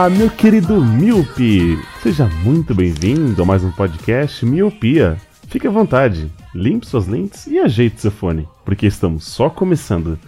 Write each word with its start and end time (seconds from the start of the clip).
Olá, 0.00 0.08
meu 0.08 0.30
querido 0.30 0.82
Miope! 0.82 1.78
Seja 2.02 2.24
muito 2.42 2.74
bem-vindo 2.74 3.42
a 3.42 3.44
mais 3.44 3.62
um 3.62 3.70
podcast 3.70 4.46
Miopia. 4.46 5.18
Fique 5.46 5.66
à 5.66 5.70
vontade, 5.70 6.32
limpe 6.54 6.86
suas 6.86 7.06
lentes 7.06 7.46
e 7.46 7.58
ajeite 7.58 8.00
seu 8.00 8.10
fone, 8.10 8.48
porque 8.64 8.86
estamos 8.86 9.26
só 9.26 9.50
começando. 9.50 10.18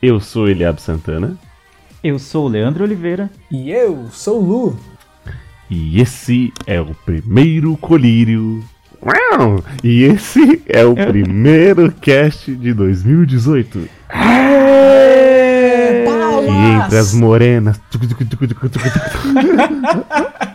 Eu 0.00 0.18
sou 0.18 0.48
Eliab 0.48 0.80
Santana 0.80 1.36
Eu 2.02 2.18
sou 2.18 2.46
o 2.46 2.48
Leandro 2.48 2.84
Oliveira. 2.84 3.30
E 3.50 3.70
eu 3.70 4.08
sou 4.10 4.42
o 4.42 4.46
Lu. 4.46 4.76
e 5.68 6.00
esse 6.00 6.50
é 6.66 6.80
o 6.80 6.94
primeiro 7.04 7.76
colírio. 7.76 8.64
Uau! 9.02 9.62
E 9.84 10.04
esse 10.04 10.62
é 10.66 10.86
o 10.86 10.94
primeiro 10.94 11.92
cast 11.92 12.50
de 12.50 12.72
2018. 12.72 13.90
E 16.48 16.84
entre 16.84 16.98
as 16.98 17.12
morenas. 17.12 17.78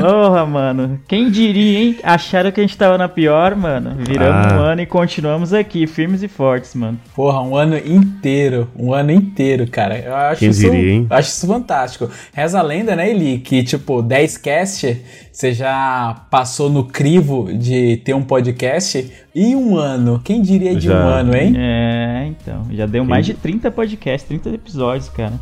Porra, 0.00 0.46
mano. 0.46 1.00
Quem 1.06 1.30
diria, 1.30 1.78
hein? 1.78 1.96
Acharam 2.02 2.50
que 2.50 2.60
a 2.60 2.62
gente 2.62 2.76
tava 2.76 2.98
na 2.98 3.08
pior, 3.08 3.54
mano. 3.54 3.96
Viramos 3.98 4.52
Ah. 4.52 4.56
um 4.56 4.60
ano 4.62 4.80
e 4.82 4.86
continuamos 4.86 5.52
aqui, 5.52 5.86
firmes 5.86 6.22
e 6.22 6.28
fortes, 6.28 6.74
mano. 6.74 6.98
Porra, 7.14 7.40
um 7.42 7.56
ano 7.56 7.76
inteiro. 7.76 8.68
Um 8.76 8.92
ano 8.92 9.10
inteiro, 9.12 9.66
cara. 9.68 9.98
Eu 9.98 10.14
acho 10.14 10.40
Quem 10.40 10.50
isso, 10.50 10.60
diria, 10.60 10.92
hein? 10.92 11.06
Acho 11.10 11.28
isso 11.30 11.46
fantástico. 11.46 12.10
Reza 12.32 12.58
a 12.58 12.62
lenda, 12.62 12.94
né, 12.96 13.10
Eli? 13.10 13.38
Que, 13.38 13.62
tipo, 13.62 14.02
10 14.02 14.36
cast, 14.38 15.02
você 15.32 15.52
já 15.52 16.22
passou 16.30 16.68
no 16.70 16.84
crivo 16.84 17.48
de 17.52 17.98
ter 17.98 18.14
um 18.14 18.22
podcast. 18.22 19.10
E 19.34 19.54
um 19.54 19.76
ano? 19.76 20.20
Quem 20.24 20.42
diria 20.42 20.74
de 20.74 20.88
Já. 20.88 20.94
um 20.94 21.08
ano, 21.08 21.36
hein? 21.36 21.54
É, 21.56 22.26
então. 22.28 22.66
Já 22.72 22.86
deu 22.86 23.04
mais 23.04 23.24
de 23.24 23.34
30 23.34 23.70
podcasts, 23.70 24.26
30 24.28 24.48
episódios, 24.50 25.08
cara. 25.08 25.34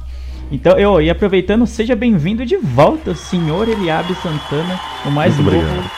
Então, 0.50 0.78
eu, 0.78 1.00
e 1.00 1.10
aproveitando, 1.10 1.66
seja 1.66 1.96
bem-vindo 1.96 2.46
de 2.46 2.56
volta, 2.56 3.14
senhor 3.14 3.68
Eliabe 3.68 4.14
Santana, 4.22 4.78
o 5.04 5.10
mais 5.10 5.34
Muito 5.36 5.50
novo 5.50 5.64
obrigado. 5.66 5.90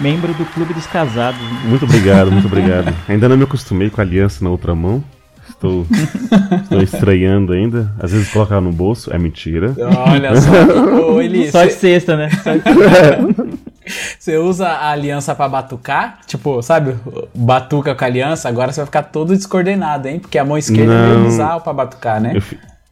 membro 0.00 0.34
do 0.34 0.44
Clube 0.46 0.72
dos 0.72 0.86
Casados. 0.86 1.40
Muito 1.64 1.84
obrigado, 1.84 2.30
muito 2.30 2.46
obrigado. 2.46 2.94
Ainda 3.08 3.28
não 3.28 3.36
me 3.36 3.42
acostumei 3.44 3.90
com 3.90 4.00
a 4.00 4.04
aliança 4.04 4.44
na 4.44 4.50
outra 4.50 4.74
mão. 4.74 5.02
Estou, 5.48 5.84
estou 6.62 6.80
estranhando 6.80 7.52
ainda. 7.52 7.92
Às 7.98 8.12
vezes 8.12 8.30
coloca 8.30 8.54
ela 8.54 8.60
no 8.60 8.70
bolso, 8.72 9.12
é 9.12 9.18
mentira. 9.18 9.74
Olha 10.06 10.40
só. 10.40 11.12
Ô, 11.14 11.18
Eli, 11.22 11.50
Só 11.50 11.64
de 11.64 11.72
sexta, 11.72 12.16
né? 12.16 12.30
Só 12.30 12.52
de... 12.54 13.58
você 14.18 14.36
usa 14.38 14.68
a 14.68 14.90
aliança 14.92 15.34
pra 15.34 15.48
batucar? 15.48 16.20
Tipo, 16.26 16.62
sabe? 16.62 16.94
Batuca 17.34 17.94
com 17.96 18.04
a 18.04 18.06
aliança, 18.06 18.48
agora 18.48 18.70
você 18.70 18.80
vai 18.80 18.86
ficar 18.86 19.02
todo 19.04 19.34
descoordenado, 19.34 20.06
hein? 20.06 20.20
Porque 20.20 20.38
a 20.38 20.44
mão 20.44 20.56
esquerda 20.56 20.92
é 20.92 21.14
Não. 21.14 21.24
bizarro 21.24 21.60
pra 21.62 21.72
batucar, 21.72 22.20
né? 22.20 22.34
Eu, 22.36 22.42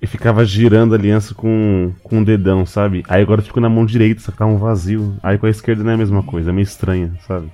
eu 0.01 0.07
ficava 0.09 0.45
girando 0.45 0.95
a 0.95 0.99
aliança 0.99 1.35
com, 1.35 1.93
com 2.03 2.21
o 2.21 2.25
dedão, 2.25 2.67
sabe? 2.67 3.03
Aí 3.09 3.23
agora 3.23 3.41
eu 3.41 3.45
fico 3.45 3.61
na 3.61 3.69
mão 3.69 3.85
direita, 3.87 4.21
só 4.21 4.31
que 4.33 4.39
tá 4.39 4.47
um 4.47 4.59
vazio. 4.59 5.17
Aí 5.23 5.39
com 5.39 5.47
a 5.47 5.51
esquerda 5.51 5.83
não 5.83 5.91
é 5.91 5.95
a 5.95 5.99
mesma 5.99 6.23
coisa, 6.23 6.51
é 6.51 6.53
meio 6.53 6.65
estranha, 6.65 7.13
sabe? 7.27 7.51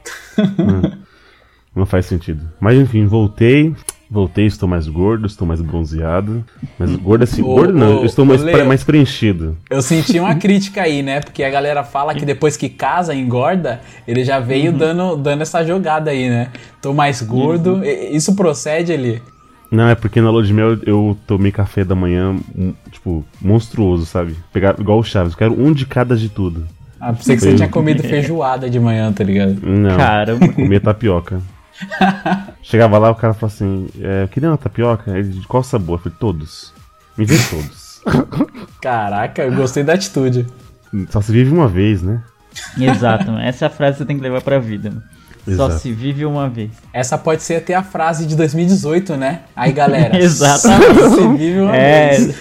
não, 0.58 0.92
não 1.76 1.86
faz 1.86 2.06
sentido. 2.06 2.48
Mas 2.60 2.78
enfim, 2.78 3.06
voltei. 3.06 3.74
Voltei, 4.10 4.44
estou 4.44 4.68
mais 4.68 4.86
gordo, 4.86 5.26
estou 5.26 5.48
mais 5.48 5.62
bronzeado. 5.62 6.44
Mas 6.78 6.94
gordo 6.96 7.22
assim, 7.22 7.40
Ô, 7.40 7.46
gordo 7.46 7.72
não, 7.72 7.96
ô, 7.96 8.00
eu 8.00 8.04
estou 8.04 8.26
mais, 8.26 8.42
Leo. 8.42 8.54
pre- 8.54 8.64
mais 8.64 8.84
preenchido. 8.84 9.56
Eu 9.70 9.80
senti 9.80 10.20
uma 10.20 10.34
crítica 10.34 10.82
aí, 10.82 11.02
né? 11.02 11.20
Porque 11.20 11.42
a 11.42 11.48
galera 11.48 11.82
fala 11.82 12.14
que 12.14 12.26
depois 12.26 12.54
que 12.54 12.68
casa, 12.68 13.14
engorda, 13.14 13.80
ele 14.06 14.22
já 14.22 14.38
veio 14.38 14.70
dando, 14.70 15.16
dando 15.16 15.40
essa 15.40 15.64
jogada 15.64 16.10
aí, 16.10 16.28
né? 16.28 16.50
Tô 16.82 16.92
mais 16.92 17.22
gordo. 17.22 17.82
E- 17.82 18.14
Isso 18.14 18.36
procede 18.36 18.92
ali? 18.92 19.22
Não, 19.72 19.88
é 19.88 19.94
porque 19.94 20.20
na 20.20 20.30
lua 20.30 20.42
de 20.42 20.52
mel 20.52 20.78
eu 20.84 21.16
tomei 21.26 21.50
café 21.50 21.82
da 21.82 21.94
manhã, 21.94 22.36
um, 22.54 22.74
tipo, 22.90 23.24
monstruoso, 23.40 24.04
sabe? 24.04 24.36
Pegar 24.52 24.76
igual 24.78 24.98
o 24.98 25.02
Chaves, 25.02 25.32
eu 25.32 25.38
quero 25.38 25.58
um 25.58 25.72
de 25.72 25.86
cada 25.86 26.14
de 26.14 26.28
tudo. 26.28 26.68
Ah, 27.00 27.14
pensei 27.14 27.36
que 27.36 27.42
você 27.42 27.54
tinha 27.54 27.68
comido 27.70 28.02
feijoada 28.02 28.68
de 28.68 28.78
manhã, 28.78 29.10
tá 29.10 29.24
ligado? 29.24 29.56
Não, 29.62 29.96
Caramba. 29.96 30.46
comia 30.52 30.78
tapioca. 30.78 31.40
Chegava 32.62 32.98
lá, 32.98 33.10
o 33.10 33.14
cara 33.14 33.32
falou 33.32 33.52
assim: 33.52 33.88
é, 33.98 34.24
eu 34.24 34.28
queria 34.28 34.50
uma 34.50 34.58
tapioca. 34.58 35.18
Ele, 35.18 35.30
de 35.30 35.46
qual 35.46 35.62
sabor? 35.62 35.98
Eu 35.98 36.02
falei, 36.02 36.18
todos. 36.20 36.72
Me 37.16 37.24
vê 37.24 37.36
todos. 37.50 38.02
Caraca, 38.80 39.42
eu 39.42 39.54
gostei 39.54 39.82
da 39.82 39.94
atitude. 39.94 40.46
Só 41.08 41.20
se 41.22 41.32
vive 41.32 41.50
uma 41.50 41.66
vez, 41.66 42.02
né? 42.02 42.22
Exato. 42.78 43.32
Essa 43.38 43.70
frase 43.70 43.98
você 43.98 44.04
tem 44.04 44.16
que 44.16 44.22
levar 44.22 44.42
pra 44.42 44.58
vida, 44.58 44.92
mano. 45.46 45.56
Só 45.58 45.66
Exato. 45.66 45.80
se 45.80 45.92
vive 45.92 46.24
uma 46.24 46.48
vez. 46.48 46.70
Essa 46.92 47.16
pode 47.18 47.42
ser 47.42 47.56
até 47.56 47.74
a 47.74 47.82
frase 47.82 48.26
de 48.26 48.36
2018, 48.36 49.16
né? 49.16 49.40
Aí, 49.56 49.72
galera. 49.72 50.16
Exatamente. 50.22 50.94
Você 50.94 51.28
vive 51.36 51.60
uma 51.60 51.76
É, 51.76 52.10
vez. 52.16 52.36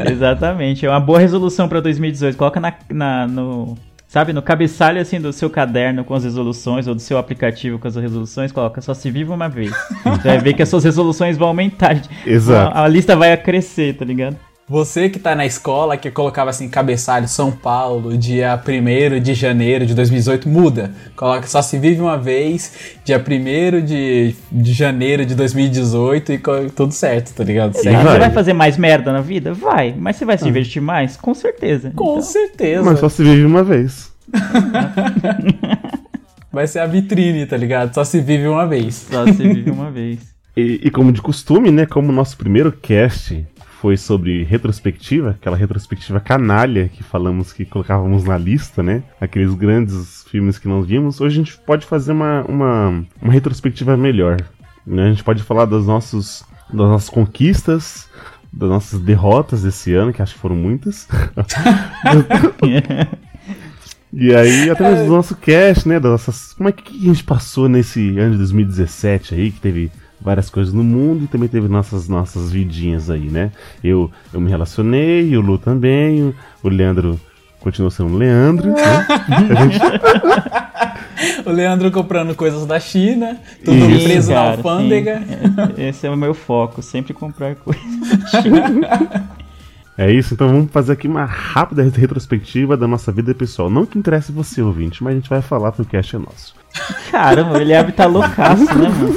exatamente. 0.10 0.86
É 0.86 0.90
uma 0.90 1.00
boa 1.00 1.18
resolução 1.18 1.68
pra 1.68 1.80
2018. 1.80 2.36
Coloca 2.36 2.60
na, 2.60 2.72
na- 2.90 3.26
no, 3.26 3.76
sabe, 4.06 4.32
no 4.32 4.42
cabeçalho 4.42 5.00
assim 5.00 5.20
do 5.20 5.32
seu 5.32 5.48
caderno 5.50 6.04
com 6.04 6.14
as 6.14 6.24
resoluções 6.24 6.86
ou 6.86 6.94
do 6.94 7.00
seu 7.00 7.18
aplicativo 7.18 7.78
com 7.78 7.88
as 7.88 7.96
resoluções, 7.96 8.52
coloca 8.52 8.80
só 8.80 8.94
se 8.94 9.10
vive 9.10 9.30
uma 9.30 9.48
vez. 9.48 9.72
Você 10.04 10.28
vai 10.28 10.38
ver 10.38 10.54
que 10.54 10.62
as 10.62 10.68
suas 10.68 10.84
resoluções 10.84 11.36
vão 11.36 11.48
aumentar. 11.48 11.96
Exato. 12.26 12.76
A, 12.76 12.84
a 12.84 12.88
lista 12.88 13.16
vai 13.16 13.36
crescer, 13.36 13.96
tá 13.96 14.04
ligado? 14.04 14.36
Você 14.66 15.10
que 15.10 15.18
tá 15.18 15.34
na 15.34 15.44
escola, 15.44 15.94
que 15.94 16.10
colocava 16.10 16.48
assim, 16.48 16.70
cabeçalho 16.70 17.28
São 17.28 17.52
Paulo, 17.52 18.16
dia 18.16 18.58
1 18.58 19.20
de 19.20 19.34
janeiro 19.34 19.84
de 19.84 19.94
2018, 19.94 20.48
muda. 20.48 20.90
Coloca 21.14 21.46
só 21.46 21.60
se 21.60 21.78
vive 21.78 22.00
uma 22.00 22.16
vez, 22.16 22.96
dia 23.04 23.18
1 23.22 23.84
de, 23.84 24.34
de 24.50 24.72
janeiro 24.72 25.26
de 25.26 25.34
2018 25.34 26.32
e 26.32 26.38
tudo 26.74 26.92
certo, 26.92 27.34
tá 27.34 27.44
ligado? 27.44 27.76
E 27.76 27.80
Certo? 27.82 27.98
Você 27.98 28.04
vai. 28.04 28.18
vai 28.20 28.30
fazer 28.30 28.54
mais 28.54 28.78
merda 28.78 29.12
na 29.12 29.20
vida? 29.20 29.52
Vai. 29.52 29.94
Mas 29.98 30.16
você 30.16 30.24
vai 30.24 30.38
se 30.38 30.44
divertir 30.44 30.80
mais? 30.80 31.14
Com 31.18 31.34
certeza. 31.34 31.92
Com 31.94 32.12
Então, 32.12 32.22
certeza. 32.22 32.82
Mas 32.82 33.00
só 33.00 33.10
se 33.10 33.22
vive 33.22 33.44
uma 33.44 33.62
vez. 33.62 34.10
Vai 36.50 36.68
ser 36.68 36.78
a 36.78 36.86
vitrine, 36.86 37.46
tá 37.46 37.56
ligado? 37.56 37.92
Só 37.92 38.04
se 38.04 38.20
vive 38.20 38.46
uma 38.46 38.64
vez. 38.64 39.08
só 39.10 39.26
se 39.26 39.42
vive 39.42 39.70
uma 39.72 39.90
vez. 39.90 40.20
E, 40.56 40.80
e 40.84 40.90
como 40.90 41.10
de 41.10 41.20
costume, 41.20 41.72
né? 41.72 41.84
Como 41.84 42.10
o 42.10 42.12
nosso 42.14 42.36
primeiro 42.36 42.70
cast 42.70 43.44
foi 43.84 43.98
sobre 43.98 44.44
retrospectiva, 44.44 45.32
aquela 45.32 45.58
retrospectiva 45.58 46.18
canalha 46.18 46.88
que 46.88 47.02
falamos 47.02 47.52
que 47.52 47.66
colocávamos 47.66 48.24
na 48.24 48.38
lista, 48.38 48.82
né? 48.82 49.02
Aqueles 49.20 49.52
grandes 49.52 50.24
filmes 50.30 50.56
que 50.56 50.66
nós 50.66 50.86
vimos. 50.86 51.20
Hoje 51.20 51.34
a 51.34 51.44
gente 51.44 51.58
pode 51.58 51.84
fazer 51.84 52.12
uma, 52.12 52.42
uma, 52.48 53.04
uma 53.20 53.30
retrospectiva 53.30 53.94
melhor. 53.94 54.38
Né? 54.86 55.08
A 55.08 55.10
gente 55.10 55.22
pode 55.22 55.42
falar 55.42 55.66
dos 55.66 55.86
nossos, 55.86 56.46
das 56.70 56.88
nossas 56.88 57.10
conquistas, 57.10 58.08
das 58.50 58.70
nossas 58.70 59.00
derrotas 59.00 59.64
desse 59.64 59.92
ano, 59.92 60.14
que 60.14 60.22
acho 60.22 60.32
que 60.32 60.40
foram 60.40 60.56
muitas. 60.56 61.06
E 64.16 64.32
aí, 64.32 64.70
através 64.70 65.00
do 65.00 65.12
nosso 65.12 65.34
cast, 65.34 65.88
né? 65.88 65.98
Das 65.98 66.12
nossas, 66.12 66.52
como 66.52 66.68
é 66.68 66.72
que, 66.72 66.84
que 66.84 67.02
a 67.02 67.12
gente 67.12 67.24
passou 67.24 67.68
nesse 67.68 68.16
ano 68.16 68.30
de 68.30 68.38
2017 68.38 69.34
aí, 69.34 69.50
que 69.50 69.60
teve 69.60 69.90
várias 70.24 70.48
coisas 70.48 70.72
no 70.72 70.82
mundo 70.82 71.24
e 71.24 71.26
também 71.28 71.48
teve 71.48 71.68
nossas 71.68 72.08
nossas 72.08 72.50
vidinhas 72.50 73.10
aí, 73.10 73.28
né? 73.28 73.52
Eu, 73.82 74.10
eu 74.32 74.40
me 74.40 74.48
relacionei, 74.50 75.36
o 75.36 75.40
Lu 75.40 75.58
também, 75.58 76.22
o, 76.22 76.34
o 76.62 76.68
Leandro 76.68 77.20
continuou 77.60 77.90
sendo 77.90 78.14
o 78.14 78.16
Leandro, 78.16 78.70
né? 78.72 79.06
Gente- 79.60 79.80
O 81.46 81.50
Leandro 81.50 81.90
comprando 81.90 82.34
coisas 82.34 82.66
da 82.66 82.78
China, 82.80 83.38
tudo 83.64 83.76
Isso, 83.90 84.04
preso 84.04 84.30
na 84.30 84.36
cara, 84.36 84.50
alfândega. 84.56 85.18
sim. 85.20 85.82
É, 85.82 85.88
Esse 85.88 86.06
é 86.06 86.10
o 86.10 86.16
meu 86.16 86.34
foco, 86.34 86.82
sempre 86.82 87.12
comprar 87.14 87.54
coisa. 87.56 87.80
É 89.96 90.10
isso, 90.10 90.34
então 90.34 90.48
vamos 90.48 90.72
fazer 90.72 90.92
aqui 90.94 91.06
uma 91.06 91.24
rápida 91.24 91.80
retrospectiva 91.84 92.76
da 92.76 92.88
nossa 92.88 93.12
vida 93.12 93.32
pessoal. 93.32 93.70
Não 93.70 93.86
que 93.86 93.96
interesse 93.96 94.32
você, 94.32 94.60
ouvinte, 94.60 95.04
mas 95.04 95.12
a 95.12 95.16
gente 95.16 95.30
vai 95.30 95.40
falar 95.40 95.70
porque 95.70 95.82
o 95.82 95.84
cast 95.86 96.16
é 96.16 96.18
nosso. 96.18 96.52
Caramba, 97.12 97.60
ele 97.60 97.72
abre 97.72 97.92
tá 97.92 98.04
loucaço, 98.06 98.64
né, 98.76 98.88
mano? 98.88 99.16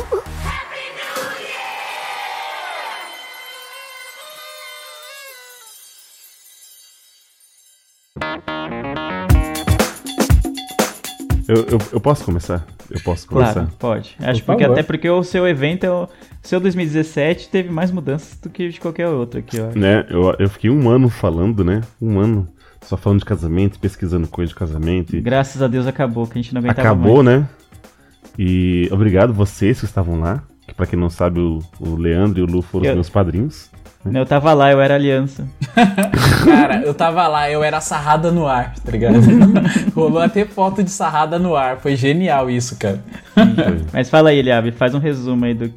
Eu, 11.47 11.55
eu, 11.63 11.77
eu 11.93 11.99
posso 12.01 12.23
começar? 12.25 12.65
Eu 12.91 12.99
posso 13.01 13.27
começar? 13.27 13.53
Claro, 13.53 13.69
pode. 13.79 14.15
Acho 14.19 14.41
Por 14.41 14.47
porque 14.47 14.63
favor. 14.63 14.73
até 14.73 14.83
porque 14.83 15.09
o 15.09 15.23
seu 15.23 15.47
evento, 15.47 15.83
é 15.85 15.89
o 15.91 16.07
seu 16.41 16.59
2017 16.59 17.49
teve 17.49 17.69
mais 17.69 17.89
mudanças 17.91 18.37
do 18.39 18.49
que 18.49 18.69
de 18.69 18.79
qualquer 18.79 19.07
outro 19.07 19.39
aqui, 19.39 19.57
ó. 19.59 19.67
Né, 19.77 20.05
eu, 20.09 20.35
eu 20.39 20.49
fiquei 20.49 20.69
um 20.69 20.89
ano 20.89 21.09
falando, 21.09 21.63
né? 21.63 21.81
Um 22.01 22.19
ano 22.19 22.47
só 22.81 22.95
falando 22.97 23.19
de 23.19 23.25
casamento, 23.25 23.79
pesquisando 23.79 24.27
coisa 24.27 24.49
de 24.49 24.55
casamento. 24.55 25.15
E 25.15 25.21
Graças 25.21 25.61
a 25.61 25.67
Deus 25.67 25.87
acabou, 25.87 26.25
que 26.27 26.37
a 26.37 26.41
gente 26.41 26.53
não 26.53 26.59
aguentava 26.59 26.81
acabou, 26.89 27.23
mais. 27.23 27.39
né? 27.41 27.49
E 28.37 28.87
obrigado 28.91 29.33
vocês 29.33 29.79
que 29.79 29.85
estavam 29.85 30.19
lá. 30.19 30.43
Que 30.67 30.73
pra 30.73 30.85
quem 30.85 30.99
não 30.99 31.09
sabe, 31.09 31.39
o, 31.39 31.59
o 31.79 31.95
Leandro 31.95 32.39
e 32.39 32.43
o 32.43 32.45
Lu 32.45 32.61
foram 32.61 32.83
os 32.83 32.89
Eu- 32.89 32.95
meus 32.95 33.09
padrinhos. 33.09 33.69
Eu 34.05 34.25
tava 34.25 34.53
lá, 34.53 34.71
eu 34.71 34.79
era 34.79 34.95
aliança. 34.95 35.47
Cara, 36.45 36.81
eu 36.81 36.93
tava 36.93 37.27
lá, 37.27 37.49
eu 37.51 37.63
era 37.63 37.81
sarrada 37.81 38.31
no 38.31 38.47
ar, 38.47 38.73
tá 38.75 38.91
ligado? 38.91 39.17
Rolou 39.93 40.21
até 40.21 40.45
foto 40.45 40.81
de 40.83 40.89
sarrada 40.89 41.37
no 41.37 41.55
ar. 41.55 41.77
Foi 41.77 41.95
genial 41.95 42.49
isso, 42.49 42.77
cara. 42.77 43.03
Mas 43.91 44.09
fala 44.09 44.29
aí, 44.29 44.37
Eliabe, 44.39 44.71
faz 44.71 44.93
um 44.95 44.99
resumo 44.99 45.43
aí 45.45 45.53
do 45.53 45.71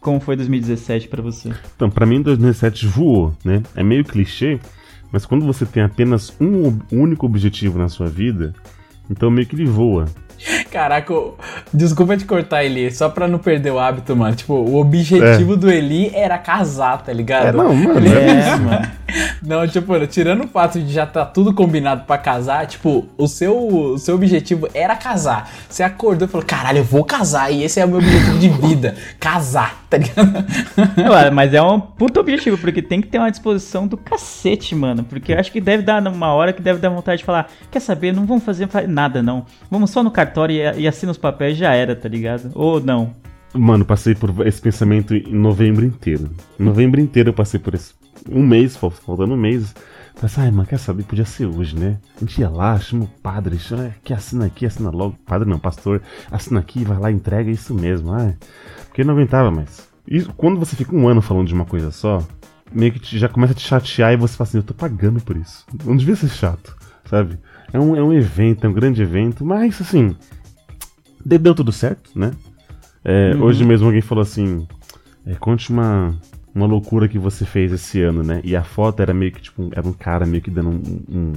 como 0.00 0.18
foi 0.20 0.34
2017 0.36 1.08
pra 1.08 1.22
você. 1.22 1.50
Então, 1.76 1.88
pra 1.88 2.04
mim, 2.06 2.20
2007 2.22 2.86
voou, 2.86 3.32
né? 3.44 3.62
É 3.76 3.82
meio 3.84 4.04
clichê, 4.04 4.58
mas 5.12 5.24
quando 5.24 5.44
você 5.46 5.64
tem 5.64 5.82
apenas 5.82 6.34
um 6.40 6.78
único 6.90 7.24
objetivo 7.26 7.78
na 7.78 7.88
sua 7.88 8.08
vida, 8.08 8.52
então 9.10 9.30
meio 9.30 9.46
que 9.46 9.54
ele 9.54 9.64
voa. 9.66 10.06
Caraca, 10.72 11.12
o- 11.14 11.36
desculpa 11.72 12.16
te 12.16 12.24
cortar, 12.24 12.64
Eli, 12.64 12.90
só 12.90 13.08
pra 13.08 13.26
não 13.28 13.38
perder 13.38 13.70
o 13.70 13.78
hábito, 13.78 14.14
mano. 14.16 14.34
Tipo, 14.34 14.54
o 14.54 14.76
objetivo 14.80 15.56
do 15.56 15.70
Eli 15.70 16.10
era 16.14 16.38
casar, 16.38 17.02
tá 17.02 17.12
ligado? 17.12 17.46
É, 17.46 17.52
não, 17.52 17.74
mano, 17.74 17.98
Ele- 17.98 18.08
é 18.14 18.30
É, 18.52 18.56
mano. 18.56 18.90
Não, 19.42 19.66
tipo, 19.66 20.06
tirando 20.06 20.44
o 20.44 20.48
fato 20.48 20.80
de 20.80 20.92
já 20.92 21.06
tá 21.06 21.24
tudo 21.24 21.52
combinado 21.54 22.04
pra 22.04 22.18
casar, 22.18 22.66
tipo, 22.66 23.06
o 23.16 23.26
seu, 23.26 23.56
o 23.56 23.98
seu 23.98 24.14
objetivo 24.14 24.68
era 24.74 24.96
casar. 24.96 25.50
Você 25.68 25.82
acordou 25.82 26.26
e 26.26 26.30
falou, 26.30 26.46
caralho, 26.46 26.78
eu 26.78 26.84
vou 26.84 27.04
casar, 27.04 27.50
e 27.52 27.62
esse 27.62 27.80
é 27.80 27.84
o 27.84 27.88
meu 27.88 27.98
objetivo 27.98 28.38
de 28.38 28.48
vida, 28.48 28.94
casar, 29.18 29.84
tá 29.90 29.98
ligado? 29.98 30.44
Ué, 31.12 31.30
Mas 31.30 31.52
é 31.54 31.62
um 31.62 31.80
puto 31.80 32.20
objetivo, 32.20 32.56
porque 32.58 32.80
tem 32.82 33.00
que 33.00 33.08
ter 33.08 33.18
uma 33.18 33.30
disposição 33.30 33.86
do 33.86 33.96
cacete, 33.96 34.74
mano. 34.74 35.04
Porque 35.04 35.32
eu 35.32 35.38
acho 35.38 35.50
que 35.52 35.60
deve 35.60 35.82
dar 35.82 36.06
uma 36.06 36.32
hora 36.32 36.52
que 36.52 36.62
deve 36.62 36.80
dar 36.80 36.88
vontade 36.88 37.18
de 37.18 37.24
falar: 37.24 37.48
quer 37.70 37.80
saber, 37.80 38.12
não 38.12 38.24
vamos 38.26 38.44
fazer 38.44 38.66
fa- 38.68 38.86
nada, 38.86 39.22
não. 39.22 39.44
Vamos 39.70 39.90
só 39.90 40.02
no 40.02 40.10
cartório 40.10 40.54
e, 40.54 40.82
e 40.82 40.88
assina 40.88 41.12
os 41.12 41.18
papéis 41.18 41.56
já 41.56 41.72
era, 41.74 41.94
tá 41.94 42.08
ligado? 42.08 42.50
Ou 42.54 42.80
não. 42.80 43.14
Mano, 43.54 43.84
passei 43.84 44.14
por 44.14 44.46
esse 44.46 44.60
pensamento 44.60 45.14
em 45.14 45.34
novembro 45.34 45.84
inteiro. 45.84 46.30
Em 46.58 46.62
novembro 46.62 47.00
inteiro 47.00 47.30
eu 47.30 47.34
passei 47.34 47.60
por 47.60 47.74
esse. 47.74 47.92
Um 48.30 48.46
mês, 48.46 48.76
fal- 48.76 48.90
faltando 48.90 49.34
um 49.34 49.36
mês. 49.36 49.74
Pensei, 50.18 50.44
ai, 50.44 50.50
mano, 50.50 50.66
quer 50.68 50.78
saber? 50.78 51.02
Podia 51.04 51.24
ser 51.24 51.46
hoje, 51.46 51.76
né? 51.78 51.98
A 52.16 52.20
gente 52.20 52.40
ia 52.40 52.48
lá, 52.48 52.78
chama 52.78 53.04
o 53.04 53.08
padre, 53.08 53.58
chama, 53.58 53.86
é, 53.86 53.94
que 54.04 54.12
assina 54.14 54.46
aqui, 54.46 54.64
assina 54.64 54.90
logo. 54.90 55.16
Padre 55.26 55.48
não, 55.48 55.58
pastor, 55.58 56.00
assina 56.30 56.60
aqui, 56.60 56.84
vai 56.84 56.98
lá, 56.98 57.10
entrega, 57.10 57.50
é 57.50 57.52
isso 57.52 57.74
mesmo. 57.74 58.12
Ai, 58.12 58.36
porque 58.88 59.04
não 59.04 59.14
aguentava 59.14 59.50
mais. 59.50 59.88
E 60.06 60.22
quando 60.36 60.58
você 60.58 60.76
fica 60.76 60.94
um 60.94 61.08
ano 61.08 61.20
falando 61.22 61.48
de 61.48 61.54
uma 61.54 61.64
coisa 61.64 61.90
só, 61.90 62.26
meio 62.70 62.92
que 62.92 63.00
te- 63.00 63.18
já 63.18 63.28
começa 63.28 63.52
a 63.52 63.56
te 63.56 63.62
chatear 63.66 64.12
e 64.12 64.16
você 64.16 64.36
fala 64.36 64.48
assim, 64.48 64.58
eu 64.58 64.62
tô 64.62 64.74
pagando 64.74 65.20
por 65.20 65.36
isso. 65.36 65.64
Não 65.84 65.96
devia 65.96 66.16
ser 66.16 66.28
chato, 66.28 66.76
sabe? 67.08 67.38
É 67.72 67.78
um, 67.80 67.96
é 67.96 68.02
um 68.02 68.12
evento, 68.12 68.64
é 68.66 68.68
um 68.68 68.72
grande 68.72 69.02
evento, 69.02 69.44
mas 69.44 69.80
assim, 69.80 70.14
de- 71.24 71.38
deu 71.38 71.54
tudo 71.54 71.72
certo, 71.72 72.10
né? 72.14 72.30
É, 73.04 73.34
Hoje 73.36 73.64
mesmo 73.64 73.86
alguém 73.86 74.00
falou 74.00 74.22
assim: 74.22 74.66
é, 75.26 75.34
conte 75.34 75.70
uma, 75.70 76.14
uma 76.54 76.66
loucura 76.66 77.08
que 77.08 77.18
você 77.18 77.44
fez 77.44 77.72
esse 77.72 78.00
ano, 78.02 78.22
né? 78.22 78.40
E 78.44 78.54
a 78.56 78.62
foto 78.62 79.00
era 79.00 79.12
meio 79.14 79.32
que 79.32 79.40
tipo, 79.42 79.70
era 79.74 79.86
um 79.86 79.92
cara 79.92 80.24
meio 80.26 80.42
que 80.42 80.50
dando 80.50 80.70
um, 80.70 81.02
um- 81.08 81.32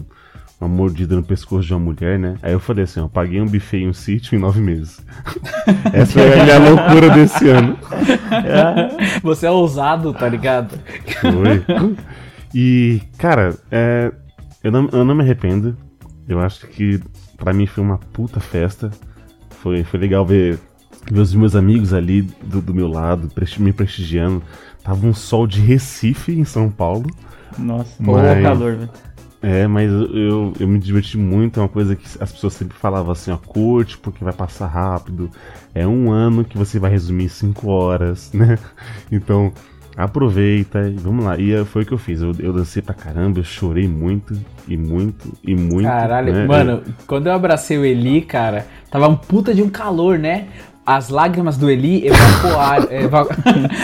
uma 0.58 0.70
mordida 0.70 1.18
no 1.18 1.24
pescoço 1.24 1.68
de 1.68 1.74
uma 1.74 1.82
mulher, 1.82 2.18
né? 2.18 2.36
Aí 2.42 2.54
eu 2.54 2.60
falei 2.60 2.86
assim: 2.86 3.00
ó, 3.02 3.08
paguei 3.08 3.42
um 3.42 3.46
buffet 3.46 3.80
em 3.80 3.90
um 3.90 3.94
sítio 3.94 4.36
em 4.36 4.40
nove 4.40 4.62
meses. 4.62 5.04
Essa 5.92 6.14
foi 6.14 6.40
a 6.40 6.44
minha 6.44 6.60
loucura 6.60 7.10
desse 7.10 7.50
ano. 7.50 7.78
Você 9.22 9.46
é 9.48 9.52
ousado, 9.52 10.14
tá 10.14 10.30
ligado? 10.30 10.80
Foi. 11.20 11.64
E, 12.54 13.02
cara, 13.18 13.54
é, 13.70 14.12
eu, 14.64 14.72
não, 14.72 14.88
eu 14.94 15.04
não 15.04 15.14
me 15.16 15.24
arrependo. 15.24 15.76
Eu 16.28 16.40
acho 16.40 16.68
que 16.68 17.00
pra 17.38 17.52
mim 17.54 17.66
foi 17.66 17.84
uma 17.84 17.98
puta 17.98 18.40
festa. 18.40 18.92
Foi, 19.62 19.84
foi 19.84 20.00
legal 20.00 20.26
ver, 20.26 20.58
os 21.12 21.34
meus 21.34 21.56
amigos 21.56 21.94
ali 21.94 22.22
do, 22.22 22.62
do 22.62 22.74
meu 22.74 22.88
lado, 22.88 23.30
me 23.60 23.74
prestigiando. 23.74 24.42
Tava 24.84 25.06
um 25.06 25.14
sol 25.14 25.48
de 25.48 25.62
Recife 25.62 26.32
em 26.32 26.46
São 26.46 26.70
Paulo. 26.70 27.10
Nossa, 27.58 27.96
Mas- 28.00 28.42
calor, 28.42 28.76
velho. 28.76 28.90
É, 29.42 29.68
mas 29.68 29.92
eu, 29.92 30.54
eu 30.60 30.68
me 30.68 30.80
diverti 30.80 31.20
muito. 31.20 31.60
É 31.60 31.64
uma 31.64 31.70
coisa 31.70 31.96
que 31.96 32.04
as 32.20 32.32
pessoas 32.32 32.54
sempre 32.54 32.76
falavam 32.76 33.12
assim: 33.12 33.30
ó, 33.30 33.38
curte 33.38 33.96
porque 33.96 34.24
vai 34.24 34.34
passar 34.34 34.66
rápido. 34.66 35.30
É 35.74 35.86
um 35.86 36.12
ano 36.12 36.44
que 36.44 36.58
você 36.58 36.80
vai 36.80 36.90
resumir 36.90 37.26
em 37.26 37.30
cinco 37.30 37.70
horas, 37.70 38.32
né? 38.34 38.58
Então, 39.12 39.54
aproveita 39.96 40.90
e 40.90 40.94
vamos 40.94 41.24
lá. 41.24 41.38
E 41.38 41.54
eh, 41.54 41.64
foi 41.64 41.84
o 41.84 41.86
que 41.86 41.92
eu 41.92 41.98
fiz. 41.98 42.22
Eu, 42.22 42.32
eu 42.40 42.52
dancei 42.52 42.82
pra 42.82 42.96
caramba, 42.96 43.40
eu 43.40 43.44
chorei 43.44 43.88
muito, 43.88 44.36
e 44.68 44.76
muito, 44.76 45.32
e 45.44 45.56
muito. 45.56 45.88
Caralho, 45.88 46.34
né? 46.34 46.46
mano, 46.48 46.82
quando 47.06 47.28
eu 47.28 47.34
abracei 47.34 47.78
o 47.78 47.86
Eli, 47.86 48.22
cara, 48.22 48.66
tava 48.90 49.08
um 49.08 49.16
puta 49.16 49.54
de 49.54 49.62
um 49.62 49.70
calor, 49.70 50.18
né? 50.18 50.48
As 50.86 51.10
lágrimas 51.10 51.58
do 51.58 51.70
Eli 51.70 52.06
evapoaram. 52.08 52.88
eva- 52.92 53.28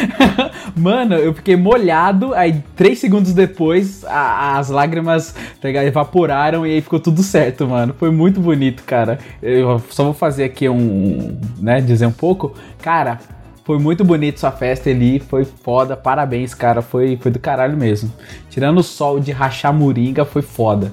mano, 0.78 1.16
eu 1.16 1.34
fiquei 1.34 1.56
molhado, 1.56 2.34
aí 2.36 2.64
três 2.76 3.00
segundos 3.00 3.34
depois 3.34 4.06
a- 4.06 4.58
as 4.58 4.70
lágrimas 4.70 5.34
tá 5.60 5.70
evaporaram 5.70 6.66
e 6.66 6.72
aí 6.76 6.82
ficou 6.82 7.00
tudo 7.00 7.24
certo, 7.24 7.68
mano. 7.68 7.96
Foi 7.98 8.12
muito 8.12 8.40
bonito, 8.40 8.84
cara. 8.84 9.18
Eu 9.42 9.82
só 9.90 10.04
vou 10.04 10.14
fazer 10.14 10.44
aqui 10.44 10.70
um, 10.70 11.38
né, 11.60 11.82
dizer 11.82 12.06
um 12.06 12.12
pouco. 12.12 12.54
Cara, 12.82 13.20
foi 13.64 13.80
muito 13.80 14.04
bonito 14.04 14.40
sua 14.40 14.52
festa, 14.52 14.90
Eli. 14.90 15.20
Foi 15.20 15.46
foda, 15.46 15.96
parabéns, 15.98 16.54
cara. 16.54 16.82
Foi, 16.82 17.18
foi 17.22 17.32
do 17.32 17.40
caralho 17.40 17.78
mesmo. 17.78 18.12
Tirando 18.50 18.78
o 18.80 18.84
sol 18.84 19.20
de 19.20 19.32
rachar 19.32 19.74
moringa, 19.74 20.24
foi 20.26 20.42
foda. 20.42 20.92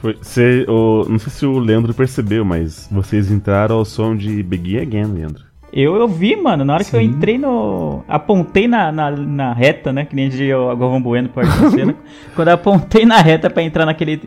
Foi, 0.00 0.16
cê, 0.20 0.64
o- 0.68 1.06
não 1.08 1.18
sei 1.18 1.30
se 1.32 1.46
o 1.46 1.58
Leandro 1.58 1.92
percebeu, 1.94 2.44
mas 2.44 2.88
vocês 2.90 3.30
entraram 3.30 3.76
ao 3.76 3.84
som 3.84 4.14
de 4.16 4.42
Begin 4.42 4.78
Again, 4.78 5.04
Leandro. 5.12 5.44
Eu, 5.72 5.94
eu 5.96 6.06
vi, 6.08 6.36
mano, 6.36 6.64
na 6.64 6.74
hora 6.74 6.84
que 6.84 6.94
eu 6.94 7.00
entrei 7.00 7.36
no. 7.36 8.02
Apontei 8.08 8.66
na, 8.68 8.90
na, 8.92 9.10
na 9.10 9.52
reta, 9.52 9.92
né? 9.92 10.04
Que 10.04 10.14
nem 10.16 10.28
diria 10.28 10.58
o 10.58 10.74
Galvão 10.76 11.02
Bueno 11.02 11.28
por 11.28 11.44
cena. 11.70 11.94
Quando 12.34 12.48
eu 12.48 12.54
apontei 12.54 13.04
na 13.04 13.20
reta 13.20 13.50
pra 13.50 13.62
entrar 13.62 13.84
naquele 13.84 14.22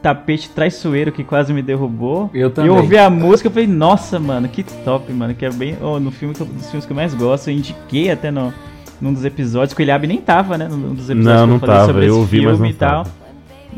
tapete 0.00 0.48
traiçoeiro 0.50 1.10
que 1.12 1.24
quase 1.24 1.52
me 1.52 1.60
derrubou. 1.60 2.30
Eu 2.32 2.50
também. 2.50 2.70
Eu 2.70 2.76
ouvi 2.76 2.96
a 2.96 3.10
música 3.10 3.48
e 3.48 3.52
falei, 3.52 3.66
nossa, 3.66 4.18
mano, 4.20 4.48
que 4.48 4.62
top, 4.62 5.12
mano. 5.12 5.34
Que 5.34 5.44
é 5.44 5.50
bem. 5.50 5.76
oh, 5.82 5.98
no 5.98 6.10
filme 6.10 6.34
que 6.34 6.40
eu- 6.40 6.46
dos 6.46 6.66
filmes 6.70 6.86
que 6.86 6.92
eu 6.92 6.96
mais 6.96 7.12
gosto. 7.14 7.48
Eu 7.50 7.54
indiquei 7.54 8.10
até 8.10 8.30
no, 8.30 8.54
num 9.00 9.12
dos 9.12 9.24
episódios, 9.24 9.74
que 9.74 9.82
o 9.82 9.84
Eliabe 9.84 10.06
nem 10.06 10.18
tava, 10.18 10.56
né? 10.56 10.66
Num 10.68 10.94
dos 10.94 11.10
episódios 11.10 11.24
Não, 11.26 11.42
que 11.42 11.46
não 11.48 11.54
eu 11.56 11.60
falei 11.60 11.74
tava, 11.76 11.86
sobre 11.88 12.02
eu 12.04 12.08
esse 12.10 12.18
ouvi, 12.18 12.36
mas 12.42 12.50
filme 12.56 12.68
não 12.68 12.70
e 12.70 12.74
tal. 12.74 13.04
tava. 13.04 13.25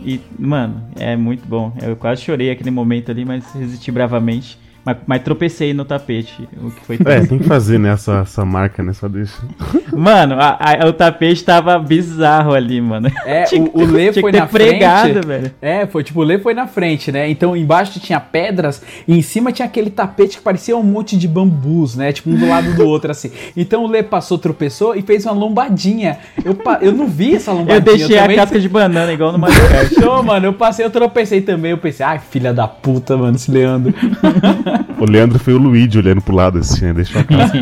E, 0.05 0.21
mano, 0.39 0.89
é 0.97 1.17
muito 1.17 1.47
bom. 1.47 1.73
Eu 1.83 1.97
quase 1.97 2.23
chorei 2.23 2.51
aquele 2.51 2.71
momento 2.71 3.11
ali, 3.11 3.25
mas 3.25 3.53
resisti 3.53 3.91
bravamente. 3.91 4.59
Mas, 4.89 4.97
mas 5.07 5.23
tropecei 5.23 5.75
no 5.75 5.85
tapete, 5.85 6.49
o 6.63 6.71
que 6.71 6.81
foi 6.87 6.99
É, 7.05 7.21
tem 7.21 7.39
que 7.39 7.45
fazer, 7.45 7.79
né, 7.79 7.91
essa, 7.93 8.21
essa 8.21 8.43
marca, 8.43 8.83
né? 8.83 8.95
Só 8.95 9.07
deixa. 9.07 9.35
Mano, 9.93 10.37
a- 10.39 10.57
a- 10.59 10.87
o 10.89 10.93
tapete 10.95 11.45
tava 11.45 11.79
bizarro 11.79 12.55
ali, 12.55 12.81
mano. 12.81 13.11
É, 13.27 13.43
Tinha 13.49 13.63
o, 13.65 13.81
o 13.83 13.85
Lê 13.85 14.11
tinha 14.11 14.23
foi 14.23 14.33
que 14.33 14.39
ter 14.39 14.41
na 14.41 14.47
pregado, 14.47 15.11
frente. 15.13 15.27
velho. 15.27 15.51
É, 15.61 15.87
foi 15.87 16.03
tipo, 16.05 16.21
o 16.21 16.23
Lê 16.23 16.39
foi 16.39 16.55
na 16.55 16.67
frente, 16.67 17.13
né? 17.13 17.29
Então 17.29 17.55
embaixo 17.55 18.01
tinha 18.01 18.19
pedras 18.19 18.83
e 19.07 19.15
em 19.19 19.21
cima 19.21 19.53
tinha 19.53 19.67
aquele 19.67 19.91
tapete 19.91 20.39
que 20.39 20.43
parecia 20.43 20.75
um 20.77 20.83
monte 20.83 21.19
de 21.19 21.29
bambus, 21.29 21.95
né? 21.97 22.13
Tipo, 22.13 22.31
um 22.31 22.37
do 22.37 22.49
lado 22.49 22.73
do 22.75 22.87
outro, 22.87 23.11
assim. 23.11 23.31
Então 23.57 23.85
o 23.85 23.89
Lê 23.89 24.03
passou, 24.03 24.39
tropeçou 24.39 24.95
e 24.97 25.03
fez 25.03 25.27
uma 25.27 25.35
lombadinha. 25.35 26.19
Eu, 26.43 26.57
eu 26.81 26.93
não 26.93 27.07
vi 27.07 27.35
essa 27.35 27.53
lombadinha. 27.53 27.77
Eu 27.77 27.81
deixei 27.83 28.19
a 28.19 28.23
também- 28.23 28.37
casca 28.37 28.59
de 28.59 28.69
banana 28.71 29.13
igual 29.13 29.33
no 29.33 29.39
Mario 29.39 29.57
Kart. 29.69 29.89
Fechou, 29.89 30.23
mano. 30.23 30.47
Eu 30.47 30.53
passei, 30.55 30.85
eu 30.87 30.91
tropecei 30.91 31.41
também. 31.43 31.73
Eu 31.73 31.79
pensei, 31.79 32.07
ai, 32.07 32.19
filha 32.19 32.55
da 32.55 32.67
puta, 32.69 33.17
mano, 33.17 33.37
esse 33.37 33.51
Leandro. 33.51 33.93
O 34.99 35.05
Leandro 35.05 35.39
foi 35.39 35.55
o 35.55 35.59
Luigi 35.59 35.99
olhando 35.99 36.21
pro 36.21 36.35
lado 36.35 36.59
assim, 36.59 36.87
né? 36.87 36.93
Deixou 36.93 37.21
a 37.21 37.25
casa. 37.25 37.53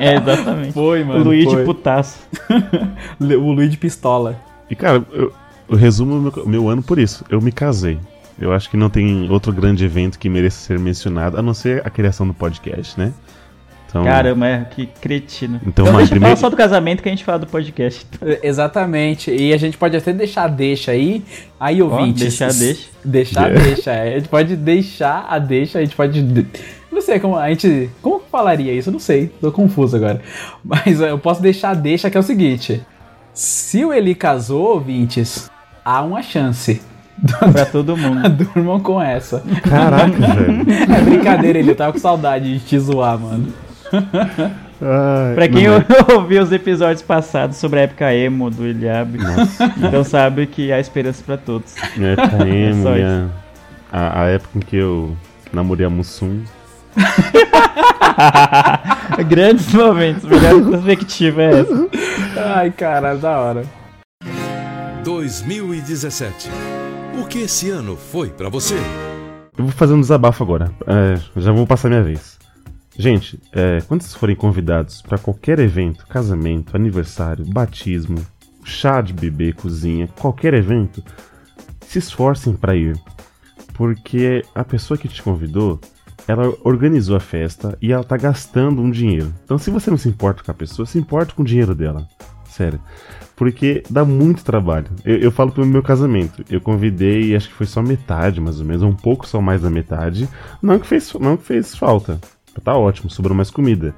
é, 0.00 0.16
exatamente. 0.16 0.72
Foi, 0.72 1.02
O 1.02 1.06
mano. 1.06 1.24
Luigi 1.24 1.50
foi. 1.50 1.64
putaço. 1.64 2.18
O 3.20 3.52
Luigi 3.52 3.76
Pistola. 3.76 4.36
E, 4.70 4.74
cara, 4.74 5.04
eu, 5.12 5.32
eu 5.68 5.76
resumo 5.76 6.20
meu, 6.20 6.46
meu 6.46 6.68
ano 6.68 6.82
por 6.82 6.98
isso. 6.98 7.24
Eu 7.28 7.40
me 7.40 7.52
casei. 7.52 7.98
Eu 8.38 8.52
acho 8.52 8.68
que 8.68 8.76
não 8.76 8.90
tem 8.90 9.30
outro 9.30 9.52
grande 9.52 9.84
evento 9.84 10.18
que 10.18 10.28
mereça 10.28 10.58
ser 10.58 10.78
mencionado, 10.78 11.38
a 11.38 11.42
não 11.42 11.54
ser 11.54 11.82
a 11.86 11.90
criação 11.90 12.26
do 12.26 12.34
podcast, 12.34 12.98
né? 13.00 13.12
Então, 13.88 14.04
Caramba, 14.04 14.46
é, 14.46 14.64
que 14.64 14.86
cretino. 15.00 15.60
Então, 15.66 15.84
Então, 15.86 15.92
mas 15.94 16.08
primeiro- 16.10 16.36
falar 16.36 16.36
só 16.36 16.50
do 16.50 16.56
casamento 16.56 17.02
que 17.02 17.08
a 17.08 17.12
gente 17.12 17.24
fala 17.24 17.38
do 17.38 17.46
podcast. 17.46 18.06
Exatamente. 18.42 19.30
E 19.30 19.52
a 19.52 19.56
gente 19.56 19.78
pode 19.78 19.96
até 19.96 20.12
deixar 20.12 20.44
a 20.44 20.48
deixa 20.48 20.90
aí. 20.92 21.24
Aí, 21.58 21.80
ouvintes. 21.80 22.20
deixar 22.22 22.46
a 22.50 22.52
deixa. 22.52 22.88
Deixar 23.04 23.40
a 23.44 23.46
Yeah. 23.48 23.64
deixa. 23.64 23.90
é. 23.92 24.14
A 24.14 24.18
gente 24.18 24.28
pode 24.28 24.56
deixar 24.56 25.26
a 25.30 25.38
deixa, 25.38 25.78
a 25.78 25.82
gente 25.82 25.94
pode. 25.96 26.20
de- 26.22 26.46
Não 26.92 27.00
sei 27.00 27.18
como 27.20 27.36
a 27.36 27.48
gente. 27.48 27.88
Como 28.02 28.20
que 28.20 28.28
falaria 28.30 28.72
isso? 28.72 28.88
Eu 28.88 28.92
não 28.94 29.00
sei. 29.00 29.28
Tô 29.40 29.50
confuso 29.52 29.96
agora. 29.96 30.20
Mas 30.64 31.00
eu 31.00 31.18
posso 31.18 31.40
deixar 31.40 31.70
a 31.70 31.74
deixa 31.74 32.10
que 32.10 32.16
é 32.16 32.20
o 32.20 32.22
seguinte. 32.22 32.82
Se 33.32 33.84
o 33.84 33.92
Eli 33.92 34.14
casou, 34.14 34.74
ouvintes, 34.74 35.50
há 35.84 36.02
uma 36.02 36.22
chance. 36.22 36.80
Pra 37.52 37.64
todo 37.64 37.96
mundo. 37.96 38.28
Durmam 38.28 38.78
com 38.80 39.00
essa. 39.00 39.42
Caraca, 39.62 40.10
velho. 40.10 40.66
É 40.94 41.00
brincadeira, 41.02 41.58
ele 41.58 41.74
tava 41.74 41.92
com 41.92 41.98
saudade 41.98 42.58
de 42.58 42.64
te 42.64 42.78
zoar, 42.78 43.18
mano. 43.18 43.46
Ai, 44.82 45.34
Pra 45.34 45.48
quem 45.48 45.64
ouviu 46.14 46.42
os 46.42 46.52
episódios 46.52 47.00
passados 47.02 47.56
sobre 47.56 47.80
a 47.80 47.82
época 47.84 48.12
emo 48.14 48.50
do 48.50 48.66
Eliabe, 48.66 49.18
então 49.78 50.04
sabe 50.04 50.46
que 50.46 50.70
há 50.70 50.78
esperança 50.78 51.22
pra 51.24 51.36
todos. 51.38 51.74
Minha 51.96 52.10
época 52.10 52.46
emo, 52.46 52.82
Só 52.82 52.92
minha- 52.92 53.30
a, 53.90 54.22
a 54.22 54.26
época 54.26 54.58
em 54.58 54.60
que 54.60 54.76
eu 54.76 55.16
namorei 55.52 55.86
a 55.86 55.90
Mussum. 55.90 56.42
Grandes 59.28 59.72
momentos, 59.72 60.24
melhor 60.24 60.62
perspectiva 60.70 61.42
é 61.42 61.60
essa. 61.60 61.88
Ai, 62.54 62.70
caralho, 62.70 63.18
da 63.18 63.38
hora. 63.38 63.64
2017. 65.04 66.50
O 67.20 67.24
que 67.26 67.40
esse 67.40 67.70
ano 67.70 67.96
foi 67.96 68.28
pra 68.30 68.48
você? 68.48 68.74
Eu 69.56 69.64
vou 69.64 69.72
fazer 69.72 69.94
um 69.94 70.00
desabafo 70.00 70.42
agora. 70.42 70.70
É, 70.86 71.18
já 71.40 71.52
vou 71.52 71.66
passar 71.66 71.88
minha 71.88 72.02
vez. 72.02 72.36
Gente, 72.98 73.38
é, 73.52 73.82
quando 73.86 74.02
vocês 74.02 74.14
forem 74.14 74.34
convidados 74.34 75.02
pra 75.02 75.18
qualquer 75.18 75.58
evento, 75.58 76.06
casamento, 76.06 76.74
aniversário, 76.74 77.44
batismo, 77.44 78.24
chá 78.64 79.02
de 79.02 79.12
bebê, 79.12 79.52
cozinha, 79.52 80.08
qualquer 80.18 80.54
evento, 80.54 81.02
se 81.80 81.98
esforcem 81.98 82.54
pra 82.54 82.74
ir. 82.74 82.98
Porque 83.74 84.42
a 84.54 84.64
pessoa 84.64 84.96
que 84.96 85.08
te 85.08 85.22
convidou, 85.22 85.78
ela 86.26 86.52
organizou 86.64 87.16
a 87.16 87.20
festa 87.20 87.76
e 87.82 87.92
ela 87.92 88.02
tá 88.02 88.16
gastando 88.16 88.80
um 88.80 88.90
dinheiro. 88.90 89.32
Então, 89.44 89.58
se 89.58 89.70
você 89.70 89.90
não 89.90 89.98
se 89.98 90.08
importa 90.08 90.42
com 90.42 90.50
a 90.50 90.54
pessoa, 90.54 90.86
se 90.86 90.98
importa 90.98 91.34
com 91.34 91.42
o 91.42 91.46
dinheiro 91.46 91.74
dela. 91.74 92.08
Sério. 92.48 92.80
Porque 93.36 93.82
dá 93.90 94.02
muito 94.06 94.42
trabalho. 94.42 94.86
Eu, 95.04 95.18
eu 95.18 95.30
falo 95.30 95.52
pro 95.52 95.66
meu 95.66 95.82
casamento. 95.82 96.42
Eu 96.48 96.62
convidei, 96.62 97.36
acho 97.36 97.48
que 97.48 97.54
foi 97.54 97.66
só 97.66 97.82
metade, 97.82 98.40
mais 98.40 98.58
ou 98.58 98.64
menos, 98.64 98.82
um 98.82 98.94
pouco 98.94 99.28
só 99.28 99.42
mais 99.42 99.60
da 99.60 99.68
metade. 99.68 100.26
Não 100.62 100.78
que 100.78 100.86
fez, 100.86 101.12
não 101.20 101.36
que 101.36 101.44
fez 101.44 101.76
falta. 101.76 102.18
Tá 102.60 102.74
ótimo, 102.76 103.10
sobrou 103.10 103.36
mais 103.36 103.50
comida. 103.50 103.94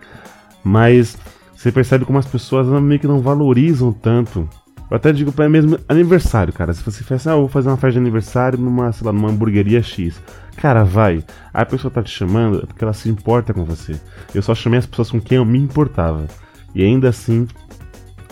Mas 0.62 1.16
você 1.54 1.72
percebe 1.72 2.04
como 2.04 2.18
as 2.18 2.26
pessoas 2.26 2.68
meio 2.80 3.00
que 3.00 3.06
não 3.06 3.20
valorizam 3.20 3.92
tanto. 3.92 4.48
Eu 4.90 4.96
até 4.96 5.12
digo 5.12 5.32
pra 5.32 5.48
mesmo 5.48 5.78
aniversário, 5.88 6.52
cara. 6.52 6.72
Se 6.72 6.82
você 6.82 7.04
faz 7.04 7.20
assim, 7.20 7.28
ah, 7.28 7.32
eu 7.32 7.40
vou 7.40 7.48
fazer 7.48 7.68
uma 7.68 7.76
festa 7.76 7.92
de 7.92 7.98
aniversário 7.98 8.58
numa, 8.58 8.90
sei 8.90 9.06
lá, 9.06 9.12
numa 9.12 9.28
hamburgueria 9.28 9.82
X. 9.82 10.20
Cara, 10.56 10.82
vai. 10.82 11.22
A 11.52 11.66
pessoa 11.66 11.90
tá 11.90 12.02
te 12.02 12.10
chamando 12.10 12.62
é 12.62 12.66
porque 12.66 12.82
ela 12.82 12.94
se 12.94 13.08
importa 13.08 13.52
com 13.52 13.64
você. 13.64 14.00
Eu 14.34 14.40
só 14.40 14.54
chamei 14.54 14.78
as 14.78 14.86
pessoas 14.86 15.10
com 15.10 15.20
quem 15.20 15.36
eu 15.36 15.44
me 15.44 15.58
importava. 15.58 16.26
E 16.74 16.82
ainda 16.82 17.10
assim, 17.10 17.46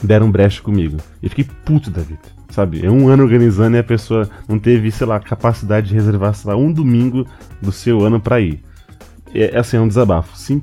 deram 0.02 0.30
brecha 0.30 0.62
comigo. 0.62 0.96
E 1.22 1.28
fiquei 1.28 1.44
puto 1.64 1.90
da 1.90 2.00
vida. 2.00 2.36
Sabe? 2.50 2.86
É 2.86 2.90
um 2.90 3.08
ano 3.08 3.22
organizando 3.22 3.76
e 3.76 3.80
a 3.80 3.84
pessoa 3.84 4.28
não 4.48 4.58
teve, 4.58 4.90
sei 4.90 5.06
lá, 5.06 5.20
capacidade 5.20 5.88
de 5.88 5.94
reservar, 5.94 6.32
sei 6.32 6.50
lá, 6.50 6.56
um 6.56 6.72
domingo 6.72 7.26
do 7.60 7.70
seu 7.70 8.00
ano 8.02 8.18
pra 8.18 8.40
ir. 8.40 8.62
É, 9.34 9.58
assim, 9.58 9.76
é 9.76 9.80
um 9.80 9.88
desabafo. 9.88 10.36
Sim, 10.36 10.62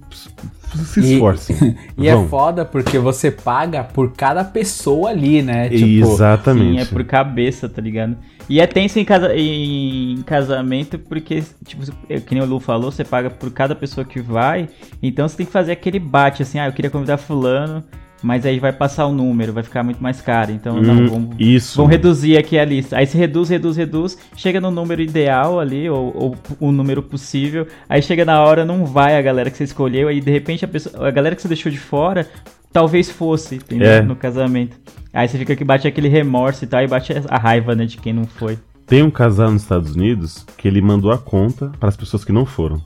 se 0.75 0.99
E- 0.99 1.13
esforcem. 1.13 1.55
E 1.97 2.07
é 2.07 2.27
foda 2.27 2.65
porque 2.65 2.97
você 2.97 3.29
paga 3.29 3.83
por 3.83 4.13
cada 4.13 4.43
pessoa 4.43 5.09
ali, 5.09 5.41
né? 5.41 5.69
Tipo, 5.69 6.11
Exatamente. 6.11 6.75
Sim, 6.75 6.79
é 6.79 6.85
por 6.85 7.03
cabeça, 7.03 7.69
tá 7.69 7.81
ligado? 7.81 8.15
E 8.49 8.59
é 8.59 8.67
tenso 8.67 8.99
em, 8.99 9.05
casa, 9.05 9.33
em 9.35 10.21
casamento 10.25 10.99
porque, 10.99 11.43
tipo, 11.65 11.83
é, 12.09 12.19
que 12.19 12.33
nem 12.33 12.43
o 12.43 12.45
Lu 12.47 12.59
falou, 12.59 12.91
você 12.91 13.03
paga 13.03 13.29
por 13.29 13.51
cada 13.51 13.73
pessoa 13.73 14.03
que 14.03 14.19
vai, 14.19 14.67
então 15.01 15.27
você 15.27 15.37
tem 15.37 15.45
que 15.45 15.51
fazer 15.51 15.71
aquele 15.71 15.97
bate, 15.99 16.43
assim, 16.43 16.59
ah, 16.59 16.65
eu 16.67 16.73
queria 16.73 16.91
convidar 16.91 17.17
fulano, 17.17 17.83
mas 18.23 18.45
aí 18.45 18.57
vai 18.57 18.71
passar 18.71 19.05
o 19.05 19.11
número, 19.11 19.51
vai 19.51 19.61
ficar 19.63 19.83
muito 19.83 20.01
mais 20.01 20.21
caro, 20.21 20.51
então 20.51 20.81
não, 20.81 20.93
Hum, 20.93 21.07
vamos, 21.07 21.35
isso. 21.37 21.75
vamos 21.77 21.91
reduzir 21.91 22.37
aqui 22.37 22.57
a 22.57 22.63
lista. 22.63 22.97
Aí 22.97 23.05
você 23.05 23.17
reduz, 23.17 23.49
reduz, 23.49 23.75
reduz, 23.75 24.17
chega 24.35 24.61
no 24.61 24.71
número 24.71 25.01
ideal 25.01 25.59
ali, 25.59 25.89
ou, 25.89 26.13
ou 26.15 26.35
o 26.59 26.71
número 26.71 27.03
possível, 27.03 27.67
aí 27.89 28.01
chega 28.01 28.23
na 28.23 28.41
hora, 28.41 28.63
não 28.63 28.85
vai 28.85 29.17
a 29.17 29.21
galera 29.21 29.51
que 29.51 29.57
você 29.57 29.65
escolheu, 29.65 30.07
aí 30.07 30.21
de 30.21 30.31
repente 30.31 30.63
a, 30.63 30.67
pessoa, 30.67 31.07
a 31.07 31.11
galera 31.11 31.35
que 31.35 31.41
você 31.41 31.47
deixou 31.49 31.71
de 31.71 31.77
fora, 31.79 32.25
talvez 32.71 33.09
fosse, 33.11 33.55
entendeu? 33.55 33.87
É. 33.89 34.01
No 34.01 34.15
casamento. 34.15 34.75
Aí 35.13 35.27
você 35.27 35.37
fica 35.37 35.55
que 35.55 35.63
bate 35.63 35.87
aquele 35.87 36.07
remorso 36.07 36.63
e 36.63 36.67
tal, 36.67 36.81
e 36.81 36.87
bate 36.87 37.13
a 37.29 37.37
raiva, 37.37 37.75
né, 37.75 37.85
de 37.85 37.97
quem 37.97 38.13
não 38.13 38.25
foi. 38.25 38.57
Tem 38.87 39.03
um 39.03 39.11
casal 39.11 39.51
nos 39.51 39.61
Estados 39.63 39.95
Unidos 39.95 40.45
que 40.57 40.67
ele 40.67 40.81
mandou 40.81 41.11
a 41.11 41.17
conta 41.17 41.71
para 41.79 41.89
as 41.89 41.95
pessoas 41.97 42.23
que 42.25 42.31
não 42.31 42.45
foram. 42.45 42.81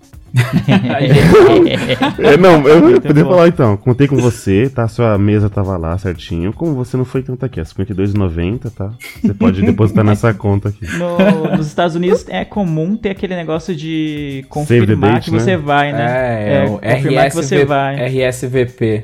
É, 2.20 2.38
não, 2.38 2.68
eu 2.68 2.82
Muito 2.82 3.02
poderia 3.02 3.24
bom. 3.24 3.32
falar 3.32 3.48
então. 3.48 3.78
Contei 3.78 4.08
com 4.08 4.18
você, 4.18 4.70
tá? 4.70 4.88
Sua 4.88 5.18
mesa 5.18 5.50
tava 5.50 5.78
lá 5.78 5.98
certinho. 5.98 6.54
Como 6.54 6.74
você 6.74 6.98
não 6.98 7.06
foi, 7.06 7.22
então 7.22 7.36
tá 7.36 7.46
aqui. 7.46 7.60
É 7.60 7.64
R$52,90, 7.64 8.72
tá? 8.72 8.92
Você 9.22 9.34
pode 9.34 9.62
depositar 9.62 10.04
nessa 10.06 10.34
conta 10.34 10.70
aqui. 10.70 10.86
No- 10.98 11.58
nos 11.58 11.68
Estados 11.68 11.96
Unidos 11.96 12.26
é 12.30 12.46
comum 12.46 12.96
ter 12.96 13.10
aquele 13.12 13.36
negócio 13.36 13.76
de 13.76 14.46
confirmar 14.50 15.14
date, 15.14 15.26
que 15.26 15.32
você 15.32 15.52
né? 15.52 15.58
vai, 15.58 15.92
né? 15.92 16.06
É, 16.08 16.58
é, 16.58 16.66
o 16.66 16.78
confirmar 16.80 17.30
que 17.30 17.36
você 17.36 17.56
RSV 17.56 17.66
vai. 17.66 17.96
RSVP. 18.30 19.04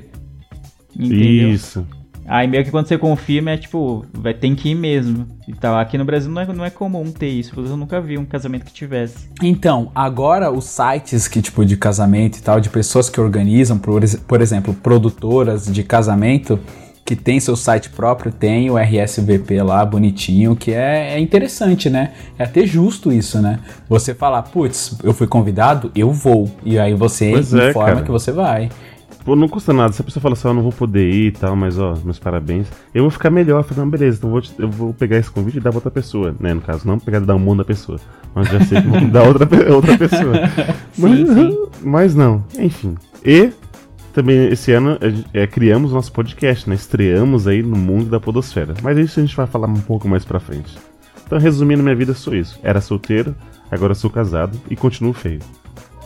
Entendeu? 0.98 1.50
Isso. 1.50 1.86
Aí 2.26 2.48
meio 2.48 2.64
que 2.64 2.72
quando 2.72 2.88
você 2.88 2.98
confirma 2.98 3.52
é 3.52 3.58
tipo, 3.58 4.06
vai 4.14 4.34
ter 4.34 4.54
que 4.56 4.70
ir 4.70 4.76
mesmo. 4.76 5.28
E 5.48 5.54
tal. 5.54 5.78
Aqui 5.78 5.98
no 5.98 6.06
Brasil 6.06 6.32
não 6.32 6.42
é, 6.42 6.46
não 6.54 6.66
é 6.66 6.70
comum 6.70 7.12
ter 7.12 7.28
isso. 7.28 7.54
Eu 7.58 7.76
nunca 7.76 8.00
vi 8.00 8.18
um 8.18 8.26
casamento 8.26 8.66
que 8.66 8.74
tivesse. 8.74 9.30
Então, 9.42 9.92
agora 9.94 10.52
os 10.52 10.66
sites 10.66 11.28
que, 11.28 11.42
tipo, 11.42 11.66
de 11.66 11.76
casamento 11.76 12.38
e 12.38 12.42
tal, 12.42 12.62
de 12.62 12.70
pessoas 12.70 13.10
que 13.10 13.20
organizam, 13.20 13.78
por, 13.78 14.02
por 14.28 14.42
exemplo, 14.42 14.74
produtoras 14.74 15.66
de 15.66 15.84
casamento, 15.84 16.58
que 17.06 17.16
tem 17.16 17.40
seu 17.40 17.56
site 17.56 17.90
próprio, 17.90 18.32
tem 18.32 18.70
o 18.70 18.78
RSVP 18.78 19.62
lá, 19.62 19.86
bonitinho, 19.86 20.56
que 20.56 20.72
é, 20.72 21.16
é 21.16 21.20
interessante, 21.20 21.90
né? 21.90 22.14
É 22.40 22.46
até 22.46 22.66
justo 22.66 23.12
isso, 23.12 23.42
né? 23.42 23.60
Você 23.90 24.14
falar, 24.14 24.44
putz, 24.44 24.98
eu 25.04 25.14
fui 25.14 25.28
convidado, 25.28 25.92
eu 25.94 26.12
vou. 26.12 26.50
E 26.64 26.80
aí 26.80 26.94
você 26.94 27.32
Pois 27.32 27.54
é, 27.54 27.70
informa 27.70 27.92
cara. 27.92 28.06
que 28.06 28.12
você 28.12 28.32
vai. 28.32 28.70
Pô, 29.24 29.36
não 29.38 29.48
custa 29.48 29.72
nada. 29.72 29.94
Se 29.94 30.02
a 30.02 30.04
pessoa 30.04 30.22
fala 30.22 30.34
assim, 30.34 30.48
ó, 30.48 30.52
eu 30.52 30.56
não 30.56 30.62
vou 30.64 30.72
poder 30.74 31.10
ir 31.10 31.28
e 31.28 31.32
tal, 31.32 31.56
mas 31.56 31.80
ó, 31.80 31.96
meus 32.04 32.20
parabéns. 32.20 32.68
Eu 32.94 33.04
vou 33.04 33.10
ficar 33.10 33.30
melhor. 33.30 33.66
Não, 33.78 33.90
beleza, 33.90 34.18
então 34.18 34.30
vou, 34.30 34.42
te- 34.42 34.54
eu 34.60 34.70
vou 34.70 34.94
pegar 34.94 35.18
esse 35.18 35.32
convite 35.32 35.58
e 35.58 35.62
dar 35.62 35.70
pra 35.70 35.78
outra 35.78 35.92
pessoa, 35.92 36.36
né? 36.40 36.54
No 36.54 36.60
caso, 36.62 36.86
não 36.86 37.00
pegar 37.00 37.20
e 37.22 37.26
dar 37.26 37.36
um 37.36 37.40
mundo 37.40 37.60
da 37.60 37.66
pessoa. 37.66 37.98
Mas 38.36 38.50
já 38.50 38.60
sei 38.66 38.82
que 38.82 38.88
vou 38.88 39.00
dar 39.10 39.24
outra, 39.24 39.48
outra 39.74 39.98
pessoa. 39.98 40.34
mas, 40.98 41.30
sim. 41.30 41.58
mas 41.82 42.16
não, 42.16 42.44
enfim. 42.60 42.96
E 43.26 43.52
também 44.14 44.48
esse 44.50 44.74
ano 44.74 44.98
é, 45.34 45.48
criamos 45.48 45.94
nosso 45.94 46.12
podcast, 46.12 46.70
né? 46.70 46.76
Estreamos 46.76 47.48
aí 47.48 47.64
no 47.64 47.78
mundo 47.78 48.10
da 48.10 48.20
podosfera. 48.20 48.74
Mas 48.84 48.98
isso 48.98 49.20
a 49.22 49.24
gente 49.24 49.36
vai 49.38 49.48
falar 49.48 49.68
um 49.68 49.80
pouco 49.80 50.06
mais 50.08 50.26
pra 50.26 50.40
frente. 50.40 50.78
Então, 51.26 51.40
resumindo, 51.40 51.82
minha 51.82 51.96
vida 51.96 52.14
sou 52.14 52.36
isso. 52.36 52.60
Era 52.62 52.82
solteiro, 52.82 53.34
agora 53.72 53.96
sou 53.96 54.10
casado 54.10 54.60
e 54.70 54.76
continuo 54.76 55.14
feio. 55.14 55.40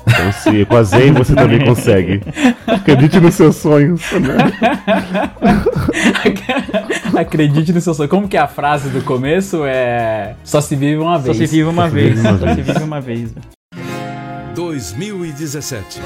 Então, 0.07 0.31
se 0.31 0.55
eu 0.59 0.65
casei, 0.65 1.11
você 1.11 1.35
também 1.35 1.63
consegue. 1.65 2.21
Acredite 2.65 3.19
nos 3.19 3.35
seus 3.35 3.55
sonhos. 3.57 4.01
Né? 4.11 4.37
Acredite 7.19 7.73
no 7.73 7.81
seu 7.81 7.93
sonho. 7.93 8.09
Como 8.09 8.27
que 8.27 8.37
é 8.37 8.39
a 8.39 8.47
frase 8.47 8.89
do 8.89 9.01
começo? 9.01 9.63
É. 9.65 10.35
Só 10.43 10.61
se 10.61 10.75
vive 10.75 10.97
uma 10.97 11.17
Só 11.17 11.33
vez. 11.33 11.37
se 11.37 11.45
vive 11.47 11.63
uma 11.69 11.87
se 11.89 11.93
vez. 11.95 12.15
vive 12.15 12.27
uma 12.27 12.37
Só 12.37 12.47
se 12.47 12.53
vez. 12.55 12.67
vive 12.67 12.83
uma 12.83 13.01
vez. 13.01 13.33
2017. 14.55 16.01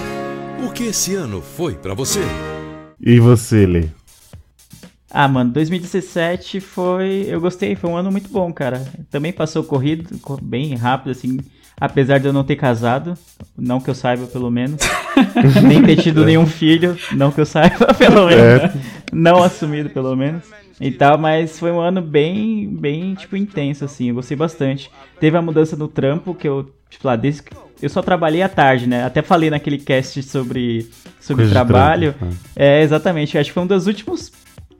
O 0.65 0.69
que 0.71 0.83
esse 0.85 1.15
ano 1.15 1.41
foi 1.41 1.73
pra 1.75 1.93
você? 1.93 2.19
E 2.99 3.19
você, 3.19 3.65
Lê? 3.65 3.85
Ah, 5.09 5.27
mano, 5.27 5.51
2017 5.51 6.59
foi. 6.61 7.25
Eu 7.27 7.41
gostei, 7.41 7.75
foi 7.75 7.89
um 7.89 7.97
ano 7.97 8.11
muito 8.11 8.29
bom, 8.29 8.51
cara. 8.53 8.85
Também 9.09 9.33
passou 9.33 9.63
corrido, 9.63 10.17
co- 10.19 10.39
bem 10.41 10.73
rápido, 10.75 11.11
assim. 11.11 11.37
Apesar 11.81 12.19
de 12.19 12.27
eu 12.27 12.33
não 12.33 12.43
ter 12.43 12.57
casado, 12.57 13.17
não 13.57 13.81
que 13.81 13.89
eu 13.89 13.95
saiba, 13.95 14.27
pelo 14.27 14.51
menos. 14.51 14.79
Nem 15.67 15.81
ter 15.81 15.95
tido 15.95 16.23
nenhum 16.23 16.45
filho, 16.45 16.95
não 17.13 17.31
que 17.31 17.41
eu 17.41 17.45
saiba, 17.45 17.91
pelo 17.97 18.27
menos. 18.27 18.71
Não 19.11 19.41
assumido, 19.41 19.89
pelo 19.89 20.15
menos. 20.15 20.43
E 20.79 20.91
tal, 20.91 21.17
mas 21.17 21.57
foi 21.57 21.71
um 21.71 21.79
ano 21.79 21.99
bem, 21.99 22.69
bem, 22.69 23.15
tipo, 23.15 23.35
intenso, 23.35 23.83
assim. 23.83 24.09
Eu 24.09 24.15
gostei 24.15 24.37
bastante. 24.37 24.91
Teve 25.19 25.35
a 25.37 25.41
mudança 25.41 25.75
no 25.75 25.87
trampo, 25.87 26.35
que 26.35 26.47
eu, 26.47 26.71
tipo, 26.87 27.07
lá, 27.07 27.15
desde 27.15 27.41
que. 27.41 27.55
Eu 27.81 27.89
só 27.89 28.03
trabalhei 28.03 28.43
à 28.43 28.49
tarde, 28.49 28.85
né? 28.85 29.03
Até 29.03 29.23
falei 29.23 29.49
naquele 29.49 29.79
cast 29.79 30.21
sobre, 30.21 30.87
sobre 31.19 31.45
Coisa 31.45 31.51
trabalho. 31.51 32.13
trampo, 32.13 32.25
né? 32.33 32.39
É, 32.55 32.81
exatamente. 32.83 33.33
Eu 33.35 33.41
acho 33.41 33.49
que 33.49 33.53
foi 33.55 33.63
um 33.63 33.67
dos 33.67 33.87
últimos. 33.87 34.31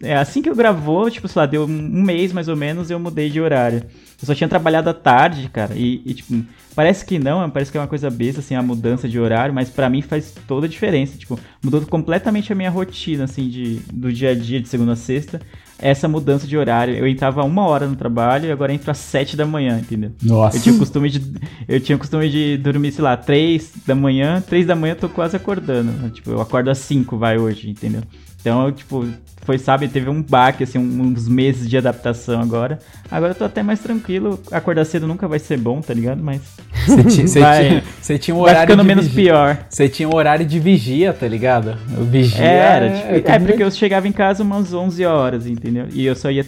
É, 0.03 0.15
assim 0.15 0.41
que 0.41 0.50
eu 0.50 0.55
gravou, 0.55 1.10
tipo, 1.10 1.27
sei 1.27 1.39
lá, 1.39 1.46
deu 1.46 1.65
um 1.65 2.01
mês 2.01 2.34
mais 2.34 2.48
ou 2.48 2.55
menos, 2.55 2.89
eu 2.89 3.00
mudei 3.00 3.29
de 3.29 3.39
horário. 3.39 3.84
Eu 4.22 4.25
só 4.25 4.36
tinha 4.36 4.48
trabalhado 4.48 4.89
à 4.89 4.93
tarde, 4.93 5.50
cara, 5.50 5.74
e, 5.75 6.01
e, 6.05 6.13
tipo, 6.13 6.43
parece 6.75 7.05
que 7.05 7.17
não, 7.20 7.48
parece 7.50 7.72
que 7.72 7.77
é 7.77 7.81
uma 7.81 7.88
coisa 7.88 8.10
besta, 8.10 8.39
assim, 8.39 8.55
a 8.55 8.62
mudança 8.62 9.08
de 9.08 9.20
horário, 9.20 9.53
mas 9.53 9.70
pra 9.70 9.89
mim 9.89 10.01
faz 10.01 10.34
toda 10.48 10.65
a 10.65 10.70
diferença. 10.70 11.17
Tipo, 11.17 11.39
mudou 11.63 11.81
completamente 11.81 12.51
a 12.51 12.55
minha 12.55 12.70
rotina, 12.70 13.25
assim, 13.25 13.48
de, 13.48 13.79
do 13.91 14.12
dia 14.12 14.31
a 14.31 14.36
dia, 14.36 14.62
de 14.62 14.67
segunda 14.67 14.93
a 14.93 14.96
sexta, 14.96 15.41
essa 15.79 16.08
mudança 16.08 16.46
de 16.46 16.55
horário. 16.55 16.96
Eu 16.96 17.08
entrava 17.08 17.43
uma 17.43 17.65
hora 17.65 17.88
no 17.88 17.96
trabalho 17.96 18.48
e 18.48 18.51
agora 18.51 18.74
entro 18.74 18.91
às 18.91 19.00
sete 19.00 19.36
da 19.36 19.46
manhã, 19.46 19.79
entendeu? 19.79 20.12
Nossa. 20.22 20.58
Eu 20.58 20.62
tinha 20.62 20.75
o 20.75 20.77
costume 20.77 21.10
de. 21.10 21.22
Eu 21.67 21.79
tinha 21.79 21.98
costume 21.98 22.29
de 22.29 22.58
dormir, 22.58 22.91
sei 22.91 23.03
lá, 23.03 23.17
3 23.17 23.72
da 23.86 23.96
manhã, 23.96 24.41
3 24.41 24.65
da 24.67 24.75
manhã 24.75 24.93
eu 24.93 25.00
tô 25.00 25.10
quase 25.10 25.36
acordando. 25.36 26.10
Tipo, 26.12 26.31
eu 26.31 26.41
acordo 26.41 26.70
às 26.70 26.77
5, 26.77 27.17
vai 27.17 27.38
hoje, 27.38 27.70
entendeu? 27.70 28.01
Então, 28.41 28.71
tipo, 28.71 29.07
foi, 29.43 29.57
sabe, 29.60 29.88
teve 29.88 30.10
um 30.10 30.21
baque, 30.21 30.63
assim, 30.63 30.79
uns 30.79 31.27
meses 31.27 31.69
de 31.69 31.77
adaptação 31.77 32.41
agora. 32.41 32.79
Agora 33.10 33.31
eu 33.31 33.36
tô 33.36 33.43
até 33.45 33.62
mais 33.62 33.79
tranquilo. 33.79 34.39
Acordar 34.51 34.83
cedo 34.86 35.07
nunca 35.07 35.27
vai 35.27 35.38
ser 35.39 35.57
bom, 35.57 35.79
tá 35.79 35.93
ligado? 35.93 36.21
Mas 36.24 36.41
Você 36.86 37.03
tinha, 37.03 37.27
você 37.27 37.39
Vai- 37.39 37.67
tinha- 37.67 37.83
você 38.01 38.17
tinha 38.17 38.36
um 38.36 38.39
vai 38.41 38.50
horário 38.51 38.71
ficando 38.71 38.81
de 38.81 38.88
menos 38.88 39.05
vigia. 39.07 39.24
pior. 39.33 39.57
Você 39.69 39.88
tinha 39.88 40.10
um 40.10 40.15
horário 40.15 40.45
de 40.45 40.60
vigia, 40.60 41.13
tá 41.13 41.27
ligado? 41.27 41.77
O 41.98 42.03
vigia 42.03 42.43
É, 42.43 42.55
era, 42.55 42.89
tipo, 42.89 43.07
é, 43.07 43.19
tudo 43.38 43.45
porque 43.45 43.63
eu 43.63 43.69
chegava 43.71 44.07
em 44.07 44.12
casa 44.12 44.41
umas 44.43 44.74
11 44.74 45.05
horas, 45.05 45.45
entendeu? 45.45 45.86
E 45.93 46.03
eu 46.05 46.15
só 46.15 46.31
ia 46.31 46.45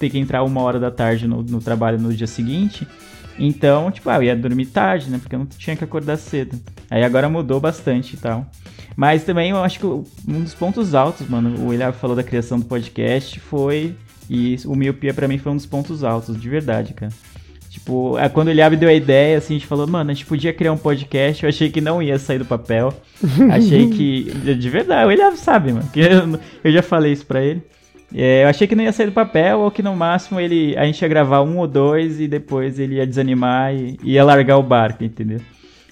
ter 0.00 0.10
que 0.10 0.18
entrar 0.18 0.42
uma 0.42 0.60
hora 0.62 0.80
da 0.80 0.90
tarde 0.90 1.28
no, 1.28 1.42
no 1.44 1.60
trabalho 1.60 1.98
no 2.00 2.12
dia 2.12 2.26
seguinte. 2.26 2.86
Então, 3.38 3.90
tipo, 3.90 4.08
ah, 4.08 4.16
eu 4.16 4.22
ia 4.24 4.36
dormir 4.36 4.66
tarde, 4.66 5.10
né? 5.10 5.18
Porque 5.18 5.34
eu 5.34 5.40
não 5.40 5.46
tinha 5.46 5.76
que 5.76 5.84
acordar 5.84 6.16
cedo. 6.16 6.58
Aí 6.90 7.04
agora 7.04 7.28
mudou 7.28 7.60
bastante 7.60 8.14
e 8.14 8.16
tal. 8.16 8.46
Mas 8.96 9.24
também 9.24 9.50
eu 9.50 9.58
acho 9.58 9.78
que 9.78 9.86
um 9.86 10.42
dos 10.42 10.54
pontos 10.54 10.94
altos, 10.94 11.28
mano, 11.28 11.54
o 11.60 11.68
William 11.68 11.92
falou 11.92 12.16
da 12.16 12.22
criação 12.22 12.58
do 12.58 12.64
podcast, 12.64 13.38
foi. 13.40 13.94
E 14.28 14.56
o 14.64 14.74
Miopia 14.74 15.14
pra 15.14 15.28
mim 15.28 15.38
foi 15.38 15.52
um 15.52 15.56
dos 15.56 15.66
pontos 15.66 16.02
altos, 16.02 16.40
de 16.40 16.48
verdade, 16.48 16.94
cara. 16.94 17.12
Tipo, 17.70 18.18
é, 18.18 18.28
quando 18.28 18.48
o 18.48 18.50
Eliabe 18.50 18.76
deu 18.76 18.88
a 18.88 18.94
ideia, 18.94 19.36
assim, 19.36 19.54
a 19.54 19.58
gente 19.58 19.66
falou, 19.66 19.86
mano, 19.86 20.10
a 20.10 20.14
gente 20.14 20.24
podia 20.24 20.52
criar 20.52 20.72
um 20.72 20.78
podcast, 20.78 21.42
eu 21.42 21.48
achei 21.48 21.70
que 21.70 21.80
não 21.80 22.02
ia 22.02 22.18
sair 22.18 22.38
do 22.38 22.44
papel. 22.44 22.92
achei 23.52 23.90
que. 23.90 24.24
De 24.54 24.70
verdade, 24.70 25.06
o 25.06 25.12
Eliabe 25.12 25.36
sabe, 25.36 25.72
mano. 25.72 25.88
Eu 26.64 26.72
já 26.72 26.82
falei 26.82 27.12
isso 27.12 27.26
pra 27.26 27.44
ele. 27.44 27.62
É, 28.18 28.44
eu 28.44 28.48
achei 28.48 28.66
que 28.66 28.74
não 28.74 28.82
ia 28.82 28.92
sair 28.92 29.06
do 29.06 29.12
papel, 29.12 29.60
ou 29.60 29.70
que 29.70 29.82
no 29.82 29.94
máximo 29.94 30.40
ele, 30.40 30.74
a 30.78 30.86
gente 30.86 31.02
ia 31.02 31.08
gravar 31.08 31.42
um 31.42 31.58
ou 31.58 31.66
dois 31.66 32.18
e 32.18 32.26
depois 32.26 32.78
ele 32.78 32.94
ia 32.94 33.06
desanimar 33.06 33.74
e 33.74 33.98
ia 34.02 34.24
largar 34.24 34.56
o 34.56 34.62
barco, 34.62 35.04
entendeu? 35.04 35.38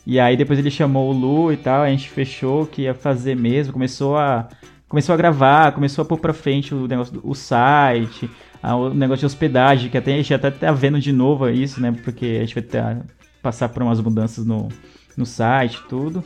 E 0.06 0.18
aí 0.18 0.34
depois 0.36 0.58
ele 0.58 0.70
chamou 0.70 1.10
o 1.10 1.12
Lu 1.12 1.52
e 1.52 1.56
tal, 1.56 1.82
a 1.82 1.90
gente 1.90 2.08
fechou 2.08 2.66
que 2.66 2.82
ia 2.82 2.94
fazer 2.94 3.34
mesmo, 3.36 3.72
começou 3.72 4.16
a 4.16 4.48
começou 4.88 5.12
a 5.12 5.16
gravar, 5.16 5.72
começou 5.72 6.02
a 6.02 6.04
pôr 6.06 6.18
pra 6.18 6.32
frente 6.32 6.72
o 6.74 6.86
negócio 6.86 7.12
do 7.20 7.34
site, 7.34 8.30
a- 8.62 8.76
o 8.76 8.94
negócio 8.94 9.20
de 9.20 9.26
hospedagem, 9.26 9.90
que 9.90 9.98
até 9.98 10.14
a 10.14 10.16
gente 10.16 10.32
até 10.32 10.50
tá 10.50 10.70
vendo 10.72 11.00
de 11.00 11.12
novo 11.12 11.48
isso, 11.50 11.80
né? 11.80 11.92
Porque 12.04 12.36
a 12.38 12.40
gente 12.44 12.54
vai 12.54 12.62
ter, 12.62 12.98
passar 13.42 13.68
por 13.70 13.82
umas 13.82 14.00
mudanças 14.00 14.46
no, 14.46 14.68
no 15.16 15.26
site 15.26 15.80
tudo. 15.88 16.22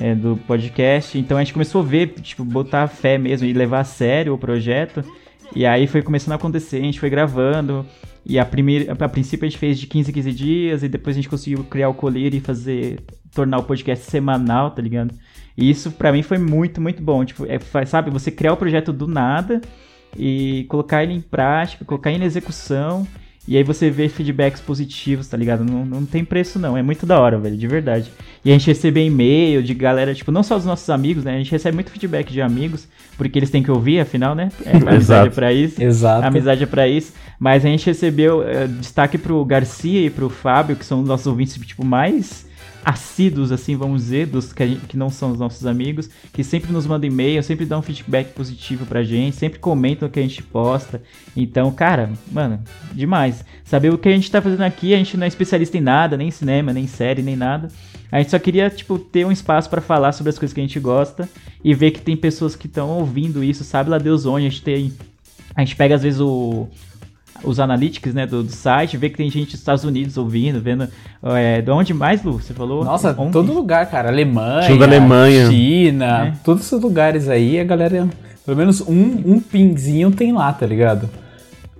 é, 0.00 0.14
do 0.14 0.36
podcast, 0.46 1.18
então 1.18 1.36
a 1.36 1.40
gente 1.40 1.52
começou 1.52 1.80
a 1.82 1.84
ver, 1.84 2.08
tipo, 2.22 2.44
botar 2.44 2.86
fé 2.86 3.18
mesmo 3.18 3.46
e 3.48 3.52
levar 3.52 3.80
a 3.80 3.84
sério 3.84 4.32
o 4.34 4.38
projeto. 4.38 5.02
E 5.54 5.66
aí 5.66 5.86
foi 5.86 6.02
começando 6.02 6.32
a 6.32 6.36
acontecer, 6.36 6.76
a 6.78 6.80
gente 6.80 7.00
foi 7.00 7.10
gravando. 7.10 7.86
E 8.24 8.38
a 8.38 8.44
primeira, 8.44 8.92
a 8.92 9.08
princípio 9.08 9.46
a 9.46 9.48
gente 9.48 9.58
fez 9.58 9.78
de 9.78 9.86
15 9.86 10.10
em 10.10 10.14
15 10.14 10.32
dias, 10.32 10.82
e 10.82 10.88
depois 10.88 11.16
a 11.16 11.18
gente 11.18 11.28
conseguiu 11.28 11.64
criar 11.64 11.88
o 11.88 11.94
colírio 11.94 12.36
e 12.36 12.40
fazer, 12.40 13.00
tornar 13.34 13.58
o 13.58 13.62
podcast 13.62 14.04
semanal, 14.04 14.70
tá 14.70 14.82
ligado? 14.82 15.14
E 15.56 15.70
isso 15.70 15.90
pra 15.92 16.12
mim 16.12 16.22
foi 16.22 16.38
muito, 16.38 16.80
muito 16.80 17.02
bom. 17.02 17.24
Tipo, 17.24 17.46
é, 17.46 17.58
sabe, 17.86 18.10
você 18.10 18.30
criar 18.30 18.52
o 18.52 18.56
projeto 18.56 18.92
do 18.92 19.06
nada 19.06 19.60
e 20.16 20.66
colocar 20.68 21.02
ele 21.02 21.14
em 21.14 21.20
prática, 21.20 21.84
colocar 21.84 22.12
ele 22.12 22.22
em 22.22 22.26
execução. 22.26 23.06
E 23.48 23.56
aí 23.56 23.62
você 23.62 23.88
vê 23.88 24.10
feedbacks 24.10 24.60
positivos, 24.60 25.26
tá 25.26 25.34
ligado? 25.34 25.64
Não, 25.64 25.82
não 25.82 26.04
tem 26.04 26.22
preço 26.22 26.58
não, 26.58 26.76
é 26.76 26.82
muito 26.82 27.06
da 27.06 27.18
hora, 27.18 27.38
velho, 27.38 27.56
de 27.56 27.66
verdade. 27.66 28.12
E 28.44 28.50
a 28.50 28.52
gente 28.52 28.66
recebe 28.66 29.02
e-mail 29.02 29.62
de 29.62 29.72
galera, 29.72 30.14
tipo, 30.14 30.30
não 30.30 30.42
só 30.42 30.56
dos 30.56 30.66
nossos 30.66 30.90
amigos, 30.90 31.24
né? 31.24 31.34
A 31.34 31.38
gente 31.38 31.50
recebe 31.50 31.74
muito 31.74 31.90
feedback 31.90 32.30
de 32.30 32.42
amigos, 32.42 32.86
porque 33.16 33.38
eles 33.38 33.48
têm 33.48 33.62
que 33.62 33.70
ouvir, 33.70 34.00
afinal, 34.00 34.34
né? 34.34 34.50
É, 34.66 34.76
amizade 34.86 35.28
é 35.28 35.30
pra 35.30 35.50
isso. 35.50 35.82
Exato. 35.82 36.26
Amizade 36.26 36.62
é 36.62 36.66
pra 36.66 36.86
isso. 36.86 37.14
Mas 37.40 37.64
a 37.64 37.68
gente 37.68 37.86
recebeu 37.86 38.46
eh, 38.46 38.66
destaque 38.66 39.16
pro 39.16 39.42
Garcia 39.46 40.04
e 40.04 40.10
pro 40.10 40.28
Fábio, 40.28 40.76
que 40.76 40.84
são 40.84 41.00
os 41.00 41.08
nossos 41.08 41.26
ouvintes, 41.26 41.54
tipo, 41.66 41.82
mais 41.82 42.46
assíduos, 42.84 43.52
assim, 43.52 43.76
vamos 43.76 44.02
dizer, 44.02 44.26
dos 44.26 44.52
que, 44.52 44.66
gente- 44.66 44.86
que 44.86 44.96
não 44.96 45.10
são 45.10 45.32
os 45.32 45.38
nossos 45.38 45.66
amigos, 45.66 46.08
que 46.32 46.42
sempre 46.42 46.72
nos 46.72 46.86
mandam 46.86 47.08
e-mail, 47.08 47.42
sempre 47.42 47.66
dão 47.66 47.80
um 47.80 47.82
feedback 47.82 48.32
positivo 48.32 48.86
pra 48.86 49.02
gente, 49.02 49.36
sempre 49.36 49.58
comentam 49.58 50.08
o 50.08 50.10
que 50.10 50.18
a 50.18 50.22
gente 50.22 50.42
posta. 50.42 51.02
Então, 51.36 51.70
cara, 51.70 52.10
mano, 52.32 52.62
demais. 52.92 53.44
Saber 53.64 53.92
o 53.92 53.98
que 53.98 54.08
a 54.08 54.12
gente 54.12 54.30
tá 54.30 54.40
fazendo 54.40 54.62
aqui, 54.62 54.94
a 54.94 54.96
gente 54.96 55.16
não 55.16 55.24
é 55.24 55.28
especialista 55.28 55.76
em 55.76 55.82
nada, 55.82 56.16
nem 56.16 56.28
em 56.28 56.30
cinema, 56.30 56.72
nem 56.72 56.84
em 56.84 56.88
série, 56.88 57.22
nem 57.22 57.36
nada. 57.36 57.68
A 58.10 58.18
gente 58.18 58.30
só 58.30 58.38
queria, 58.38 58.70
tipo, 58.70 58.98
ter 58.98 59.26
um 59.26 59.32
espaço 59.32 59.68
pra 59.68 59.82
falar 59.82 60.12
sobre 60.12 60.30
as 60.30 60.38
coisas 60.38 60.54
que 60.54 60.60
a 60.60 60.64
gente 60.64 60.80
gosta 60.80 61.28
e 61.62 61.74
ver 61.74 61.90
que 61.90 62.00
tem 62.00 62.16
pessoas 62.16 62.56
que 62.56 62.66
estão 62.66 62.88
ouvindo 62.88 63.44
isso, 63.44 63.64
sabe 63.64 63.90
lá 63.90 63.98
Deus 63.98 64.24
onde, 64.24 64.46
a 64.46 64.48
gente 64.48 64.62
tem... 64.62 64.92
A 65.54 65.60
gente 65.60 65.76
pega, 65.76 65.94
às 65.96 66.02
vezes, 66.02 66.20
o 66.20 66.68
os 67.44 67.60
analytics 67.60 68.12
né, 68.14 68.26
do, 68.26 68.42
do 68.42 68.52
site, 68.52 68.96
vê 68.96 69.08
que 69.08 69.16
tem 69.16 69.30
gente 69.30 69.52
dos 69.52 69.60
Estados 69.60 69.84
Unidos 69.84 70.16
ouvindo, 70.16 70.60
vendo. 70.60 70.88
É, 71.22 71.60
de 71.62 71.70
onde 71.70 71.92
mais, 71.94 72.22
Lu? 72.22 72.34
Você 72.34 72.54
falou? 72.54 72.84
Nossa, 72.84 73.14
Onde? 73.18 73.32
todo 73.32 73.52
lugar, 73.52 73.90
cara. 73.90 74.08
Alemanha, 74.08 74.84
Alemanha. 74.84 75.50
China, 75.50 76.28
É. 76.28 76.32
todos 76.44 76.64
esses 76.64 76.80
lugares 76.80 77.28
aí, 77.28 77.58
a 77.58 77.64
galera. 77.64 78.08
Pelo 78.44 78.56
menos 78.56 78.80
um, 78.80 79.22
um 79.26 79.40
pinzinho 79.40 80.10
tem 80.10 80.32
lá, 80.32 80.52
tá 80.52 80.64
ligado? 80.64 81.08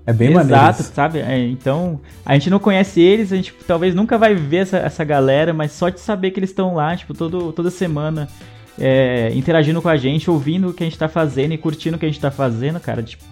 É 0.06 0.12
bem 0.12 0.30
maneiro. 0.30 0.54
Exato, 0.60 0.82
sabe? 0.82 1.18
É, 1.20 1.38
então, 1.48 2.00
a 2.24 2.32
gente 2.34 2.48
não 2.50 2.58
conhece 2.58 3.00
eles, 3.00 3.32
a 3.32 3.36
gente 3.36 3.54
talvez 3.66 3.94
nunca 3.94 4.16
vai 4.16 4.34
ver 4.34 4.58
essa, 4.58 4.78
essa 4.78 5.04
galera, 5.04 5.52
mas 5.52 5.72
só 5.72 5.88
de 5.90 6.00
saber 6.00 6.30
que 6.30 6.40
eles 6.40 6.50
estão 6.50 6.74
lá, 6.74 6.96
tipo, 6.96 7.12
todo, 7.14 7.52
toda 7.52 7.70
semana 7.70 8.26
é, 8.78 9.30
interagindo 9.34 9.82
com 9.82 9.88
a 9.88 9.96
gente, 9.96 10.30
ouvindo 10.30 10.68
o 10.68 10.72
que 10.72 10.82
a 10.82 10.86
gente 10.86 10.98
tá 10.98 11.08
fazendo 11.08 11.52
e 11.52 11.58
curtindo 11.58 11.96
o 11.96 11.98
que 11.98 12.06
a 12.06 12.08
gente 12.08 12.20
tá 12.20 12.30
fazendo, 12.30 12.80
cara, 12.80 13.02
tipo, 13.02 13.24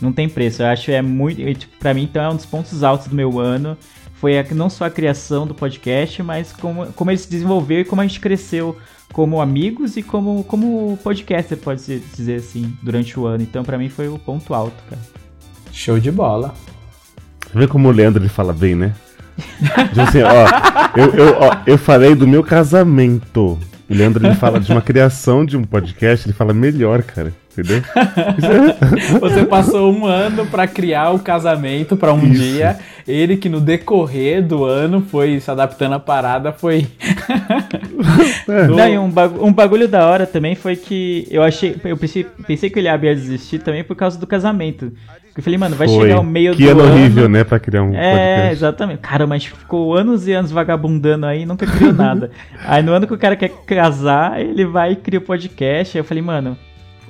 não 0.00 0.12
tem 0.12 0.28
preço. 0.28 0.62
Eu 0.62 0.66
acho 0.66 0.90
é 0.90 1.00
muito. 1.02 1.40
é, 1.40 1.54
tipo, 1.54 1.76
Pra 1.78 1.92
mim, 1.94 2.02
então, 2.04 2.22
é 2.22 2.28
um 2.30 2.36
dos 2.36 2.46
pontos 2.46 2.82
altos 2.82 3.08
do 3.08 3.14
meu 3.14 3.38
ano. 3.40 3.76
Foi 4.14 4.38
a- 4.38 4.46
não 4.52 4.70
só 4.70 4.86
a 4.86 4.90
criação 4.90 5.46
do 5.46 5.54
podcast, 5.54 6.22
mas 6.22 6.52
como, 6.52 6.86
como 6.94 7.10
ele 7.10 7.18
se 7.18 7.30
desenvolveu 7.30 7.80
e 7.80 7.84
como 7.84 8.00
a 8.00 8.06
gente 8.06 8.18
cresceu 8.20 8.76
como 9.12 9.40
amigos 9.40 9.96
e 9.96 10.02
como, 10.02 10.42
como 10.44 10.98
podcaster, 11.02 11.56
pode 11.56 11.80
se 11.80 12.02
dizer 12.16 12.36
assim, 12.36 12.76
durante 12.82 13.18
o 13.18 13.26
ano. 13.26 13.42
Então, 13.42 13.62
pra 13.64 13.78
mim, 13.78 13.88
foi 13.88 14.08
o 14.08 14.18
ponto 14.18 14.52
alto, 14.52 14.74
cara. 14.90 15.00
Show 15.72 15.98
de 16.00 16.10
bola. 16.10 16.54
Vê 17.54 17.66
como 17.66 17.88
o 17.88 17.92
Leandro 17.92 18.22
ele 18.22 18.28
fala 18.28 18.52
bem, 18.52 18.74
né? 18.74 18.94
Tipo 19.88 20.00
assim, 20.00 20.22
ó, 20.22 20.98
eu, 20.98 21.14
eu, 21.14 21.36
ó, 21.38 21.56
eu 21.66 21.78
falei 21.78 22.14
do 22.14 22.26
meu 22.26 22.42
casamento. 22.42 23.58
O 23.88 23.94
Leandro 23.94 24.26
ele 24.26 24.34
fala 24.34 24.58
de 24.58 24.72
uma 24.72 24.80
criação 24.82 25.44
de 25.44 25.56
um 25.56 25.62
podcast, 25.64 26.26
ele 26.26 26.32
fala 26.34 26.52
melhor, 26.52 27.02
cara. 27.02 27.32
Entendeu? 27.58 27.82
Você 29.20 29.44
passou 29.46 29.92
um 29.92 30.04
ano 30.06 30.46
pra 30.46 30.66
criar 30.66 31.10
o 31.10 31.18
casamento 31.18 31.96
pra 31.96 32.12
um 32.12 32.24
Isso. 32.26 32.42
dia. 32.42 32.76
Ele 33.08 33.36
que 33.36 33.48
no 33.48 33.60
decorrer 33.60 34.42
do 34.44 34.64
ano 34.64 35.00
foi 35.00 35.38
se 35.40 35.48
adaptando 35.50 35.94
à 35.94 36.00
parada, 36.00 36.52
foi. 36.52 36.86
É. 38.48 38.66
Não, 38.68 38.88
e 38.88 38.98
um, 38.98 39.10
bagu- 39.10 39.44
um 39.44 39.52
bagulho 39.52 39.88
da 39.88 40.06
hora 40.06 40.26
também 40.26 40.54
foi 40.54 40.76
que 40.76 41.26
eu 41.30 41.42
achei. 41.42 41.76
Eu 41.84 41.96
pensei, 41.96 42.24
pensei 42.46 42.70
que 42.70 42.78
Eliabe 42.78 43.06
ia 43.06 43.14
desistir 43.14 43.58
também 43.58 43.82
por 43.82 43.96
causa 43.96 44.18
do 44.18 44.26
casamento. 44.26 44.92
Eu 45.36 45.42
falei, 45.42 45.58
mano, 45.58 45.74
vai 45.76 45.86
Foi. 45.88 46.08
chegar 46.08 46.20
o 46.20 46.24
meio 46.24 46.54
que 46.54 46.64
do 46.64 46.70
ano 46.70 46.80
ano. 46.82 46.92
horrível, 46.92 47.28
né, 47.28 47.44
pra 47.44 47.58
criar 47.58 47.82
um 47.82 47.94
É, 47.94 48.10
podcast. 48.36 48.52
exatamente. 48.52 48.98
Cara, 49.00 49.26
mas 49.26 49.44
ficou 49.44 49.94
anos 49.94 50.26
e 50.28 50.32
anos 50.32 50.50
vagabundando 50.50 51.26
aí, 51.26 51.44
nunca 51.44 51.66
criou 51.66 51.92
nada. 51.92 52.30
aí 52.64 52.82
no 52.82 52.92
ano 52.92 53.06
que 53.06 53.12
o 53.14 53.18
cara 53.18 53.36
quer 53.36 53.50
casar, 53.66 54.40
ele 54.40 54.64
vai 54.64 54.92
e 54.92 54.96
cria 54.96 55.18
o 55.18 55.22
podcast. 55.22 55.96
Aí 55.96 56.00
eu 56.00 56.04
falei, 56.04 56.22
mano, 56.22 56.56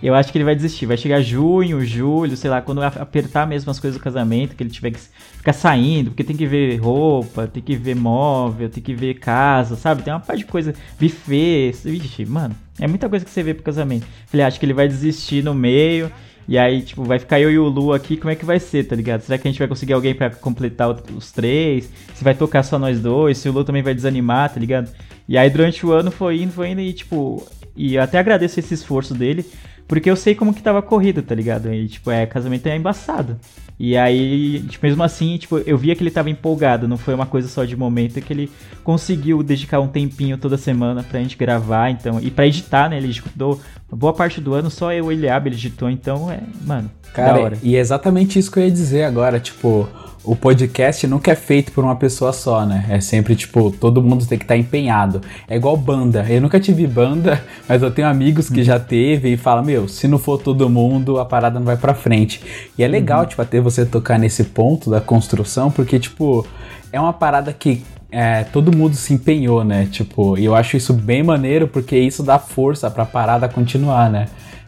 Eu 0.02 0.14
acho 0.14 0.30
que 0.30 0.38
ele 0.38 0.44
vai 0.44 0.54
desistir. 0.54 0.86
Vai 0.86 0.96
chegar 0.96 1.20
junho, 1.20 1.84
julho, 1.84 2.36
sei 2.36 2.50
lá, 2.50 2.60
quando 2.60 2.82
apertar 2.82 3.46
mesmo 3.46 3.70
as 3.70 3.80
coisas 3.80 3.98
do 3.98 4.02
casamento, 4.02 4.54
que 4.54 4.62
ele 4.62 4.70
tiver 4.70 4.90
que 4.90 5.00
ficar 5.00 5.52
saindo, 5.52 6.10
porque 6.10 6.24
tem 6.24 6.36
que 6.36 6.46
ver 6.46 6.76
roupa, 6.76 7.46
tem 7.46 7.62
que 7.62 7.76
ver 7.76 7.96
móvel, 7.96 8.68
tem 8.68 8.82
que 8.82 8.94
ver 8.94 9.14
casa, 9.14 9.76
sabe? 9.76 10.02
Tem 10.02 10.12
uma 10.12 10.20
parte 10.20 10.40
de 10.40 10.46
coisa, 10.46 10.74
buffet, 11.00 11.72
vixe, 11.84 12.24
mano, 12.26 12.54
é 12.78 12.86
muita 12.86 13.08
coisa 13.08 13.24
que 13.24 13.30
você 13.30 13.42
vê 13.42 13.54
pro 13.54 13.62
casamento. 13.62 14.06
Falei, 14.26 14.44
acho 14.44 14.60
que 14.60 14.66
ele 14.66 14.74
vai 14.74 14.86
desistir 14.86 15.42
no 15.42 15.54
meio. 15.54 16.10
E 16.48 16.56
aí, 16.56 16.82
tipo, 16.82 17.02
vai 17.02 17.18
ficar 17.18 17.40
eu 17.40 17.50
e 17.50 17.58
o 17.58 17.66
Lu 17.66 17.92
aqui, 17.92 18.16
como 18.16 18.30
é 18.30 18.36
que 18.36 18.44
vai 18.44 18.60
ser, 18.60 18.84
tá 18.84 18.94
ligado? 18.94 19.22
Será 19.22 19.36
que 19.36 19.48
a 19.48 19.50
gente 19.50 19.58
vai 19.58 19.66
conseguir 19.66 19.94
alguém 19.94 20.14
pra 20.14 20.30
completar 20.30 20.88
os 20.88 21.32
três? 21.32 21.90
Se 22.14 22.22
vai 22.22 22.34
tocar 22.34 22.62
só 22.62 22.78
nós 22.78 23.00
dois? 23.00 23.38
Se 23.38 23.48
o 23.48 23.52
Lu 23.52 23.64
também 23.64 23.82
vai 23.82 23.94
desanimar, 23.94 24.54
tá 24.54 24.60
ligado? 24.60 24.88
E 25.28 25.36
aí, 25.36 25.50
durante 25.50 25.84
o 25.84 25.90
ano, 25.90 26.12
foi 26.12 26.40
indo, 26.42 26.52
foi 26.52 26.68
indo 26.68 26.80
e, 26.80 26.92
tipo... 26.92 27.44
E 27.74 27.96
eu 27.96 28.02
até 28.02 28.18
agradeço 28.18 28.60
esse 28.60 28.72
esforço 28.72 29.12
dele, 29.12 29.44
porque 29.86 30.10
eu 30.10 30.16
sei 30.16 30.34
como 30.34 30.54
que 30.54 30.62
tava 30.62 30.80
a 30.80 30.82
corrida, 30.82 31.22
tá 31.22 31.34
ligado? 31.34 31.72
E, 31.72 31.88
tipo, 31.88 32.10
é, 32.10 32.26
casamento 32.26 32.66
é 32.66 32.76
embaçado. 32.76 33.38
E 33.78 33.96
aí, 33.96 34.64
tipo, 34.68 34.86
mesmo 34.86 35.02
assim, 35.02 35.36
tipo, 35.36 35.58
eu 35.58 35.76
via 35.76 35.94
que 35.94 36.02
ele 36.02 36.10
tava 36.10 36.30
empolgado, 36.30 36.88
não 36.88 36.96
foi 36.96 37.14
uma 37.14 37.26
coisa 37.26 37.46
só 37.46 37.64
de 37.64 37.76
momento, 37.76 38.18
é 38.18 38.22
que 38.22 38.32
ele 38.32 38.50
conseguiu 38.82 39.42
dedicar 39.42 39.80
um 39.80 39.88
tempinho 39.88 40.38
toda 40.38 40.56
semana 40.56 41.02
pra 41.02 41.20
gente 41.20 41.36
gravar, 41.36 41.90
então, 41.90 42.18
e 42.20 42.30
pra 42.30 42.46
editar, 42.46 42.88
né, 42.88 42.96
ele 42.96 43.08
editou 43.08 43.60
boa 43.92 44.14
parte 44.14 44.40
do 44.40 44.54
ano, 44.54 44.70
só 44.70 44.92
eu 44.92 45.12
e 45.12 45.14
ele 45.14 45.26
ele 45.28 45.54
editou, 45.54 45.90
então, 45.90 46.30
é, 46.30 46.40
mano, 46.64 46.90
da 47.04 47.10
Cara, 47.12 47.40
hora. 47.40 47.58
e 47.62 47.76
é 47.76 47.78
exatamente 47.78 48.38
isso 48.38 48.50
que 48.50 48.58
eu 48.58 48.64
ia 48.64 48.70
dizer 48.70 49.04
agora, 49.04 49.38
tipo, 49.38 49.86
o 50.26 50.34
podcast 50.34 51.06
nunca 51.06 51.30
é 51.30 51.36
feito 51.36 51.70
por 51.70 51.84
uma 51.84 51.94
pessoa 51.94 52.32
só, 52.32 52.66
né? 52.66 52.84
É 52.88 53.00
sempre, 53.00 53.36
tipo, 53.36 53.70
todo 53.70 54.02
mundo 54.02 54.26
tem 54.26 54.36
que 54.36 54.42
estar 54.44 54.56
empenhado. 54.56 55.20
É 55.48 55.54
igual 55.54 55.76
banda. 55.76 56.26
Eu 56.28 56.40
nunca 56.40 56.58
tive 56.58 56.84
banda, 56.84 57.40
mas 57.68 57.80
eu 57.80 57.92
tenho 57.92 58.08
amigos 58.08 58.50
que 58.50 58.64
já 58.64 58.78
teve 58.78 59.34
e 59.34 59.36
falam, 59.36 59.64
meu, 59.64 59.86
se 59.86 60.08
não 60.08 60.18
for 60.18 60.36
todo 60.36 60.68
mundo, 60.68 61.20
a 61.20 61.24
parada 61.24 61.60
não 61.60 61.66
vai 61.66 61.76
pra 61.76 61.94
frente. 61.94 62.42
E 62.76 62.82
é 62.82 62.88
legal, 62.88 63.24
tipo, 63.24 63.40
até 63.40 63.60
você 63.70 63.84
tocar 63.84 64.18
nesse 64.18 64.44
ponto 64.44 64.88
da 64.88 65.00
construção, 65.00 65.70
porque, 65.70 65.98
tipo, 65.98 66.46
é 66.92 67.00
uma 67.00 67.12
parada 67.12 67.52
que 67.52 67.82
é, 68.10 68.44
todo 68.44 68.74
mundo 68.74 68.94
se 68.94 69.12
empenhou, 69.12 69.64
né? 69.64 69.88
Tipo, 69.90 70.38
e 70.38 70.44
eu 70.44 70.54
acho 70.54 70.76
isso 70.76 70.92
bem 70.92 71.22
maneiro, 71.22 71.66
porque 71.66 71.98
isso 71.98 72.22
dá 72.22 72.38
força 72.38 72.90
pra 72.90 73.04
parada 73.04 73.48
continuar, 73.48 74.08
né? 74.08 74.26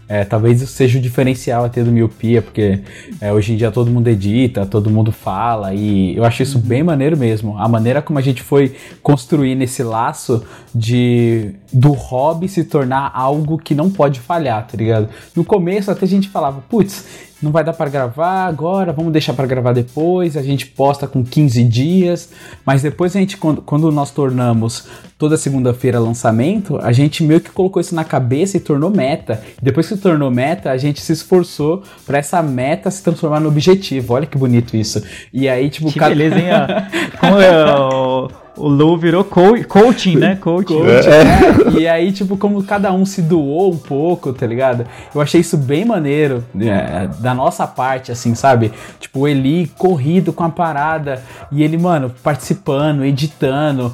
É, 0.08 0.24
talvez 0.24 0.62
isso 0.62 0.72
seja 0.72 0.98
o 0.98 1.02
diferencial 1.02 1.66
até 1.66 1.84
do 1.84 1.92
miopia, 1.92 2.40
porque 2.40 2.80
é, 3.20 3.30
hoje 3.30 3.52
em 3.52 3.56
dia 3.58 3.70
todo 3.70 3.90
mundo 3.90 4.08
edita, 4.08 4.64
todo 4.64 4.88
mundo 4.88 5.12
fala, 5.12 5.74
e 5.74 6.16
eu 6.16 6.24
acho 6.24 6.42
isso 6.42 6.58
bem 6.58 6.82
maneiro 6.82 7.14
mesmo. 7.14 7.58
A 7.58 7.68
maneira 7.68 8.00
como 8.00 8.18
a 8.18 8.22
gente 8.22 8.42
foi 8.42 8.74
construindo 9.02 9.60
esse 9.60 9.82
laço 9.82 10.42
de 10.74 11.54
do 11.70 11.92
hobby 11.92 12.48
se 12.48 12.64
tornar 12.64 13.12
algo 13.14 13.58
que 13.58 13.74
não 13.74 13.90
pode 13.90 14.18
falhar, 14.18 14.66
tá 14.66 14.78
ligado? 14.78 15.10
No 15.36 15.44
começo 15.44 15.90
até 15.90 16.06
a 16.06 16.08
gente 16.08 16.30
falava, 16.30 16.62
putz, 16.70 17.27
não 17.42 17.50
vai 17.52 17.62
dar 17.62 17.72
para 17.72 17.88
gravar 17.88 18.46
agora, 18.46 18.92
vamos 18.92 19.12
deixar 19.12 19.32
para 19.32 19.46
gravar 19.46 19.72
depois, 19.72 20.36
a 20.36 20.42
gente 20.42 20.66
posta 20.66 21.06
com 21.06 21.22
15 21.24 21.62
dias, 21.64 22.30
mas 22.66 22.82
depois 22.82 23.14
a 23.14 23.20
gente, 23.20 23.36
quando, 23.36 23.62
quando 23.62 23.90
nós 23.92 24.10
tornamos 24.10 24.88
toda 25.16 25.36
segunda-feira 25.36 25.98
lançamento, 25.98 26.78
a 26.78 26.92
gente 26.92 27.22
meio 27.24 27.40
que 27.40 27.50
colocou 27.50 27.80
isso 27.80 27.94
na 27.94 28.04
cabeça 28.04 28.56
e 28.56 28.60
tornou 28.60 28.90
meta. 28.90 29.42
Depois 29.60 29.88
que 29.88 29.96
tornou 29.96 30.30
meta, 30.30 30.70
a 30.70 30.76
gente 30.76 31.00
se 31.00 31.12
esforçou 31.12 31.82
para 32.06 32.18
essa 32.18 32.40
meta 32.42 32.90
se 32.90 33.02
transformar 33.02 33.40
no 33.40 33.48
objetivo. 33.48 34.14
Olha 34.14 34.26
que 34.26 34.38
bonito 34.38 34.76
isso. 34.76 35.02
E 35.32 35.48
aí, 35.48 35.70
tipo, 35.70 35.92
Que 35.92 35.98
cada- 35.98 36.14
beleza, 36.14 36.36
hein? 36.38 36.46
Como 37.20 37.40
é, 37.40 38.47
o, 38.56 38.68
Lu 38.68 38.96
virou 38.96 39.22
co- 39.24 39.62
coaching, 39.68 40.16
né? 40.16 40.36
Coaching. 40.40 40.80
É, 40.82 41.70
e 41.80 41.86
aí, 41.88 42.10
tipo, 42.12 42.36
como 42.36 42.62
cada 42.62 42.92
um 42.92 43.04
se 43.06 43.22
doou 43.22 43.72
um 43.72 43.76
pouco, 43.78 44.32
tá 44.32 44.46
ligado? 44.46 44.84
Eu 45.14 45.20
achei 45.20 45.40
isso 45.40 45.56
bem 45.56 45.84
maneiro 45.84 46.44
é, 46.60 47.08
da 47.20 47.34
nossa 47.34 47.66
parte, 47.66 48.10
assim, 48.12 48.34
sabe? 48.34 48.72
Tipo, 48.98 49.20
o 49.20 49.28
Eli 49.28 49.70
corrido 49.78 50.32
com 50.32 50.44
a 50.44 50.48
parada 50.48 51.22
e 51.52 51.62
ele, 51.62 51.76
mano, 51.78 52.12
participando, 52.22 53.04
editando. 53.04 53.92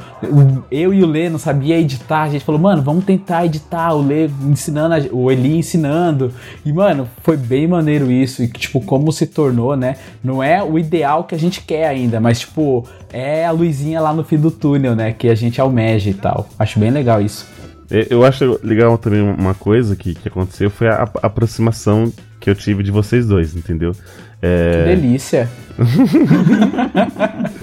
Eu 0.70 0.92
e 0.94 1.02
o 1.02 1.06
Lê 1.06 1.28
não 1.28 1.38
sabia 1.38 1.78
editar, 1.78 2.22
a 2.22 2.28
gente 2.30 2.44
falou, 2.44 2.60
mano, 2.60 2.82
vamos 2.82 3.04
tentar 3.04 3.44
editar. 3.46 3.92
O 3.94 4.02
Lê 4.02 4.28
ensinando, 4.48 4.94
a- 4.94 5.00
o 5.12 5.30
Eli 5.30 5.58
ensinando. 5.58 6.32
E, 6.64 6.72
mano, 6.72 7.08
foi 7.22 7.36
bem 7.36 7.66
maneiro 7.66 8.10
isso. 8.10 8.42
E, 8.42 8.48
tipo, 8.48 8.80
como 8.80 9.12
se 9.12 9.26
tornou, 9.26 9.76
né? 9.76 9.96
Não 10.22 10.42
é 10.42 10.62
o 10.62 10.78
ideal 10.78 11.24
que 11.24 11.34
a 11.34 11.38
gente 11.38 11.60
quer 11.62 11.86
ainda, 11.88 12.20
mas, 12.20 12.40
tipo, 12.40 12.84
é 13.12 13.44
a 13.46 13.50
luzinha 13.50 14.00
lá 14.00 14.12
no 14.12 14.24
fim 14.24 14.36
do 14.38 14.50
túnel, 14.54 14.94
né? 14.94 15.12
Que 15.12 15.28
a 15.28 15.34
gente 15.34 15.60
almeja 15.60 16.10
e 16.10 16.14
tal. 16.14 16.48
Acho 16.58 16.78
bem 16.78 16.90
legal 16.90 17.20
isso. 17.20 17.46
Eu 17.90 18.24
acho 18.24 18.58
legal 18.62 18.96
também 18.96 19.20
uma 19.20 19.54
coisa 19.54 19.94
que, 19.94 20.14
que 20.14 20.28
aconteceu 20.28 20.70
foi 20.70 20.88
a, 20.88 21.02
a 21.02 21.26
aproximação 21.26 22.10
que 22.40 22.48
eu 22.48 22.54
tive 22.54 22.82
de 22.82 22.90
vocês 22.90 23.26
dois, 23.26 23.54
entendeu? 23.54 23.92
Que 23.92 23.98
É, 24.42 24.84
delícia. 24.84 25.48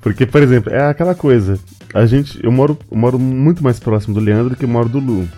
porque, 0.00 0.26
por 0.26 0.42
exemplo, 0.42 0.72
é 0.72 0.88
aquela 0.88 1.14
coisa. 1.14 1.58
A 1.94 2.06
gente, 2.06 2.42
eu 2.44 2.52
moro, 2.52 2.78
eu 2.90 2.96
moro 2.96 3.18
muito 3.18 3.62
mais 3.62 3.80
próximo 3.80 4.14
do 4.14 4.20
Leandro 4.20 4.50
do 4.50 4.56
que 4.56 4.64
eu 4.64 4.68
moro 4.68 4.88
do 4.88 4.98
Lu. 4.98 5.28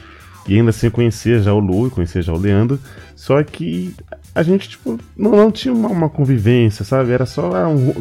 E 0.46 0.56
ainda 0.56 0.70
assim 0.70 0.86
eu 0.86 0.92
conhecia 0.92 1.40
já 1.40 1.52
o 1.52 1.58
Lu, 1.58 1.86
eu 1.86 1.90
conhecia 1.90 2.22
já 2.22 2.32
o 2.32 2.38
Leandro. 2.38 2.78
Só 3.14 3.42
que 3.42 3.94
a 4.34 4.42
gente, 4.42 4.68
tipo, 4.68 4.98
não, 5.16 5.32
não 5.32 5.50
tinha 5.50 5.74
uma, 5.74 5.88
uma 5.88 6.08
convivência, 6.08 6.84
sabe? 6.84 7.12
Era 7.12 7.26
só 7.26 7.50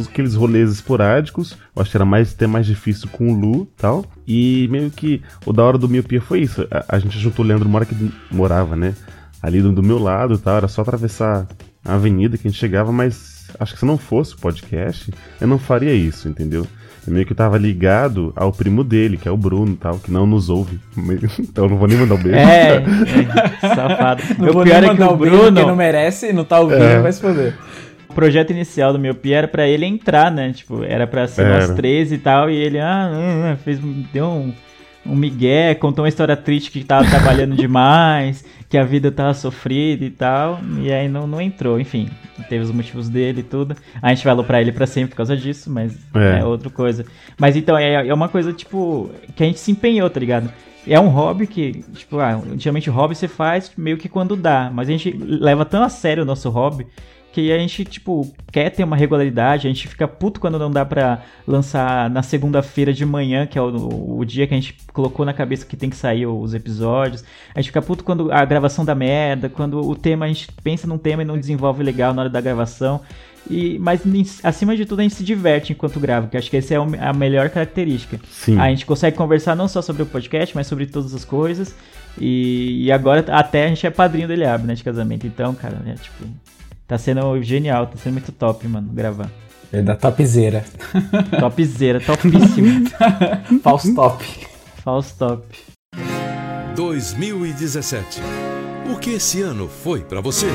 aqueles 0.10 0.34
rolês 0.34 0.72
esporádicos. 0.72 1.58
Eu 1.76 1.82
acho 1.82 1.92
que 1.92 1.98
era 1.98 2.06
mais, 2.06 2.34
até 2.34 2.48
mais 2.48 2.66
difícil 2.66 3.10
com 3.10 3.34
o 3.34 3.38
Lu 3.38 3.68
tal. 3.78 4.06
E 4.26 4.68
meio 4.72 4.90
que 4.90 5.22
o 5.46 5.52
da 5.52 5.64
hora 5.64 5.78
do 5.78 5.90
miopia 5.90 6.22
foi 6.22 6.42
isso. 6.42 6.66
A, 6.72 6.96
a 6.96 7.00
gente 7.00 7.20
juntou 7.20 7.44
o 7.44 7.48
Leandro 7.48 7.68
mora 7.68 7.86
que 7.86 7.96
morava, 8.32 8.76
né? 8.76 8.96
Ali 9.42 9.62
do, 9.62 9.72
do 9.74 9.84
meu 9.84 10.00
lado 10.00 10.38
tal. 10.38 10.56
Era 10.56 10.68
só 10.70 10.82
atravessar 10.82 11.48
a 11.84 11.96
avenida 11.96 12.38
que 12.38 12.48
a 12.48 12.52
gente 12.52 12.60
chegava, 12.60 12.92
mas 12.92 13.50
acho 13.60 13.74
que 13.74 13.80
se 13.80 13.86
não 13.86 13.98
fosse 13.98 14.36
o 14.36 14.38
podcast, 14.38 15.12
eu 15.40 15.48
não 15.48 15.60
faria 15.60 15.94
isso, 15.94 16.30
entendeu? 16.30 16.66
Meio 17.08 17.26
que 17.26 17.34
tava 17.34 17.58
ligado 17.58 18.32
ao 18.36 18.52
primo 18.52 18.84
dele, 18.84 19.18
que 19.18 19.28
é 19.28 19.32
o 19.32 19.38
Bruno 19.38 19.74
e 19.74 19.76
tal, 19.76 19.98
que 19.98 20.12
não 20.12 20.26
nos 20.26 20.50
ouve. 20.50 20.80
Então 21.40 21.66
eu 21.66 21.70
não 21.72 21.78
vou 21.78 21.88
nem 21.88 21.98
mandar 21.98 22.16
um 22.16 22.22
beijo. 22.22 22.38
É, 22.38 22.76
é, 23.64 23.68
safado. 23.76 24.24
Não 24.38 24.50
o 24.50 24.54
vou 24.54 24.64
pior 24.64 24.82
nem 24.82 24.90
é 24.90 24.94
que 24.94 25.00
mandar 25.00 25.14
o 25.14 25.18
beijo, 25.18 25.36
Bruno, 25.38 25.58
quem 25.58 25.66
não 25.68 25.76
merece, 25.76 26.32
não 26.32 26.44
tá 26.46 26.60
ouvindo, 26.60 26.84
É. 26.84 27.00
vai 27.02 27.12
se 27.12 27.20
foder. 27.22 27.56
o 28.10 28.14
projeto 28.14 28.52
inicial 28.52 28.94
do 28.94 29.00
Miopia 29.00 29.38
era 29.40 29.48
pra 29.48 29.68
ele 29.68 29.86
entrar, 29.86 30.30
né? 30.32 30.52
Tipo, 30.54 30.84
era 30.84 31.08
pra 31.08 31.28
ser 31.28 31.46
nós 31.48 31.64
Era. 31.66 31.74
três 31.76 32.12
e 32.12 32.18
tal, 32.18 32.50
e 32.50 32.56
ele, 32.56 32.80
ah, 32.80 33.10
ah, 33.14 33.52
ah, 33.54 33.56
fez, 33.58 33.80
deu 34.14 34.26
um, 34.26 34.54
um 35.06 35.16
migué, 35.16 35.74
contou 35.76 36.04
uma 36.04 36.10
história 36.10 36.36
triste 36.38 36.72
que 36.72 36.84
tava 36.84 37.10
trabalhando 37.10 37.56
demais, 37.56 38.46
que 38.70 38.78
a 38.78 38.84
vida 38.84 39.12
tava 39.12 39.34
sofrida 39.34 40.06
e 40.06 40.10
tal, 40.10 40.60
e 40.80 40.92
aí 40.92 41.10
não, 41.10 41.28
não 41.28 41.42
entrou, 41.42 41.80
enfim, 41.80 42.08
teve 42.48 42.64
os 42.64 42.72
motivos 42.72 43.10
dele 43.10 43.42
e 43.42 43.44
tudo. 43.44 43.76
A 44.02 44.10
gente 44.10 44.24
falou 44.24 44.44
pra 44.46 44.62
ele 44.62 44.72
pra 44.72 44.86
sempre 44.88 45.10
por 45.12 45.18
causa 45.18 45.36
disso, 45.36 45.70
mas 45.72 45.98
É. 46.16 46.40
é, 46.40 46.46
outra 46.46 46.70
coisa. 46.70 47.06
Mas 47.38 47.56
então, 47.56 47.78
é, 47.78 48.08
é 48.08 48.14
uma 48.14 48.30
coisa, 48.30 48.54
tipo, 48.54 49.10
que 49.36 49.44
a 49.44 49.46
gente 49.48 49.60
se 49.60 49.72
empenhou, 49.72 50.10
tá 50.10 50.20
ligado? 50.20 50.52
É 50.88 51.00
um 51.00 51.10
hobby 51.10 51.46
que, 51.46 51.84
tipo, 51.94 52.18
ah, 52.20 52.42
geralmente 52.58 52.90
hobby 52.90 53.14
você 53.16 53.28
faz 53.28 53.72
meio 53.78 53.98
que 53.98 54.10
quando 54.10 54.36
dá, 54.36 54.72
mas 54.74 54.88
a 54.88 54.92
gente 54.92 55.12
leva 55.12 55.64
tão 55.66 55.84
a 55.84 55.90
sério 55.90 56.24
o 56.24 56.26
nosso 56.26 56.50
hobby 56.50 56.88
que 57.32 57.52
a 57.52 57.58
gente, 57.58 57.86
tipo, 57.86 58.30
quer 58.52 58.70
ter 58.70 58.84
uma 58.84 58.96
regularidade, 58.96 59.68
a 59.68 59.70
gente 59.70 59.88
fica 59.88 60.08
puto 60.08 60.40
quando 60.40 60.60
não 60.60 60.70
dá 60.70 60.86
pra 60.86 61.22
lançar 61.48 62.10
na 62.10 62.22
segunda-feira 62.22 62.92
de 62.92 63.06
manhã, 63.06 63.48
que 63.48 63.58
é 63.58 63.62
o, 63.62 64.18
o 64.18 64.26
dia 64.26 64.46
que 64.46 64.54
a 64.54 64.58
gente 64.60 64.76
colocou 64.92 65.26
na 65.26 65.34
cabeça 65.34 65.66
que 65.66 65.78
tem 65.78 65.90
que 65.90 65.96
sair 65.96 66.26
os 66.26 66.54
episódios. 66.54 67.24
A 67.56 67.62
gente 67.62 67.70
fica 67.70 67.82
puto 67.82 68.04
quando 68.04 68.32
a 68.32 68.44
gravação 68.44 68.84
dá 68.84 68.94
merda, 68.94 69.48
quando 69.48 69.80
o 69.80 69.96
tema, 69.96 70.26
a 70.26 70.28
gente 70.28 70.50
pensa 70.62 70.86
num 70.86 70.98
tema 70.98 71.22
e 71.22 71.26
não 71.26 71.38
desenvolve 71.38 71.82
legal 71.84 72.14
na 72.14 72.24
hora 72.24 72.30
da 72.30 72.42
gravação. 72.42 73.02
E, 73.50 73.80
mas 73.80 74.02
acima 74.44 74.76
de 74.76 74.86
tudo 74.86 75.00
a 75.00 75.04
gente 75.04 75.16
se 75.16 75.24
diverte 75.24 75.72
enquanto 75.72 76.00
grava, 76.00 76.28
que 76.28 76.38
acho 76.38 76.50
que 76.50 76.58
essa 76.58 76.76
é 76.76 76.78
a 76.78 77.14
melhor 77.14 77.50
característica. 77.50 78.20
Sim. 78.30 78.60
A 78.60 78.70
gente 78.70 78.86
consegue 78.86 79.18
conversar 79.18 79.56
não 79.56 79.68
só 79.68 79.82
sobre 79.82 80.04
o 80.04 80.06
podcast, 80.06 80.54
mas 80.54 80.68
sobre 80.68 80.86
todas 80.86 81.14
as 81.14 81.26
coisas. 81.26 81.74
E, 82.20 82.86
e 82.86 82.92
agora 82.92 83.26
até 83.30 83.66
a 83.66 83.68
gente 83.70 83.88
é 83.88 83.90
padrinho 83.90 84.28
do 84.28 84.34
Eliabe, 84.34 84.68
né, 84.68 84.74
de 84.74 84.84
casamento. 84.84 85.26
Então, 85.26 85.56
cara, 85.56 85.82
é 85.88 85.94
tipo. 85.94 86.26
Tá 86.92 86.98
sendo 86.98 87.42
genial, 87.42 87.88
tá 87.88 87.94
sendo 87.96 88.12
muito 88.12 88.34
top, 88.34 88.68
mano, 88.68 88.90
gravar. 88.92 89.32
É 89.72 89.82
da 89.82 89.96
topzera. 89.96 90.66
Topzera, 91.40 92.02
topíssimo. 92.02 92.90
False 93.64 93.96
top. 93.96 94.26
False 94.84 95.18
top. 95.18 95.42
2017. 96.76 98.20
O 98.94 98.98
que 98.98 99.12
esse 99.12 99.42
ano 99.42 99.70
foi 99.70 100.02
pra 100.02 100.20
você? 100.20 100.48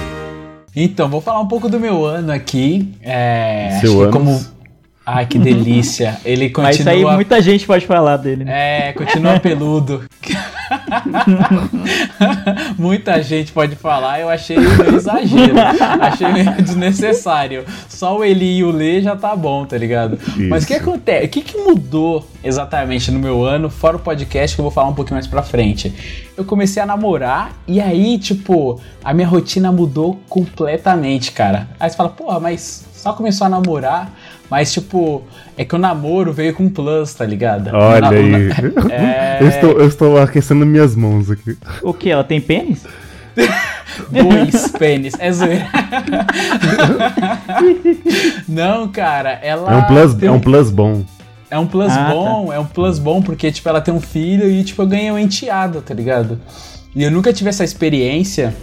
Então, 0.76 1.08
vou 1.08 1.22
falar 1.22 1.40
um 1.40 1.48
pouco 1.48 1.70
do 1.70 1.80
meu 1.80 2.04
ano 2.04 2.30
aqui. 2.30 2.92
É, 3.00 3.78
Seu 3.80 3.92
acho 3.92 3.96
que 3.96 4.02
ânus. 4.02 4.12
como. 4.12 4.56
Ai, 5.06 5.24
que 5.24 5.38
delícia. 5.38 6.18
Ele 6.22 6.52
Mas 6.54 6.78
isso 6.78 6.86
aí 6.86 6.96
continua. 6.96 7.14
muita 7.14 7.40
gente 7.40 7.66
pode 7.66 7.86
falar 7.86 8.18
dele, 8.18 8.44
né? 8.44 8.88
É, 8.88 8.92
continua 8.92 9.40
peludo. 9.40 10.04
Muita 12.78 13.22
gente 13.22 13.52
pode 13.52 13.76
falar, 13.76 14.20
eu 14.20 14.28
achei 14.28 14.58
meio 14.58 14.96
exagero. 14.96 15.54
achei 16.00 16.32
meio 16.32 16.62
desnecessário. 16.62 17.64
Só 17.88 18.18
o 18.18 18.24
Eli 18.24 18.58
e 18.58 18.64
o 18.64 18.70
Lê 18.70 19.00
já 19.00 19.16
tá 19.16 19.34
bom, 19.34 19.64
tá 19.64 19.76
ligado? 19.76 20.18
Mas 20.48 20.64
o 20.64 20.66
que 20.66 20.74
Isso. 20.74 20.82
acontece? 20.82 21.26
O 21.26 21.28
que, 21.28 21.42
que 21.42 21.58
mudou 21.58 22.26
exatamente 22.42 23.10
no 23.10 23.18
meu 23.18 23.44
ano, 23.44 23.70
fora 23.70 23.96
o 23.96 24.00
podcast, 24.00 24.56
que 24.56 24.60
eu 24.60 24.64
vou 24.64 24.72
falar 24.72 24.88
um 24.88 24.94
pouquinho 24.94 25.16
mais 25.16 25.26
pra 25.26 25.42
frente? 25.42 25.92
Eu 26.36 26.44
comecei 26.44 26.82
a 26.82 26.86
namorar 26.86 27.52
e 27.66 27.80
aí, 27.80 28.18
tipo, 28.18 28.80
a 29.02 29.14
minha 29.14 29.26
rotina 29.26 29.72
mudou 29.72 30.20
completamente, 30.28 31.32
cara. 31.32 31.68
Aí 31.78 31.88
você 31.88 31.96
fala, 31.96 32.10
porra, 32.10 32.40
mas 32.40 32.84
só 32.92 33.12
começou 33.12 33.46
a 33.46 33.50
namorar, 33.50 34.12
mas 34.50 34.72
tipo, 34.72 35.22
é 35.56 35.64
que 35.64 35.74
o 35.74 35.78
namoro 35.78 36.32
veio 36.32 36.54
com 36.54 36.68
plus, 36.68 37.14
tá 37.14 37.24
ligado? 37.24 37.70
Olha 37.74 38.00
na- 38.00 38.08
aí. 38.10 38.30
na- 38.30 38.54
É... 38.94 39.38
Eu, 39.40 39.48
estou, 39.48 39.70
eu 39.80 39.88
estou 39.88 40.18
aquecendo 40.18 40.64
minhas 40.66 40.94
mãos 40.94 41.30
aqui. 41.30 41.56
O 41.82 41.92
que? 41.92 42.10
Ela 42.10 42.24
tem 42.24 42.40
pênis? 42.40 42.84
Dois 44.10 44.68
pênis. 44.72 45.14
É 45.18 45.30
zoeira. 45.32 45.66
Não, 48.48 48.88
cara, 48.88 49.30
ela. 49.42 49.72
É 49.72 49.76
um 49.76 49.82
plus, 49.84 50.14
tem 50.14 50.28
é 50.28 50.32
um 50.32 50.40
plus 50.40 50.70
bom. 50.70 51.04
É 51.50 51.58
um 51.58 51.66
plus 51.66 51.92
Ah, 51.92 52.08
bom, 52.10 52.52
é 52.52 52.58
um 52.58 52.64
plus 52.64 52.98
bom 52.98 53.22
porque, 53.22 53.52
tipo, 53.52 53.68
ela 53.68 53.80
tem 53.80 53.94
um 53.94 54.00
filho 54.00 54.50
e, 54.50 54.64
tipo, 54.64 54.82
eu 54.82 54.86
ganhei 54.86 55.10
um 55.12 55.18
enteado, 55.18 55.80
tá 55.80 55.94
ligado? 55.94 56.40
E 56.94 57.02
eu 57.04 57.10
nunca 57.10 57.32
tive 57.32 57.48
essa 57.50 57.62
experiência 57.62 58.54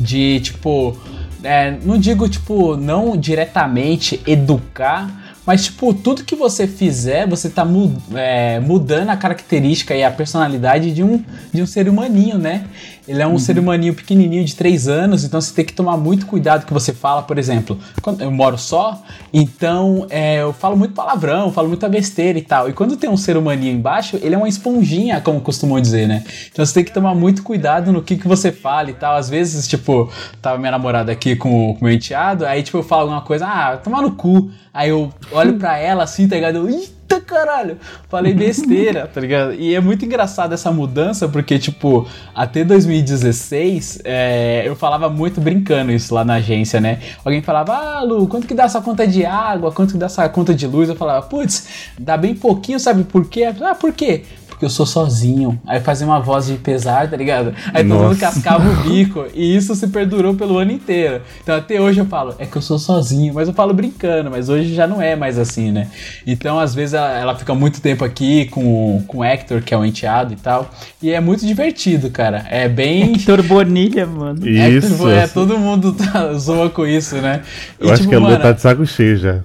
de, 0.00 0.40
tipo, 0.40 0.96
é, 1.44 1.76
não 1.82 1.98
digo, 1.98 2.28
tipo, 2.28 2.76
não 2.76 3.16
diretamente 3.16 4.20
educar, 4.26 5.24
mas, 5.46 5.66
tipo, 5.66 5.92
tudo 5.92 6.24
que 6.24 6.34
você 6.34 6.66
fizer, 6.66 7.28
você 7.28 7.50
tá 7.50 7.66
é, 8.14 8.58
mudando 8.60 9.10
a 9.10 9.16
característica 9.16 9.94
e 9.94 10.02
a 10.02 10.10
personalidade 10.10 10.92
de 10.92 11.02
um, 11.02 11.22
de 11.52 11.60
um 11.60 11.66
ser 11.66 11.86
humaninho, 11.86 12.38
né? 12.38 12.64
Ele 13.06 13.20
é 13.20 13.26
um 13.26 13.38
ser 13.38 13.58
humaninho 13.58 13.94
pequenininho 13.94 14.44
de 14.44 14.54
3 14.54 14.88
anos, 14.88 15.24
então 15.24 15.40
você 15.40 15.52
tem 15.52 15.64
que 15.64 15.72
tomar 15.72 15.96
muito 15.96 16.26
cuidado 16.26 16.60
com 16.60 16.64
o 16.64 16.68
que 16.68 16.72
você 16.72 16.92
fala. 16.92 17.22
Por 17.22 17.38
exemplo, 17.38 17.78
quando 18.00 18.22
eu 18.22 18.30
moro 18.30 18.56
só, 18.56 19.02
então 19.32 20.06
é, 20.08 20.40
eu 20.40 20.52
falo 20.52 20.76
muito 20.76 20.94
palavrão, 20.94 21.52
falo 21.52 21.68
muita 21.68 21.88
besteira 21.88 22.38
e 22.38 22.42
tal. 22.42 22.68
E 22.68 22.72
quando 22.72 22.96
tem 22.96 23.10
um 23.10 23.16
ser 23.16 23.36
humaninho 23.36 23.74
embaixo, 23.76 24.18
ele 24.22 24.34
é 24.34 24.38
uma 24.38 24.48
esponjinha, 24.48 25.20
como 25.20 25.40
costumam 25.40 25.80
dizer, 25.80 26.08
né? 26.08 26.24
Então 26.50 26.64
você 26.64 26.72
tem 26.72 26.84
que 26.84 26.92
tomar 26.92 27.14
muito 27.14 27.42
cuidado 27.42 27.92
no 27.92 28.02
que, 28.02 28.16
que 28.16 28.26
você 28.26 28.50
fala 28.50 28.90
e 28.90 28.94
tal. 28.94 29.16
Às 29.16 29.28
vezes, 29.28 29.68
tipo, 29.68 30.10
tava 30.40 30.58
minha 30.58 30.70
namorada 30.70 31.12
aqui 31.12 31.36
com 31.36 31.70
o 31.70 31.74
com 31.74 31.80
o 31.80 31.84
meu 31.84 31.92
enteado, 31.92 32.46
aí 32.46 32.62
tipo, 32.62 32.78
eu 32.78 32.82
falo 32.82 33.02
alguma 33.02 33.20
coisa, 33.20 33.46
ah, 33.46 33.76
tomar 33.76 34.02
no 34.02 34.12
cu. 34.12 34.50
Aí 34.72 34.88
eu 34.90 35.12
olho 35.30 35.54
pra 35.54 35.78
ela 35.78 36.04
assim, 36.04 36.26
tá 36.26 36.34
ligado? 36.36 36.68
Eu, 36.68 36.84
Eita 37.04 37.20
caralho, 37.20 37.76
falei 38.08 38.32
besteira, 38.32 39.06
tá 39.06 39.20
ligado? 39.20 39.52
E 39.54 39.74
é 39.74 39.80
muito 39.80 40.04
engraçado 40.06 40.54
essa 40.54 40.72
mudança, 40.72 41.28
porque, 41.28 41.58
tipo, 41.58 42.08
até 42.34 42.64
2016, 42.64 44.00
é, 44.04 44.62
eu 44.66 44.74
falava 44.74 45.10
muito 45.10 45.40
brincando 45.40 45.92
isso 45.92 46.14
lá 46.14 46.24
na 46.24 46.34
agência, 46.34 46.80
né? 46.80 47.00
Alguém 47.22 47.42
falava, 47.42 47.74
ah, 47.74 48.02
Lu, 48.02 48.26
quanto 48.26 48.46
que 48.46 48.54
dá 48.54 48.64
essa 48.64 48.80
conta 48.80 49.06
de 49.06 49.24
água? 49.24 49.70
Quanto 49.70 49.92
que 49.92 49.98
dá 49.98 50.06
essa 50.06 50.26
conta 50.30 50.54
de 50.54 50.66
luz? 50.66 50.88
Eu 50.88 50.96
falava, 50.96 51.26
putz, 51.26 51.92
dá 51.98 52.16
bem 52.16 52.34
pouquinho, 52.34 52.80
sabe 52.80 53.04
por 53.04 53.28
quê? 53.28 53.44
Ah, 53.60 53.74
por 53.74 53.92
quê? 53.92 54.24
Porque 54.54 54.64
eu 54.64 54.70
sou 54.70 54.86
sozinho. 54.86 55.60
Aí 55.66 55.80
fazia 55.80 56.06
uma 56.06 56.20
voz 56.20 56.46
de 56.46 56.54
pesar, 56.54 57.10
tá 57.10 57.16
ligado? 57.16 57.52
Aí 57.72 57.82
todo 57.82 57.98
mundo 57.98 58.08
Nossa. 58.08 58.20
cascava 58.20 58.68
o 58.68 58.76
bico. 58.88 59.26
E 59.34 59.56
isso 59.56 59.74
se 59.74 59.88
perdurou 59.88 60.34
pelo 60.34 60.58
ano 60.58 60.70
inteiro. 60.70 61.20
Então 61.42 61.56
até 61.56 61.80
hoje 61.80 62.00
eu 62.00 62.06
falo, 62.06 62.34
é 62.38 62.46
que 62.46 62.56
eu 62.56 62.62
sou 62.62 62.78
sozinho, 62.78 63.34
mas 63.34 63.48
eu 63.48 63.54
falo 63.54 63.74
brincando, 63.74 64.30
mas 64.30 64.48
hoje 64.48 64.74
já 64.74 64.86
não 64.86 65.02
é 65.02 65.16
mais 65.16 65.38
assim, 65.38 65.72
né? 65.72 65.88
Então 66.26 66.58
às 66.58 66.74
vezes 66.74 66.94
ela, 66.94 67.18
ela 67.18 67.34
fica 67.36 67.54
muito 67.54 67.80
tempo 67.80 68.04
aqui 68.04 68.46
com, 68.46 69.02
com 69.06 69.18
o 69.18 69.24
Hector, 69.24 69.60
que 69.60 69.74
é 69.74 69.76
o 69.76 69.84
enteado 69.84 70.32
e 70.32 70.36
tal. 70.36 70.70
E 71.02 71.10
é 71.10 71.20
muito 71.20 71.44
divertido, 71.44 72.10
cara. 72.10 72.46
É 72.48 72.68
bem. 72.68 73.14
Hector 73.14 73.42
Bonilha, 73.42 74.06
mano. 74.06 74.46
Isso. 74.46 74.92
Hector, 74.92 75.10
é, 75.10 75.26
todo 75.26 75.58
mundo 75.58 75.92
tá, 75.92 76.32
zoa 76.34 76.70
com 76.70 76.86
isso, 76.86 77.16
né? 77.16 77.42
E, 77.80 77.84
Eu 77.84 77.92
acho 77.92 78.02
tipo, 78.02 78.10
que 78.10 78.16
a 78.16 78.18
Lu 78.18 78.24
mano, 78.26 78.40
tá 78.42 78.52
de 78.52 78.60
saco 78.60 78.86
cheio 78.86 79.16
já. 79.16 79.40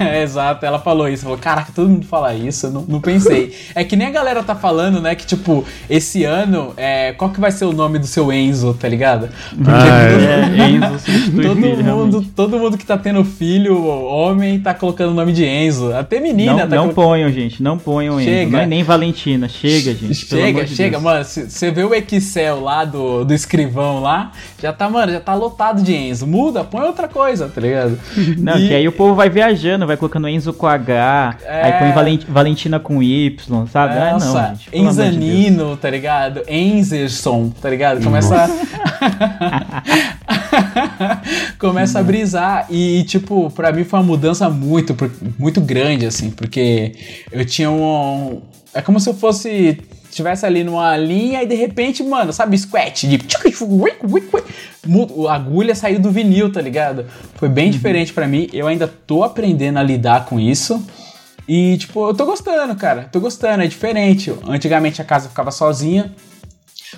É, 0.00 0.22
exato, 0.22 0.64
ela 0.66 0.78
falou 0.78 1.08
isso. 1.08 1.22
Falou, 1.22 1.38
caraca, 1.38 1.72
todo 1.74 1.88
mundo 1.88 2.06
fala 2.06 2.34
isso, 2.34 2.66
eu 2.66 2.70
não, 2.70 2.82
não 2.88 3.00
pensei. 3.00 3.52
É 3.74 3.84
que 3.84 3.96
nem 3.96 4.06
a 4.08 4.10
galera 4.10 4.42
tá 4.42 4.54
falando, 4.54 5.00
né, 5.00 5.14
que 5.14 5.26
tipo, 5.26 5.64
esse 5.88 6.24
ano, 6.24 6.74
é, 6.76 7.12
qual 7.12 7.30
que 7.30 7.40
vai 7.40 7.50
ser 7.50 7.64
o 7.64 7.72
nome 7.72 7.98
do 7.98 8.06
seu 8.06 8.30
Enzo, 8.32 8.74
tá 8.74 8.88
ligado? 8.88 9.28
Porque 9.54 9.70
Ah, 9.70 10.08
todo, 10.10 10.60
É, 10.60 10.68
Enzo 10.70 10.98
substitui 10.98 11.42
todo 11.46 11.56
mundo, 11.60 11.82
realmente. 11.82 12.28
todo 12.34 12.58
mundo 12.58 12.76
que 12.78 12.84
tá 12.84 12.98
tendo 12.98 13.24
filho, 13.24 13.84
homem, 13.86 14.58
tá 14.60 14.74
colocando 14.74 15.10
o 15.10 15.14
nome 15.14 15.32
de 15.32 15.44
Enzo. 15.44 15.92
Até 15.94 16.20
menina 16.20 16.52
Não, 16.52 16.58
tá 16.60 16.66
não 16.76 16.82
colo- 16.92 16.94
ponham, 16.94 17.30
gente, 17.30 17.62
não 17.62 17.78
ponham 17.78 18.20
Enzo. 18.20 18.30
Chega. 18.30 18.50
Não 18.50 18.58
é 18.60 18.66
nem 18.66 18.82
Valentina. 18.82 19.48
Chega, 19.48 19.94
gente. 19.94 20.14
Chega, 20.14 20.64
de 20.64 20.74
chega, 20.76 20.90
Deus. 20.98 21.02
mano. 21.02 21.24
Você 21.24 21.70
vê 21.70 21.84
o 21.84 21.94
Excel 21.94 22.60
lá 22.60 22.84
do, 22.84 23.24
do 23.24 23.32
escrivão 23.32 24.00
lá, 24.00 24.32
já 24.60 24.72
tá, 24.72 24.88
mano, 24.90 25.12
já 25.12 25.20
tá 25.20 25.34
lotado 25.34 25.82
de 25.82 25.94
Enzo. 25.94 26.26
Muda, 26.26 26.62
põe 26.64 26.82
outra 26.84 27.08
coisa, 27.08 27.48
tá 27.48 27.60
ligado? 27.60 27.98
Não, 28.38 28.58
E- 28.58 28.68
que 28.68 28.74
aí 28.74 28.86
o 28.86 28.92
povo 28.92 29.14
vai 29.14 29.30
viajando, 29.54 29.86
vai 29.86 29.96
colocando 29.96 30.28
Enzo 30.28 30.52
com 30.52 30.66
H, 30.66 31.36
É. 31.44 31.62
aí 31.64 31.72
põe 31.78 31.92
Valen- 31.92 32.20
Valentina 32.28 32.80
com 32.80 33.02
Y, 33.02 33.66
sabe? 33.70 33.94
Ah, 33.98 34.04
não, 34.12 34.14
Nossa, 34.34 34.54
gente. 34.54 34.68
amor 34.68 34.70
de. 34.70 34.78
Enzanino, 34.78 35.76
tá 35.76 35.90
ligado? 35.90 36.42
Enzerson, 36.48 37.50
tá 37.60 37.68
ligado? 37.70 38.02
Começa. 38.02 38.48
Começa 41.58 42.00
a 42.00 42.02
brisar. 42.02 42.66
E, 42.70 43.04
tipo, 43.04 43.50
pra 43.50 43.72
mim 43.72 43.84
foi 43.84 43.98
uma 44.00 44.06
mudança 44.06 44.48
muito, 44.48 44.94
muito 45.38 45.60
grande, 45.60 46.06
assim, 46.06 46.30
porque 46.30 46.94
eu 47.30 47.44
tinha 47.44 47.70
um. 47.70 48.40
É 48.74 48.80
como 48.80 48.98
se 49.00 49.08
eu 49.08 49.14
fosse. 49.14 49.78
Estivesse 50.12 50.44
ali 50.44 50.62
numa 50.62 50.94
linha 50.94 51.42
e 51.42 51.46
de 51.46 51.54
repente, 51.54 52.02
mano, 52.02 52.34
sabe, 52.34 52.58
squat 52.58 53.06
de. 53.06 53.18
A 55.26 55.34
agulha 55.34 55.74
saiu 55.74 55.98
do 55.98 56.10
vinil, 56.10 56.52
tá 56.52 56.60
ligado? 56.60 57.06
Foi 57.36 57.48
bem 57.48 57.70
diferente 57.70 58.12
pra 58.12 58.28
mim. 58.28 58.46
Eu 58.52 58.66
ainda 58.66 58.86
tô 58.86 59.24
aprendendo 59.24 59.78
a 59.78 59.82
lidar 59.82 60.26
com 60.26 60.38
isso. 60.38 60.86
E, 61.48 61.78
tipo, 61.78 62.06
eu 62.06 62.12
tô 62.12 62.26
gostando, 62.26 62.76
cara. 62.76 63.08
Tô 63.10 63.20
gostando, 63.20 63.62
é 63.62 63.66
diferente. 63.66 64.30
Antigamente 64.46 65.00
a 65.00 65.04
casa 65.04 65.30
ficava 65.30 65.50
sozinha. 65.50 66.14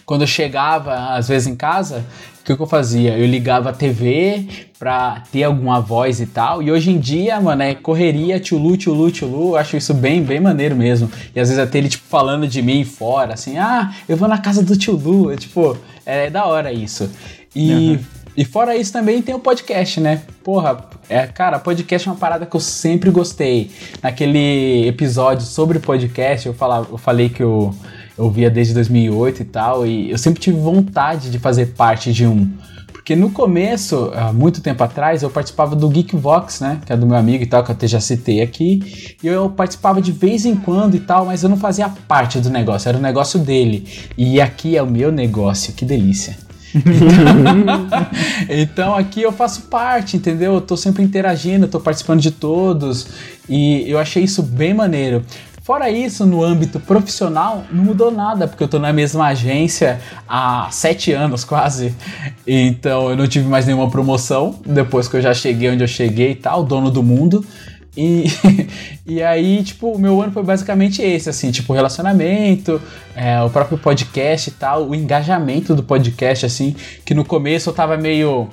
Quando 0.05 0.23
eu 0.23 0.27
chegava, 0.27 1.15
às 1.15 1.29
vezes, 1.29 1.47
em 1.47 1.55
casa, 1.55 2.05
o 2.45 2.47
que, 2.47 2.55
que 2.55 2.61
eu 2.61 2.67
fazia? 2.67 3.17
Eu 3.17 3.27
ligava 3.27 3.71
a 3.71 3.73
TV 3.73 4.47
pra 4.79 5.23
ter 5.33 5.45
alguma 5.45 5.81
voz 5.81 6.21
e 6.21 6.27
tal. 6.27 6.63
E 6.63 6.71
hoje 6.71 6.91
em 6.91 6.99
dia, 6.99 7.41
mano, 7.41 7.63
é 7.63 7.75
correria, 7.75 8.39
tchulu, 8.39 8.77
tchulu, 8.77 9.11
tchulu. 9.11 9.49
Eu 9.53 9.57
acho 9.57 9.79
isso 9.79 9.95
bem, 9.95 10.23
bem 10.23 10.41
maneiro 10.41 10.77
mesmo. 10.77 11.11
E 11.35 11.41
às 11.41 11.49
vezes 11.49 11.59
até 11.59 11.79
ele, 11.79 11.89
tipo, 11.89 12.05
falando 12.07 12.47
de 12.47 12.61
mim 12.61 12.85
fora, 12.85 13.33
assim, 13.33 13.57
ah, 13.57 13.95
eu 14.07 14.15
vou 14.15 14.29
na 14.29 14.37
casa 14.37 14.63
do 14.63 14.77
tchulu. 14.77 15.33
É, 15.33 15.37
tipo, 15.37 15.75
é 16.05 16.29
da 16.29 16.45
hora 16.45 16.71
isso. 16.71 17.11
E. 17.57 17.99
E 18.37 18.45
fora 18.45 18.77
isso 18.77 18.93
também 18.93 19.23
tem 19.23 19.33
o 19.33 19.39
podcast, 19.39 20.01
né? 20.01 20.23
Porra, 20.43 20.89
é, 21.09 21.25
cara, 21.25 21.61
podcast 21.61 22.09
é 22.09 22.11
uma 22.11 22.19
parada 22.19 22.45
que 22.45 22.57
eu 22.57 22.61
sempre 22.61 23.09
gostei. 23.09 23.71
Naquele 24.03 24.89
episódio 24.89 25.47
sobre 25.47 25.79
podcast, 25.79 26.45
eu, 26.45 26.53
falava, 26.53 26.89
eu 26.91 26.99
falei 26.99 27.29
que 27.29 27.41
eu, 27.41 27.73
eu 28.17 28.31
via 28.31 28.51
desde 28.51 28.75
2008 28.75 29.43
e 29.43 29.45
tal, 29.45 29.87
e 29.87 30.11
eu 30.11 30.19
sempre 30.19 30.41
tive 30.41 30.59
vontade 30.59 31.31
de 31.31 31.39
fazer 31.39 31.67
parte 31.75 32.13
de 32.13 32.27
um. 32.27 32.49
Porque 33.05 33.15
no 33.15 33.29
começo, 33.29 34.11
há 34.15 34.33
muito 34.33 34.63
tempo 34.63 34.83
atrás, 34.83 35.23
eu 35.23 35.29
participava 35.29 35.77
do 35.77 35.91
Geekvox, 35.91 36.61
né? 36.61 36.81
Que 36.87 36.93
é 36.95 36.97
do 36.97 37.07
meu 37.07 37.17
amigo 37.17 37.45
e 37.45 37.47
tal, 37.47 37.63
que 37.63 37.71
eu 37.71 37.75
até 37.75 37.87
já 37.87 38.01
citei 38.01 38.41
aqui. 38.41 39.17
E 39.23 39.27
eu 39.27 39.51
participava 39.51 40.01
de 40.01 40.11
vez 40.11 40.47
em 40.47 40.57
quando 40.57 40.95
e 40.95 41.01
tal, 41.01 41.27
mas 41.27 41.43
eu 41.43 41.51
não 41.51 41.59
fazia 41.59 41.87
parte 42.09 42.41
do 42.41 42.49
negócio, 42.49 42.89
era 42.89 42.97
o 42.97 43.03
negócio 43.03 43.39
dele. 43.39 43.87
E 44.17 44.41
aqui 44.41 44.75
é 44.75 44.83
o 44.83 44.87
meu 44.87 45.13
negócio, 45.13 45.75
que 45.75 45.85
delícia. 45.85 46.39
Então 48.49 48.95
aqui 48.95 49.21
eu 49.21 49.33
faço 49.33 49.63
parte, 49.63 50.17
entendeu? 50.17 50.55
Eu 50.55 50.61
tô 50.63 50.75
sempre 50.75 51.03
interagindo, 51.03 51.67
eu 51.67 51.71
tô 51.71 51.81
participando 51.81 52.21
de 52.21 52.31
todos 52.31 53.07
e 53.49 53.85
eu 53.87 53.99
achei 53.99 54.25
isso 54.25 54.43
bem 54.43 54.73
maneiro. 54.73 55.23
Fora 55.65 55.89
isso, 55.89 56.27
no 56.27 56.45
âmbito 56.45 56.79
profissional, 56.79 57.65
não 57.73 57.85
mudou 57.85 58.11
nada, 58.11 58.47
porque 58.47 58.63
eu 58.63 58.69
tô 58.69 58.79
na 58.79 58.93
mesma 58.93 59.29
agência 59.29 59.99
há 60.29 60.69
sete 60.71 61.11
anos 61.11 61.43
quase. 61.43 61.95
Então 62.47 63.09
eu 63.09 63.17
não 63.17 63.27
tive 63.27 63.49
mais 63.49 63.65
nenhuma 63.65 63.89
promoção 63.89 64.61
depois 64.63 65.09
que 65.09 65.17
eu 65.17 65.23
já 65.23 65.33
cheguei 65.33 65.71
onde 65.71 65.83
eu 65.83 65.89
cheguei 65.89 66.33
e 66.33 66.35
tal, 66.35 66.63
dono 66.63 66.91
do 66.91 67.03
mundo. 67.03 67.43
E, 67.97 68.25
e 69.07 69.23
aí, 69.23 69.63
tipo, 69.63 69.91
o 69.91 69.99
meu 69.99 70.21
ano 70.21 70.33
foi 70.33 70.43
basicamente 70.43 71.01
esse, 71.01 71.31
assim, 71.31 71.51
tipo, 71.51 71.73
relacionamento, 71.73 72.79
é, 73.17 73.41
o 73.41 73.49
próprio 73.49 73.79
podcast 73.79 74.51
e 74.51 74.53
tal, 74.53 74.87
o 74.91 74.95
engajamento 74.95 75.75
do 75.75 75.83
podcast, 75.83 76.45
assim, 76.45 76.77
que 77.07 77.15
no 77.15 77.25
começo 77.25 77.71
eu 77.71 77.73
tava 77.73 77.97
meio 77.97 78.51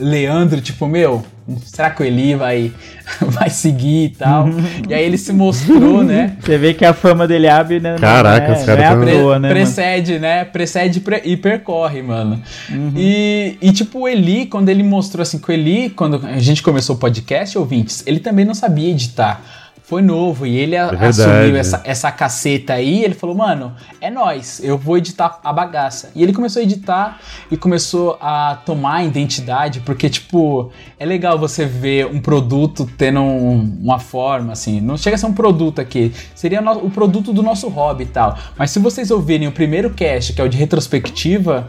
Leandro, 0.00 0.60
tipo, 0.60 0.86
meu, 0.86 1.24
será 1.64 1.90
que 1.90 2.02
o 2.02 2.04
Eli 2.06 2.34
vai, 2.34 2.72
vai 3.20 3.50
seguir 3.50 4.04
e 4.04 4.08
tal? 4.10 4.48
e 4.88 4.94
aí 4.94 5.04
ele 5.04 5.18
se 5.18 5.32
mostrou, 5.32 6.02
né? 6.02 6.36
Você 6.40 6.58
vê 6.58 6.74
que 6.74 6.84
a 6.84 6.92
fama 6.92 7.26
dele 7.28 7.48
abre, 7.48 7.80
né? 7.80 7.96
Caraca, 7.98 8.52
é, 8.52 8.58
os 8.58 8.64
caras 8.64 8.84
é 8.84 8.96
Pre- 8.96 9.12
toa, 9.12 9.38
né? 9.38 9.48
mano? 9.48 9.60
precede, 9.60 10.18
né? 10.18 10.44
Precede 10.44 10.98
e 10.98 11.00
pre- 11.00 11.22
e 11.24 11.36
percorre, 11.36 12.02
mano. 12.02 12.40
Uhum. 12.70 12.92
E, 12.96 13.58
e, 13.60 13.72
tipo, 13.72 14.00
o 14.00 14.08
Eli, 14.08 14.46
quando 14.46 14.68
ele 14.68 14.82
mostrou 14.82 15.22
assim, 15.22 15.38
que 15.38 15.50
o 15.50 15.52
Eli, 15.52 15.90
quando 15.90 16.24
a 16.26 16.38
gente 16.38 16.62
começou 16.62 16.96
o 16.96 16.98
podcast, 16.98 17.56
ouvintes, 17.58 18.02
ele 18.06 18.20
também 18.20 18.44
não 18.44 18.54
sabia 18.54 18.90
editar. 18.90 19.59
Foi 19.90 20.02
novo 20.02 20.46
e 20.46 20.56
ele 20.56 20.76
É 20.76 20.82
assumiu 20.82 21.56
essa, 21.56 21.80
essa 21.84 22.12
caceta 22.12 22.74
aí. 22.74 23.02
Ele 23.02 23.12
falou, 23.12 23.34
mano, 23.34 23.72
é 24.00 24.08
nóis, 24.08 24.60
eu 24.62 24.78
vou 24.78 24.96
editar 24.96 25.40
a 25.42 25.52
bagaça. 25.52 26.12
E 26.14 26.22
ele 26.22 26.32
começou 26.32 26.60
a 26.60 26.62
editar 26.62 27.18
e 27.50 27.56
começou 27.56 28.16
a 28.20 28.60
tomar 28.64 28.98
a 28.98 29.04
identidade, 29.04 29.80
porque, 29.80 30.08
tipo, 30.08 30.70
é 30.96 31.04
legal 31.04 31.36
você 31.40 31.66
ver 31.66 32.06
um 32.06 32.20
produto 32.20 32.88
tendo 32.96 33.20
um- 33.20 33.78
uma 33.82 33.98
forma, 33.98 34.52
assim. 34.52 34.80
Não 34.80 34.96
chega 34.96 35.16
a 35.16 35.18
ser 35.18 35.26
um 35.26 35.32
produto 35.32 35.80
aqui, 35.80 36.12
seria 36.36 36.60
o 36.62 36.88
produto 36.88 37.32
do 37.32 37.42
nosso 37.42 37.68
hobby 37.68 38.04
e 38.04 38.06
tal. 38.06 38.38
Mas 38.56 38.70
se 38.70 38.78
vocês 38.78 39.10
ouvirem 39.10 39.48
o 39.48 39.52
primeiro 39.52 39.90
cast, 39.90 40.32
que 40.32 40.40
é 40.40 40.44
o 40.44 40.48
de 40.48 40.56
retrospectiva. 40.56 41.68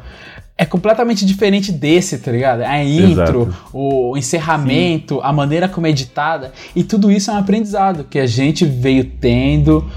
É 0.61 0.65
completamente 0.65 1.25
diferente 1.25 1.71
desse, 1.71 2.19
tá 2.19 2.31
ligado? 2.31 2.61
A 2.61 2.83
intro, 2.83 3.47
Exato. 3.47 3.57
o 3.73 4.15
encerramento, 4.15 5.19
a 5.23 5.33
maneira 5.33 5.67
como 5.67 5.87
é 5.87 5.89
editada, 5.89 6.53
e 6.75 6.83
tudo 6.83 7.11
isso 7.11 7.31
é 7.31 7.33
um 7.33 7.37
aprendizado 7.37 8.03
que 8.03 8.19
a 8.19 8.27
gente 8.27 8.63
veio 8.63 9.05
tendo 9.05 9.89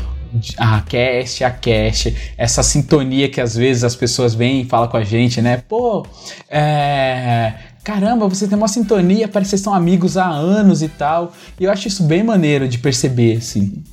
a 0.57 0.81
cast, 0.81 1.45
a 1.45 1.51
cast, 1.51 2.17
essa 2.39 2.63
sintonia 2.63 3.29
que 3.29 3.43
às 3.43 3.55
vezes 3.55 3.85
as 3.85 3.95
pessoas 3.95 4.35
vêm 4.35 4.63
e 4.63 4.65
falam 4.65 4.89
com 4.89 4.97
a 4.97 5.05
gente, 5.05 5.43
né? 5.43 5.63
Pô, 5.69 6.07
é. 6.49 7.53
Caramba, 7.85 8.27
você 8.27 8.49
tem 8.49 8.57
uma 8.57 8.67
sintonia, 8.67 9.29
parece 9.29 9.51
que 9.51 9.57
vocês 9.59 9.61
são 9.61 9.75
amigos 9.75 10.17
há 10.17 10.27
anos 10.27 10.81
e 10.81 10.89
tal. 10.89 11.35
E 11.61 11.65
eu 11.65 11.71
acho 11.71 11.89
isso 11.89 12.05
bem 12.05 12.23
maneiro 12.23 12.67
de 12.67 12.79
perceber, 12.79 13.37
assim. 13.37 13.85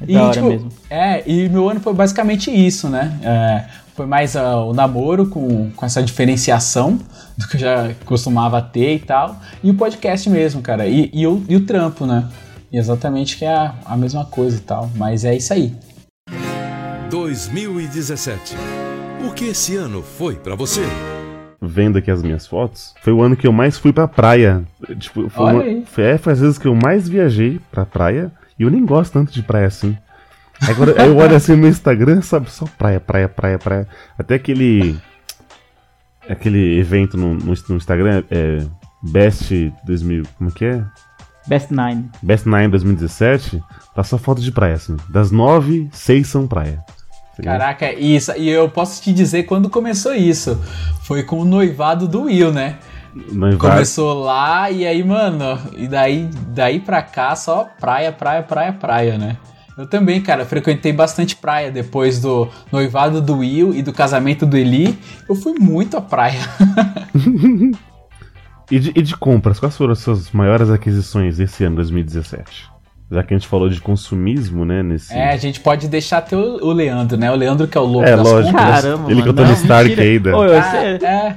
É 0.00 0.12
da 0.12 0.28
hora 0.28 0.42
mesmo. 0.42 0.68
É, 0.88 1.24
e 1.26 1.48
meu 1.48 1.68
ano 1.68 1.80
foi 1.80 1.92
basicamente 1.92 2.52
isso, 2.52 2.88
né? 2.88 3.18
É, 3.20 3.64
foi 3.98 4.06
mais 4.06 4.36
ah, 4.36 4.58
o 4.60 4.72
namoro 4.72 5.26
com, 5.26 5.72
com 5.72 5.84
essa 5.84 6.00
diferenciação 6.00 7.00
do 7.36 7.48
que 7.48 7.56
eu 7.56 7.60
já 7.60 7.90
costumava 8.04 8.62
ter 8.62 8.94
e 8.94 8.98
tal. 9.00 9.36
E 9.62 9.70
o 9.70 9.74
podcast 9.74 10.30
mesmo, 10.30 10.62
cara. 10.62 10.86
E, 10.86 11.10
e, 11.12 11.26
o, 11.26 11.42
e 11.48 11.56
o 11.56 11.66
trampo, 11.66 12.06
né? 12.06 12.28
E 12.70 12.78
exatamente 12.78 13.36
que 13.36 13.44
é 13.44 13.52
a, 13.52 13.74
a 13.84 13.96
mesma 13.96 14.24
coisa 14.24 14.56
e 14.56 14.60
tal. 14.60 14.88
Mas 14.94 15.24
é 15.24 15.34
isso 15.34 15.52
aí. 15.52 15.74
2017. 17.10 18.54
O 19.28 19.32
que 19.32 19.46
esse 19.46 19.74
ano 19.74 20.00
foi 20.00 20.36
pra 20.36 20.54
você? 20.54 20.82
Vendo 21.60 21.98
aqui 21.98 22.08
as 22.08 22.22
minhas 22.22 22.46
fotos, 22.46 22.94
foi 23.02 23.12
o 23.12 23.20
ano 23.20 23.34
que 23.36 23.48
eu 23.48 23.52
mais 23.52 23.76
fui 23.76 23.92
pra 23.92 24.06
praia. 24.06 24.62
Tipo, 24.96 25.28
foi, 25.28 25.52
uma- 25.52 25.84
foi, 25.86 26.04
é, 26.04 26.16
foi 26.18 26.32
as 26.34 26.38
vezes 26.40 26.56
que 26.56 26.68
eu 26.68 26.74
mais 26.76 27.08
viajei 27.08 27.60
pra 27.68 27.84
praia. 27.84 28.30
E 28.56 28.62
eu 28.62 28.70
nem 28.70 28.86
gosto 28.86 29.12
tanto 29.12 29.32
de 29.32 29.42
praia 29.42 29.66
assim. 29.66 29.96
Agora 30.66 30.90
eu 31.04 31.16
olho 31.16 31.36
assim 31.36 31.54
no 31.54 31.68
Instagram, 31.68 32.20
sabe? 32.22 32.50
Só 32.50 32.64
praia, 32.78 32.98
praia, 33.00 33.28
praia, 33.28 33.58
praia. 33.58 33.88
Até 34.18 34.34
aquele. 34.34 34.98
Aquele 36.28 36.78
evento 36.78 37.16
no, 37.16 37.34
no, 37.34 37.54
no 37.68 37.76
Instagram, 37.76 38.22
é. 38.30 38.64
Best 39.02 39.72
2000. 39.84 40.24
Como 40.36 40.50
que 40.50 40.64
é? 40.64 40.84
Best 41.46 41.70
Nine. 41.72 42.10
Best 42.22 42.46
Nine 42.46 42.68
2017. 42.68 43.62
Tá 43.94 44.02
só 44.02 44.18
foto 44.18 44.40
de 44.40 44.50
praia, 44.52 44.74
assim. 44.74 44.96
Das 45.08 45.30
nove, 45.30 45.88
seis 45.92 46.26
são 46.26 46.46
praia. 46.46 46.82
Caraca, 47.42 47.92
isso. 47.92 48.32
E 48.36 48.48
eu 48.48 48.68
posso 48.68 49.00
te 49.00 49.12
dizer 49.12 49.44
quando 49.44 49.70
começou 49.70 50.12
isso. 50.14 50.60
Foi 51.02 51.22
com 51.22 51.38
o 51.40 51.44
noivado 51.44 52.08
do 52.08 52.22
Will, 52.24 52.52
né? 52.52 52.78
Noivado- 53.32 53.72
Começou 53.74 54.24
lá 54.24 54.70
e 54.70 54.84
aí, 54.84 55.02
mano, 55.04 55.58
e 55.76 55.86
daí, 55.86 56.28
daí 56.48 56.80
pra 56.80 57.00
cá 57.00 57.34
só 57.36 57.66
praia, 57.80 58.12
praia, 58.12 58.42
praia, 58.42 58.72
praia, 58.72 59.16
né? 59.18 59.36
Eu 59.78 59.86
também, 59.86 60.20
cara, 60.20 60.44
frequentei 60.44 60.92
bastante 60.92 61.36
praia 61.36 61.70
depois 61.70 62.20
do 62.20 62.48
noivado 62.72 63.20
do 63.22 63.38
Will 63.38 63.72
e 63.72 63.80
do 63.80 63.92
casamento 63.92 64.44
do 64.44 64.56
Eli. 64.56 64.98
Eu 65.28 65.36
fui 65.36 65.54
muito 65.58 65.96
à 65.96 66.00
praia. 66.00 66.40
E 68.70 68.78
de, 68.78 68.92
e 68.94 69.00
de 69.00 69.16
compras, 69.16 69.58
quais 69.58 69.74
foram 69.74 69.92
as 69.92 70.00
suas 70.00 70.30
maiores 70.30 70.68
aquisições 70.68 71.40
esse 71.40 71.64
ano 71.64 71.76
2017? 71.76 72.68
Já 73.10 73.22
que 73.22 73.32
a 73.32 73.38
gente 73.38 73.48
falou 73.48 73.66
de 73.70 73.80
consumismo, 73.80 74.66
né? 74.66 74.82
Nesse... 74.82 75.14
É, 75.14 75.30
a 75.30 75.36
gente 75.38 75.60
pode 75.60 75.88
deixar 75.88 76.18
até 76.18 76.36
o, 76.36 76.62
o 76.62 76.70
Leandro, 76.70 77.16
né? 77.16 77.30
O 77.32 77.34
Leandro 77.34 77.66
que 77.66 77.78
é 77.78 77.80
o 77.80 77.84
louco 77.86 78.06
É, 78.06 78.14
das 78.14 78.26
lógico. 78.28 78.52
compras. 78.58 78.82
Caramba, 78.82 79.10
Ele 79.10 79.22
que 79.22 79.28
mano. 79.28 79.30
eu 79.30 79.34
tô 79.34 79.42
no 79.42 79.48
não, 79.48 79.54
Stark 79.54 79.98
ainda. 79.98 80.36
Ô, 80.36 80.44
eu 80.44 80.60
Ah, 80.60 80.76
é. 80.76 81.36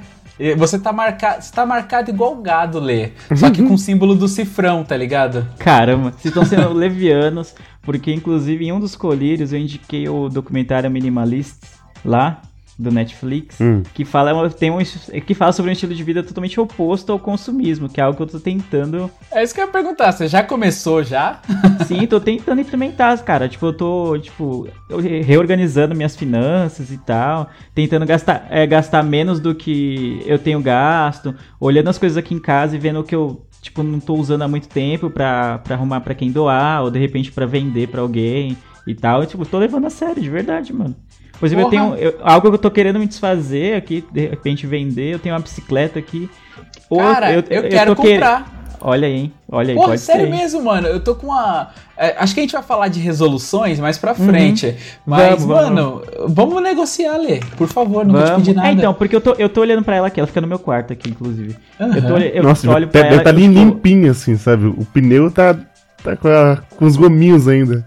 Você 0.57 0.79
tá, 0.79 0.91
marcado, 0.91 1.41
você 1.41 1.53
tá 1.53 1.65
marcado 1.65 2.09
igual 2.09 2.35
gado, 2.37 2.79
Lê. 2.79 3.11
Só 3.35 3.49
que 3.49 3.61
com 3.61 3.75
o 3.75 3.77
símbolo 3.79 4.15
do 4.15 4.27
cifrão, 4.27 4.83
tá 4.83 4.97
ligado? 4.97 5.47
Caramba, 5.59 6.11
vocês 6.11 6.25
estão 6.25 6.45
sendo 6.45 6.73
levianos, 6.73 7.53
porque 7.81 8.11
inclusive 8.11 8.65
em 8.65 8.71
um 8.71 8.79
dos 8.79 8.95
colírios 8.95 9.53
eu 9.53 9.59
indiquei 9.59 10.09
o 10.09 10.29
documentário 10.29 10.89
Minimalist 10.89 11.57
lá 12.03 12.41
do 12.81 12.91
Netflix, 12.91 13.59
Hum. 13.61 13.83
que 13.93 14.03
fala 14.03 14.49
tem 14.49 14.71
um, 14.71 14.77
que 15.25 15.33
fala 15.33 15.51
sobre 15.51 15.69
um 15.69 15.73
estilo 15.73 15.93
de 15.93 16.03
vida 16.03 16.23
totalmente 16.23 16.59
oposto 16.59 17.11
ao 17.11 17.19
consumismo, 17.19 17.87
que 17.87 17.99
é 17.99 18.03
algo 18.03 18.17
que 18.17 18.23
eu 18.23 18.27
tô 18.27 18.39
tentando, 18.39 19.09
É 19.31 19.43
isso 19.43 19.53
que 19.53 19.61
eu 19.61 19.65
ia 19.65 19.71
perguntar. 19.71 20.11
Você 20.11 20.27
já 20.27 20.43
começou 20.43 21.03
já? 21.03 21.39
sim, 21.87 22.05
tô 22.07 22.19
tentando 22.19 22.61
implementar, 22.61 23.17
cara. 23.23 23.47
Tipo, 23.47 23.67
eu 23.67 23.73
tô 23.73 24.17
tipo 24.19 24.67
reorganizando 25.25 25.95
minhas 25.95 26.15
finanças 26.15 26.91
e 26.91 26.97
tal, 26.97 27.49
tentando 27.73 28.05
gastar 28.05 28.47
é, 28.49 28.65
gastar 28.65 29.03
menos 29.03 29.39
do 29.39 29.53
que 29.55 30.21
eu 30.25 30.39
tenho 30.39 30.59
gasto, 30.61 31.33
olhando 31.59 31.89
as 31.89 31.97
coisas 31.97 32.17
aqui 32.17 32.33
em 32.33 32.39
casa 32.39 32.75
e 32.75 32.79
vendo 32.79 32.99
o 32.99 33.03
que 33.03 33.15
eu 33.15 33.45
tipo 33.61 33.83
não 33.83 33.99
tô 33.99 34.15
usando 34.15 34.41
há 34.41 34.47
muito 34.47 34.67
tempo 34.67 35.09
pra, 35.09 35.59
pra 35.59 35.75
arrumar 35.75 36.01
pra 36.01 36.15
quem 36.15 36.31
doar 36.31 36.81
ou 36.83 36.89
de 36.89 36.97
repente 36.99 37.31
pra 37.31 37.45
vender 37.45 37.87
pra 37.89 38.01
alguém 38.01 38.57
e 38.87 38.93
tal. 38.95 39.23
E, 39.23 39.27
tipo, 39.27 39.45
tô 39.45 39.57
levando 39.57 39.85
a 39.87 39.89
sério, 39.89 40.21
de 40.21 40.29
verdade, 40.29 40.73
mano. 40.73 40.95
Por 41.39 41.45
exemplo, 41.45 41.65
eu 41.65 41.69
Porra. 41.69 41.95
tenho 41.97 42.05
eu- 42.09 42.19
algo 42.23 42.49
que 42.49 42.55
eu 42.55 42.59
tô 42.59 42.69
querendo 42.69 42.99
me 42.99 43.07
desfazer 43.07 43.75
aqui, 43.75 44.03
de 44.11 44.27
repente 44.27 44.67
vender. 44.67 45.13
Eu 45.13 45.19
tenho 45.19 45.33
uma 45.33 45.41
bicicleta 45.41 45.97
aqui. 45.97 46.29
Ou 46.89 46.99
Cara, 46.99 47.33
eu, 47.33 47.43
quero 47.43 47.95
tô 47.95 48.01
que- 48.01 48.11
comprar. 48.11 48.61
Olha 48.83 49.07
aí, 49.07 49.13
hein? 49.15 49.33
Olha 49.47 49.69
aí, 49.69 49.75
Porra, 49.75 49.89
pode 49.89 50.01
sério 50.01 50.25
ser. 50.25 50.31
mesmo, 50.31 50.63
mano. 50.63 50.87
Eu 50.87 50.99
tô 50.99 51.13
com 51.13 51.27
uma. 51.27 51.69
é, 51.95 52.15
acho 52.17 52.33
que 52.33 52.39
a 52.39 52.43
gente 52.43 52.53
vai 52.53 52.63
falar 52.63 52.87
de 52.87 52.99
resoluções 52.99 53.79
mais 53.79 53.95
pra 53.99 54.15
frente. 54.15 54.75
Mas, 55.05 55.41
Uhum. 55.43 55.47
Vamos, 55.49 55.69
mano, 55.69 56.01
vamos 56.29 56.63
negociar, 56.63 57.17
Lê. 57.17 57.39
Por 57.57 57.67
favor, 57.67 58.03
não 58.03 58.13
vou 58.15 58.23
te 58.23 58.27
Vamos. 58.29 58.43
pedir 58.47 58.55
nada. 58.55 58.69
É, 58.69 58.71
então, 58.71 58.91
porque 58.93 59.15
eu 59.15 59.21
tô, 59.21 59.33
eu 59.33 59.47
tô 59.49 59.61
olhando 59.61 59.83
pra 59.83 59.95
ela 59.97 60.07
aqui, 60.07 60.19
ela 60.19 60.25
fica 60.25 60.41
no 60.41 60.47
meu 60.47 60.57
quarto 60.57 60.91
aqui, 60.93 61.11
inclusive. 61.11 61.55
Eu, 61.79 62.01
tô, 62.07 62.17
eu 62.17 62.43
Nossa, 62.43 62.69
olho 62.71 62.87
tá, 62.87 62.99
pra 62.99 63.07
ela. 63.07 63.23
tá 63.23 63.29
eu, 63.29 63.35
ali 63.35 63.41
tipo, 63.47 63.53
limpinho, 63.53 64.09
assim, 64.11 64.35
sabe? 64.35 64.65
O 64.65 64.83
pneu 64.91 65.29
tá, 65.29 65.55
tá 66.03 66.15
com, 66.15 66.27
a- 66.27 66.57
com 66.75 66.85
os 66.85 66.95
gominhos 66.97 67.47
ainda. 67.47 67.85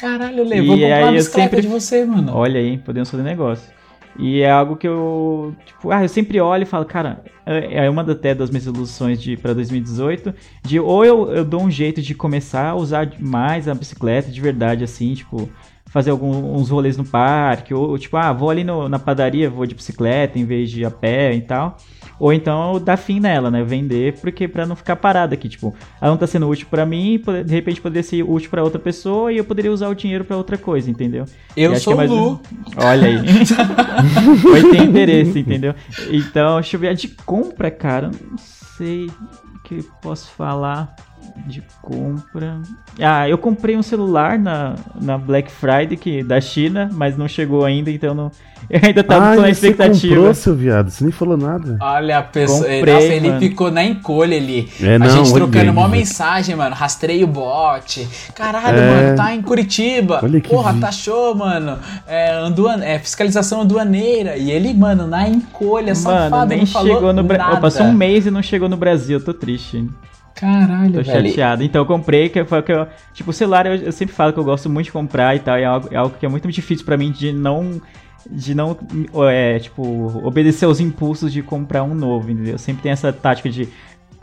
Caralho, 0.00 0.44
Lê, 0.44 0.56
E 0.58 0.60
vou 0.66 0.76
comprar 0.78 1.02
uma 1.04 1.12
bicicleta 1.12 1.48
sempre- 1.56 1.60
de 1.62 1.68
você, 1.68 2.04
mano. 2.04 2.32
Olha 2.34 2.58
aí, 2.58 2.78
podemos 2.78 3.10
fazer 3.10 3.22
negócio. 3.22 3.70
E 4.18 4.40
é 4.40 4.50
algo 4.50 4.76
que 4.76 4.88
eu, 4.88 5.54
tipo, 5.64 5.90
ah, 5.92 6.02
eu 6.02 6.08
sempre 6.08 6.40
olho 6.40 6.64
e 6.64 6.66
falo, 6.66 6.84
cara, 6.84 7.22
é 7.46 7.84
é 7.86 7.90
uma 7.90 8.02
até 8.02 8.34
das 8.34 8.50
minhas 8.50 8.66
ilusões 8.66 9.22
de 9.22 9.36
para 9.36 9.54
2018, 9.54 10.34
de 10.64 10.80
ou 10.80 11.04
eu, 11.04 11.30
eu 11.30 11.44
dou 11.44 11.62
um 11.62 11.70
jeito 11.70 12.02
de 12.02 12.14
começar 12.14 12.70
a 12.70 12.74
usar 12.74 13.08
mais 13.20 13.68
a 13.68 13.74
bicicleta 13.74 14.30
de 14.30 14.40
verdade, 14.40 14.82
assim, 14.84 15.14
tipo, 15.14 15.48
fazer 15.92 16.10
alguns 16.10 16.70
rolês 16.70 16.96
no 16.96 17.04
parque, 17.04 17.74
ou 17.74 17.98
tipo, 17.98 18.16
ah, 18.16 18.32
vou 18.32 18.48
ali 18.48 18.62
no- 18.64 18.88
na 18.88 18.98
padaria, 18.98 19.50
vou 19.50 19.66
de 19.66 19.74
bicicleta 19.74 20.38
em 20.38 20.44
vez 20.44 20.70
de 20.70 20.84
a 20.84 20.90
pé 20.90 21.34
e 21.34 21.40
tal. 21.40 21.76
Ou 22.18 22.32
então 22.32 22.78
dar 22.78 22.96
fim 22.98 23.18
nela, 23.18 23.50
né? 23.50 23.62
Vender, 23.64 24.14
porque 24.20 24.46
pra 24.46 24.66
não 24.66 24.76
ficar 24.76 24.94
parada 24.96 25.34
aqui, 25.34 25.48
tipo, 25.48 25.74
ela 26.00 26.10
não 26.10 26.18
tá 26.18 26.26
sendo 26.26 26.46
útil 26.48 26.66
pra 26.70 26.84
mim, 26.86 27.20
de 27.44 27.52
repente 27.54 27.80
poderia 27.80 28.02
ser 28.02 28.22
útil 28.22 28.50
pra 28.50 28.62
outra 28.62 28.78
pessoa 28.78 29.32
e 29.32 29.38
eu 29.38 29.44
poderia 29.44 29.72
usar 29.72 29.88
o 29.88 29.94
dinheiro 29.94 30.24
pra 30.24 30.36
outra 30.36 30.56
coisa, 30.58 30.90
entendeu? 30.90 31.24
Eu 31.56 31.72
acho 31.72 31.80
sou 31.82 31.94
que 31.96 32.00
é 32.00 32.06
mais- 32.06 32.10
Lu. 32.10 32.40
Olha 32.76 33.08
aí. 33.08 33.16
Vai 34.52 34.62
ter 34.70 34.82
interesse, 34.82 35.38
entendeu? 35.40 35.74
Então, 36.10 36.60
deixa 36.60 36.76
eu 36.76 36.80
ver. 36.80 36.88
A 36.88 36.92
de 36.94 37.08
compra, 37.08 37.70
cara, 37.70 38.08
não 38.30 38.38
sei 38.38 39.06
o 39.06 39.58
que 39.64 39.76
eu 39.78 39.84
posso 40.02 40.30
falar 40.32 40.94
de 41.46 41.62
compra. 41.82 42.60
Ah, 43.00 43.28
eu 43.28 43.38
comprei 43.38 43.76
um 43.76 43.82
celular 43.82 44.38
na, 44.38 44.74
na 45.00 45.18
Black 45.18 45.50
Friday 45.50 45.96
que, 45.96 46.22
da 46.22 46.40
China, 46.40 46.88
mas 46.92 47.16
não 47.16 47.26
chegou 47.28 47.64
ainda, 47.64 47.90
então 47.90 48.14
não, 48.14 48.30
eu 48.68 48.80
ainda 48.82 49.02
tava 49.02 49.24
ah, 49.26 49.36
na 49.36 49.42
você 49.42 49.50
expectativa. 49.50 50.14
comprou, 50.14 50.34
seu 50.34 50.54
viado. 50.54 50.90
Você 50.90 51.04
nem 51.04 51.12
falou 51.12 51.36
nada. 51.36 51.76
Olha 51.80 52.18
a 52.18 52.22
pessoa. 52.22 52.60
Comprei, 52.60 52.94
Nossa, 52.94 53.06
ele 53.06 53.28
mano. 53.28 53.40
ficou 53.40 53.70
na 53.70 53.84
encolha 53.84 54.36
ali. 54.36 54.68
É, 54.80 54.96
a 54.96 54.98
não, 54.98 55.08
gente 55.08 55.32
trocando 55.32 55.70
uma 55.72 55.88
mensagem, 55.88 56.54
mano. 56.54 56.74
Rastreio 56.74 57.26
o 57.26 57.30
bot. 57.30 58.06
Caralho, 58.34 58.78
É. 58.78 59.04
mano, 59.04 59.16
tá 59.16 59.34
em 59.34 59.42
Curitiba. 59.42 60.20
Olha 60.22 60.40
que 60.40 60.48
Porra, 60.48 60.72
vi- 60.72 60.80
tá 60.80 60.92
show, 60.92 61.34
mano. 61.34 61.78
É, 62.06 62.32
anduan... 62.32 62.82
é 62.82 62.98
fiscalização 62.98 63.62
aduaneira. 63.62 64.36
E 64.36 64.50
ele, 64.50 64.72
mano, 64.74 65.06
na 65.06 65.28
encolha, 65.28 65.94
safado, 65.94 66.30
Mano, 66.30 66.46
nem 66.46 66.58
não 66.60 66.66
falou 66.66 66.94
chegou 66.94 67.12
no 67.12 67.22
Brasil. 67.24 67.60
Passou 67.60 67.86
um 67.86 67.92
mês 67.92 68.26
e 68.26 68.30
não 68.30 68.42
chegou 68.42 68.68
no 68.68 68.76
Brasil, 68.76 69.18
eu 69.18 69.24
tô 69.24 69.32
triste. 69.34 69.88
Caralho, 70.40 70.92
Tô 70.94 71.02
velho. 71.02 71.28
chateado. 71.28 71.62
Então 71.62 71.82
eu 71.82 71.86
comprei, 71.86 72.30
que 72.30 72.42
foi 72.44 72.60
o 72.60 72.62
que 72.62 72.72
eu. 72.72 72.86
Tipo, 73.12 73.30
o 73.30 73.32
celular 73.32 73.66
eu, 73.66 73.74
eu 73.74 73.92
sempre 73.92 74.14
falo 74.14 74.32
que 74.32 74.38
eu 74.38 74.44
gosto 74.44 74.70
muito 74.70 74.86
de 74.86 74.92
comprar 74.92 75.36
e 75.36 75.38
tal. 75.38 75.58
E 75.58 75.62
é 75.62 75.66
algo, 75.66 75.88
é 75.90 75.96
algo 75.96 76.16
que 76.18 76.24
é 76.24 76.28
muito 76.28 76.50
difícil 76.50 76.84
pra 76.86 76.96
mim 76.96 77.12
de 77.12 77.32
não. 77.32 77.80
De 78.30 78.54
não, 78.54 78.76
é, 79.30 79.58
tipo, 79.58 79.82
obedecer 80.26 80.66
aos 80.66 80.78
impulsos 80.78 81.32
de 81.32 81.42
comprar 81.42 81.82
um 81.82 81.94
novo, 81.94 82.30
entendeu? 82.30 82.52
Eu 82.52 82.58
sempre 82.58 82.82
tenho 82.82 82.92
essa 82.92 83.12
tática 83.12 83.48
de. 83.50 83.68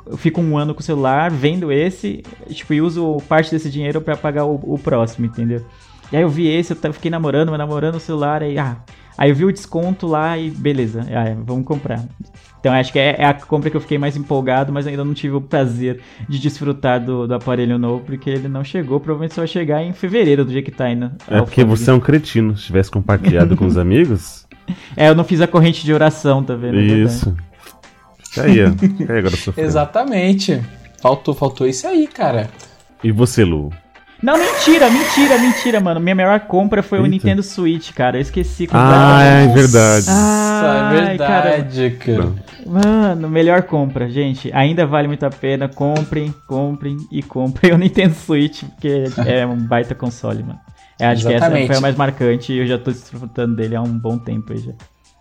Eu 0.06 0.18
fico 0.18 0.40
um 0.40 0.58
ano 0.58 0.74
com 0.74 0.80
o 0.80 0.84
celular, 0.84 1.30
vendo 1.30 1.72
esse, 1.72 2.24
tipo, 2.50 2.74
e 2.74 2.82
uso 2.82 3.18
parte 3.28 3.52
desse 3.52 3.70
dinheiro 3.70 4.00
pra 4.00 4.16
pagar 4.16 4.46
o, 4.46 4.56
o 4.56 4.78
próximo, 4.78 5.26
entendeu? 5.26 5.66
E 6.12 6.16
aí 6.16 6.22
eu 6.22 6.30
vi 6.30 6.48
esse, 6.48 6.74
eu 6.82 6.94
fiquei 6.94 7.12
namorando, 7.12 7.50
mas 7.50 7.58
namorando 7.58 7.96
o 7.96 8.00
celular, 8.00 8.42
aí, 8.42 8.58
ah. 8.58 8.78
Aí 9.18 9.30
eu 9.30 9.36
vi 9.36 9.46
o 9.46 9.52
desconto 9.52 10.06
lá 10.06 10.38
e 10.38 10.50
beleza, 10.50 11.02
ah, 11.12 11.36
vamos 11.44 11.66
comprar. 11.66 12.04
Então 12.60 12.74
acho 12.74 12.92
que 12.92 13.00
é, 13.00 13.16
é 13.20 13.26
a 13.26 13.34
compra 13.34 13.70
que 13.70 13.78
eu 13.78 13.82
fiquei 13.82 13.98
mais 13.98 14.18
empolgado, 14.18 14.74
mas 14.74 14.86
ainda 14.86 15.04
não 15.04 15.14
tive 15.14 15.36
o 15.36 15.42
prazer 15.42 16.02
de 16.28 16.40
desfrutar 16.40 17.04
do, 17.04 17.28
do 17.28 17.34
aparelho 17.34 17.78
novo, 17.78 18.04
porque 18.06 18.30
ele 18.30 18.48
não 18.48 18.64
chegou. 18.64 19.00
Provavelmente 19.00 19.34
só 19.34 19.42
vai 19.42 19.48
chegar 19.48 19.82
em 19.84 19.94
fevereiro, 19.94 20.44
do 20.44 20.52
dia 20.52 20.62
que 20.62 20.72
tá 20.72 20.86
aí, 20.86 20.96
né? 20.96 21.12
É 21.28 21.42
porque 21.42 21.64
você 21.64 21.90
é 21.90 21.94
um 21.94 22.00
cretino. 22.00 22.58
Se 22.58 22.66
tivesse 22.66 22.92
compartilhado 22.92 23.56
com 23.56 23.66
os 23.66 23.78
amigos. 23.78 24.46
É, 24.96 25.08
eu 25.08 25.16
não 25.16 25.24
fiz 25.24 25.40
a 25.40 25.48
corrente 25.48 25.86
de 25.86 25.94
oração, 25.94 26.44
tá 26.44 26.56
vendo? 26.56 26.80
Isso. 26.80 27.36
Fica 28.20 28.44
aí, 28.44 28.64
ó. 28.64 28.72
Fica 28.72 29.14
aí 29.14 29.20
agora. 29.20 29.36
Exatamente. 29.56 30.62
Faltou, 31.02 31.34
faltou 31.34 31.68
isso 31.68 31.88
aí, 31.88 32.08
cara. 32.08 32.50
E 33.04 33.12
você, 33.12 33.46
Lu? 33.46 33.72
Não, 34.22 34.36
mentira, 34.38 34.90
mentira, 34.90 35.38
mentira, 35.38 35.80
mano. 35.80 36.00
Minha 36.00 36.16
melhor 36.16 36.40
compra 36.42 36.82
foi 36.82 37.00
o 37.00 37.02
Eita. 37.04 37.10
Nintendo 37.10 37.44
Switch, 37.44 37.92
cara. 37.94 38.18
Eu 38.18 38.22
esqueci 38.22 38.68
Ah, 38.72 39.22
é 39.24 39.48
verdade. 39.48 40.08
Nossa, 40.08 40.66
é 40.66 41.10
Ai, 41.10 41.18
cara. 41.18 41.50
verdade, 41.52 41.92
cara. 42.00 42.34
Mano, 42.66 43.30
melhor 43.30 43.62
compra, 43.64 44.10
gente. 44.10 44.52
Ainda 44.54 44.86
vale 44.86 45.08
muito 45.08 45.24
a 45.26 45.30
pena. 45.30 45.70
Comprem, 45.70 46.34
comprem 46.48 46.98
e 47.12 47.22
comprem 47.22 47.72
o 47.74 47.78
Nintendo 47.78 48.16
Switch, 48.16 48.64
porque 48.64 49.04
é 49.26 49.46
um 49.46 49.56
baita 49.56 49.94
console, 49.94 50.44
mano. 50.44 50.60
Eu 51.00 51.10
acho 51.10 51.22
que 51.22 51.28
essa 51.34 51.46
Exatamente. 51.46 51.68
foi 51.68 51.76
a 51.78 51.82
mais 51.82 51.96
marcante 51.96 52.52
e 52.54 52.58
eu 52.58 52.66
já 52.66 52.78
tô 52.80 52.90
desfrutando 52.92 53.56
dele 53.56 53.76
há 53.76 53.82
um 53.82 53.98
bom 53.98 54.18
tempo 54.18 54.52
aí 54.52 54.58
já. 54.60 54.72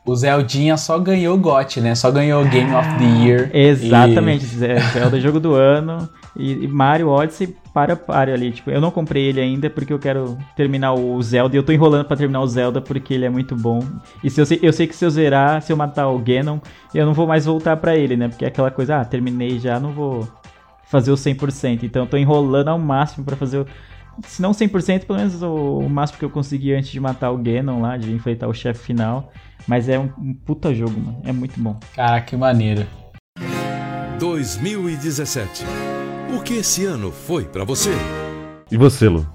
O 0.06 0.14
Zeldinha 0.14 0.76
só 0.76 0.98
ganhou 1.00 1.34
o 1.34 1.38
GOT, 1.38 1.80
né? 1.80 1.94
Só 1.96 2.10
ganhou 2.12 2.42
o 2.42 2.48
Game 2.48 2.72
of 2.72 2.88
the 2.96 3.24
Year. 3.24 3.50
Exatamente, 3.52 4.44
Ze- 4.46 4.78
Zelda 4.92 5.20
jogo 5.20 5.40
do 5.40 5.52
ano 5.54 6.08
e, 6.36 6.64
e 6.64 6.68
Mario 6.68 7.08
Odyssey 7.08 7.56
para 7.74 7.96
para 7.96 8.32
ali. 8.32 8.52
Tipo, 8.52 8.70
eu 8.70 8.80
não 8.80 8.92
comprei 8.92 9.24
ele 9.24 9.40
ainda 9.40 9.68
porque 9.68 9.92
eu 9.92 9.98
quero 9.98 10.38
terminar 10.54 10.94
o 10.94 11.20
Zelda 11.22 11.56
e 11.56 11.58
eu 11.58 11.62
tô 11.64 11.72
enrolando 11.72 12.04
pra 12.04 12.16
terminar 12.16 12.40
o 12.40 12.46
Zelda 12.46 12.80
porque 12.80 13.14
ele 13.14 13.24
é 13.24 13.28
muito 13.30 13.56
bom. 13.56 13.80
E 14.22 14.30
se 14.30 14.40
eu 14.40 14.46
sei, 14.46 14.60
eu 14.62 14.72
sei 14.72 14.86
que 14.86 14.94
se 14.94 15.04
eu 15.04 15.10
zerar, 15.10 15.60
se 15.60 15.72
eu 15.72 15.76
matar 15.76 16.08
o 16.08 16.18
Ganon, 16.20 16.58
eu 16.94 17.04
não 17.04 17.12
vou 17.12 17.26
mais 17.26 17.44
voltar 17.44 17.76
pra 17.76 17.96
ele, 17.96 18.16
né? 18.16 18.28
Porque 18.28 18.44
é 18.44 18.48
aquela 18.48 18.70
coisa, 18.70 18.98
ah, 19.00 19.04
terminei 19.04 19.58
já, 19.58 19.80
não 19.80 19.90
vou 19.90 20.28
fazer 20.88 21.10
o 21.10 21.16
100%. 21.16 21.82
Então 21.82 22.02
eu 22.04 22.08
tô 22.08 22.16
enrolando 22.16 22.68
ao 22.68 22.78
máximo 22.78 23.24
pra 23.24 23.34
fazer 23.34 23.58
o 23.58 23.66
se 24.24 24.40
não 24.40 24.52
100%, 24.52 25.04
pelo 25.04 25.18
menos 25.18 25.42
o, 25.42 25.78
o 25.80 25.90
máximo 25.90 26.18
que 26.18 26.24
eu 26.24 26.30
consegui 26.30 26.72
antes 26.72 26.88
de 26.90 26.98
matar 26.98 27.30
o 27.32 27.36
Ganon 27.36 27.82
lá, 27.82 27.96
de 27.98 28.10
enfrentar 28.12 28.48
o 28.48 28.54
chefe 28.54 28.82
final. 28.82 29.30
Mas 29.66 29.88
é 29.88 29.98
um, 29.98 30.10
um 30.18 30.32
puta 30.34 30.74
jogo, 30.74 30.98
mano. 30.98 31.20
É 31.24 31.32
muito 31.32 31.58
bom. 31.60 31.78
Cara, 31.94 32.20
que 32.20 32.36
maneiro. 32.36 32.86
2017. 34.18 35.64
O 36.36 36.40
que 36.40 36.54
esse 36.54 36.84
ano 36.84 37.12
foi 37.12 37.44
pra 37.44 37.64
você? 37.64 37.90
E 38.70 38.76
você, 38.76 39.08
Lu? 39.08 39.26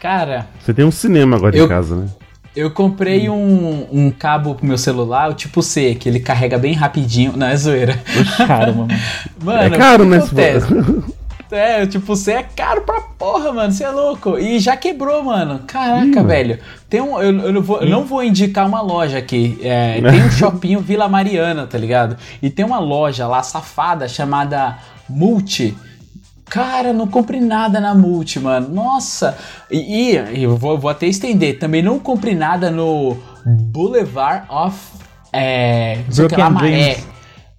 Cara, 0.00 0.46
Você 0.60 0.72
tem 0.72 0.84
um 0.84 0.90
cinema 0.90 1.36
agora 1.36 1.56
Eu- 1.56 1.66
em 1.66 1.68
casa, 1.68 1.96
né? 1.96 2.08
eu 2.56 2.70
comprei 2.70 3.28
um, 3.28 3.86
um 3.90 4.10
cabo 4.10 4.54
pro 4.54 4.64
meu 4.66 4.78
celular, 4.78 5.28
o 5.30 5.34
tipo 5.34 5.60
C, 5.62 5.94
que 5.96 6.08
ele 6.08 6.20
carrega 6.20 6.56
bem 6.56 6.72
rapidinho. 6.72 7.36
Não, 7.36 7.46
é 7.48 7.56
zoeira. 7.56 8.00
Caramba, 8.46 8.86
mano. 8.86 9.00
Mano, 9.42 9.74
é 9.74 9.78
caro, 9.78 10.04
né? 10.04 10.18
acontece? 10.18 10.66
É, 11.54 11.86
tipo 11.86 12.14
C 12.16 12.32
é 12.32 12.42
caro 12.42 12.82
pra 12.82 13.00
porra, 13.00 13.52
mano. 13.52 13.72
Você 13.72 13.84
é 13.84 13.90
louco. 13.90 14.38
E 14.38 14.58
já 14.58 14.76
quebrou, 14.76 15.22
mano. 15.24 15.60
Caraca, 15.66 16.22
velho. 16.22 16.58
Tem 16.88 17.00
um. 17.00 17.20
Eu, 17.20 17.38
eu 17.40 17.52
não 17.52 17.62
vou, 17.62 17.80
eu 17.80 17.88
não 17.88 18.04
vou 18.04 18.22
indicar 18.22 18.66
uma 18.66 18.80
loja 18.80 19.18
aqui. 19.18 19.58
É, 19.62 20.00
tem 20.00 20.22
um 20.22 20.30
shopping 20.30 20.76
Vila 20.82 21.08
Mariana, 21.08 21.66
tá 21.66 21.78
ligado? 21.78 22.16
E 22.42 22.50
tem 22.50 22.64
uma 22.64 22.78
loja 22.78 23.26
lá 23.26 23.42
safada 23.42 24.06
chamada 24.08 24.78
Multi. 25.08 25.76
Cara, 26.46 26.92
não 26.92 27.06
compre 27.08 27.40
nada 27.40 27.80
na 27.80 27.94
Multi, 27.94 28.38
mano. 28.38 28.68
Nossa! 28.68 29.36
E, 29.70 30.12
e- 30.12 30.42
eu 30.42 30.56
vou, 30.56 30.78
vou 30.78 30.90
até 30.90 31.06
estender. 31.06 31.58
Também 31.58 31.82
não 31.82 31.98
compre 31.98 32.34
nada 32.34 32.70
no 32.70 33.16
Boulevard 33.46 34.44
of. 34.50 34.76
É. 35.32 35.98
Lá, 36.08 36.28
Broken 36.28 36.50
Maré. 36.50 37.13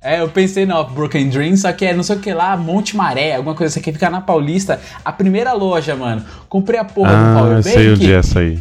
É, 0.05 0.21
eu 0.21 0.29
pensei 0.29 0.67
no 0.67 0.83
Broken 0.83 1.29
Dreams, 1.29 1.61
só 1.61 1.73
que 1.73 1.83
é 1.83 1.91
não 1.93 2.03
sei 2.03 2.15
o 2.17 2.19
que 2.19 2.31
lá, 2.31 2.55
Monte 2.55 2.95
Maré, 2.95 3.35
alguma 3.35 3.55
coisa 3.55 3.71
assim, 3.73 3.81
que 3.81 3.91
fica 3.91 4.07
na 4.07 4.21
Paulista. 4.21 4.79
A 5.03 5.11
primeira 5.11 5.51
loja, 5.53 5.95
mano. 5.95 6.23
Comprei 6.47 6.79
a 6.79 6.85
porra 6.85 7.09
do 7.09 7.15
Ah, 7.15 7.29
eu 7.31 7.37
Powerbank. 7.39 7.63
sei 7.73 7.91
onde 7.91 8.13
é 8.13 8.15
essa 8.19 8.39
aí. 8.39 8.59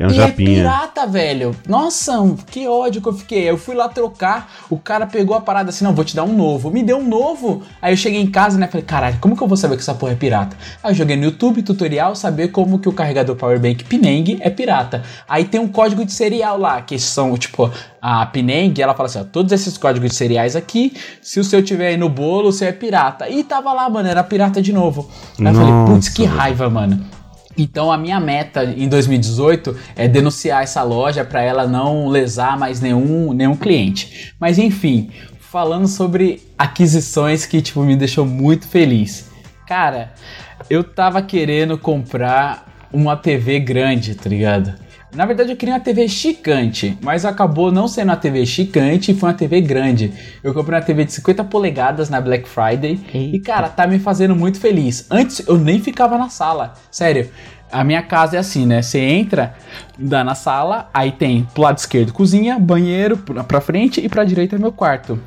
É 0.00 0.06
um 0.06 0.10
E 0.10 0.14
é 0.18 0.26
japinha. 0.28 0.54
pirata, 0.62 1.06
velho. 1.06 1.54
Nossa, 1.68 2.14
que 2.50 2.66
ódio 2.66 3.02
que 3.02 3.08
eu 3.08 3.12
fiquei. 3.12 3.50
Eu 3.50 3.58
fui 3.58 3.74
lá 3.74 3.86
trocar, 3.86 4.50
o 4.70 4.78
cara 4.78 5.06
pegou 5.06 5.36
a 5.36 5.42
parada 5.42 5.68
assim, 5.68 5.84
não, 5.84 5.94
vou 5.94 6.06
te 6.06 6.16
dar 6.16 6.24
um 6.24 6.34
novo. 6.34 6.70
Me 6.70 6.82
deu 6.82 6.96
um 6.96 7.06
novo. 7.06 7.60
Aí 7.82 7.92
eu 7.92 7.96
cheguei 7.98 8.18
em 8.18 8.30
casa, 8.30 8.56
né, 8.56 8.66
falei, 8.66 8.82
caralho, 8.82 9.18
como 9.20 9.36
que 9.36 9.42
eu 9.42 9.46
vou 9.46 9.58
saber 9.58 9.76
que 9.76 9.82
essa 9.82 9.92
porra 9.92 10.12
é 10.12 10.16
pirata? 10.16 10.56
Aí 10.82 10.92
eu 10.92 10.94
joguei 10.94 11.16
no 11.16 11.24
YouTube, 11.24 11.62
tutorial, 11.62 12.16
saber 12.16 12.48
como 12.48 12.78
que 12.78 12.88
o 12.88 12.92
carregador 12.92 13.36
Powerbank 13.36 13.84
Pineng 13.84 14.38
é 14.40 14.48
pirata. 14.48 15.02
Aí 15.28 15.44
tem 15.44 15.60
um 15.60 15.68
código 15.68 16.02
de 16.02 16.14
serial 16.14 16.56
lá, 16.56 16.80
que 16.80 16.98
são, 16.98 17.36
tipo, 17.36 17.70
a 18.00 18.24
Pineng, 18.24 18.80
ela 18.80 18.94
fala 18.94 19.06
assim, 19.06 19.20
ó, 19.20 19.24
todos 19.24 19.52
esses 19.52 19.76
códigos 19.76 20.08
de 20.08 20.16
seriais 20.16 20.56
aqui, 20.56 20.94
se 21.20 21.38
o 21.38 21.44
seu 21.44 21.62
tiver 21.62 21.88
aí 21.88 21.96
no 21.98 22.08
bolo, 22.08 22.48
o 22.48 22.52
seu 22.52 22.68
é 22.68 22.72
pirata. 22.72 23.28
E 23.28 23.44
tava 23.44 23.70
lá, 23.74 23.86
mano, 23.90 24.08
era 24.08 24.24
pirata 24.24 24.62
de 24.62 24.72
novo. 24.72 25.10
Aí 25.38 25.44
eu 25.44 25.54
falei, 25.54 25.72
putz, 25.86 26.08
que 26.08 26.26
Nossa, 26.26 26.38
raiva, 26.38 26.70
mano. 26.70 27.19
Então 27.56 27.90
a 27.90 27.98
minha 27.98 28.20
meta 28.20 28.64
em 28.64 28.88
2018 28.88 29.76
é 29.96 30.08
denunciar 30.08 30.62
essa 30.62 30.82
loja 30.82 31.24
para 31.24 31.42
ela 31.42 31.66
não 31.66 32.08
lesar 32.08 32.58
mais 32.58 32.80
nenhum, 32.80 33.32
nenhum 33.32 33.56
cliente. 33.56 34.34
Mas 34.38 34.58
enfim, 34.58 35.10
falando 35.40 35.88
sobre 35.88 36.42
aquisições 36.56 37.44
que 37.44 37.60
tipo 37.60 37.82
me 37.82 37.96
deixou 37.96 38.24
muito 38.24 38.68
feliz. 38.68 39.28
Cara, 39.66 40.12
eu 40.68 40.84
tava 40.84 41.20
querendo 41.22 41.76
comprar 41.76 42.88
uma 42.92 43.16
TV 43.16 43.60
grande, 43.60 44.14
tá 44.14 44.28
ligado? 44.28 44.74
Na 45.12 45.26
verdade, 45.26 45.50
eu 45.50 45.56
queria 45.56 45.74
uma 45.74 45.80
TV 45.80 46.08
chicante, 46.08 46.96
mas 47.02 47.24
acabou 47.24 47.72
não 47.72 47.88
sendo 47.88 48.10
uma 48.10 48.16
TV 48.16 48.46
chicante 48.46 49.10
e 49.10 49.14
foi 49.14 49.28
uma 49.30 49.34
TV 49.34 49.60
grande. 49.60 50.12
Eu 50.42 50.54
comprei 50.54 50.78
uma 50.78 50.84
TV 50.84 51.04
de 51.04 51.12
50 51.12 51.42
polegadas 51.44 52.08
na 52.08 52.20
Black 52.20 52.48
Friday 52.48 53.00
e, 53.12 53.18
Eita. 53.34 53.44
cara, 53.52 53.68
tá 53.68 53.86
me 53.88 53.98
fazendo 53.98 54.36
muito 54.36 54.60
feliz. 54.60 55.06
Antes 55.10 55.46
eu 55.48 55.58
nem 55.58 55.80
ficava 55.80 56.16
na 56.16 56.28
sala, 56.28 56.74
sério. 56.90 57.28
A 57.72 57.82
minha 57.82 58.02
casa 58.02 58.36
é 58.36 58.38
assim, 58.40 58.66
né? 58.66 58.82
Você 58.82 58.98
entra, 59.00 59.54
dá 59.98 60.22
na 60.22 60.34
sala, 60.34 60.88
aí 60.94 61.12
tem 61.12 61.46
pro 61.54 61.62
lado 61.62 61.78
esquerdo 61.78 62.12
cozinha, 62.12 62.58
banheiro, 62.58 63.16
pra 63.16 63.42
pra 63.44 63.60
frente 63.60 64.00
e 64.04 64.08
pra 64.08 64.24
direita 64.24 64.56
é 64.56 64.58
meu 64.58 64.72
quarto. 64.72 65.20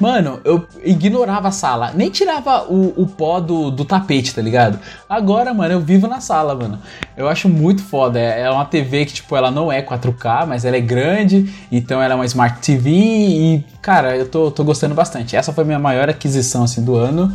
Mano, 0.00 0.40
eu 0.44 0.66
ignorava 0.82 1.48
a 1.48 1.52
sala, 1.52 1.92
nem 1.94 2.10
tirava 2.10 2.64
o, 2.64 3.02
o 3.02 3.06
pó 3.06 3.38
do, 3.38 3.70
do 3.70 3.84
tapete, 3.84 4.34
tá 4.34 4.40
ligado? 4.40 4.78
Agora, 5.08 5.52
mano, 5.52 5.74
eu 5.74 5.80
vivo 5.80 6.08
na 6.08 6.20
sala, 6.20 6.54
mano. 6.54 6.78
Eu 7.16 7.28
acho 7.28 7.48
muito 7.48 7.82
foda. 7.82 8.18
É 8.18 8.40
é 8.40 8.50
uma 8.50 8.64
TV 8.64 9.04
que, 9.04 9.14
tipo, 9.14 9.36
ela 9.36 9.50
não 9.50 9.70
é 9.70 9.82
4K, 9.82 10.46
mas 10.46 10.64
ela 10.64 10.76
é 10.76 10.80
grande, 10.80 11.52
então 11.70 12.02
ela 12.02 12.14
é 12.14 12.16
uma 12.16 12.24
Smart 12.24 12.60
TV 12.60 12.90
e, 12.90 13.64
cara, 13.80 14.16
eu 14.16 14.28
tô, 14.28 14.50
tô 14.50 14.64
gostando 14.64 14.94
bastante. 14.94 15.36
Essa 15.36 15.52
foi 15.52 15.64
minha 15.64 15.78
maior 15.78 16.08
aquisição, 16.08 16.64
assim, 16.64 16.82
do 16.84 16.96
ano. 16.96 17.32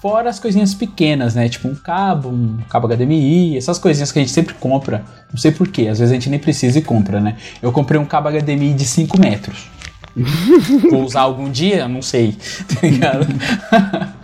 Fora 0.00 0.30
as 0.30 0.38
coisinhas 0.38 0.74
pequenas, 0.74 1.34
né? 1.34 1.48
Tipo 1.48 1.68
um 1.68 1.74
cabo, 1.74 2.28
um 2.28 2.58
cabo 2.68 2.86
HDMI, 2.86 3.56
essas 3.56 3.78
coisinhas 3.78 4.12
que 4.12 4.18
a 4.18 4.22
gente 4.22 4.32
sempre 4.32 4.54
compra. 4.54 5.04
Não 5.30 5.38
sei 5.38 5.50
porquê, 5.50 5.88
às 5.88 5.98
vezes 5.98 6.12
a 6.12 6.14
gente 6.14 6.30
nem 6.30 6.38
precisa 6.38 6.78
e 6.78 6.82
compra, 6.82 7.20
né? 7.20 7.36
Eu 7.60 7.72
comprei 7.72 8.00
um 8.00 8.04
cabo 8.04 8.28
HDMI 8.30 8.74
de 8.74 8.84
5 8.84 9.18
metros. 9.20 9.68
Vou 10.90 11.04
usar 11.04 11.22
algum 11.22 11.50
dia? 11.50 11.88
Não 11.88 12.02
sei. 12.02 12.36
Tá 13.70 14.14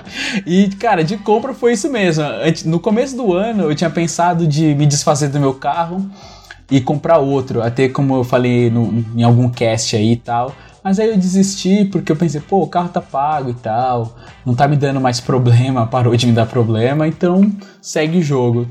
e, 0.46 0.68
cara, 0.78 1.02
de 1.02 1.16
compra 1.16 1.52
foi 1.54 1.72
isso 1.72 1.90
mesmo. 1.90 2.22
No 2.66 2.78
começo 2.78 3.16
do 3.16 3.32
ano 3.32 3.64
eu 3.64 3.74
tinha 3.74 3.90
pensado 3.90 4.46
de 4.46 4.74
me 4.74 4.86
desfazer 4.86 5.28
do 5.28 5.40
meu 5.40 5.54
carro 5.54 6.08
e 6.70 6.80
comprar 6.80 7.18
outro. 7.18 7.62
Até 7.62 7.88
como 7.88 8.14
eu 8.16 8.24
falei 8.24 8.70
no- 8.70 9.04
em 9.16 9.22
algum 9.22 9.48
cast 9.48 9.96
aí 9.96 10.12
e 10.12 10.16
tal. 10.16 10.54
Mas 10.82 10.98
aí 10.98 11.08
eu 11.08 11.16
desisti 11.16 11.84
porque 11.86 12.12
eu 12.12 12.16
pensei, 12.16 12.40
pô, 12.40 12.62
o 12.62 12.66
carro 12.68 12.90
tá 12.90 13.00
pago 13.00 13.50
e 13.50 13.54
tal. 13.54 14.16
Não 14.44 14.54
tá 14.54 14.68
me 14.68 14.76
dando 14.76 15.00
mais 15.00 15.18
problema, 15.18 15.86
parou 15.88 16.14
de 16.16 16.26
me 16.26 16.32
dar 16.32 16.46
problema, 16.46 17.08
então 17.08 17.50
segue 17.80 18.18
o 18.18 18.22
jogo. 18.22 18.68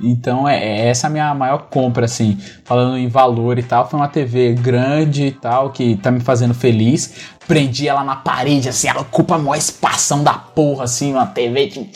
Então 0.00 0.48
é, 0.48 0.56
é 0.62 0.86
essa 0.88 1.06
a 1.06 1.10
minha 1.10 1.34
maior 1.34 1.66
compra, 1.70 2.04
assim, 2.04 2.38
falando 2.64 2.96
em 2.98 3.08
valor 3.08 3.58
e 3.58 3.62
tal. 3.62 3.88
Foi 3.88 3.98
uma 3.98 4.08
TV 4.08 4.52
grande 4.54 5.26
e 5.26 5.32
tal, 5.32 5.70
que 5.70 5.96
tá 5.96 6.10
me 6.10 6.20
fazendo 6.20 6.54
feliz. 6.54 7.14
Prendi 7.46 7.88
ela 7.88 8.02
na 8.04 8.16
parede, 8.16 8.68
assim, 8.68 8.88
ela 8.88 9.00
ocupa 9.02 9.36
a 9.36 9.38
maior 9.38 9.56
espação 9.56 10.22
da 10.24 10.34
porra, 10.34 10.84
assim, 10.84 11.12
uma 11.12 11.26
TV 11.26 11.66
de 11.66 11.88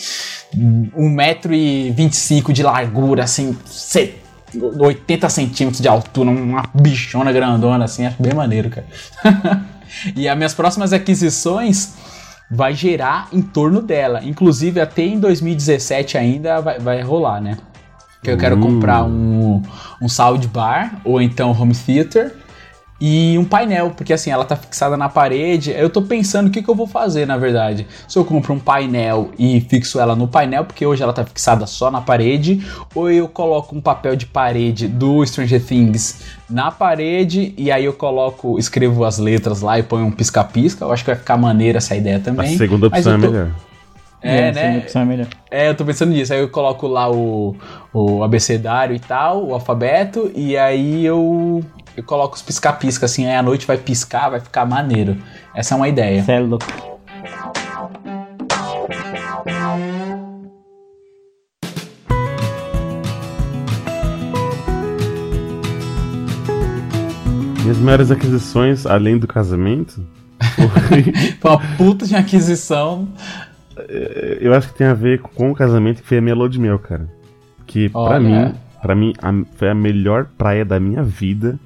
1,25m 0.57 2.53
de 2.53 2.62
largura, 2.62 3.24
assim, 3.24 3.57
se- 3.66 4.14
80 4.78 5.28
centímetros 5.28 5.80
de 5.80 5.88
altura, 5.88 6.30
uma 6.30 6.64
bichona 6.74 7.30
grandona, 7.32 7.84
assim, 7.84 8.07
acho 8.07 8.20
bem 8.20 8.34
maneiro, 8.34 8.70
cara. 8.70 8.86
e 10.16 10.28
as 10.28 10.36
minhas 10.36 10.55
próximas 10.55 10.92
aquisições 10.92 11.94
vai 12.51 12.74
gerar 12.74 13.28
em 13.32 13.42
torno 13.42 13.80
dela. 13.80 14.20
Inclusive, 14.24 14.80
até 14.80 15.03
em 15.03 15.20
2017 15.20 16.18
ainda 16.18 16.61
vai, 16.61 16.78
vai 16.80 17.01
rolar, 17.01 17.40
né? 17.40 17.57
Que 18.22 18.30
eu 18.30 18.36
quero 18.36 18.56
Uh. 18.56 18.60
comprar 18.60 19.04
um, 19.04 19.62
um 20.00 20.08
soundbar 20.08 21.00
ou 21.04 21.20
então 21.20 21.50
home 21.52 21.74
theater. 21.74 22.34
e 23.02 23.38
um 23.38 23.44
painel, 23.46 23.92
porque 23.96 24.12
assim, 24.12 24.30
ela 24.30 24.44
tá 24.44 24.54
fixada 24.54 24.94
na 24.94 25.08
parede. 25.08 25.70
Eu 25.70 25.88
tô 25.88 26.02
pensando 26.02 26.48
o 26.48 26.50
que, 26.50 26.60
que 26.62 26.68
eu 26.68 26.74
vou 26.74 26.86
fazer, 26.86 27.26
na 27.26 27.38
verdade. 27.38 27.86
Se 28.06 28.18
eu 28.18 28.26
compro 28.26 28.52
um 28.52 28.58
painel 28.58 29.30
e 29.38 29.58
fixo 29.62 29.98
ela 29.98 30.14
no 30.14 30.28
painel, 30.28 30.66
porque 30.66 30.84
hoje 30.84 31.02
ela 31.02 31.14
tá 31.14 31.24
fixada 31.24 31.64
só 31.66 31.90
na 31.90 32.02
parede, 32.02 32.62
ou 32.94 33.10
eu 33.10 33.26
coloco 33.26 33.74
um 33.74 33.80
papel 33.80 34.14
de 34.16 34.26
parede 34.26 34.86
do 34.86 35.24
Stranger 35.24 35.64
Things 35.64 36.20
na 36.50 36.70
parede 36.70 37.54
e 37.56 37.72
aí 37.72 37.86
eu 37.86 37.94
coloco, 37.94 38.58
escrevo 38.58 39.02
as 39.06 39.16
letras 39.16 39.62
lá 39.62 39.78
e 39.78 39.82
ponho 39.82 40.04
um 40.04 40.10
pisca-pisca. 40.12 40.84
Eu 40.84 40.92
acho 40.92 41.02
que 41.02 41.10
vai 41.10 41.18
ficar 41.18 41.38
maneira 41.38 41.78
essa 41.78 41.96
ideia 41.96 42.18
A 42.18 42.20
também. 42.20 42.54
segunda 42.58 42.90
Mas 42.90 43.06
opção 43.06 43.18
é 43.18 43.26
tô- 43.26 43.32
melhor. 43.32 43.50
É, 44.22 44.48
essa 44.48 44.60
né? 44.60 44.78
opção 44.78 45.02
é 45.02 45.04
melhor. 45.04 45.26
É, 45.50 45.68
eu 45.68 45.74
tô 45.74 45.84
pensando 45.84 46.12
nisso. 46.12 46.32
Aí 46.32 46.40
eu 46.40 46.48
coloco 46.48 46.86
lá 46.86 47.10
o, 47.10 47.56
o 47.92 48.22
abecedário 48.22 48.94
e 48.94 49.00
tal, 49.00 49.46
o 49.46 49.54
alfabeto, 49.54 50.30
e 50.34 50.56
aí 50.56 51.04
eu, 51.04 51.64
eu 51.96 52.04
coloco 52.04 52.36
os 52.36 52.42
pisca-pisca, 52.42 53.06
assim, 53.06 53.26
aí 53.26 53.36
a 53.36 53.42
noite 53.42 53.66
vai 53.66 53.78
piscar, 53.78 54.28
vai 54.28 54.40
ficar 54.40 54.66
maneiro. 54.66 55.16
Essa 55.54 55.74
é 55.74 55.76
uma 55.76 55.88
ideia. 55.88 56.22
Cê 56.22 56.32
é 56.32 56.40
louco. 56.40 56.66
Minhas 67.62 67.78
maiores 67.78 68.10
aquisições, 68.10 68.84
além 68.84 69.16
do 69.16 69.26
casamento. 69.26 70.04
Foi 71.40 71.50
uma 71.50 71.76
puta 71.76 72.06
de 72.06 72.16
aquisição. 72.16 73.08
Eu 74.41 74.55
acho 74.55 74.68
que 74.68 74.74
tem 74.78 74.86
a 74.86 74.95
ver 74.95 75.20
com 75.20 75.51
o 75.51 75.55
casamento 75.55 76.03
que 76.03 76.09
foi 76.09 76.18
a 76.18 76.20
minha 76.20 76.34
lua 76.34 76.49
de 76.49 76.59
mel, 76.61 76.78
cara. 76.78 77.09
Que 77.66 77.88
pra 77.88 78.01
Olha. 78.01 78.20
mim, 78.20 78.55
para 78.82 78.95
mim, 78.95 79.12
a- 79.22 79.45
foi 79.57 79.68
a 79.70 79.74
melhor 79.74 80.26
praia 80.38 80.64
da 80.64 80.78
minha 80.80 81.03
vida. 81.03 81.59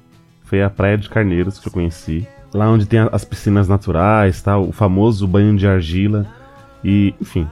Foi 0.43 0.61
a 0.61 0.69
praia 0.69 0.97
de 0.97 1.09
Carneiros 1.09 1.59
que 1.59 1.67
eu 1.67 1.71
conheci. 1.71 2.27
Lá 2.53 2.69
onde 2.69 2.85
tem 2.85 2.99
a- 2.99 3.09
as 3.11 3.25
piscinas 3.25 3.67
naturais, 3.67 4.41
tal, 4.41 4.67
o 4.67 4.71
famoso 4.71 5.27
banho 5.27 5.55
de 5.57 5.67
argila. 5.67 6.25
E, 6.83 7.13
enfim, 7.19 7.47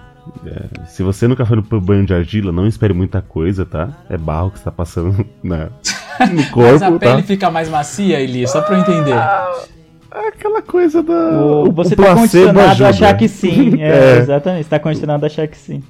é, 0.45 0.85
se 0.87 1.01
você 1.03 1.27
nunca 1.27 1.45
foi 1.45 1.61
pro 1.61 1.81
banho 1.81 2.05
de 2.05 2.13
argila, 2.13 2.51
não 2.51 2.67
espere 2.67 2.93
muita 2.93 3.21
coisa, 3.21 3.65
tá? 3.65 3.89
É 4.09 4.17
barro 4.17 4.51
que 4.51 4.59
você 4.59 4.65
tá 4.65 4.71
passando 4.71 5.25
na, 5.43 5.65
no 5.65 6.35
Mas 6.35 6.49
corpo, 6.51 6.83
a 6.85 6.91
tá? 6.91 6.99
pele 6.99 7.23
fica 7.23 7.49
mais 7.49 7.67
macia, 7.67 8.19
Eli, 8.19 8.47
só 8.47 8.61
pra 8.61 8.75
eu 8.77 8.81
entender. 8.81 9.15
É 10.13 10.27
aquela 10.27 10.61
coisa 10.61 11.01
da. 11.01 11.13
O- 11.41 11.71
você 11.71 11.93
o 11.93 11.97
tá 11.97 12.13
condicionado 12.15 12.59
ajuda. 12.59 12.85
a 12.85 12.89
achar 12.89 13.17
que 13.17 13.27
sim. 13.27 13.75
É, 13.81 14.15
É. 14.15 14.17
exatamente. 14.19 14.63
Você 14.65 14.69
tá 14.69 14.79
condicionado 14.79 15.23
a 15.25 15.27
achar 15.27 15.47
que 15.47 15.57
sim. 15.57 15.81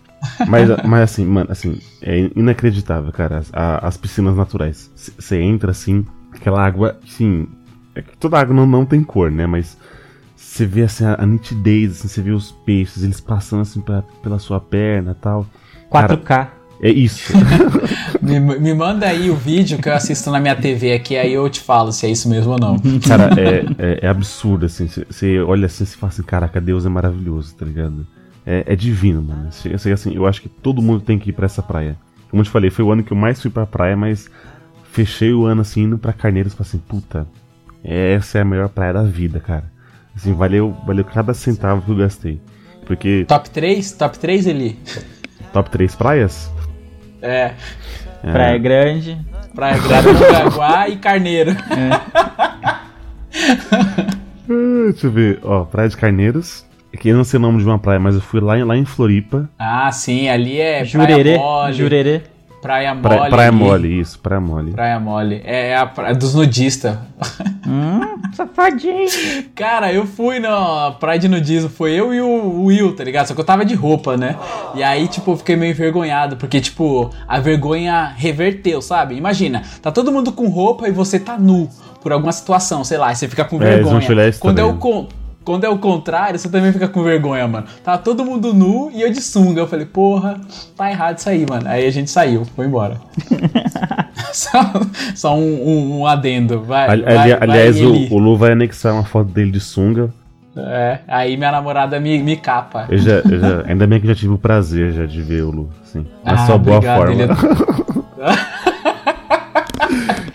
Mas, 0.48 0.70
mas 0.86 1.02
assim, 1.02 1.26
mano, 1.26 1.52
assim, 1.52 1.78
é 2.02 2.30
inacreditável, 2.36 3.12
cara. 3.12 3.40
As, 3.40 3.50
a- 3.54 3.86
as 3.86 3.98
piscinas 3.98 4.36
naturais. 4.36 4.90
Você 4.96 5.40
entra 5.42 5.72
assim, 5.72 6.06
aquela 6.34 6.66
água, 6.66 6.98
assim. 7.06 7.48
É 7.96 8.02
que 8.02 8.18
toda 8.18 8.40
água 8.40 8.56
não, 8.56 8.66
não 8.66 8.86
tem 8.86 9.04
cor, 9.04 9.30
né? 9.30 9.46
Mas 9.46 9.78
você 10.36 10.66
vê 10.66 10.84
assim, 10.84 11.06
a, 11.06 11.16
a 11.20 11.26
nitidez, 11.26 11.92
assim, 12.00 12.08
você 12.08 12.22
vê 12.22 12.32
os 12.32 12.52
peixes, 12.66 13.04
eles 13.04 13.20
passando 13.20 13.62
assim 13.62 13.82
pra- 13.82 14.04
pela 14.22 14.40
sua 14.40 14.60
perna 14.60 15.12
e 15.12 15.22
tal. 15.22 15.46
Cara, 15.92 16.18
4K. 16.18 16.48
É 16.84 16.92
isso. 16.92 17.34
Me, 18.22 18.40
me 18.40 18.74
manda 18.74 19.06
aí 19.06 19.30
o 19.30 19.36
vídeo 19.36 19.78
que 19.80 19.90
eu 19.90 19.94
assisto 19.94 20.32
na 20.32 20.40
minha 20.40 20.56
TV 20.56 20.94
aqui, 20.94 21.18
aí 21.18 21.34
eu 21.34 21.50
te 21.50 21.60
falo 21.60 21.92
se 21.92 22.06
é 22.06 22.10
isso 22.10 22.30
mesmo 22.30 22.54
ou 22.54 22.58
não. 22.58 22.78
Cara, 23.06 23.30
é, 23.38 23.66
é, 23.78 24.00
é 24.04 24.08
absurdo, 24.08 24.66
assim. 24.66 24.88
Você 24.88 25.42
olha 25.42 25.66
assim 25.66 25.84
e 25.84 25.88
fala 25.88 26.14
assim, 26.14 26.24
caraca, 26.24 26.62
Deus 26.62 26.86
é 26.86 26.90
maravilhoso, 26.90 27.54
tá 27.54 27.66
ligado? 27.66 28.08
É, 28.46 28.64
é 28.66 28.76
divino, 28.78 29.22
mano. 29.22 29.50
Chega, 29.52 29.76
assim, 29.76 30.16
eu 30.16 30.26
acho 30.26 30.42
que 30.42 30.48
todo 30.48 30.82
mundo 30.82 31.02
tem 31.02 31.20
que 31.20 31.32
ir 31.32 31.34
pra 31.34 31.48
essa 31.48 31.62
praia. 31.62 31.98
Como 32.30 32.40
eu 32.40 32.46
te 32.46 32.50
falei, 32.50 32.70
foi 32.70 32.86
o 32.86 32.92
ano 32.92 33.04
que 33.04 33.12
eu 33.12 33.18
mais 33.18 33.42
fui 33.42 33.52
pra 33.52 33.66
praia, 33.66 33.98
mas 33.98 34.30
fechei 34.90 35.34
o 35.34 35.46
ano 35.46 35.62
assim, 35.62 35.84
indo 35.84 35.98
pra 35.98 36.14
Carneiros 36.14 36.54
falei 36.54 36.70
assim, 36.70 36.78
puta, 36.78 37.28
essa 37.84 38.38
é 38.38 38.42
a 38.42 38.46
melhor 38.46 38.70
praia 38.70 38.94
da 38.94 39.04
vida, 39.04 39.42
cara. 39.42 39.66
Assim, 40.16 40.34
valeu, 40.34 40.74
valeu 40.86 41.04
cada 41.04 41.34
centavo 41.34 41.82
que 41.82 41.92
eu 41.92 41.98
gastei. 41.98 42.40
Porque 42.86 43.26
Top 43.28 43.50
3? 43.50 43.92
Top 43.94 44.18
3, 44.18 44.48
Eli? 44.48 44.80
top 45.52 45.70
3 45.70 45.96
praias? 45.96 46.53
É. 47.24 47.54
É, 48.24 48.32
Praia 48.32 48.58
Grande. 48.58 49.18
Praia 49.56 49.78
Grande, 49.78 50.08
Mongaguá 50.20 50.90
e 50.90 50.98
Carneiro. 50.98 51.56
ah, 53.72 54.90
deixa 54.92 55.08
eu 55.08 55.12
ver, 55.12 55.40
ó, 55.44 55.64
Praia 55.64 55.90
de 55.90 55.98
Carneiros. 55.98 56.66
Que 57.00 57.10
eu 57.10 57.18
não 57.18 57.24
sei 57.24 57.40
o 57.40 57.42
nome 57.42 57.58
de 57.58 57.66
uma 57.66 57.80
praia, 57.80 58.00
mas 58.00 58.14
eu 58.14 58.22
fui 58.22 58.40
lá, 58.40 58.56
em- 58.58 58.64
lá 58.64 58.78
em 58.78 58.86
Floripa. 58.86 59.50
Ah, 59.58 59.92
sim, 59.92 60.30
ali 60.30 60.62
é 60.62 60.86
Jurerê. 60.86 61.24
Praia 61.24 61.38
Mole. 61.40 61.74
Jurerê. 61.74 62.22
Praia 62.64 62.96
Mole. 62.96 63.02
Praia, 63.02 63.30
praia. 63.30 63.52
Mole, 63.52 64.00
isso, 64.00 64.18
Praia 64.20 64.40
Mole. 64.42 64.72
Praia 64.72 65.00
Mole. 65.00 65.42
É, 65.44 65.70
é 65.70 65.78
a 65.78 65.86
praia 65.86 66.16
dos 66.16 66.34
nudistas. 66.34 66.98
Hum, 67.68 68.00
safadinho. 68.34 69.06
Cara, 69.54 69.92
eu 69.92 70.06
fui 70.08 70.40
na 70.40 70.92
praia 71.00 71.20
de 71.20 71.28
nudismo, 71.28 71.70
foi 71.70 71.92
eu 71.92 72.14
e 72.14 72.22
o 72.22 72.64
Will, 72.66 72.96
tá 72.96 73.04
ligado? 73.04 73.28
Só 73.28 73.34
que 73.34 73.42
eu 73.42 73.46
tava 73.46 73.66
de 73.66 73.76
roupa, 73.76 74.16
né? 74.18 74.38
E 74.76 74.82
aí, 74.82 75.08
tipo, 75.08 75.32
eu 75.32 75.38
fiquei 75.38 75.56
meio 75.56 75.72
envergonhado, 75.72 76.38
porque, 76.38 76.60
tipo, 76.62 77.10
a 77.28 77.40
vergonha 77.40 78.14
reverteu, 78.16 78.82
sabe? 78.82 79.16
Imagina, 79.16 79.62
tá 79.82 79.92
todo 79.92 80.12
mundo 80.12 80.32
com 80.32 80.48
roupa 80.48 80.88
e 80.88 80.92
você 80.92 81.20
tá 81.20 81.38
nu 81.38 81.70
por 82.02 82.12
alguma 82.12 82.32
situação, 82.32 82.84
sei 82.84 82.98
lá, 82.98 83.12
e 83.12 83.16
você 83.16 83.28
fica 83.28 83.46
com 83.46 83.62
É, 83.62 83.74
eles 83.76 83.82
vão 83.86 84.00
vergonha. 84.00 84.06
te 84.06 84.12
olhar 84.12 84.34
Quando 84.40 84.60
é, 84.60 84.74
con- 84.74 85.08
Quando 85.44 85.64
é 85.66 85.70
o 85.70 85.78
contrário, 85.78 86.40
você 86.40 86.48
também 86.50 86.72
fica 86.72 86.88
com 86.88 87.04
vergonha, 87.04 87.48
mano. 87.48 87.66
Tá 87.84 87.98
todo 87.98 88.24
mundo 88.24 88.54
nu 88.54 88.90
e 88.94 89.02
eu 89.02 89.12
de 89.12 89.22
sunga. 89.22 89.62
Eu 89.62 89.68
falei, 89.68 89.86
porra, 89.86 90.40
tá 90.78 90.90
errado 90.90 91.18
isso 91.18 91.30
aí, 91.30 91.46
mano. 91.50 91.68
Aí 91.68 91.86
a 91.86 91.92
gente 91.92 92.10
saiu, 92.10 92.46
foi 92.56 92.66
embora. 92.66 93.00
só 94.32 94.60
só 95.16 95.36
um, 95.38 95.68
um- 95.68 96.00
um 96.02 96.08
adendo. 96.08 96.62
Vai, 96.64 96.90
Ali- 96.90 97.04
vai- 97.04 97.18
ali- 97.18 97.30
vai, 97.32 97.40
aliás, 97.50 97.82
o, 97.82 97.94
o 98.14 98.18
Lu 98.18 98.38
vai 98.38 98.52
anexar 98.54 98.94
uma 98.94 99.04
foto 99.04 99.30
dele 99.32 99.52
de 99.52 99.60
sunga. 99.60 100.10
É, 100.56 101.00
aí 101.08 101.36
minha 101.36 101.52
namorada 101.52 102.00
me, 102.00 102.22
me 102.22 102.38
capa. 102.38 102.86
Eu 102.90 102.98
já, 103.00 103.12
eu 103.30 103.40
já- 103.40 103.64
ainda 103.68 103.88
bem 103.88 104.00
que 104.00 104.06
eu 104.06 104.14
já 104.14 104.16
tive 104.20 104.34
o 104.34 104.38
prazer 104.38 104.92
já 104.94 105.06
de 105.06 105.22
ver 105.22 105.42
o 105.44 105.50
Lu, 105.52 105.70
assim. 105.84 106.06
Mas 106.24 106.42
Ah, 106.42 106.46
só 106.48 106.58
boa 106.58 106.82
forma. 106.82 107.16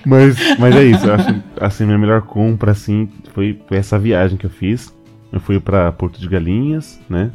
mas, 0.04 0.36
mas 0.58 0.76
é 0.76 0.84
isso, 0.84 1.06
eu 1.06 1.14
acho 1.14 1.34
assim, 1.60 1.84
minha 1.86 1.98
melhor 1.98 2.22
compra, 2.22 2.72
assim, 2.72 3.08
foi 3.32 3.58
essa 3.70 3.98
viagem 3.98 4.36
que 4.36 4.46
eu 4.46 4.50
fiz. 4.50 4.92
Eu 5.32 5.40
fui 5.40 5.60
pra 5.60 5.92
Porto 5.92 6.20
de 6.20 6.28
Galinhas, 6.28 7.00
né? 7.08 7.30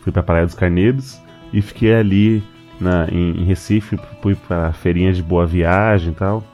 Fui 0.00 0.12
pra 0.12 0.22
Praia 0.22 0.46
dos 0.46 0.54
Carneiros 0.54 1.20
e 1.52 1.62
fiquei 1.62 1.94
ali 1.94 2.42
na, 2.80 3.08
em, 3.10 3.40
em 3.40 3.44
Recife, 3.44 3.98
fui 4.20 4.34
pra 4.34 4.72
feirinha 4.72 5.12
de 5.12 5.22
boa 5.22 5.46
viagem 5.46 6.12
e 6.12 6.14
tal. 6.14 6.44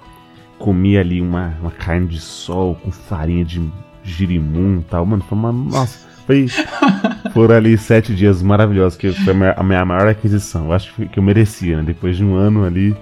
Comi 0.58 0.96
ali 0.96 1.20
uma, 1.20 1.54
uma 1.60 1.70
carne 1.70 2.06
de 2.06 2.20
sol 2.20 2.76
com 2.76 2.90
farinha 2.90 3.44
de 3.44 3.60
girimum 4.04 4.78
e 4.80 4.84
tal. 4.84 5.04
Mano, 5.04 5.22
foi 5.28 5.36
uma. 5.36 5.52
Nossa, 5.52 6.06
foi. 6.26 6.46
Foram 7.32 7.56
ali 7.56 7.78
sete 7.78 8.14
dias 8.14 8.42
maravilhosos, 8.42 8.98
que 8.98 9.10
foi 9.12 9.32
a 9.32 9.36
minha, 9.36 9.52
a 9.52 9.62
minha 9.62 9.84
maior 9.84 10.06
aquisição. 10.06 10.66
Eu 10.66 10.72
acho 10.72 10.94
que, 10.94 11.08
que 11.08 11.18
eu 11.18 11.22
merecia, 11.22 11.78
né? 11.78 11.82
Depois 11.82 12.16
de 12.16 12.24
um 12.24 12.34
ano 12.34 12.64
ali, 12.64 12.94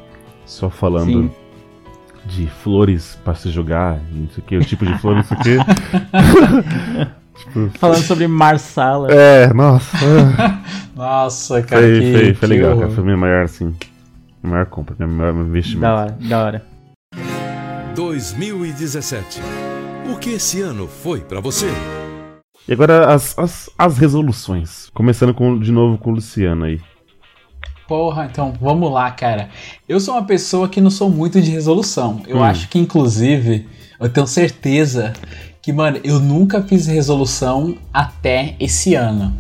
só 0.47 0.70
falando 0.70 1.24
Sim. 1.24 1.30
de 2.26 2.47
flores 2.47 3.18
pra 3.24 3.34
se 3.34 3.51
jogar, 3.51 3.99
e 4.12 4.18
não 4.18 4.28
sei 4.28 4.38
o 4.38 4.47
que, 4.47 4.57
o 4.57 4.64
tipo 4.64 4.86
de 4.86 4.97
flor, 4.99 5.16
não 5.16 5.24
sei 5.24 5.36
o 5.36 5.41
que. 5.41 5.57
tipo, 7.41 7.70
Falando 7.78 8.03
sobre 8.03 8.26
Marsala. 8.28 9.12
é, 9.12 9.53
nossa. 9.53 9.97
Nossa, 10.95 11.62
cara, 11.62 11.80
Foi, 11.82 12.01
que, 12.01 12.12
foi, 12.12 12.22
foi 12.24 12.34
que 12.34 12.47
legal, 12.47 12.76
cara. 12.78 12.91
Foi 12.91 13.03
a 13.03 13.05
minha 13.05 13.16
maior, 13.16 13.45
assim. 13.45 13.64
Minha 14.43 14.53
maior 14.55 14.66
compra, 14.66 14.95
minha 14.99 15.09
maior 15.09 15.34
investimento. 15.34 15.80
Da 15.80 15.95
hora, 15.95 16.18
da 16.20 16.45
hora. 16.45 16.66
2017. 17.95 19.41
O 20.12 20.16
que 20.18 20.30
esse 20.30 20.61
ano 20.61 20.86
foi 20.86 21.20
pra 21.20 21.41
você? 21.41 21.68
E 22.68 22.72
agora 22.72 23.12
as, 23.14 23.38
as, 23.38 23.70
as 23.78 23.99
resoluções. 23.99 24.91
Começando 24.93 25.32
com, 25.34 25.59
de 25.59 25.72
novo 25.72 25.97
com 25.99 26.11
o 26.11 26.14
Luciano 26.14 26.64
aí. 26.64 26.80
Porra, 27.88 28.26
então 28.30 28.53
vamos 28.61 28.93
lá, 28.93 29.11
cara. 29.11 29.49
Eu 29.88 29.99
sou 30.01 30.14
uma 30.14 30.24
pessoa 30.24 30.68
que 30.68 30.80
não 30.80 30.91
sou 30.91 31.09
muito 31.11 31.41
de 31.41 31.51
resolução. 31.51 32.22
Eu 32.26 32.38
Hum. 32.38 32.43
acho 32.45 32.68
que, 32.68 32.78
inclusive, 32.78 33.66
eu 33.99 34.09
tenho 34.09 34.26
certeza 34.26 35.12
que, 35.63 35.73
mano, 35.73 36.01
eu 36.03 36.19
nunca 36.19 36.63
fiz 36.63 36.87
resolução 36.87 37.77
até 37.93 38.55
esse 38.59 38.95
ano. 38.95 39.37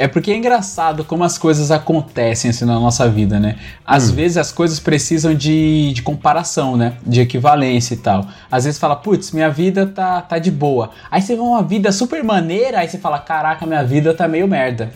É 0.00 0.08
porque 0.08 0.30
é 0.30 0.36
engraçado 0.36 1.04
como 1.04 1.22
as 1.24 1.36
coisas 1.36 1.70
acontecem 1.70 2.48
assim 2.50 2.64
na 2.64 2.80
nossa 2.80 3.06
vida, 3.06 3.38
né? 3.38 3.56
Às 3.86 4.10
vezes 4.10 4.38
as 4.38 4.50
coisas 4.50 4.80
precisam 4.80 5.34
de, 5.34 5.92
de 5.92 6.00
comparação, 6.00 6.74
né? 6.74 6.94
De 7.06 7.20
equivalência 7.20 7.92
e 7.92 7.98
tal. 7.98 8.26
Às 8.50 8.64
vezes 8.64 8.80
fala, 8.80 8.96
putz, 8.96 9.30
minha 9.30 9.50
vida 9.50 9.86
tá, 9.86 10.22
tá 10.22 10.38
de 10.38 10.50
boa. 10.50 10.88
Aí 11.10 11.20
você 11.20 11.34
vê 11.34 11.42
uma 11.42 11.62
vida 11.62 11.92
super 11.92 12.24
maneira, 12.24 12.78
aí 12.78 12.88
você 12.88 12.96
fala, 12.96 13.18
caraca, 13.18 13.66
minha 13.66 13.84
vida 13.84 14.14
tá 14.14 14.26
meio 14.26 14.48
merda. 14.48 14.90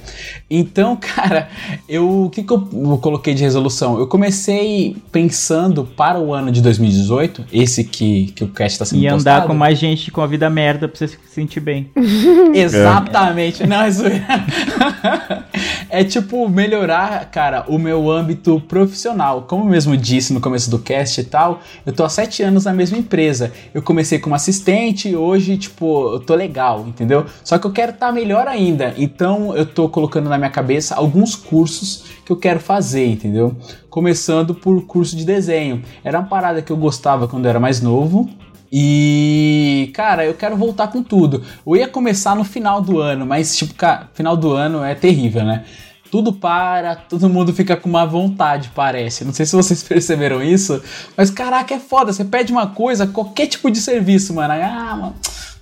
Então, 0.49 0.97
cara, 0.97 1.51
eu 1.87 2.25
o 2.25 2.31
que, 2.31 2.43
que 2.43 2.53
eu, 2.55 2.67
eu 2.73 2.97
coloquei 2.97 3.35
de 3.35 3.43
resolução? 3.43 3.99
Eu 3.99 4.07
comecei 4.07 4.97
pensando 5.13 5.85
para 5.85 6.19
o 6.19 6.33
ano 6.33 6.51
de 6.51 6.63
2018, 6.63 7.45
esse 7.53 7.85
que, 7.85 8.33
que 8.35 8.43
o 8.43 8.49
cast 8.49 8.79
tá 8.79 8.87
sendo 8.87 9.03
E 9.03 9.07
andar 9.07 9.17
postado. 9.17 9.49
com 9.49 9.55
mais 9.55 9.79
gente 9.79 10.11
com 10.11 10.23
a 10.23 10.27
vida 10.27 10.49
merda 10.49 10.89
pra 10.89 10.97
você 10.97 11.09
se 11.09 11.19
sentir 11.31 11.61
bem. 11.61 11.91
Exatamente, 12.55 13.67
não 13.67 13.83
é 13.83 13.91
zoeira. 13.91 14.94
é 15.89 16.05
tipo 16.05 16.49
melhorar, 16.49 17.31
cara, 17.31 17.65
o 17.69 17.79
meu 17.79 18.11
âmbito 18.11 18.61
profissional. 18.61 19.43
Como 19.43 19.65
eu 19.65 19.69
mesmo 19.69 19.97
disse 19.97 20.33
no 20.33 20.41
começo 20.41 20.71
do 20.71 20.79
cast 20.79 21.21
e 21.21 21.25
tal, 21.25 21.61
eu 21.85 21.93
tô 21.93 22.05
há 22.05 22.09
sete 22.09 22.43
anos 22.43 22.65
na 22.65 22.73
mesma 22.73 22.99
empresa. 22.99 23.53
Eu 23.73 23.83
comecei 23.83 24.19
como 24.19 24.35
assistente 24.35 25.15
hoje, 25.15 25.57
tipo, 25.57 26.15
eu 26.15 26.21
tô 26.21 26.35
legal, 26.35 26.85
entendeu? 26.87 27.27
Só 27.43 27.59
que 27.59 27.67
eu 27.67 27.73
quero 27.73 27.93
estar 27.93 28.13
melhor 28.13 28.47
ainda. 28.47 28.95
Então 28.97 29.57
eu 29.57 29.67
tô 29.67 29.89
colocando 29.89 30.29
na 30.29 30.39
minha 30.39 30.51
cabeça 30.51 30.95
alguns 30.95 31.35
cursos 31.35 32.05
que 32.25 32.33
eu 32.33 32.37
quero 32.37 32.61
fazer, 32.61 33.07
entendeu? 33.07 33.57
Começando 33.91 34.55
por 34.55 34.85
curso 34.87 35.17
de 35.17 35.25
desenho. 35.25 35.83
Era 36.03 36.19
uma 36.21 36.29
parada 36.29 36.63
que 36.63 36.73
eu 36.73 36.77
gostava 36.77 37.29
quando 37.29 37.45
eu 37.45 37.51
era 37.51 37.61
mais 37.61 37.81
novo. 37.81 38.29
E, 38.77 39.93
cara, 39.95 40.27
eu 40.27 40.35
quero 40.35 40.57
voltar 40.57 40.89
com 40.89 41.01
tudo. 41.01 41.45
Eu 41.65 41.77
ia 41.77 41.87
começar 41.87 42.35
no 42.35 42.43
final 42.43 42.81
do 42.83 42.99
ano, 42.99 43.25
mas, 43.25 43.57
tipo, 43.57 43.73
cara, 43.75 44.11
final 44.15 44.37
do 44.37 44.51
ano 44.51 44.83
é 44.83 44.97
terrível, 44.97 45.45
né? 45.45 45.65
Tudo 46.11 46.33
para, 46.33 46.97
todo 46.97 47.29
mundo 47.29 47.55
fica 47.55 47.77
com 47.77 47.89
uma 47.89 48.05
vontade, 48.05 48.73
parece. 48.75 49.25
Não 49.25 49.33
sei 49.33 49.47
se 49.47 49.55
vocês 49.55 49.81
perceberam 49.87 50.43
isso, 50.43 50.83
mas 51.17 51.31
caraca, 51.31 51.73
é 51.73 51.79
foda. 51.79 52.13
Você 52.13 52.25
pede 52.25 52.51
uma 52.51 52.67
coisa, 52.67 53.07
qualquer 53.07 53.47
tipo 53.47 53.71
de 53.71 53.79
serviço, 53.79 54.35
mano. 54.35 54.55
Ah, 54.55 54.97
mano 54.97 55.15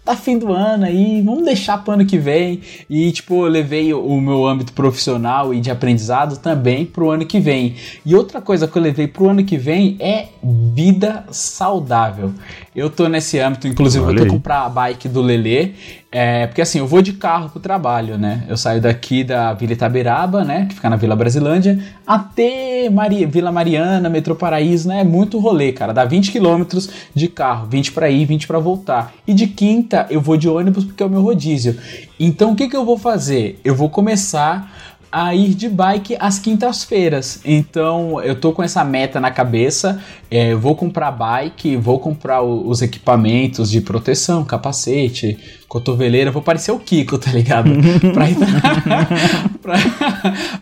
tá 0.04 0.16
fim 0.16 0.38
do 0.38 0.52
ano 0.52 0.84
aí, 0.84 1.22
vamos 1.22 1.44
deixar 1.44 1.78
pro 1.78 1.94
ano 1.94 2.04
que 2.04 2.18
vem. 2.18 2.60
E, 2.90 3.10
tipo, 3.12 3.44
eu 3.46 3.48
levei 3.48 3.94
o 3.94 4.20
meu 4.20 4.46
âmbito 4.46 4.72
profissional 4.72 5.54
e 5.54 5.60
de 5.60 5.70
aprendizado 5.70 6.38
também 6.38 6.84
pro 6.84 7.10
ano 7.10 7.24
que 7.24 7.38
vem. 7.38 7.76
E 8.04 8.14
outra 8.14 8.40
coisa 8.40 8.66
que 8.66 8.76
eu 8.76 8.82
levei 8.82 9.06
pro 9.06 9.28
ano 9.28 9.44
que 9.44 9.56
vem 9.56 9.96
é 10.00 10.28
vida 10.74 11.24
saudável. 11.30 12.32
Eu 12.74 12.90
tô 12.90 13.08
nesse 13.08 13.38
âmbito, 13.38 13.68
inclusive 13.68 14.04
Olha 14.04 14.14
eu 14.14 14.16
tô 14.18 14.24
aí. 14.24 14.30
comprar 14.30 14.64
a 14.64 14.68
bike 14.68 15.08
do 15.08 15.22
Lelê. 15.22 15.70
É, 16.14 16.46
porque 16.46 16.60
assim, 16.60 16.78
eu 16.78 16.86
vou 16.86 17.00
de 17.00 17.14
carro 17.14 17.48
pro 17.48 17.58
trabalho, 17.58 18.18
né? 18.18 18.44
Eu 18.46 18.54
saio 18.54 18.82
daqui 18.82 19.24
da 19.24 19.54
Vila 19.54 19.72
Itaberaba, 19.72 20.44
né? 20.44 20.66
Que 20.68 20.74
fica 20.74 20.90
na 20.90 20.96
Vila 20.96 21.16
Brasilândia, 21.16 21.78
até 22.06 22.90
Maria, 22.90 23.26
Vila 23.26 23.50
Mariana, 23.50 24.10
Metrô 24.10 24.34
Paraíso, 24.34 24.88
né? 24.88 25.00
É 25.00 25.04
muito 25.04 25.38
rolê, 25.38 25.72
cara. 25.72 25.94
Dá 25.94 26.04
20 26.04 26.30
quilômetros 26.30 26.90
de 27.14 27.28
carro, 27.28 27.66
20 27.66 27.92
pra 27.92 28.10
ir, 28.10 28.26
20 28.26 28.46
pra 28.46 28.58
voltar. 28.58 29.14
E 29.26 29.32
de 29.32 29.46
quinta 29.46 30.06
eu 30.10 30.20
vou 30.20 30.36
de 30.36 30.50
ônibus 30.50 30.84
porque 30.84 31.02
é 31.02 31.06
o 31.06 31.10
meu 31.10 31.22
rodízio. 31.22 31.78
Então 32.20 32.52
o 32.52 32.56
que, 32.56 32.68
que 32.68 32.76
eu 32.76 32.84
vou 32.84 32.98
fazer? 32.98 33.58
Eu 33.64 33.74
vou 33.74 33.88
começar 33.88 34.70
a 35.12 35.34
ir 35.34 35.54
de 35.54 35.68
bike 35.68 36.16
às 36.18 36.38
quintas-feiras. 36.38 37.40
Então 37.44 38.20
eu 38.22 38.34
tô 38.34 38.52
com 38.52 38.62
essa 38.62 38.82
meta 38.82 39.20
na 39.20 39.30
cabeça. 39.30 40.02
É, 40.30 40.52
eu 40.52 40.58
vou 40.58 40.74
comprar 40.74 41.10
bike, 41.10 41.76
vou 41.76 41.98
comprar 41.98 42.42
os 42.42 42.80
equipamentos 42.80 43.70
de 43.70 43.82
proteção, 43.82 44.42
capacete, 44.42 45.38
cotoveleira. 45.72 46.30
Vou 46.30 46.42
parecer 46.42 46.70
o 46.70 46.78
Kiko, 46.78 47.16
tá 47.16 47.30
ligado? 47.32 47.70
pra, 48.12 48.28
ir 48.28 48.36
pra, 49.62 49.74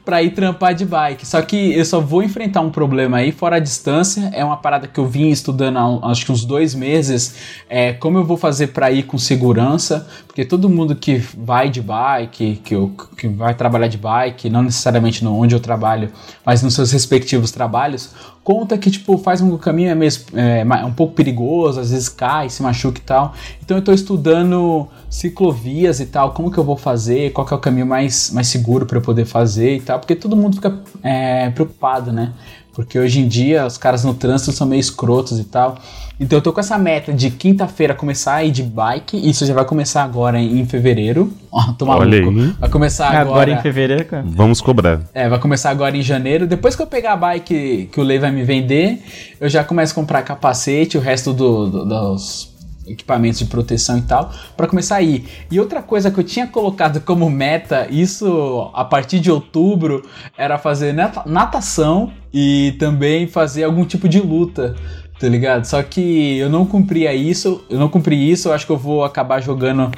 pra 0.05 0.23
ir 0.23 0.31
trampar 0.31 0.73
de 0.73 0.85
bike. 0.85 1.27
Só 1.27 1.43
que 1.43 1.75
eu 1.77 1.85
só 1.85 2.01
vou 2.01 2.23
enfrentar 2.23 2.61
um 2.61 2.71
problema 2.71 3.17
aí 3.17 3.33
fora 3.33 3.57
a 3.57 3.59
distância. 3.59 4.31
É 4.33 4.45
uma 4.45 4.57
parada 4.57 4.87
que 4.87 5.01
eu 5.01 5.07
vim 5.09 5.29
estudando 5.31 5.79
há 5.79 6.11
acho 6.13 6.25
que 6.25 6.31
uns 6.31 6.45
dois 6.45 6.77
meses. 6.77 7.35
É, 7.69 7.93
como 7.93 8.19
eu 8.19 8.25
vou 8.25 8.37
fazer 8.37 8.69
pra 8.69 8.93
ir 8.93 9.03
com 9.03 9.19
segurança? 9.19 10.07
Porque 10.29 10.45
todo 10.45 10.69
mundo 10.69 10.95
que 10.95 11.17
vai 11.37 11.69
de 11.69 11.83
bike, 11.83 12.61
que, 12.63 12.73
eu- 12.77 12.95
que 13.17 13.27
vai 13.27 13.53
trabalhar 13.53 13.89
de 13.89 13.99
bike, 13.99 14.49
não 14.49 14.63
necessariamente 14.63 15.25
no 15.25 15.35
onde 15.37 15.57
eu 15.57 15.61
trabalho, 15.61 16.09
mas 16.47 16.63
nos 16.63 16.75
seus 16.75 16.93
respectivos 16.93 17.51
trabalhos, 17.51 18.11
conta 18.51 18.77
que 18.77 18.91
tipo 18.91 19.17
faz 19.17 19.41
um 19.41 19.57
caminho 19.57 19.91
é 19.91 19.95
mesmo 19.95 20.25
é, 20.37 20.65
um 20.85 20.93
pouco 20.93 21.15
perigoso, 21.15 21.79
às 21.79 21.93
vezes 21.93 22.09
cai, 22.09 22.51
se 22.51 22.61
machuca 22.65 22.99
e 22.99 23.03
tal. 23.03 23.33
Então 23.63 23.77
eu 23.77 23.85
tô 23.85 23.93
estudando 23.93 24.89
ciclovias 25.09 26.01
e 26.01 26.07
tal, 26.07 26.33
como 26.33 26.51
que 26.51 26.59
eu 26.59 26.65
vou 26.65 26.77
fazer, 26.77 27.33
qual 27.33 27.47
que 27.47 27.55
é 27.55 27.57
o 27.57 27.61
caminho 27.61 27.87
mais, 27.87 28.33
mais 28.33 28.49
seguro 28.49 28.87
para 28.87 28.99
eu 28.99 29.03
poder 29.03 29.25
fazer 29.25 29.77
e 29.77 29.81
tal, 29.81 30.01
porque 30.01 30.17
todo 30.17 30.37
mundo 30.37 30.57
fica 30.57 30.81
é, 31.01 31.49
preocupado, 31.51 32.11
né? 32.11 32.33
Porque 32.81 32.99
hoje 32.99 33.21
em 33.21 33.29
dia 33.29 33.67
os 33.67 33.77
caras 33.79 34.05
no 34.05 34.15
trânsito 34.15 34.53
são 34.53 34.67
meio 34.67 34.81
escrotos 34.81 35.39
e 35.39 35.45
tal. 35.45 35.77
Então 36.19 36.37
eu 36.39 36.43
tô 36.43 36.53
com 36.53 36.61
essa 36.61 36.77
meta 36.77 37.13
de 37.15 37.31
quinta-feira 37.31 37.95
começar 37.95 38.35
a 38.35 38.45
ir 38.45 38.51
de 38.51 38.63
bike. 38.63 39.17
Isso 39.29 39.47
já 39.47 39.55
vai 39.55 39.65
começar 39.65 40.03
agora 40.05 40.39
em, 40.39 40.67
fevereiro. 40.67 41.33
Ó, 41.51 41.73
tô 41.73 41.87
maluco. 41.87 42.07
Olha 42.07 42.19
aí. 42.47 42.55
Vai 42.61 42.69
começar 42.69 43.07
Agora, 43.09 43.23
agora. 43.23 43.51
em 43.53 43.63
fevereiro, 43.63 44.05
cara. 44.05 44.25
Vamos 44.27 44.61
cobrar. 44.61 45.01
É, 45.15 45.29
vai 45.29 45.39
começar 45.39 45.71
agora 45.71 45.97
em 45.97 46.03
janeiro. 46.03 46.47
Depois 46.47 46.77
que 46.77 46.83
eu 46.83 46.87
pegar 46.87 47.15
a 47.15 47.17
bike 47.17 47.89
que 47.91 47.99
o 48.01 48.03
Lei 48.03 48.19
vai 48.19 48.31
me 48.31 48.45
vender, 48.45 49.03
eu 49.41 49.49
já 49.49 49.65
começo 49.65 49.93
a 49.93 49.95
comprar 49.95 50.21
capacete, 50.23 50.99
o 50.99 51.01
resto 51.01 51.33
do- 51.33 51.69
do- 51.71 51.85
dos 51.87 52.50
equipamentos 52.91 53.39
de 53.39 53.45
proteção 53.47 53.99
e 53.99 54.03
tal, 54.03 54.31
para 54.57 54.67
começar 54.67 54.97
a 54.97 55.03
ir. 55.03 55.25
E 55.51 55.59
outra 55.61 55.81
coisa 55.83 56.11
que 56.11 56.19
eu 56.21 56.25
tinha 56.25 56.47
colocado 56.47 57.01
como 57.01 57.29
meta, 57.31 57.87
isso 57.91 58.71
a 58.75 58.85
partir 58.85 59.21
de 59.21 59.31
outubro, 59.31 60.03
era 60.37 60.59
fazer 60.59 60.93
nata- 60.93 61.23
natação 61.27 62.13
e 62.33 62.75
também 62.79 63.27
fazer 63.27 63.65
algum 63.65 63.85
tipo 63.85 64.09
de 64.09 64.21
luta. 64.21 64.75
Tá 65.19 65.29
ligado? 65.29 65.67
Só 65.67 65.83
que 65.83 66.39
eu 66.39 66.49
não 66.49 66.65
cumpria 66.65 67.13
isso, 67.13 67.63
eu 67.69 67.79
não 67.79 67.91
cumpri 67.91 68.31
isso, 68.31 68.49
eu 68.49 68.55
acho 68.55 68.65
que 68.65 68.73
eu 68.73 68.79
vou 68.79 69.05
acabar 69.05 69.39
jogando 69.43 69.91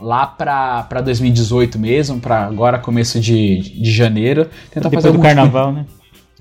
lá 0.00 0.24
pra, 0.24 0.84
pra 0.84 1.00
2018 1.00 1.76
mesmo, 1.80 2.20
pra 2.20 2.44
agora 2.46 2.78
começo 2.78 3.18
de, 3.18 3.58
de 3.82 3.90
janeiro. 3.90 4.44
Tentar 4.70 4.88
Depois 4.88 5.02
fazer 5.04 5.08
do 5.08 5.12
tipo- 5.18 5.22
carnaval, 5.26 5.72
né? 5.72 5.84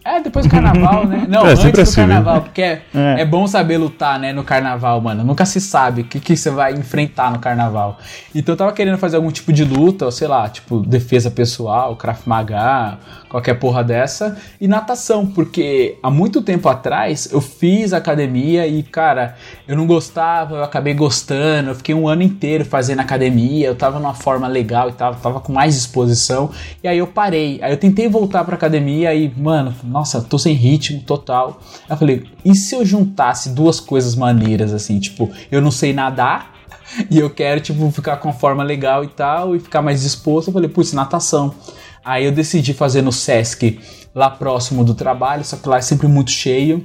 É, 0.10 0.22
depois 0.22 0.46
do 0.46 0.50
carnaval, 0.52 1.06
né? 1.06 1.26
Não, 1.30 1.46
É, 1.46 1.52
antes 1.52 1.72
do 1.72 1.82
assim, 1.82 2.02
né? 2.02 2.08
carnaval, 2.08 2.42
porque 2.44 2.62
é, 2.62 2.82
É. 2.96 3.22
é 3.22 3.26
bom 3.26 3.46
saber 3.46 3.78
lutar, 3.78 4.18
né, 4.18 4.32
no 4.32 4.44
carnaval, 4.44 5.02
mano. 5.02 5.24
Nunca 5.24 5.46
se 5.46 5.60
sabe 5.60 6.02
o 6.02 6.04
que, 6.06 6.20
que 6.20 6.38
você 6.38 6.50
vai 6.50 6.74
enfrentar 6.74 7.30
no 7.32 7.40
carnaval. 7.40 7.98
Então 8.34 8.54
eu 8.54 8.58
tava 8.58 8.72
querendo 8.72 8.98
fazer 8.98 9.18
algum 9.18 9.30
tipo 9.32 9.52
de 9.52 9.66
luta, 9.66 10.06
ou 10.06 10.12
sei 10.12 10.28
lá, 10.28 10.48
tipo 10.48 10.80
defesa 10.80 11.30
pessoal, 11.30 11.96
Krav 11.98 12.20
Maga, 12.26 12.98
qualquer 13.28 13.56
porra 13.56 13.84
dessa. 13.84 14.38
E 14.62 14.68
natação, 14.68 15.26
porque 15.26 15.98
há 16.02 16.10
muito 16.10 16.42
tempo 16.42 16.70
atrás 16.70 17.28
eu 17.32 17.42
fiz 17.42 17.92
academia 17.92 18.66
e, 18.66 18.84
cara, 18.84 19.36
eu 19.68 19.76
não 19.76 19.86
gostava, 19.86 20.56
eu 20.56 20.64
acabei 20.64 20.94
gostando. 20.94 21.72
Eu 21.72 21.76
fiquei 21.76 21.94
um 21.94 22.08
ano 22.08 22.24
inteiro 22.24 22.64
fazendo 22.64 23.02
academia, 23.02 23.68
eu 23.68 23.76
tava 23.76 24.00
numa 24.00 24.14
forma 24.14 24.48
legal 24.48 24.88
e 24.90 24.94
tal, 24.94 25.14
tava 25.16 25.42
com 25.42 25.52
mais 25.52 25.76
disposição. 25.76 26.50
E 26.82 26.88
aí 26.88 26.98
eu 26.98 27.08
parei. 27.08 27.60
Aí 27.62 27.72
eu 27.74 27.78
tentei 27.78 28.08
voltar 28.08 28.46
pra 28.46 28.56
academia 28.56 29.14
e, 29.14 29.30
mano, 29.36 29.74
nossa, 29.98 30.22
tô 30.22 30.38
sem 30.38 30.54
ritmo 30.54 31.02
total. 31.02 31.60
Aí 31.90 31.96
eu 31.96 31.98
falei, 31.98 32.24
e 32.46 32.54
se 32.54 32.76
eu 32.76 32.86
juntasse 32.86 33.50
duas 33.50 33.80
coisas 33.80 34.16
maneiras, 34.16 34.72
assim, 34.72 35.00
tipo, 35.00 35.32
eu 35.52 35.62
não 35.62 35.72
sei 35.72 35.94
nadar. 35.94 36.56
E 37.12 37.20
eu 37.20 37.30
quero, 37.30 37.60
tipo, 37.60 37.92
ficar 37.92 38.16
com 38.16 38.32
forma 38.32 38.64
legal 38.64 39.04
e 39.04 39.10
tal, 39.10 39.54
e 39.54 39.60
ficar 39.60 39.82
mais 39.82 40.02
disposto. 40.02 40.48
Eu 40.48 40.54
falei, 40.54 40.70
putz, 40.70 40.94
natação. 40.94 41.54
Aí 42.04 42.24
eu 42.24 42.32
decidi 42.32 42.74
fazer 42.74 43.02
no 43.02 43.12
Sesc, 43.12 43.78
lá 44.16 44.30
próximo 44.30 44.86
do 44.86 44.96
trabalho, 44.96 45.44
só 45.44 45.58
que 45.58 45.68
lá 45.68 45.78
é 45.78 45.82
sempre 45.82 46.08
muito 46.08 46.32
cheio. 46.32 46.84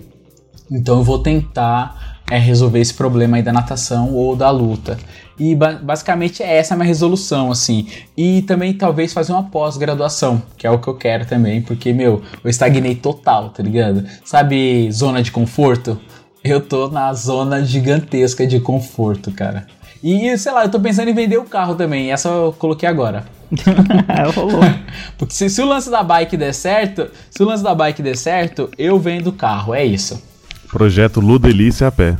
Então 0.68 0.98
eu 0.98 1.04
vou 1.04 1.20
tentar 1.20 2.20
é, 2.28 2.36
resolver 2.36 2.80
esse 2.80 2.92
problema 2.92 3.36
aí 3.36 3.44
da 3.44 3.52
natação 3.52 4.12
ou 4.12 4.34
da 4.34 4.50
luta. 4.50 4.98
E 5.38 5.54
ba- 5.54 5.78
basicamente 5.82 6.42
é 6.42 6.56
essa 6.56 6.74
a 6.74 6.76
minha 6.76 6.86
resolução, 6.86 7.50
assim. 7.50 7.86
E 8.16 8.42
também 8.42 8.72
talvez 8.74 9.12
fazer 9.12 9.32
uma 9.32 9.42
pós-graduação, 9.44 10.42
que 10.56 10.66
é 10.66 10.70
o 10.70 10.78
que 10.78 10.88
eu 10.88 10.94
quero 10.94 11.24
também, 11.26 11.60
porque, 11.62 11.92
meu, 11.92 12.22
eu 12.44 12.50
estagnei 12.50 12.94
total, 12.94 13.50
tá 13.50 13.62
ligado? 13.62 14.04
Sabe, 14.24 14.90
zona 14.92 15.22
de 15.22 15.30
conforto? 15.32 15.98
Eu 16.44 16.60
tô 16.60 16.88
na 16.88 17.12
zona 17.14 17.64
gigantesca 17.64 18.46
de 18.46 18.58
conforto, 18.60 19.30
cara. 19.32 19.66
E, 20.02 20.36
sei 20.36 20.50
lá, 20.52 20.64
eu 20.64 20.70
tô 20.70 20.80
pensando 20.80 21.08
em 21.08 21.14
vender 21.14 21.38
o 21.38 21.44
carro 21.44 21.76
também. 21.76 22.10
Essa 22.10 22.28
eu 22.28 22.52
coloquei 22.58 22.88
agora. 22.88 23.24
Rolou. 24.34 24.60
Porque 25.16 25.32
se, 25.34 25.48
se 25.48 25.62
o 25.62 25.66
lance 25.66 25.88
da 25.88 26.02
bike 26.02 26.36
der 26.36 26.52
certo, 26.52 27.08
se 27.30 27.40
o 27.42 27.46
lance 27.46 27.62
da 27.62 27.72
bike 27.74 28.02
der 28.02 28.16
certo, 28.16 28.68
eu 28.76 28.98
vendo 28.98 29.28
o 29.28 29.32
carro, 29.32 29.72
é 29.72 29.84
isso. 29.84 30.20
Projeto 30.68 31.20
Ludelícia 31.20 31.86
a 31.86 31.92
pé. 31.92 32.16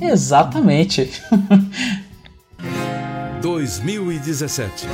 Exatamente. 0.00 1.10
2017. 3.40 4.86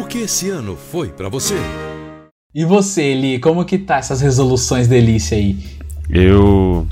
O 0.00 0.06
que 0.06 0.18
esse 0.18 0.48
ano 0.50 0.76
foi 0.76 1.08
pra 1.08 1.28
você? 1.28 1.54
E 2.54 2.64
você, 2.64 3.02
Eli, 3.02 3.38
como 3.40 3.64
que 3.64 3.76
tá 3.78 3.96
essas 3.96 4.20
resoluções 4.20 4.86
delícia 4.86 5.36
aí? 5.36 5.58
Eu. 6.08 6.86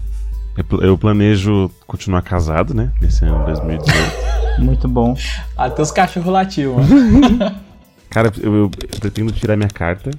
eu 0.57 0.65
pl- 0.65 0.85
Eu 0.85 0.99
planejo 0.99 1.71
continuar 1.87 2.23
casado, 2.23 2.75
né? 2.75 2.91
Nesse 3.01 3.25
ano 3.25 3.45
2018. 3.47 3.99
Muito 4.61 4.89
bom. 4.89 5.17
Até 5.57 5.81
os 5.81 5.91
cachorros 5.93 6.31
latiam, 6.33 6.75
mano. 6.75 6.91
Cara, 8.11 8.33
eu, 8.43 8.57
eu 8.57 8.71
pretendo 8.99 9.31
tirar 9.33 9.57
minha 9.57 9.69
carta. 9.69 10.11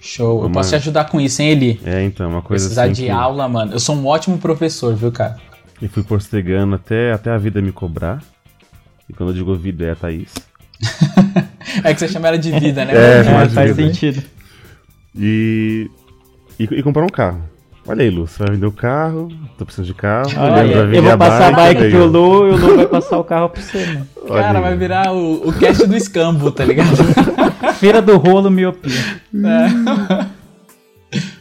Show. 0.00 0.40
Eu 0.40 0.46
Uma- 0.46 0.52
posso 0.54 0.70
te 0.70 0.74
ajudar 0.76 1.04
com 1.04 1.20
isso, 1.20 1.40
hein, 1.42 1.50
Eli? 1.50 1.80
É, 1.84 2.02
então, 2.02 2.28
uma 2.28 2.42
coisa 2.42 2.64
Precisar 2.64 2.84
assim. 2.84 2.92
de 2.94 3.02
que 3.04 3.10
aula, 3.10 3.48
mano. 3.48 3.72
Eu 3.72 3.78
sou 3.78 3.94
um 3.94 4.04
ótimo 4.06 4.36
professor, 4.38 4.94
viu, 4.96 5.12
cara? 5.12 5.36
Eu 5.80 5.88
fui 5.88 6.02
postergando 6.02 6.74
até, 6.74 7.12
até 7.12 7.30
a 7.30 7.38
vida 7.38 7.62
me 7.62 7.70
cobrar. 7.72 8.20
E 9.12 9.14
quando 9.14 9.28
eu 9.30 9.34
digo 9.34 9.54
vida 9.54 9.84
é 9.84 9.90
a 9.92 9.96
Thaís. 9.96 10.32
É 11.84 11.94
que 11.94 12.00
você 12.00 12.08
chama 12.08 12.28
ela 12.28 12.38
de 12.38 12.50
vida, 12.50 12.84
né? 12.84 12.92
É, 12.92 13.20
É, 13.20 13.48
faz 13.48 13.74
vida. 13.74 13.88
sentido. 13.88 14.22
E, 15.16 15.88
e. 16.58 16.64
e 16.64 16.82
comprar 16.82 17.04
um 17.04 17.08
carro. 17.08 17.40
Olha 17.86 18.02
aí, 18.02 18.10
Lu, 18.10 18.26
você 18.26 18.42
vai 18.42 18.52
vender 18.54 18.66
o 18.66 18.72
carro, 18.72 19.28
tô 19.56 19.64
precisando 19.64 19.86
de 19.86 19.94
carro. 19.94 20.28
Olha, 20.36 20.94
eu 20.94 21.02
vou 21.02 21.16
passar 21.18 21.48
a 21.48 21.52
bike 21.52 21.90
pro. 21.90 22.06
Lu 22.06 22.48
e 22.48 22.50
o 22.50 22.56
Lu 22.56 22.76
vai 22.76 22.86
passar 22.86 23.18
o 23.18 23.24
carro 23.24 23.48
pra 23.48 23.62
você, 23.62 23.78
né? 23.86 24.06
Olha 24.28 24.42
Cara, 24.42 24.58
aí. 24.58 24.64
vai 24.64 24.76
virar 24.76 25.12
o, 25.14 25.48
o 25.48 25.52
cast 25.52 25.86
do 25.86 25.96
escambo, 25.96 26.50
tá 26.50 26.64
ligado? 26.64 26.96
Feira 27.80 28.02
do 28.02 28.16
rolo 28.18 28.50
miopia. 28.50 28.92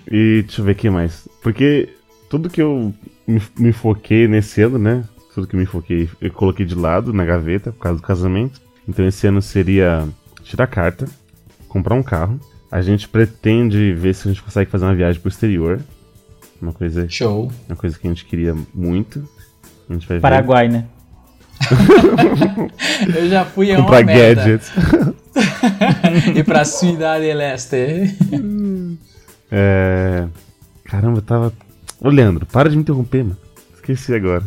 E 0.10 0.44
deixa 0.44 0.62
eu 0.62 0.66
ver 0.66 0.72
o 0.72 0.76
que 0.76 0.90
mais. 0.90 1.28
Porque 1.42 1.90
tudo 2.30 2.50
que 2.50 2.62
eu 2.62 2.94
me, 3.28 3.42
me 3.58 3.72
foquei 3.72 4.28
nesse 4.28 4.62
ano, 4.62 4.78
né? 4.78 5.04
Tudo 5.34 5.48
que 5.48 5.56
eu 5.56 5.60
me 5.60 5.66
foquei, 5.66 6.10
eu 6.20 6.32
coloquei 6.32 6.66
de 6.66 6.76
lado 6.76 7.14
na 7.14 7.24
gaveta 7.24 7.72
por 7.72 7.80
causa 7.80 8.00
do 8.00 8.06
casamento. 8.06 8.60
Então 8.88 9.06
esse 9.06 9.26
ano 9.28 9.42
seria 9.42 10.08
tirar 10.44 10.68
carta, 10.68 11.06
comprar 11.70 11.96
um 11.96 12.04
carro. 12.04 12.40
A 12.70 12.82
gente 12.82 13.08
pretende 13.08 13.94
ver 13.94 14.14
se 14.14 14.28
a 14.28 14.32
gente 14.32 14.44
consegue 14.44 14.70
fazer 14.70 14.86
uma 14.86 14.96
viagem 14.96 15.22
pro 15.22 15.30
exterior. 15.30 15.80
Uma 16.62 16.74
coisa, 16.74 17.08
Show. 17.10 17.52
uma 17.68 17.76
coisa 17.76 17.98
que 17.98 18.08
a 18.08 18.10
gente 18.10 18.26
queria 18.26 18.56
muito. 18.74 19.28
A 19.90 19.94
gente 19.94 20.08
vai 20.08 20.18
ver. 20.18 20.22
Paraguai, 20.22 20.68
né? 20.68 20.86
Eu 23.16 23.30
já 23.30 23.46
fui 23.46 23.72
a 23.72 23.76
uma 23.78 23.84
Comprar 23.84 24.04
meta. 24.06 24.36
gadgets. 24.36 24.72
E 26.36 26.44
pra 26.44 26.66
Cidade 26.66 27.26
del 27.26 27.40
Este. 27.40 28.16
É... 29.50 30.28
Caramba, 30.86 31.20
eu 31.20 31.22
tava. 31.22 31.54
Ô 32.02 32.10
Leandro, 32.10 32.46
para 32.46 32.70
de 32.70 32.76
me 32.76 32.82
interromper, 32.82 33.24
mano. 33.24 33.38
Esqueci 33.76 34.14
agora. 34.14 34.44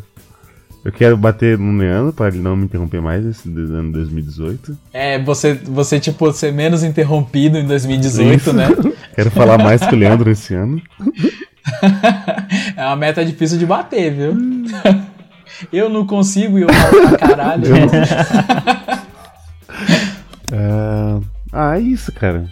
Eu 0.85 0.93
quero 0.93 1.16
bater 1.16 1.59
no 1.59 1.78
Leandro 1.78 2.12
para 2.12 2.28
ele 2.28 2.39
não 2.43 2.55
me 2.55 2.64
interromper 2.66 3.01
mais 3.01 3.24
esse 3.24 3.49
de- 3.49 3.59
ano 3.61 3.91
2018. 3.93 4.76
É, 4.93 5.18
você, 5.22 5.55
você, 5.55 5.99
tipo, 5.99 6.30
ser 6.32 6.53
menos 6.53 6.82
interrompido 6.85 7.57
em 7.57 7.66
2018, 7.66 8.37
Isso. 8.41 8.53
né? 8.53 8.68
Quero 9.16 9.30
falar 9.30 9.57
mais 9.57 9.80
com 9.80 9.95
o 9.95 9.99
Leandro 9.99 10.30
esse 10.30 10.55
ano. 10.55 10.80
É 12.76 12.85
uma 12.85 12.97
meta 12.97 13.24
difícil 13.24 13.57
de 13.57 13.64
bater, 13.64 14.12
viu? 14.12 14.37
Eu 15.72 15.89
não 15.89 16.07
consigo 16.07 16.59
e 16.59 16.62
eu 16.62 16.68
falo 16.72 17.09
pra 17.09 17.18
caralho. 17.18 17.64
É, 20.53 21.20
Ah, 21.53 21.78
é 21.78 21.80
isso, 21.80 22.12
cara. 22.12 22.41
Não 22.41 22.49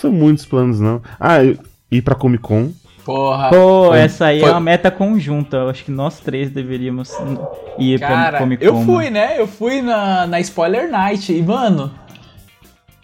são 0.00 0.10
muitos 0.10 0.44
planos, 0.46 0.80
não. 0.80 1.02
Ah, 1.20 1.44
eu- 1.44 1.56
ir 1.90 2.02
pra 2.02 2.14
Comic 2.14 2.42
Con. 2.42 2.70
Porra. 3.08 3.48
Pô, 3.48 3.86
Foi- 3.88 4.00
essa 4.00 4.26
aí 4.26 4.40
foi- 4.40 4.50
é 4.50 4.52
uma 4.52 4.60
meta 4.60 4.90
conjunta. 4.90 5.56
Eu 5.56 5.70
acho 5.70 5.82
que 5.82 5.90
nós 5.90 6.20
três 6.20 6.50
deveríamos 6.50 7.10
ir 7.78 7.98
pra 7.98 8.06
Cara, 8.08 8.38
Comic 8.38 8.62
eu 8.62 8.74
Con. 8.74 8.84
fui, 8.84 9.08
né? 9.08 9.40
Eu 9.40 9.46
fui 9.46 9.80
na, 9.80 10.26
na 10.26 10.38
Spoiler 10.40 10.90
Night 10.90 11.32
e, 11.32 11.42
mano, 11.42 11.90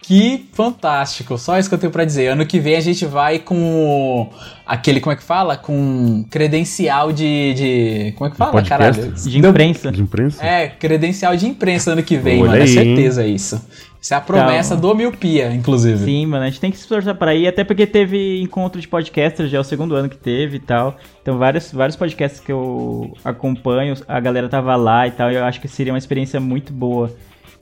que 0.07 0.47
fantástico. 0.53 1.37
Só 1.37 1.57
isso 1.57 1.67
que 1.67 1.75
eu 1.75 1.79
tenho 1.79 1.91
pra 1.91 2.05
dizer. 2.05 2.27
Ano 2.27 2.45
que 2.45 2.59
vem 2.59 2.75
a 2.75 2.79
gente 2.79 3.05
vai 3.05 3.39
com 3.39 4.29
aquele, 4.65 4.99
como 4.99 5.13
é 5.13 5.15
que 5.15 5.23
fala? 5.23 5.57
Com 5.57 6.23
credencial 6.29 7.11
de. 7.11 7.53
de 7.53 8.13
como 8.15 8.27
é 8.27 8.31
que 8.31 8.37
fala, 8.37 8.51
podcast? 8.51 8.99
caralho? 8.99 9.13
De 9.13 9.39
imprensa. 9.39 9.91
De 9.91 10.01
imprensa? 10.01 10.45
É, 10.45 10.67
credencial 10.67 11.35
de 11.35 11.47
imprensa 11.47 11.91
ano 11.91 12.03
que 12.03 12.17
vem, 12.17 12.41
Olha 12.41 12.51
mano. 12.51 12.61
É 12.61 12.61
aí, 12.61 12.67
certeza 12.67 13.25
isso. 13.25 13.59
Isso 13.99 14.13
é 14.13 14.17
a 14.17 14.21
promessa 14.21 14.75
do 14.75 14.93
Miopia, 14.93 15.51
inclusive. 15.51 16.05
Sim, 16.05 16.27
mano, 16.27 16.43
a 16.43 16.47
gente 16.47 16.59
tem 16.59 16.69
que 16.69 16.77
se 16.77 16.83
esforçar 16.83 17.15
pra 17.15 17.33
ir, 17.33 17.47
até 17.47 17.63
porque 17.63 17.87
teve 17.87 18.39
encontro 18.39 18.79
de 18.79 18.87
podcasters, 18.87 19.49
já 19.49 19.57
é 19.57 19.61
o 19.61 19.63
segundo 19.63 19.95
ano 19.95 20.07
que 20.07 20.17
teve 20.17 20.57
e 20.57 20.59
tal. 20.59 20.95
Então, 21.23 21.39
vários, 21.39 21.71
vários 21.71 21.95
podcasts 21.95 22.39
que 22.39 22.51
eu 22.51 23.11
acompanho, 23.23 23.95
a 24.07 24.19
galera 24.19 24.47
tava 24.47 24.75
lá 24.75 25.07
e 25.07 25.11
tal, 25.11 25.31
e 25.31 25.35
eu 25.35 25.43
acho 25.43 25.59
que 25.59 25.67
seria 25.67 25.91
uma 25.91 25.97
experiência 25.97 26.39
muito 26.39 26.71
boa. 26.71 27.11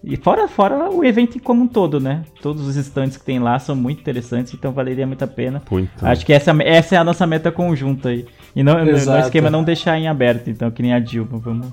E 0.03 0.17
fora, 0.17 0.47
fora 0.49 0.89
o 0.89 1.03
evento 1.05 1.39
como 1.39 1.63
um 1.63 1.67
todo, 1.67 1.97
né? 1.99 2.23
Todos 2.41 2.67
os 2.67 2.75
stands 2.75 3.15
que 3.15 3.23
tem 3.23 3.39
lá 3.39 3.57
são 3.57 3.73
muito 3.73 4.01
interessantes, 4.01 4.53
então 4.53 4.73
valeria 4.73 5.07
muito 5.07 5.23
a 5.23 5.27
pena. 5.27 5.61
Então. 5.65 6.09
Acho 6.09 6.25
que 6.25 6.33
essa, 6.33 6.51
essa 6.61 6.95
é 6.95 6.97
a 6.97 7.03
nossa 7.05 7.25
meta 7.25 7.51
conjunta 7.51 8.09
aí. 8.09 8.25
E 8.53 8.61
não, 8.61 8.83
no 8.83 8.91
Exato. 8.91 9.25
esquema 9.27 9.47
é 9.47 9.49
não 9.51 9.63
deixar 9.63 9.97
em 9.97 10.07
aberto, 10.07 10.49
então, 10.49 10.69
que 10.69 10.81
nem 10.81 10.93
a 10.93 10.99
Dilma. 10.99 11.39
Vamos, 11.39 11.67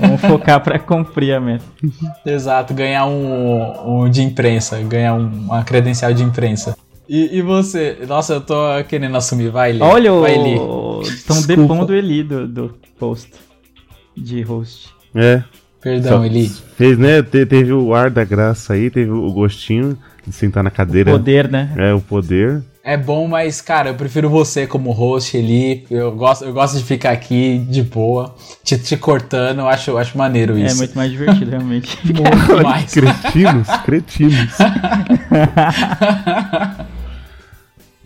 vamos 0.00 0.20
focar 0.20 0.60
pra 0.60 0.78
cumprir 0.80 1.32
a 1.34 1.40
meta. 1.40 1.64
Exato, 2.26 2.74
ganhar 2.74 3.06
um, 3.06 4.02
um 4.02 4.10
de 4.10 4.20
imprensa, 4.22 4.80
ganhar 4.82 5.14
um- 5.14 5.28
uma 5.46 5.62
credencial 5.62 6.12
de 6.12 6.22
imprensa. 6.24 6.76
E, 7.08 7.38
e 7.38 7.40
você? 7.40 7.98
Nossa, 8.08 8.34
eu 8.34 8.40
tô 8.40 8.56
querendo 8.88 9.16
assumir, 9.16 9.48
vai, 9.48 9.70
Eli. 9.70 9.80
Olha, 9.80 10.10
estão 11.02 11.40
depondo 11.42 11.92
o 11.92 11.96
Eli 11.96 12.24
do, 12.24 12.48
do 12.48 12.74
post 12.98 13.30
de 14.16 14.42
host. 14.42 14.88
É. 15.14 15.42
Perdão, 15.86 16.18
Só- 16.18 16.24
Eli. 16.24 16.50
Fez, 16.76 16.98
né? 16.98 17.22
Te- 17.22 17.46
Teve 17.46 17.72
o 17.72 17.94
ar 17.94 18.10
da 18.10 18.24
graça 18.24 18.72
aí, 18.72 18.90
teve 18.90 19.08
o 19.08 19.30
gostinho 19.30 19.96
de 20.26 20.32
sentar 20.32 20.64
na 20.64 20.70
cadeira. 20.70 21.12
Poder, 21.12 21.48
né? 21.48 21.72
É, 21.76 21.94
o 21.94 22.00
poder. 22.00 22.60
É 22.82 22.96
bom, 22.96 23.28
mas, 23.28 23.60
cara, 23.60 23.90
eu 23.90 23.94
prefiro 23.94 24.28
você 24.28 24.66
como 24.66 24.90
host, 24.90 25.36
Eli. 25.36 25.86
Eu 25.88 26.10
gosto, 26.16 26.44
eu 26.44 26.52
gosto 26.52 26.76
de 26.76 26.82
ficar 26.82 27.12
aqui 27.12 27.58
de 27.68 27.84
boa, 27.84 28.34
te, 28.64 28.76
te 28.78 28.96
cortando, 28.96 29.60
eu 29.60 29.68
acho, 29.68 29.90
eu 29.92 29.98
acho 29.98 30.18
maneiro 30.18 30.56
É 30.58 30.62
isso. 30.62 30.78
muito 30.78 30.96
mais 30.96 31.10
divertido, 31.12 31.52
realmente. 31.52 31.96
Muito 32.04 32.62
mais. 32.64 32.92
Cretinos, 32.92 33.68
cretinos. 33.84 34.54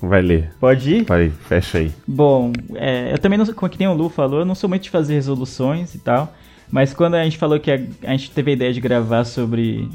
Vai 0.02 0.22
ler. 0.22 0.50
Pode 0.58 0.94
ir? 0.96 1.04
Vai, 1.04 1.30
fecha 1.48 1.78
aí. 1.78 1.92
Bom, 2.06 2.52
é, 2.74 3.12
eu 3.12 3.18
também 3.18 3.38
não 3.38 3.46
como 3.46 3.70
que 3.70 3.78
nem 3.78 3.86
o 3.88 3.92
Lu 3.94 4.08
falou, 4.08 4.40
eu 4.40 4.44
não 4.46 4.54
sou 4.54 4.68
muito 4.68 4.82
de 4.82 4.90
fazer 4.90 5.12
resoluções 5.14 5.94
e 5.94 5.98
tal. 5.98 6.34
Mas 6.70 6.94
quando 6.94 7.14
a 7.14 7.24
gente 7.24 7.36
falou 7.36 7.58
que 7.58 7.70
a, 7.70 7.80
a 8.04 8.10
gente 8.12 8.30
teve 8.30 8.52
a 8.52 8.54
ideia 8.54 8.72
de 8.72 8.80
gravar 8.80 9.24
sobre 9.24 9.88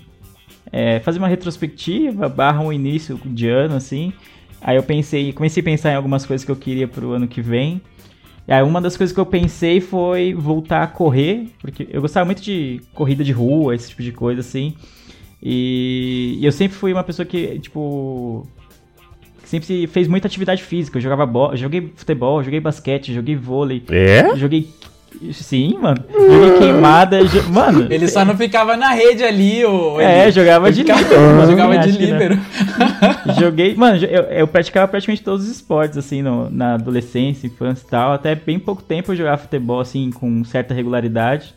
é, 0.71 0.99
fazer 0.99 1.19
uma 1.19 1.27
retrospectiva 1.27 2.27
barra 2.27 2.61
um 2.61 2.71
início 2.73 3.19
de 3.25 3.47
ano, 3.47 3.75
assim. 3.75 4.11
Aí 4.61 4.75
eu 4.75 4.83
pensei, 4.83 5.31
comecei 5.31 5.61
a 5.61 5.63
pensar 5.63 5.91
em 5.91 5.95
algumas 5.95 6.25
coisas 6.25 6.43
que 6.43 6.51
eu 6.51 6.55
queria 6.55 6.87
pro 6.87 7.11
ano 7.11 7.27
que 7.27 7.41
vem. 7.41 7.81
E 8.47 8.51
aí 8.53 8.61
uma 8.61 8.81
das 8.81 8.95
coisas 8.95 9.13
que 9.13 9.19
eu 9.19 9.25
pensei 9.25 9.79
foi 9.79 10.33
voltar 10.33 10.83
a 10.83 10.87
correr, 10.87 11.47
porque 11.59 11.87
eu 11.89 12.01
gostava 12.01 12.25
muito 12.25 12.41
de 12.41 12.81
corrida 12.93 13.23
de 13.23 13.31
rua, 13.31 13.73
esse 13.73 13.89
tipo 13.89 14.03
de 14.03 14.11
coisa, 14.11 14.41
assim. 14.41 14.75
E, 15.41 16.37
e 16.39 16.45
eu 16.45 16.51
sempre 16.51 16.75
fui 16.77 16.91
uma 16.91 17.03
pessoa 17.03 17.25
que, 17.25 17.59
tipo, 17.59 18.47
que 19.41 19.49
sempre 19.49 19.87
fez 19.87 20.07
muita 20.07 20.27
atividade 20.27 20.63
física. 20.63 20.97
Eu 20.97 21.01
jogava 21.01 21.25
bola, 21.25 21.55
joguei 21.55 21.91
futebol, 21.95 22.43
joguei 22.43 22.59
basquete, 22.59 23.13
joguei 23.13 23.35
vôlei, 23.35 23.83
É? 23.89 24.35
joguei. 24.35 24.67
Sim, 25.33 25.77
mano. 25.81 26.03
Joguei 26.11 26.57
queimada. 26.59 27.23
jo- 27.25 27.49
Mano. 27.51 27.87
Ele 27.89 28.07
só 28.07 28.23
não 28.25 28.35
ficava 28.35 28.75
na 28.77 28.89
rede 28.91 29.23
ali, 29.23 29.63
ô. 29.65 29.99
É, 29.99 30.31
jogava 30.31 30.71
de 30.71 30.81
ficava- 30.81 31.01
líbero, 31.01 31.45
Jogava 31.47 31.77
de 31.79 31.91
líbero. 31.91 32.39
Joguei, 33.39 33.75
mano, 33.75 33.97
eu, 34.05 34.23
eu 34.23 34.47
praticava 34.47 34.87
praticamente 34.87 35.23
todos 35.23 35.45
os 35.45 35.51
esportes, 35.51 35.97
assim, 35.97 36.21
no- 36.21 36.49
na 36.49 36.75
adolescência, 36.75 37.47
infância 37.47 37.85
e 37.85 37.89
tal. 37.89 38.13
Até 38.13 38.35
bem 38.35 38.59
pouco 38.59 38.81
tempo 38.83 39.11
eu 39.11 39.15
jogava 39.15 39.37
futebol, 39.37 39.79
assim, 39.79 40.11
com 40.11 40.43
certa 40.43 40.73
regularidade. 40.73 41.53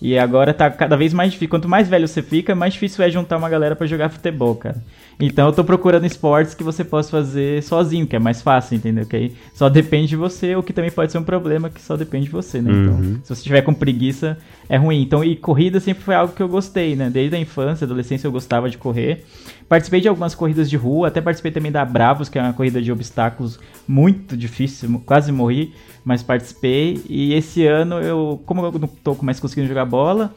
E 0.00 0.18
agora 0.18 0.52
tá 0.52 0.68
cada 0.70 0.94
vez 0.96 1.14
mais 1.14 1.30
difícil. 1.32 1.48
Quanto 1.48 1.68
mais 1.68 1.88
velho 1.88 2.06
você 2.06 2.22
fica, 2.22 2.54
mais 2.54 2.74
difícil 2.74 3.02
é 3.02 3.10
juntar 3.10 3.38
uma 3.38 3.48
galera 3.48 3.74
pra 3.74 3.86
jogar 3.86 4.10
futebol, 4.10 4.54
cara. 4.54 4.76
Então 5.18 5.46
eu 5.46 5.52
tô 5.52 5.64
procurando 5.64 6.04
esportes 6.04 6.52
que 6.54 6.62
você 6.62 6.84
possa 6.84 7.10
fazer 7.10 7.62
sozinho, 7.62 8.06
que 8.06 8.14
é 8.14 8.18
mais 8.18 8.42
fácil, 8.42 8.76
entendeu? 8.76 9.06
Que 9.06 9.16
aí 9.16 9.32
só 9.54 9.68
depende 9.68 10.08
de 10.08 10.16
você, 10.16 10.54
o 10.54 10.62
que 10.62 10.72
também 10.74 10.90
pode 10.90 11.10
ser 11.10 11.16
um 11.18 11.22
problema 11.24 11.70
que 11.70 11.80
só 11.80 11.96
depende 11.96 12.26
de 12.26 12.32
você, 12.32 12.60
né? 12.60 12.70
Então, 12.70 12.94
Uhum. 12.94 13.18
se 13.22 13.34
você 13.34 13.42
tiver 13.42 13.62
com 13.62 13.72
preguiça, 13.72 14.36
é 14.68 14.76
ruim. 14.76 15.00
Então, 15.00 15.24
e 15.24 15.34
corrida 15.34 15.80
sempre 15.80 16.02
foi 16.02 16.14
algo 16.14 16.34
que 16.34 16.42
eu 16.42 16.48
gostei, 16.48 16.94
né? 16.94 17.08
Desde 17.08 17.34
a 17.34 17.38
infância, 17.38 17.86
adolescência, 17.86 18.26
eu 18.26 18.32
gostava 18.32 18.68
de 18.68 18.76
correr. 18.76 19.24
Participei 19.68 20.00
de 20.02 20.08
algumas 20.08 20.34
corridas 20.34 20.68
de 20.68 20.76
rua, 20.76 21.08
até 21.08 21.20
participei 21.20 21.50
também 21.50 21.72
da 21.72 21.84
Bravos, 21.84 22.28
que 22.28 22.38
é 22.38 22.42
uma 22.42 22.52
corrida 22.52 22.80
de 22.82 22.92
obstáculos 22.92 23.58
muito 23.88 24.36
difícil, 24.36 25.00
quase 25.06 25.32
morri, 25.32 25.72
mas 26.04 26.22
participei. 26.22 27.00
E 27.08 27.32
esse 27.32 27.66
ano 27.66 27.96
eu, 28.00 28.40
como 28.44 28.64
eu 28.64 28.72
não 28.78 28.86
tô 28.88 29.16
mais 29.22 29.40
conseguindo 29.40 29.66
jogar 29.68 29.86
bola, 29.86 30.32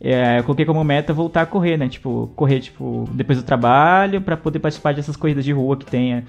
é, 0.00 0.38
eu 0.38 0.44
coloquei 0.44 0.66
como 0.66 0.82
meta 0.82 1.12
voltar 1.12 1.42
a 1.42 1.46
correr, 1.46 1.76
né? 1.76 1.88
Tipo, 1.88 2.30
correr 2.34 2.60
tipo 2.60 3.08
depois 3.12 3.38
do 3.38 3.44
trabalho 3.44 4.20
para 4.20 4.36
poder 4.36 4.58
participar 4.58 4.92
dessas 4.92 5.16
corridas 5.16 5.44
de 5.44 5.52
rua 5.52 5.76
que 5.76 5.86
tem, 5.86 6.24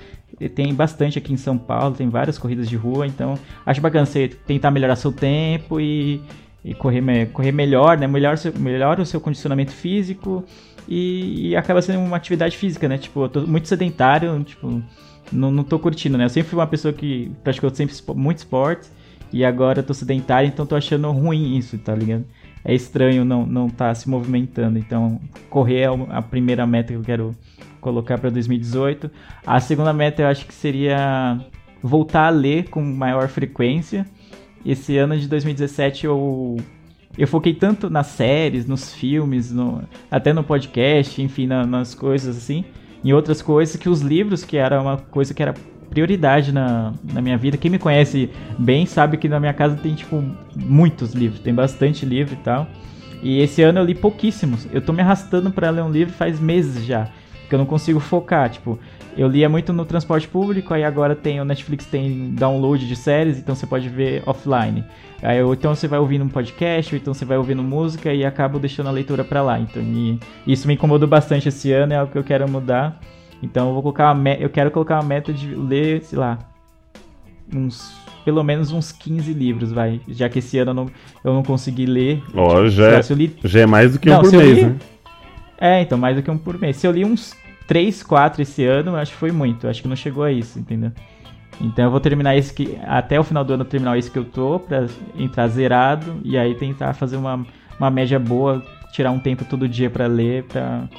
tem 0.53 0.73
bastante 0.73 1.17
aqui 1.17 1.33
em 1.33 1.37
São 1.37 1.57
Paulo, 1.57 1.95
tem 1.95 2.07
várias 2.07 2.37
corridas 2.37 2.69
de 2.69 2.75
rua, 2.75 3.07
então 3.07 3.37
acho 3.65 3.81
bacana 3.81 4.05
você 4.05 4.27
tentar 4.27 4.71
melhorar 4.71 4.95
seu 4.95 5.11
tempo 5.11 5.79
e, 5.79 6.21
e 6.63 6.73
correr, 6.73 7.01
correr 7.33 7.51
melhor, 7.51 7.97
né? 7.97 8.07
Melhor, 8.07 8.37
melhor 8.57 8.99
o 8.99 9.05
seu 9.05 9.19
condicionamento 9.19 9.71
físico 9.71 10.45
e, 10.87 11.49
e 11.49 11.55
acaba 11.55 11.81
sendo 11.81 11.99
uma 11.99 12.17
atividade 12.17 12.55
física, 12.55 12.87
né? 12.87 12.97
Tipo, 12.97 13.23
eu 13.23 13.29
tô 13.29 13.41
muito 13.41 13.67
sedentário, 13.67 14.41
tipo, 14.43 14.81
não, 15.31 15.51
não 15.51 15.63
tô 15.63 15.79
curtindo, 15.79 16.17
né? 16.17 16.25
Eu 16.25 16.29
sempre 16.29 16.49
fui 16.49 16.59
uma 16.59 16.67
pessoa 16.67 16.93
que 16.93 17.31
praticou 17.43 17.69
sempre 17.73 17.95
muito 18.15 18.37
esporte 18.37 18.87
e 19.33 19.43
agora 19.43 19.79
eu 19.79 19.83
tô 19.83 19.93
sedentário, 19.93 20.47
então 20.47 20.65
tô 20.65 20.75
achando 20.75 21.11
ruim 21.11 21.57
isso, 21.57 21.77
tá 21.77 21.93
ligado? 21.95 22.25
É 22.65 22.73
estranho 22.73 23.23
não 23.23 23.45
não 23.45 23.69
tá 23.69 23.93
se 23.93 24.09
movimentando, 24.09 24.79
então 24.79 25.21
correr 25.49 25.81
é 25.81 25.87
a 26.09 26.21
primeira 26.21 26.65
meta 26.65 26.91
que 26.93 26.97
eu 26.97 27.03
quero 27.03 27.35
colocar 27.79 28.17
para 28.17 28.31
2018. 28.31 29.09
A 29.45 29.59
segunda 29.59 29.93
meta 29.93 30.23
eu 30.23 30.27
acho 30.27 30.47
que 30.47 30.53
seria 30.53 31.39
voltar 31.83 32.25
a 32.25 32.29
ler 32.31 32.69
com 32.69 32.81
maior 32.81 33.27
frequência. 33.27 34.05
Esse 34.65 34.97
ano 34.97 35.15
de 35.17 35.27
2017 35.27 36.05
eu 36.07 36.57
eu 37.17 37.27
foquei 37.27 37.53
tanto 37.53 37.89
nas 37.89 38.07
séries, 38.07 38.65
nos 38.65 38.93
filmes, 38.93 39.49
no- 39.51 39.83
até 40.11 40.33
no 40.33 40.43
podcast, 40.43 41.21
enfim, 41.21 41.47
na- 41.47 41.65
nas 41.65 41.93
coisas 41.95 42.35
assim, 42.35 42.65
em 43.03 43.13
outras 43.13 43.41
coisas 43.41 43.75
que 43.77 43.87
os 43.87 44.01
livros, 44.01 44.43
que 44.43 44.57
era 44.57 44.81
uma 44.81 44.97
coisa 44.97 45.33
que 45.33 45.41
era 45.41 45.53
prioridade 45.95 46.51
na, 46.51 46.91
na 47.13 47.21
minha 47.21 47.37
vida. 47.37 47.55
Quem 47.55 47.71
me 47.71 47.79
conhece 47.79 48.29
bem 48.59 48.85
sabe 48.85 49.15
que 49.15 49.29
na 49.29 49.39
minha 49.39 49.53
casa 49.53 49.77
tem, 49.77 49.95
tipo, 49.95 50.21
muitos 50.53 51.13
livros, 51.13 51.39
tem 51.39 51.53
bastante 51.53 52.05
livro 52.05 52.33
e 52.33 52.43
tal. 52.43 52.67
E 53.23 53.39
esse 53.39 53.61
ano 53.61 53.79
eu 53.79 53.85
li 53.85 53.95
pouquíssimos. 53.95 54.67
Eu 54.73 54.81
tô 54.81 54.91
me 54.91 55.01
arrastando 55.01 55.49
pra 55.49 55.69
ler 55.69 55.81
um 55.81 55.89
livro 55.89 56.13
faz 56.13 56.37
meses 56.37 56.85
já. 56.85 57.07
Porque 57.39 57.55
eu 57.55 57.59
não 57.59 57.65
consigo 57.65 58.01
focar. 58.01 58.49
Tipo, 58.49 58.77
eu 59.17 59.29
lia 59.29 59.47
muito 59.47 59.71
no 59.71 59.85
transporte 59.85 60.27
público, 60.27 60.73
aí 60.73 60.83
agora 60.83 61.15
tem 61.15 61.39
o 61.39 61.45
Netflix 61.45 61.85
tem 61.85 62.31
download 62.31 62.85
de 62.85 62.95
séries, 62.97 63.39
então 63.39 63.55
você 63.55 63.65
pode 63.65 63.87
ver 63.87 64.21
offline. 64.25 64.83
Aí, 65.23 65.41
ou 65.41 65.53
então 65.53 65.73
você 65.73 65.87
vai 65.87 65.97
ouvindo 65.97 66.25
um 66.25 66.29
podcast, 66.29 66.93
ou 66.93 66.99
então 66.99 67.13
você 67.13 67.23
vai 67.23 67.37
ouvindo 67.37 67.63
música 67.63 68.13
e 68.13 68.25
acabo 68.25 68.59
deixando 68.59 68.89
a 68.89 68.91
leitura 68.91 69.23
pra 69.23 69.41
lá. 69.41 69.57
Então, 69.57 69.81
e 69.81 70.19
isso 70.45 70.67
me 70.67 70.73
incomodou 70.73 71.07
bastante 71.07 71.47
esse 71.47 71.71
ano, 71.71 71.93
é 71.93 71.95
algo 71.95 72.11
que 72.11 72.17
eu 72.17 72.23
quero 72.23 72.47
mudar. 72.49 72.99
Então 73.43 73.67
eu 73.67 73.73
vou 73.73 73.81
colocar 73.81 74.11
uma 74.13 74.29
eu 74.33 74.49
quero 74.49 74.71
colocar 74.71 74.95
uma 74.95 75.03
meta 75.07 75.31
de 75.33 75.53
ler, 75.53 76.01
sei 76.03 76.17
lá, 76.17 76.39
uns 77.53 77.93
pelo 78.23 78.43
menos 78.43 78.71
uns 78.71 78.91
15 78.91 79.31
livros, 79.33 79.71
vai. 79.71 80.01
Já 80.07 80.27
que 80.27 80.39
esse 80.39 80.57
ano 80.57 80.71
eu 80.71 80.75
não, 80.75 80.85
eu 81.23 81.33
não 81.33 81.43
consegui 81.43 81.85
ler. 81.85 82.23
Ó, 82.33 82.57
Sei 82.61 82.69
já, 82.71 82.87
lá, 82.89 82.99
é- 82.99 83.13
li 83.13 83.35
já 83.43 83.59
é 83.59 83.65
mais 83.67 83.93
do 83.93 83.99
que 83.99 84.09
um 84.09 84.13
Não, 84.13 84.21
por 84.21 84.29
se 84.31 84.35
eu 84.35 84.39
mês, 84.41 84.57
li- 84.57 84.63
né? 84.65 84.75
é, 85.59 85.81
então, 85.81 85.97
mais 85.97 86.15
do 86.15 86.23
que 86.23 86.31
um 86.31 86.37
por 86.37 86.57
mês. 86.59 86.75
Se 86.77 86.87
eu 86.87 86.91
li 86.91 87.05
uns 87.05 87.35
3, 87.67 88.01
4 88.01 88.41
esse 88.41 88.65
ano, 88.65 88.91
eu 88.91 88.95
acho 88.95 89.11
que 89.11 89.17
foi 89.17 89.31
muito. 89.31 89.65
Eu 89.65 89.69
acho 89.69 89.79
que 89.81 89.87
não 89.87 89.95
chegou 89.95 90.23
a 90.23 90.31
isso, 90.31 90.57
entendeu? 90.57 90.91
Então 91.61 91.85
eu 91.85 91.91
vou 91.91 91.99
terminar 91.99 92.35
esse 92.35 92.51
que. 92.51 92.77
Até 92.85 93.19
o 93.19 93.23
final 93.23 93.43
do 93.43 93.53
ano 93.53 93.61
eu 93.63 93.67
terminar 93.67 93.95
esse 93.97 94.09
que 94.09 94.17
eu 94.19 94.25
tô, 94.25 94.59
pra 94.59 94.87
entrar 95.17 95.47
zerado. 95.47 96.19
E 96.23 96.35
aí 96.37 96.55
tentar 96.55 96.93
fazer 96.95 97.17
uma, 97.17 97.45
uma 97.79 97.89
média 97.91 98.17
boa, 98.19 98.65
tirar 98.91 99.11
um 99.11 99.19
tempo 99.19 99.45
todo 99.45 99.69
dia 99.69 99.89
pra 99.89 100.07
ler, 100.07 100.43
pra, 100.45 100.89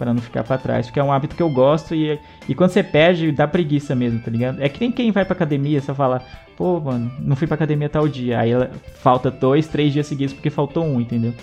pra 0.00 0.14
não 0.14 0.20
ficar 0.22 0.42
pra 0.42 0.56
trás. 0.56 0.86
Porque 0.86 0.98
é 0.98 1.04
um 1.04 1.12
hábito 1.12 1.36
que 1.36 1.42
eu 1.42 1.50
gosto 1.50 1.94
e, 1.94 2.18
e 2.48 2.54
quando 2.54 2.70
você 2.70 2.82
perde, 2.82 3.30
dá 3.30 3.46
preguiça 3.46 3.94
mesmo, 3.94 4.18
tá 4.20 4.30
ligado? 4.30 4.62
É 4.62 4.68
que 4.68 4.80
nem 4.80 4.90
quem 4.90 5.12
vai 5.12 5.26
pra 5.26 5.34
academia, 5.34 5.78
você 5.80 5.92
fala, 5.92 6.22
pô, 6.56 6.80
mano, 6.80 7.12
não 7.20 7.36
fui 7.36 7.46
pra 7.46 7.54
academia 7.56 7.88
tal 7.90 8.08
dia. 8.08 8.40
Aí 8.40 8.50
ela- 8.50 8.70
falta 9.02 9.30
dois, 9.30 9.68
três 9.68 9.92
dias 9.92 10.06
seguidos 10.06 10.32
porque 10.32 10.48
faltou 10.48 10.84
um, 10.86 10.98
entendeu? 11.00 11.34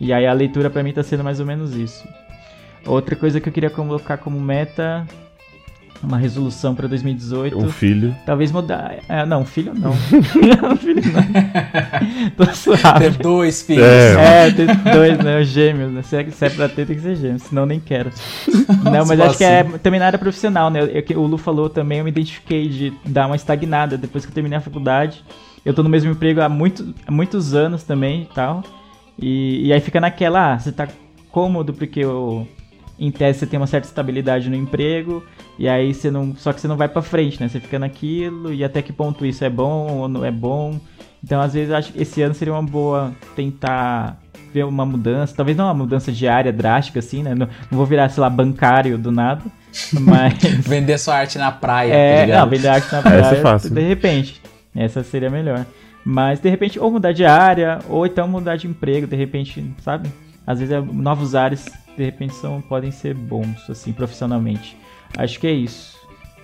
E 0.00 0.12
aí 0.12 0.26
a 0.26 0.32
leitura 0.32 0.68
pra 0.68 0.82
mim 0.82 0.92
tá 0.92 1.04
sendo 1.04 1.22
mais 1.22 1.38
ou 1.38 1.46
menos 1.46 1.76
isso. 1.76 2.06
Outra 2.84 3.14
coisa 3.14 3.40
que 3.40 3.48
eu 3.48 3.52
queria 3.52 3.70
colocar 3.70 4.16
como 4.16 4.40
meta, 4.40 5.06
uma 6.02 6.16
resolução 6.16 6.74
pra 6.74 6.86
2018. 6.88 7.58
Um 7.58 7.70
filho. 7.70 8.16
Talvez 8.24 8.50
mudar. 8.50 8.96
É, 9.08 9.24
não, 9.26 9.44
filho 9.44 9.72
não. 9.74 9.92
filho 10.78 11.02
não. 11.12 12.30
Tô 12.46 12.52
suave. 12.54 12.98
Ter 12.98 13.10
dois 13.18 13.62
filhos. 13.62 13.84
É. 13.84 14.46
É, 14.46 14.50
ter 14.50 14.66
dois, 14.76 15.18
né? 15.18 15.44
Gêmeos, 15.44 15.92
né? 15.92 16.02
Se 16.02 16.16
é, 16.16 16.30
se 16.30 16.44
é 16.46 16.50
pra 16.50 16.68
ter, 16.68 16.86
tem 16.86 16.96
que 16.96 17.02
ser 17.02 17.16
gêmeos, 17.16 17.42
senão 17.42 17.66
nem 17.66 17.78
quero. 17.78 18.10
Não, 18.84 19.04
mas 19.06 19.18
Só 19.18 19.26
acho 19.26 19.38
que 19.38 19.44
é 19.44 19.60
assim. 19.60 19.78
também 19.78 20.00
na 20.00 20.06
área 20.06 20.18
profissional, 20.18 20.70
né? 20.70 20.80
Eu- 20.82 21.02
que 21.02 21.14
o 21.14 21.22
Lu 21.26 21.36
falou 21.38 21.68
também, 21.68 21.98
eu 21.98 22.04
me 22.04 22.10
identifiquei 22.10 22.68
de 22.68 22.92
dar 23.04 23.26
uma 23.26 23.36
estagnada 23.36 23.96
depois 23.98 24.24
que 24.24 24.30
eu 24.30 24.34
terminei 24.34 24.58
a 24.58 24.60
faculdade. 24.60 25.24
Eu 25.64 25.74
tô 25.74 25.82
no 25.82 25.88
mesmo 25.90 26.10
emprego 26.10 26.40
há, 26.40 26.48
muito, 26.48 26.94
há 27.06 27.10
muitos 27.10 27.54
anos 27.54 27.82
também 27.82 28.22
e 28.22 28.34
tal. 28.34 28.62
E, 29.18 29.66
e 29.66 29.72
aí 29.72 29.80
fica 29.80 30.00
naquela, 30.00 30.54
ah, 30.54 30.58
você 30.58 30.72
tá 30.72 30.88
cômodo 31.30 31.72
porque 31.74 32.00
eu, 32.00 32.48
em 33.00 33.10
tese 33.10 33.38
você 33.40 33.46
tem 33.46 33.58
uma 33.58 33.66
certa 33.66 33.86
estabilidade 33.88 34.48
no 34.50 34.54
emprego, 34.56 35.24
e 35.58 35.68
aí 35.68 35.94
você 35.94 36.10
não. 36.10 36.34
Só 36.36 36.52
que 36.52 36.60
você 36.60 36.68
não 36.68 36.76
vai 36.76 36.88
pra 36.88 37.00
frente, 37.02 37.40
né? 37.40 37.48
Você 37.48 37.58
fica 37.58 37.78
naquilo, 37.78 38.52
e 38.52 38.62
até 38.62 38.82
que 38.82 38.92
ponto 38.92 39.24
isso 39.24 39.44
é 39.44 39.50
bom 39.50 39.86
ou 40.00 40.08
não 40.08 40.24
é 40.24 40.30
bom. 40.30 40.78
Então, 41.24 41.40
às 41.40 41.52
vezes, 41.54 41.72
acho 41.72 41.92
que 41.92 42.02
esse 42.02 42.22
ano 42.22 42.34
seria 42.34 42.52
uma 42.54 42.62
boa 42.62 43.12
tentar 43.36 44.18
ver 44.52 44.64
uma 44.64 44.86
mudança. 44.86 45.34
Talvez 45.36 45.56
não 45.56 45.66
uma 45.66 45.74
mudança 45.74 46.10
diária 46.10 46.52
drástica, 46.52 46.98
assim, 46.98 47.22
né? 47.22 47.34
Não, 47.34 47.46
não 47.70 47.76
vou 47.78 47.84
virar, 47.86 48.08
sei 48.08 48.20
lá, 48.22 48.30
bancário 48.30 48.96
do 48.98 49.10
nada. 49.12 49.42
Mas. 50.00 50.34
Vender 50.66 50.98
sua 50.98 51.16
arte 51.16 51.38
na 51.38 51.52
praia, 51.52 51.90
tá 51.92 51.96
É, 51.98 52.24
ligado? 52.24 52.40
não, 52.44 52.50
vender 52.50 52.68
arte 52.68 52.90
na 52.92 52.98
Essa 52.98 53.08
praia, 53.10 53.20
é 53.20 53.40
fácil. 53.42 53.70
de 53.74 53.80
repente. 53.80 54.42
Essa 54.74 55.02
seria 55.02 55.30
melhor. 55.30 55.64
Mas, 56.04 56.40
de 56.40 56.48
repente, 56.48 56.78
ou 56.80 56.90
mudar 56.90 57.12
de 57.12 57.24
área, 57.24 57.78
ou 57.88 58.06
então 58.06 58.26
mudar 58.26 58.56
de 58.56 58.66
emprego, 58.66 59.06
de 59.06 59.14
repente, 59.16 59.62
sabe? 59.82 60.08
Às 60.46 60.58
vezes, 60.58 60.72
é- 60.74 60.80
novos 60.80 61.34
ares, 61.34 61.66
de 61.96 62.04
repente, 62.04 62.34
são, 62.34 62.60
podem 62.60 62.90
ser 62.90 63.14
bons, 63.14 63.68
assim, 63.68 63.92
profissionalmente. 63.92 64.76
Acho 65.16 65.38
que 65.40 65.46
é 65.46 65.52
isso. 65.52 65.98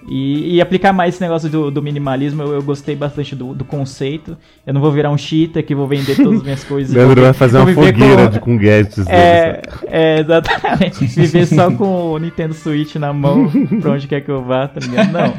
E, 0.09 0.55
e 0.55 0.61
aplicar 0.61 0.93
mais 0.93 1.15
esse 1.15 1.23
negócio 1.23 1.49
do, 1.49 1.69
do 1.71 1.83
minimalismo, 1.83 2.41
eu, 2.43 2.53
eu 2.53 2.63
gostei 2.63 2.95
bastante 2.95 3.35
do, 3.35 3.53
do 3.55 3.65
conceito. 3.65 4.37
Eu 4.65 4.73
não 4.73 4.81
vou 4.81 4.93
virar 4.93 5.11
um 5.11 5.19
cheetah 5.19 5.63
que 5.63 5.75
vou 5.75 5.89
vender 5.89 6.15
todas 6.17 6.39
as 6.39 6.43
minhas 6.45 6.63
coisas. 6.65 6.95
Leandro 6.95 7.17
vou- 7.17 7.25
vai 7.25 7.33
fazer 7.33 7.59
uma 7.59 7.73
fogueira 7.73 8.25
com- 8.27 8.31
de, 8.31 8.41
com 8.41 8.57
gadgets 8.57 9.07
é, 9.09 9.63
é, 9.89 10.21
exatamente. 10.21 11.05
Viver 11.07 11.47
só 11.47 11.73
com 11.73 12.13
o 12.13 12.19
Nintendo 12.19 12.55
Switch 12.55 12.95
na 12.97 13.13
mão, 13.13 13.51
pra 13.81 13.93
onde 13.93 14.07
quer 14.07 14.21
que 14.21 14.31
eu 14.31 14.45
vá, 14.45 14.69
tá 14.69 14.79
ligado? 14.81 15.11
Não. 15.13 15.35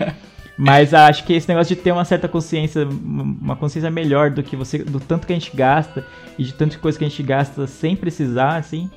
Mas 0.58 0.91
acho 0.93 1.24
que 1.24 1.34
esse 1.34 1.47
negócio 1.47 1.74
de 1.76 1.82
ter 1.82 1.91
uma 1.91 2.03
certa 2.03 2.28
consciência, 2.28 2.86
uma 2.86 3.55
consciência 3.55 3.91
melhor 3.91 4.32
do 4.32 4.41
que 4.41 4.55
você, 4.55 4.80
do 4.80 4.99
tanto 4.99 5.28
que 5.28 5.32
a 5.32 5.36
gente 5.36 5.55
gasta 5.55 6.03
e 6.38 6.43
de 6.43 6.53
tanta 6.53 6.78
coisa 6.80 6.97
que 6.97 7.05
a 7.05 7.08
gente 7.08 7.22
gasta 7.24 7.68
sem 7.68 7.95
precisar, 7.95 8.58
assim, 8.58 8.89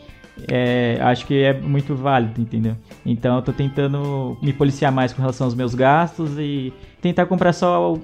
é, 0.49 0.99
acho 1.03 1.27
que 1.27 1.43
é 1.43 1.53
muito 1.59 1.95
válido, 1.95 2.41
entendeu? 2.41 2.77
Então 3.05 3.37
eu 3.37 3.43
tô 3.43 3.53
tentando 3.53 4.37
me 4.43 4.53
policiar 4.53 4.93
mais 4.93 5.13
com 5.13 5.21
relação 5.21 5.47
aos 5.47 5.55
meus 5.55 5.75
gastos 5.75 6.33
e 6.39 6.73
tentar 7.01 7.27
comprar 7.27 7.53
só 7.53 7.93
o, 7.95 8.03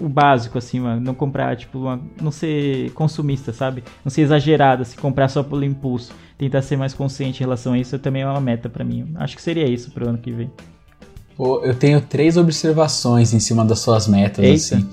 o 0.00 0.08
básico, 0.08 0.58
assim, 0.58 0.80
mano. 0.80 1.00
Não 1.00 1.14
comprar, 1.14 1.56
tipo, 1.56 1.78
uma- 1.78 2.00
não 2.20 2.30
ser 2.30 2.90
consumista, 2.92 3.52
sabe? 3.52 3.82
Não 4.04 4.10
ser 4.10 4.22
exagerado, 4.22 4.82
assim, 4.82 4.96
comprar 4.98 5.28
só 5.28 5.42
pelo 5.42 5.64
impulso. 5.64 6.12
Tentar 6.36 6.62
ser 6.62 6.76
mais 6.76 6.92
consciente 6.92 7.40
em 7.40 7.44
relação 7.44 7.72
a 7.74 7.78
isso 7.78 7.98
também 7.98 8.22
é 8.22 8.26
uma 8.26 8.40
meta 8.40 8.68
pra 8.68 8.84
mim. 8.84 9.12
Acho 9.16 9.36
que 9.36 9.42
seria 9.42 9.68
isso 9.68 9.90
pro 9.92 10.08
ano 10.08 10.18
que 10.18 10.30
vem. 10.32 10.50
Pô, 11.36 11.60
eu 11.64 11.74
tenho 11.74 12.00
três 12.00 12.36
observações 12.36 13.32
em 13.32 13.40
cima 13.40 13.64
das 13.64 13.80
suas 13.80 14.06
metas, 14.06 14.44
Eita. 14.44 14.54
assim. 14.76 14.88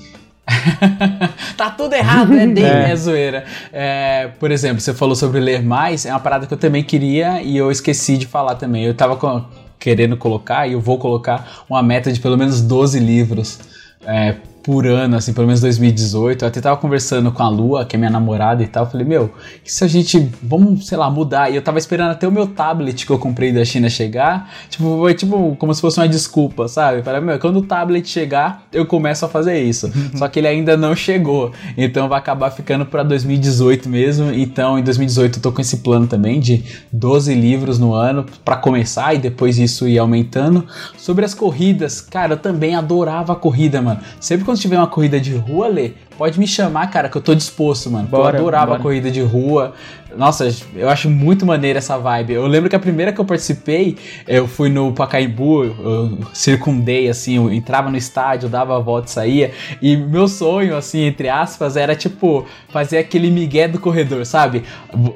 tá 1.58 1.70
tudo 1.70 1.94
errado, 1.94 2.30
né? 2.30 2.46
Nem 2.46 2.64
É. 2.72 2.92
é 2.92 2.96
zoeira. 2.96 3.46
É, 3.72 4.30
por 4.40 4.52
exemplo, 4.52 4.80
você 4.80 4.94
falou 4.94 5.16
sobre 5.16 5.40
ler 5.40 5.62
mais, 5.64 6.06
é 6.06 6.12
uma 6.12 6.20
parada 6.20 6.46
que 6.46 6.54
eu 6.54 6.58
também 6.58 6.84
queria 6.84 7.42
e 7.42 7.56
eu 7.58 7.72
esqueci 7.72 8.18
de 8.18 8.26
falar 8.26 8.56
também. 8.56 8.84
Eu 8.86 8.94
tava 8.94 9.16
com- 9.16 9.44
querendo 9.80 10.16
colocar, 10.16 10.68
e 10.68 10.74
eu 10.74 10.80
vou 10.80 10.98
colocar, 11.00 11.64
uma 11.70 11.82
meta 11.82 12.12
de 12.12 12.20
pelo 12.20 12.38
menos 12.38 12.62
12 12.62 13.00
livros 13.00 13.60
é, 14.06 14.36
por 14.64 14.86
ano, 14.86 15.18
assim, 15.18 15.34
pelo 15.34 15.48
menos 15.48 15.62
2018. 15.62 16.44
Eu 16.44 16.48
até 16.48 16.62
tava 16.62 16.78
conversando 16.78 17.32
com 17.32 17.44
a 17.44 17.50
Lua, 17.50 17.86
que 17.86 17.96
é 17.96 18.00
minha 18.00 18.12
namorada 18.12 18.62
e 18.64 18.68
tal. 18.68 18.86
Eu 18.86 18.90
falei, 18.90 19.06
meu, 19.06 19.32
e 19.66 19.72
se 19.72 19.84
a 19.84 19.88
gente, 19.88 20.30
vamos, 20.42 20.88
sei 20.88 20.98
lá, 20.98 21.10
mudar? 21.10 21.50
E 21.50 21.56
eu 21.56 21.62
tava 21.62 21.78
esperando 21.78 22.12
até 22.12 22.28
o 22.28 22.32
meu 22.32 22.48
tablet 22.48 23.06
que 23.06 23.12
eu 23.12 23.20
comprei 23.20 23.52
da 23.52 23.64
China 23.66 23.90
chegar. 23.90 24.52
Tipo, 24.70 24.98
foi 25.00 25.14
tipo 25.14 25.56
como 25.58 25.74
se 25.74 25.82
fosse 25.82 26.00
uma 26.00 26.08
desculpa, 26.08 26.68
sabe? 26.68 27.00
Eu 27.00 27.04
falei, 27.04 27.22
meu, 27.22 27.40
quando 27.40 27.58
o 27.58 27.62
tablet 27.62 28.08
chegar, 28.08 28.64
eu 28.72 28.86
começo 28.86 29.26
a 29.26 29.30
fazer 29.30 29.60
isso. 29.62 29.92
Só 30.16 30.28
que 30.28 30.40
ele 30.40 30.48
ainda 30.48 30.78
não 30.78 30.96
chegou. 30.96 31.52
Então 31.78 32.08
vai 32.08 32.20
acabar 32.20 32.52
ficando 32.52 32.86
pra 32.86 33.04
2018 33.04 33.90
mesmo. 33.90 34.32
Então 34.32 34.78
em 34.78 34.84
2018 34.84 35.38
eu 35.38 35.42
tô 35.42 35.52
com 35.52 35.62
esse 35.62 35.78
plano 35.78 36.08
também 36.08 36.40
de 36.40 36.64
12 36.92 37.34
livros 37.34 37.80
no 37.80 37.94
ano 37.94 38.26
pra 38.46 38.56
começar 38.56 39.14
e 39.14 39.18
depois 39.18 39.58
isso 39.58 39.88
ir 39.88 39.98
aumentando. 39.98 40.66
Sobre 40.98 41.26
as 41.26 41.34
corridas, 41.34 42.02
cara, 42.02 42.34
eu 42.34 42.38
também 42.38 42.76
adorava 42.76 43.34
a 43.34 43.36
corrida, 43.36 43.82
mano. 43.82 44.00
Sempre 44.20 44.46
quando 44.52 44.60
tiver 44.60 44.78
uma 44.78 44.88
corrida 44.88 45.18
de 45.18 45.34
rua, 45.34 45.68
Lê, 45.70 45.94
pode 46.18 46.38
me 46.38 46.46
chamar, 46.46 46.92
cara, 46.92 47.08
que 47.08 47.16
eu 47.16 47.22
tô 47.22 47.34
disposto, 47.34 47.90
mano. 47.90 48.06
Bora, 48.08 48.36
eu 48.38 48.42
adorava 48.42 48.66
bora. 48.68 48.80
a 48.80 48.82
corrida 48.82 49.10
de 49.10 49.22
rua. 49.22 49.74
Nossa, 50.18 50.50
eu 50.76 50.90
acho 50.90 51.10
muito 51.10 51.46
maneira 51.46 51.80
essa 51.80 51.98
vibe. 51.98 52.34
Eu 52.34 52.46
lembro 52.48 52.70
que 52.70 52.76
a 52.76 52.80
primeira 52.80 53.12
que 53.12 53.20
eu 53.22 53.26
participei, 53.26 53.98
eu 54.28 54.48
fui 54.48 54.70
no 54.70 54.92
Pacaembu, 54.94 55.64
eu 55.66 56.18
circundei, 56.34 57.08
assim, 57.10 57.36
eu 57.38 57.52
entrava 57.52 57.90
no 57.90 57.98
estádio, 57.98 58.50
dava 58.50 58.76
a 58.76 58.80
volta 58.80 59.08
e 59.08 59.12
saía. 59.12 59.52
E 59.82 59.96
meu 59.96 60.28
sonho, 60.28 60.76
assim, 60.76 61.02
entre 61.04 61.30
aspas, 61.30 61.76
era 61.78 61.96
tipo 61.96 62.46
fazer 62.70 62.98
aquele 62.98 63.30
migué 63.32 63.68
do 63.68 63.80
corredor, 63.80 64.26
sabe? 64.26 64.64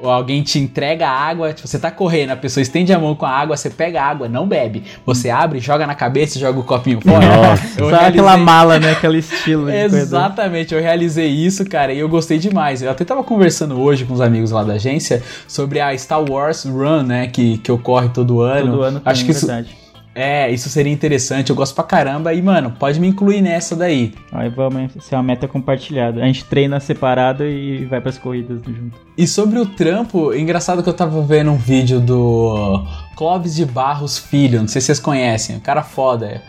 Alguém 0.02 0.42
te 0.42 0.58
entrega 0.58 1.06
a 1.08 1.12
água, 1.12 1.52
tipo, 1.52 1.68
você 1.68 1.78
tá 1.78 1.90
correndo, 1.90 2.30
a 2.30 2.36
pessoa 2.36 2.62
estende 2.62 2.92
a 2.92 2.98
mão 2.98 3.14
com 3.14 3.26
a 3.26 3.30
água, 3.30 3.56
você 3.56 3.70
pega 3.70 4.00
a 4.02 4.04
água, 4.06 4.28
não 4.28 4.46
bebe. 4.46 4.82
Você 5.04 5.30
abre, 5.30 5.58
joga 5.60 5.86
na 5.86 5.94
cabeça 5.94 6.38
e 6.38 6.40
joga 6.40 6.58
o 6.58 6.64
copinho 6.64 7.00
fora. 7.00 7.26
Nossa. 7.26 7.80
Eu 7.80 7.90
Só 7.90 7.96
aquela 7.96 8.30
realizei- 8.30 8.36
mala, 8.44 8.78
né? 8.78 8.92
Aquele 8.92 9.18
estilo. 9.18 9.68
Exatamente, 9.70 10.74
eu 10.74 10.80
realizei 10.80 11.28
isso, 11.28 11.64
cara, 11.64 11.92
e 11.92 11.98
eu 11.98 12.08
gostei 12.08 12.38
demais. 12.38 12.82
Eu 12.82 12.90
até 12.90 13.04
tava 13.04 13.22
conversando 13.22 13.80
hoje 13.80 14.04
com 14.04 14.14
os 14.14 14.20
amigos 14.20 14.50
lá 14.50 14.62
da 14.62 14.78
agência 14.86 15.22
sobre 15.48 15.80
a 15.80 15.96
Star 15.96 16.22
Wars 16.22 16.64
Run, 16.64 17.02
né, 17.02 17.26
que, 17.26 17.58
que 17.58 17.72
ocorre 17.72 18.08
todo 18.08 18.40
ano. 18.40 18.70
Todo 18.72 18.82
ano 18.82 19.02
Acho 19.04 19.20
tem, 19.20 19.26
que 19.26 19.36
isso, 19.36 19.46
verdade. 19.46 19.76
é, 20.14 20.50
isso 20.50 20.68
seria 20.68 20.92
interessante, 20.92 21.50
eu 21.50 21.56
gosto 21.56 21.74
pra 21.74 21.84
caramba. 21.84 22.32
E, 22.32 22.40
mano, 22.40 22.72
pode 22.78 23.00
me 23.00 23.08
incluir 23.08 23.40
nessa 23.40 23.74
daí. 23.74 24.14
Aí 24.32 24.48
vamos 24.48 24.92
ser 25.00 25.16
uma 25.16 25.22
meta 25.22 25.48
compartilhada. 25.48 26.22
A 26.22 26.26
gente 26.26 26.44
treina 26.44 26.78
separado 26.80 27.44
e 27.44 27.84
vai 27.86 28.00
pras 28.00 28.18
corridas 28.18 28.60
junto. 28.64 28.96
E 29.16 29.26
sobre 29.26 29.58
o 29.58 29.66
trampo, 29.66 30.32
engraçado 30.34 30.82
que 30.82 30.88
eu 30.88 30.94
tava 30.94 31.20
vendo 31.22 31.50
um 31.50 31.56
vídeo 31.56 32.00
do 32.00 32.82
Clóvis 33.16 33.54
de 33.54 33.64
Barros 33.64 34.18
Filho, 34.18 34.60
não 34.60 34.68
sei 34.68 34.80
se 34.80 34.86
vocês 34.86 35.00
conhecem, 35.00 35.56
um 35.56 35.60
cara 35.60 35.82
foda. 35.82 36.42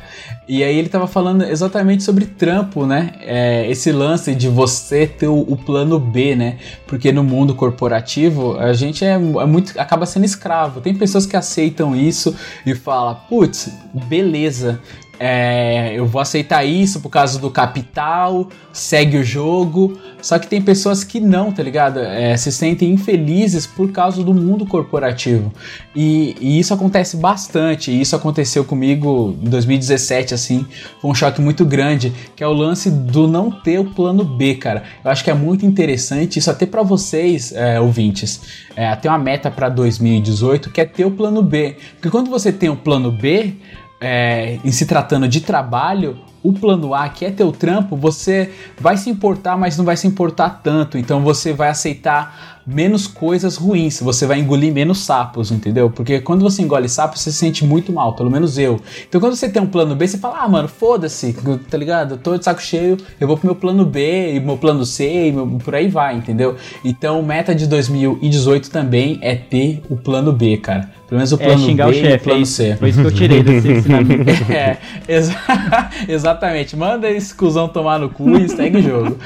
E 0.47 0.63
aí 0.63 0.77
ele 0.77 0.87
tava 0.87 1.07
falando 1.07 1.43
exatamente 1.43 2.03
sobre 2.03 2.25
trampo, 2.25 2.85
né? 2.85 3.13
É, 3.21 3.69
esse 3.69 3.91
lance 3.91 4.33
de 4.35 4.47
você 4.47 5.07
ter 5.07 5.27
o, 5.27 5.39
o 5.39 5.57
plano 5.57 5.99
B, 5.99 6.35
né? 6.35 6.57
Porque 6.85 7.11
no 7.11 7.23
mundo 7.23 7.55
corporativo 7.55 8.57
a 8.57 8.71
gente 8.73 9.03
é, 9.03 9.13
é 9.13 9.17
muito. 9.17 9.79
acaba 9.79 10.05
sendo 10.05 10.25
escravo. 10.25 10.79
Tem 10.79 10.93
pessoas 10.93 11.25
que 11.25 11.35
aceitam 11.35 11.95
isso 11.95 12.35
e 12.65 12.75
falam, 12.75 13.17
putz, 13.27 13.69
beleza. 13.93 14.79
É, 15.19 15.93
eu 15.95 16.05
vou 16.05 16.21
aceitar 16.21 16.63
isso 16.63 16.99
por 16.99 17.09
causa 17.09 17.39
do 17.39 17.49
capital, 17.49 18.47
segue 18.71 19.17
o 19.17 19.23
jogo. 19.23 19.97
Só 20.21 20.37
que 20.37 20.47
tem 20.47 20.61
pessoas 20.61 21.03
que 21.03 21.19
não, 21.19 21.51
tá 21.51 21.63
ligado? 21.63 21.99
É, 21.99 22.35
se 22.37 22.51
sentem 22.51 22.91
infelizes 22.91 23.65
por 23.65 23.91
causa 23.91 24.23
do 24.23 24.33
mundo 24.33 24.65
corporativo. 24.65 25.51
E, 25.95 26.35
e 26.39 26.59
isso 26.59 26.73
acontece 26.73 27.17
bastante. 27.17 27.91
E 27.91 28.01
isso 28.01 28.15
aconteceu 28.15 28.63
comigo 28.63 29.35
em 29.41 29.49
2017, 29.49 30.33
assim. 30.33 30.65
Foi 31.01 31.11
um 31.11 31.15
choque 31.15 31.41
muito 31.41 31.65
grande, 31.65 32.13
que 32.35 32.43
é 32.43 32.47
o 32.47 32.53
lance 32.53 32.89
do 32.89 33.27
não 33.27 33.49
ter 33.49 33.79
o 33.79 33.85
plano 33.85 34.23
B, 34.23 34.55
cara. 34.55 34.83
Eu 35.03 35.11
acho 35.11 35.23
que 35.23 35.31
é 35.31 35.33
muito 35.33 35.65
interessante 35.65 36.39
isso 36.39 36.51
até 36.51 36.65
para 36.65 36.83
vocês, 36.83 37.51
é, 37.53 37.79
ouvintes. 37.79 38.41
É, 38.75 38.95
ter 38.95 39.07
uma 39.07 39.17
meta 39.17 39.49
para 39.49 39.69
2018 39.69 40.69
que 40.69 40.81
é 40.81 40.85
ter 40.85 41.05
o 41.05 41.11
plano 41.11 41.41
B. 41.41 41.77
Porque 41.93 42.09
quando 42.09 42.29
você 42.29 42.51
tem 42.51 42.69
um 42.69 42.75
plano 42.75 43.11
B, 43.11 43.55
é, 43.99 44.59
em 44.63 44.71
se 44.71 44.85
tratando 44.85 45.27
de 45.27 45.41
trabalho, 45.41 46.19
o 46.43 46.53
plano 46.53 46.93
A, 46.93 47.09
que 47.09 47.25
é 47.25 47.31
teu 47.31 47.51
trampo, 47.51 47.95
você 47.95 48.51
vai 48.79 48.97
se 48.97 49.09
importar, 49.09 49.57
mas 49.57 49.77
não 49.77 49.83
vai 49.85 49.97
se 49.97 50.07
importar 50.07 50.61
tanto. 50.63 50.97
Então 50.97 51.21
você 51.21 51.53
vai 51.53 51.69
aceitar 51.69 52.57
menos 52.69 53.07
coisas 53.07 53.55
ruins, 53.55 54.01
você 54.01 54.25
vai 54.25 54.39
engolir 54.41 54.73
menos 54.73 54.99
sapos, 54.99 55.51
entendeu? 55.51 55.89
Porque 55.89 56.19
quando 56.19 56.41
você 56.41 56.61
engole 56.61 56.89
sapos, 56.89 57.21
você 57.21 57.31
se 57.31 57.37
sente 57.37 57.63
muito 57.65 57.93
mal, 57.93 58.13
pelo 58.13 58.29
menos 58.29 58.57
eu. 58.57 58.77
Então 59.07 59.21
quando 59.21 59.37
você 59.37 59.47
tem 59.47 59.61
um 59.61 59.67
plano 59.67 59.95
B, 59.95 60.05
você 60.05 60.17
fala, 60.17 60.39
ah, 60.41 60.49
mano, 60.49 60.67
foda-se, 60.67 61.33
tá 61.69 61.77
ligado? 61.77 62.15
Eu 62.15 62.17
tô 62.17 62.37
de 62.37 62.43
saco 62.43 62.61
cheio, 62.61 62.97
eu 63.21 63.25
vou 63.27 63.37
pro 63.37 63.47
meu 63.47 63.55
plano 63.55 63.85
B, 63.85 64.33
e 64.35 64.39
meu 64.41 64.57
plano 64.57 64.85
C, 64.85 65.27
e 65.29 65.31
meu- 65.31 65.47
por 65.63 65.75
aí 65.75 65.87
vai, 65.87 66.17
entendeu? 66.17 66.57
Então, 66.83 67.23
meta 67.23 67.55
de 67.55 67.67
2018 67.67 68.69
também 68.69 69.17
é 69.21 69.33
ter 69.33 69.81
o 69.89 69.95
plano 69.95 70.33
B, 70.33 70.57
cara. 70.57 70.89
Pelo 71.07 71.19
menos 71.19 71.31
o 71.31 71.35
É 71.35 71.45
plano 71.45 71.65
xingar 71.65 71.85
B 71.89 71.91
o 71.91 71.95
e 71.99 72.03
o 72.03 72.07
é 72.09 72.17
plano 72.17 72.41
isso. 72.41 72.51
C. 72.55 72.75
Foi 72.75 72.89
isso 72.89 72.99
que 72.99 73.07
eu 73.07 73.11
tirei 73.13 73.41
desse 73.41 73.71
ensinamento. 73.71 74.29
É, 74.51 74.77
exa- 75.07 75.89
exatamente. 76.27 76.75
Manda 76.75 77.09
esse 77.09 77.33
cuzão 77.33 77.67
tomar 77.67 77.99
no 77.99 78.09
cu 78.09 78.37
e 78.37 78.49
segue 78.49 78.77
o 78.77 78.83
jogo. 78.83 79.17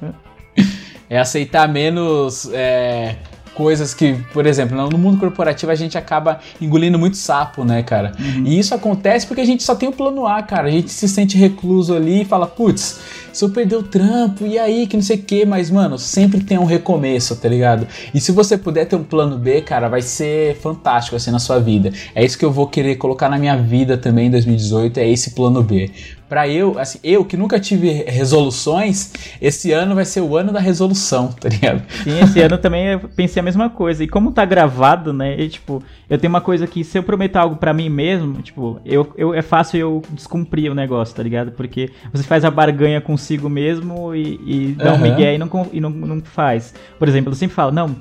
é 1.08 1.18
aceitar 1.18 1.68
menos 1.68 2.48
é, 2.52 3.16
coisas 3.54 3.92
que, 3.92 4.14
por 4.32 4.46
exemplo, 4.46 4.76
no 4.88 4.98
mundo 4.98 5.18
corporativo 5.18 5.70
a 5.70 5.74
gente 5.74 5.98
acaba 5.98 6.40
engolindo 6.60 6.98
muito 6.98 7.16
sapo, 7.16 7.64
né, 7.64 7.82
cara? 7.82 8.12
E 8.44 8.58
isso 8.58 8.74
acontece 8.74 9.26
porque 9.26 9.40
a 9.40 9.44
gente 9.44 9.62
só 9.62 9.74
tem 9.74 9.88
o 9.88 9.92
plano 9.92 10.26
A, 10.26 10.42
cara. 10.42 10.68
A 10.68 10.70
gente 10.70 10.90
se 10.90 11.08
sente 11.08 11.36
recluso 11.36 11.94
ali 11.94 12.22
e 12.22 12.24
fala, 12.24 12.46
putz, 12.46 13.00
se 13.32 13.44
eu 13.44 13.50
perder 13.50 13.76
o 13.76 13.82
trampo, 13.82 14.46
e 14.46 14.58
aí, 14.58 14.86
que 14.86 14.96
não 14.96 15.02
sei 15.02 15.16
o 15.16 15.22
que, 15.22 15.44
mas, 15.44 15.70
mano, 15.70 15.98
sempre 15.98 16.40
tem 16.40 16.58
um 16.58 16.64
recomeço, 16.64 17.36
tá 17.36 17.48
ligado? 17.48 17.86
E 18.12 18.20
se 18.20 18.32
você 18.32 18.58
puder 18.58 18.86
ter 18.86 18.96
um 18.96 19.04
plano 19.04 19.38
B, 19.38 19.60
cara, 19.60 19.88
vai 19.88 20.02
ser 20.02 20.56
fantástico 20.56 21.16
assim 21.16 21.30
na 21.30 21.38
sua 21.38 21.58
vida. 21.58 21.92
É 22.14 22.24
isso 22.24 22.38
que 22.38 22.44
eu 22.44 22.50
vou 22.50 22.66
querer 22.66 22.96
colocar 22.96 23.28
na 23.28 23.38
minha 23.38 23.56
vida 23.56 23.96
também 23.96 24.26
em 24.26 24.30
2018, 24.30 24.98
é 24.98 25.08
esse 25.08 25.30
plano 25.30 25.62
B. 25.62 25.90
Pra 26.30 26.46
eu, 26.46 26.78
assim, 26.78 27.00
eu 27.02 27.24
que 27.24 27.36
nunca 27.36 27.58
tive 27.58 28.04
resoluções, 28.04 29.12
esse 29.42 29.72
ano 29.72 29.96
vai 29.96 30.04
ser 30.04 30.20
o 30.20 30.36
ano 30.36 30.52
da 30.52 30.60
resolução, 30.60 31.26
tá 31.32 31.48
ligado? 31.48 31.82
Sim, 32.04 32.20
esse 32.20 32.40
ano 32.40 32.56
também 32.56 32.86
eu 32.86 33.00
pensei 33.00 33.40
a 33.40 33.42
mesma 33.42 33.68
coisa. 33.68 34.04
E 34.04 34.06
como 34.06 34.30
tá 34.30 34.44
gravado, 34.44 35.12
né? 35.12 35.34
E, 35.36 35.48
tipo, 35.48 35.82
eu 36.08 36.16
tenho 36.16 36.32
uma 36.32 36.40
coisa 36.40 36.68
que 36.68 36.84
se 36.84 36.96
eu 36.96 37.02
prometer 37.02 37.36
algo 37.36 37.56
pra 37.56 37.74
mim 37.74 37.88
mesmo, 37.88 38.40
tipo, 38.42 38.80
eu, 38.84 39.12
eu, 39.16 39.34
é 39.34 39.42
fácil 39.42 39.80
eu 39.80 40.02
descumprir 40.10 40.70
o 40.70 40.74
negócio, 40.74 41.16
tá 41.16 41.22
ligado? 41.24 41.50
Porque 41.50 41.90
você 42.12 42.22
faz 42.22 42.44
a 42.44 42.50
barganha 42.50 43.00
consigo 43.00 43.48
mesmo 43.48 44.14
e, 44.14 44.40
e 44.46 44.72
dá 44.74 44.92
um 44.92 44.94
Aham. 44.94 45.02
migué 45.02 45.34
e, 45.34 45.38
não, 45.38 45.50
e 45.72 45.80
não, 45.80 45.90
não 45.90 46.20
faz. 46.20 46.72
Por 46.96 47.08
exemplo, 47.08 47.32
eu 47.32 47.36
sempre 47.36 47.56
falo, 47.56 47.72
não. 47.72 47.96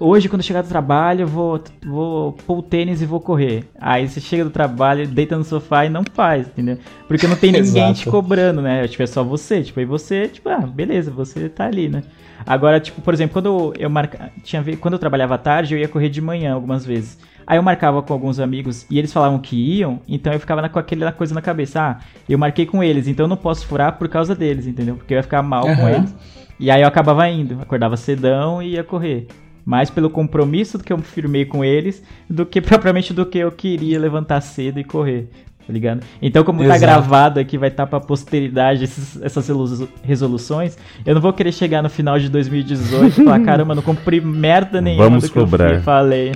Hoje, 0.00 0.28
quando 0.28 0.40
eu 0.40 0.46
chegar 0.46 0.62
do 0.62 0.68
trabalho, 0.68 1.22
eu 1.22 1.26
vou, 1.26 1.62
vou 1.84 2.32
pôr 2.32 2.58
o 2.58 2.62
tênis 2.62 3.02
e 3.02 3.06
vou 3.06 3.20
correr. 3.20 3.64
Aí 3.78 4.08
você 4.08 4.20
chega 4.20 4.42
do 4.42 4.50
trabalho, 4.50 5.06
deita 5.06 5.36
no 5.36 5.44
sofá 5.44 5.84
e 5.84 5.90
não 5.90 6.02
faz, 6.14 6.46
entendeu? 6.46 6.78
Porque 7.06 7.26
não 7.26 7.36
tem 7.36 7.52
ninguém 7.52 7.92
te 7.92 8.06
cobrando, 8.06 8.62
né? 8.62 8.88
Tipo, 8.88 9.02
é 9.02 9.06
só 9.06 9.22
você. 9.22 9.62
Tipo, 9.62 9.80
aí 9.80 9.86
você, 9.86 10.28
tipo, 10.28 10.48
ah, 10.48 10.66
beleza, 10.66 11.10
você 11.10 11.48
tá 11.48 11.66
ali, 11.66 11.88
né? 11.88 12.02
Agora, 12.46 12.80
tipo, 12.80 13.00
por 13.02 13.12
exemplo, 13.12 13.34
quando 13.34 13.74
eu, 13.78 13.90
marca... 13.90 14.32
tinha 14.42 14.62
quando 14.78 14.94
eu 14.94 14.98
trabalhava 14.98 15.34
à 15.34 15.38
tarde, 15.38 15.74
eu 15.74 15.78
ia 15.78 15.88
correr 15.88 16.08
de 16.08 16.20
manhã 16.20 16.54
algumas 16.54 16.84
vezes. 16.84 17.18
Aí 17.46 17.58
eu 17.58 17.62
marcava 17.62 18.02
com 18.02 18.12
alguns 18.12 18.40
amigos 18.40 18.86
e 18.90 18.98
eles 18.98 19.12
falavam 19.12 19.38
que 19.38 19.54
iam, 19.54 20.00
então 20.08 20.32
eu 20.32 20.40
ficava 20.40 20.66
com 20.66 20.78
aquela 20.78 21.12
coisa 21.12 21.34
na 21.34 21.42
cabeça. 21.42 21.80
Ah, 21.80 21.98
eu 22.26 22.38
marquei 22.38 22.64
com 22.64 22.82
eles, 22.82 23.06
então 23.06 23.24
eu 23.24 23.28
não 23.28 23.36
posso 23.36 23.66
furar 23.66 23.98
por 23.98 24.08
causa 24.08 24.34
deles, 24.34 24.66
entendeu? 24.66 24.96
Porque 24.96 25.12
eu 25.12 25.16
ia 25.16 25.22
ficar 25.22 25.42
mal 25.42 25.64
com 25.64 25.72
Aham. 25.72 25.90
eles. 25.90 26.14
E 26.58 26.70
aí 26.70 26.80
eu 26.80 26.88
acabava 26.88 27.28
indo, 27.28 27.60
acordava 27.60 27.96
cedão 27.96 28.62
e 28.62 28.72
ia 28.72 28.84
correr. 28.84 29.26
Mais 29.64 29.88
pelo 29.90 30.10
compromisso 30.10 30.78
que 30.78 30.92
eu 30.92 30.98
firmei 30.98 31.44
com 31.44 31.64
eles, 31.64 32.02
do 32.28 32.44
que 32.44 32.60
propriamente 32.60 33.12
do 33.14 33.24
que 33.24 33.38
eu 33.38 33.50
queria 33.50 33.98
levantar 33.98 34.40
cedo 34.40 34.78
e 34.78 34.84
correr. 34.84 35.28
Tá 35.66 35.72
ligado? 35.72 36.02
Então, 36.20 36.44
como 36.44 36.58
tá 36.58 36.76
Exato. 36.76 36.80
gravado 36.80 37.40
aqui, 37.40 37.56
vai 37.56 37.70
estar 37.70 37.86
pra 37.86 37.98
posteridade 37.98 38.84
esses- 38.84 39.18
essas 39.22 39.48
resolu- 39.48 39.88
resoluções. 40.02 40.76
Eu 41.06 41.14
não 41.14 41.22
vou 41.22 41.32
querer 41.32 41.52
chegar 41.52 41.82
no 41.82 41.88
final 41.88 42.18
de 42.18 42.28
2018 42.28 43.22
e 43.22 43.24
falar, 43.24 43.40
caramba, 43.44 43.74
não 43.74 43.82
cumpri 43.82 44.20
merda 44.20 44.82
nenhuma 44.82 45.04
Vamos 45.04 45.24
do 45.24 45.30
que 45.30 45.38
eu 45.38 45.44
cobrar. 45.44 45.76
fi- 45.76 45.82
falei. 45.82 46.32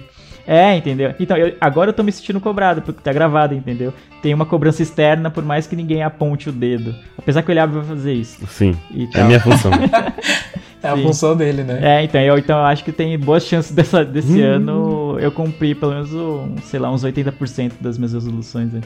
É, 0.46 0.74
entendeu? 0.74 1.12
Então, 1.20 1.36
eu- 1.36 1.54
agora 1.60 1.90
eu 1.90 1.92
tô 1.92 2.02
me 2.02 2.10
sentindo 2.10 2.40
cobrado, 2.40 2.80
porque 2.80 3.02
tá 3.02 3.12
gravado, 3.12 3.54
entendeu? 3.54 3.92
Tem 4.22 4.32
uma 4.32 4.46
cobrança 4.46 4.82
externa, 4.82 5.30
por 5.30 5.44
mais 5.44 5.66
que 5.66 5.76
ninguém 5.76 6.02
aponte 6.02 6.48
o 6.48 6.52
dedo. 6.52 6.94
Apesar 7.18 7.42
que 7.42 7.50
o 7.50 7.52
Eliab 7.52 7.70
vai 7.74 7.84
fazer 7.84 8.14
isso. 8.14 8.46
Sim, 8.46 8.74
é 9.14 9.20
a 9.20 9.24
minha 9.26 9.40
função. 9.40 9.70
É 10.82 10.88
a 10.90 10.96
Sim. 10.96 11.02
função 11.02 11.36
dele, 11.36 11.64
né? 11.64 11.78
É, 11.82 12.04
então 12.04 12.20
eu, 12.20 12.38
então 12.38 12.58
eu 12.58 12.64
acho 12.64 12.84
que 12.84 12.92
tem 12.92 13.18
boas 13.18 13.44
chances 13.44 13.72
dessa, 13.72 14.04
desse 14.04 14.40
ano 14.42 15.16
eu 15.20 15.32
cumprir 15.32 15.74
pelo 15.76 15.92
menos, 15.92 16.12
um, 16.12 16.54
sei 16.62 16.78
lá, 16.78 16.90
uns 16.90 17.04
80% 17.04 17.72
das 17.80 17.98
minhas 17.98 18.12
resoluções. 18.12 18.72
aí. 18.74 18.80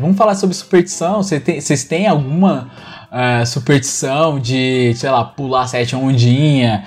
Vamos 0.00 0.16
falar 0.16 0.34
sobre 0.34 0.54
superstição. 0.54 1.22
Você 1.22 1.38
tem- 1.40 1.60
Vocês 1.60 1.84
têm 1.84 2.06
alguma 2.06 2.68
ah, 3.10 3.44
superstição 3.46 4.38
de, 4.38 4.92
sei 4.94 5.10
lá, 5.10 5.24
pular 5.24 5.66
sete 5.66 5.94
ondinha, 5.96 6.84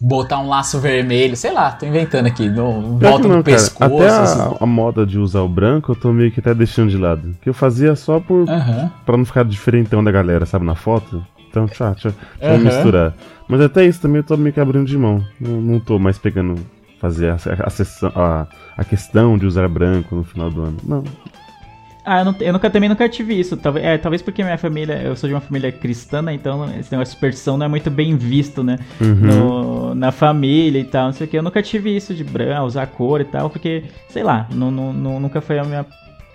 botar 0.00 0.38
um 0.40 0.48
laço 0.48 0.78
vermelho, 0.78 1.36
sei 1.36 1.52
lá, 1.52 1.72
tô 1.72 1.86
inventando 1.86 2.26
aqui, 2.26 2.48
no, 2.48 2.98
volta 2.98 3.22
que 3.22 3.28
no 3.28 3.34
não, 3.36 3.42
cara. 3.42 3.42
pescoço. 3.42 3.94
Até 3.96 4.08
assim. 4.08 4.40
a, 4.60 4.64
a 4.64 4.66
moda 4.66 5.06
de 5.06 5.18
usar 5.18 5.40
o 5.40 5.48
branco 5.48 5.92
eu 5.92 5.96
tô 5.96 6.12
meio 6.12 6.30
que 6.30 6.38
até 6.40 6.52
deixando 6.54 6.90
de 6.90 6.98
lado. 6.98 7.36
Que 7.40 7.48
eu 7.48 7.54
fazia 7.54 7.94
só 7.96 8.20
por 8.20 8.48
Aham. 8.48 8.90
pra 9.04 9.16
não 9.16 9.24
ficar 9.24 9.44
diferentão 9.44 10.02
da 10.04 10.10
galera, 10.12 10.44
sabe, 10.46 10.64
na 10.64 10.74
foto. 10.74 11.24
Então, 11.50 11.66
tchau, 11.66 11.94
tchau, 11.94 12.12
deixa 12.38 12.54
eu 12.54 12.54
Aham. 12.54 12.64
misturar. 12.64 13.14
Mas 13.48 13.60
até 13.60 13.84
isso 13.86 14.00
também 14.00 14.18
eu 14.18 14.24
tô 14.24 14.36
meio 14.36 14.52
que 14.52 14.60
abrindo 14.60 14.86
de 14.86 14.98
mão. 14.98 15.24
Não, 15.40 15.60
não 15.60 15.80
tô 15.80 15.98
mais 15.98 16.18
pegando, 16.18 16.56
fazer 17.00 17.30
a, 17.30 17.36
a, 17.64 17.70
sessão- 17.70 18.12
a, 18.14 18.46
a 18.76 18.84
questão 18.84 19.38
de 19.38 19.46
usar 19.46 19.68
branco 19.68 20.14
no 20.16 20.24
final 20.24 20.50
do 20.50 20.62
ano. 20.62 20.76
Não. 20.84 21.04
Ah, 22.04 22.20
eu, 22.20 22.24
não- 22.26 22.36
eu 22.38 22.52
nunca, 22.52 22.70
também 22.70 22.88
nunca 22.88 23.08
tive 23.08 23.34
isso. 23.38 23.56
Talvez, 23.56 23.84
é, 23.84 23.98
talvez 23.98 24.22
porque 24.22 24.44
minha 24.44 24.56
família, 24.58 25.00
eu 25.02 25.16
sou 25.16 25.28
de 25.28 25.34
uma 25.34 25.40
família 25.40 25.72
cristã, 25.72 26.22
né? 26.22 26.34
Então 26.34 26.64
esse 26.78 26.90
negócio 26.92 27.12
de 27.12 27.16
superstição 27.16 27.56
não 27.58 27.66
é 27.66 27.68
muito 27.68 27.90
bem 27.90 28.16
visto, 28.16 28.62
né? 28.62 28.78
Uhum. 29.00 29.14
No- 29.14 29.94
na 29.94 30.12
família 30.12 30.78
e 30.78 30.84
tal, 30.84 31.06
não 31.06 31.12
sei 31.12 31.26
o 31.26 31.30
que. 31.30 31.36
Eu 31.38 31.42
nunca 31.42 31.60
tive 31.62 31.94
isso 31.96 32.14
de 32.14 32.22
branco, 32.22 32.64
usar 32.64 32.86
cor 32.86 33.20
e 33.20 33.24
tal, 33.24 33.50
porque, 33.50 33.82
sei 34.08 34.22
lá, 34.22 34.46
não- 34.52 34.70
não- 34.70 35.18
nunca 35.18 35.40
foi 35.40 35.58
a 35.58 35.64
minha 35.64 35.84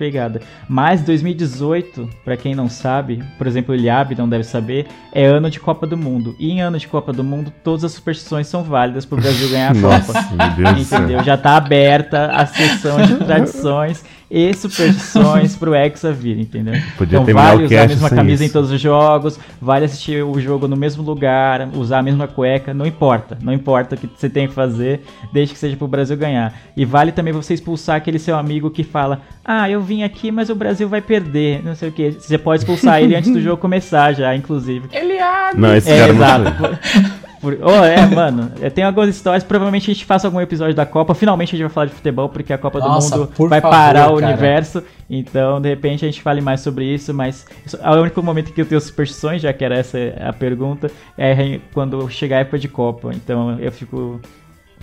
pegada. 0.02 0.42
Mas 0.68 1.04
2018, 1.04 2.10
pra 2.26 2.36
quem 2.36 2.56
não 2.56 2.68
sabe, 2.68 3.24
por 3.38 3.46
exemplo, 3.46 3.72
o 3.72 3.78
Eliab 3.78 4.16
não 4.16 4.28
deve 4.28 4.44
saber, 4.44 4.88
é 5.14 5.28
ano 5.28 5.48
de 5.48 5.60
Copa 5.60 5.86
do 5.86 5.96
Mundo. 5.96 6.36
E 6.40 6.50
em 6.50 6.60
ano 6.60 6.80
de 6.80 6.88
Copa 6.88 7.14
do 7.14 7.24
Mundo, 7.24 7.54
todas 7.64 7.84
as 7.84 7.92
superstições 7.92 8.48
são 8.48 8.64
válidas 8.64 9.06
pro 9.06 9.22
Brasil 9.22 9.48
ganhar 9.50 9.70
a 9.70 9.74
Nossa, 9.76 10.12
Copa. 10.12 10.36
meu 10.36 10.56
Deus 10.56 10.76
do 10.76 10.84
céu. 10.86 11.00
Entendeu? 11.02 11.24
Já 11.24 11.38
tá 11.38 11.56
aberta 11.56 12.32
a 12.32 12.48
sessão 12.48 13.00
de 13.06 13.14
tradições 13.24 14.04
e 14.32 14.54
superstições 14.54 15.56
pro 15.58 15.76
Hexa 15.76 16.14
vir, 16.14 16.40
entendeu? 16.40 16.74
Podia 16.98 17.20
então 17.20 17.34
vale 17.34 17.66
usar 17.66 17.84
a 17.84 17.88
mesma 17.88 18.10
camisa 18.10 18.44
em 18.44 18.46
isso. 18.46 18.54
todos 18.54 18.72
os 18.72 18.80
jogos, 18.80 19.38
vale 19.62 19.84
assistir 19.86 20.24
o 20.24 20.40
jogo 20.40 20.68
no 20.70 20.78
mesmo 20.78 21.04
lugar, 21.04 21.68
usar 21.76 22.00
a 22.00 22.02
mesma 22.02 22.28
cueca, 22.28 22.74
não 22.74 22.86
importa. 22.86 23.38
Não 23.42 23.52
importa 23.52 23.96
o 23.96 23.98
que 23.98 24.08
você 24.16 24.30
tem 24.30 24.48
que 24.48 24.54
fazer, 24.54 25.02
desde 25.34 25.54
que 25.54 25.60
seja 25.60 25.76
pro 25.76 25.88
Brasil 25.88 26.16
ganhar. 26.16 26.54
E 26.78 26.86
vale 26.86 27.12
também 27.12 27.34
você 27.34 27.54
expulsar 27.54 27.98
aquele 27.98 28.18
seu 28.20 28.38
amigo 28.38 28.72
que 28.72 28.84
fala: 28.84 29.22
Ah, 29.44 29.70
eu 29.70 29.82
vim 29.82 30.04
aqui, 30.04 30.32
mas 30.32 30.50
o 30.50 30.56
Brasil 30.56 30.88
vai 30.88 31.02
perder. 31.02 31.62
Não 31.64 31.76
sei 31.76 31.90
o 31.90 31.92
que. 31.92 32.12
Você 32.12 32.38
pode 32.38 32.62
expulsar 32.62 33.02
ele 33.02 33.16
antes 33.16 33.32
do 33.32 33.42
jogo 33.42 33.58
começar 33.58 34.14
já, 34.14 34.34
inclusive. 34.36 34.88
Ele 34.94 35.20
abre. 35.20 35.60
Não, 35.60 35.76
esse 35.76 35.90
É, 35.92 35.98
cara 36.00 36.14
exato. 36.14 36.44
não 36.44 37.12
oh, 37.44 37.84
é, 37.84 38.06
mano, 38.14 38.52
tem 38.74 38.84
algumas 38.84 39.10
histórias. 39.10 39.44
Provavelmente 39.44 39.90
a 39.90 39.94
gente 39.94 40.06
faça 40.06 40.28
algum 40.28 40.40
episódio 40.40 40.76
da 40.76 40.86
Copa. 40.86 41.14
Finalmente 41.14 41.50
a 41.50 41.58
gente 41.58 41.66
vai 41.66 41.74
falar 41.74 41.86
de 41.88 41.94
futebol, 41.94 42.30
porque 42.30 42.54
a 42.54 42.58
Copa 42.58 42.80
Nossa, 42.80 43.16
do 43.16 43.22
Mundo 43.22 43.50
vai 43.50 43.62
favor, 43.62 43.76
parar 43.76 44.12
o 44.12 44.16
cara. 44.16 44.28
universo. 44.28 44.84
Então, 45.10 45.60
de 45.60 45.70
repente, 45.70 46.06
a 46.06 46.08
gente 46.08 46.22
fale 46.22 46.42
mais 46.42 46.62
sobre 46.62 46.86
isso. 46.86 47.14
Mas 47.14 47.46
é 47.82 47.90
o 47.90 48.02
único 48.02 48.22
momento 48.22 48.54
que 48.54 48.62
eu 48.62 48.66
tenho 48.66 48.80
superstições, 48.80 49.42
já 49.42 49.52
que 49.52 49.64
era 49.64 49.76
essa 49.76 49.98
a 50.20 50.34
pergunta, 50.34 50.90
é 51.18 51.60
quando 51.74 52.10
chegar 52.10 52.38
a 52.38 52.40
época 52.42 52.60
de 52.60 52.68
Copa. 52.68 53.12
Então 53.14 53.60
eu 53.60 53.72
fico. 53.72 54.20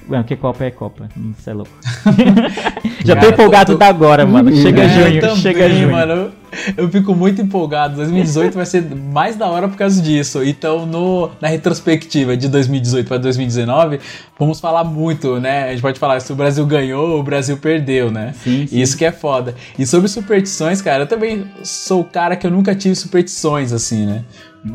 Mano, 0.06 0.24
que 0.24 0.36
Copa 0.36 0.64
é 0.64 0.70
Copa. 0.70 1.08
Isso 1.38 1.48
é 1.50 1.54
louco. 1.54 1.70
já 3.04 3.14
tô 3.16 3.20
Cara, 3.22 3.32
empolgado 3.34 3.72
tô- 3.72 3.78
da 3.78 3.86
agora, 3.86 4.26
mano. 4.26 4.54
Chega 4.54 4.82
É, 4.82 4.88
junho, 4.88 5.20
também, 5.20 5.36
chega 5.36 5.68
junho. 5.68 5.90
mano. 5.90 6.30
Eu 6.76 6.88
fico 6.88 7.14
muito 7.14 7.42
empolgado. 7.42 7.96
2018 7.96 8.54
vai 8.54 8.64
ser 8.64 8.82
mais 8.94 9.36
da 9.36 9.46
hora 9.48 9.68
por 9.68 9.76
causa 9.76 10.00
disso. 10.00 10.42
Então, 10.42 10.86
no, 10.86 11.30
na 11.40 11.48
retrospectiva 11.48 12.36
de 12.36 12.48
2018 12.48 13.06
para 13.06 13.18
2019, 13.18 14.00
vamos 14.38 14.58
falar 14.58 14.82
muito, 14.82 15.38
né? 15.38 15.64
A 15.64 15.70
gente 15.72 15.82
pode 15.82 15.98
falar 15.98 16.18
se 16.20 16.32
o 16.32 16.36
Brasil 16.36 16.64
ganhou 16.64 17.10
ou 17.10 17.20
o 17.20 17.22
Brasil 17.22 17.58
perdeu, 17.58 18.10
né? 18.10 18.32
Sim, 18.42 18.66
sim. 18.66 18.80
Isso 18.80 18.96
que 18.96 19.04
é 19.04 19.12
foda. 19.12 19.54
E 19.78 19.86
sobre 19.86 20.08
superstições, 20.08 20.80
cara, 20.80 21.02
eu 21.02 21.06
também 21.06 21.44
sou 21.62 22.00
o 22.00 22.04
cara 22.04 22.34
que 22.34 22.46
eu 22.46 22.50
nunca 22.50 22.74
tive 22.74 22.94
superstições, 22.94 23.72
assim, 23.72 24.06
né? 24.06 24.22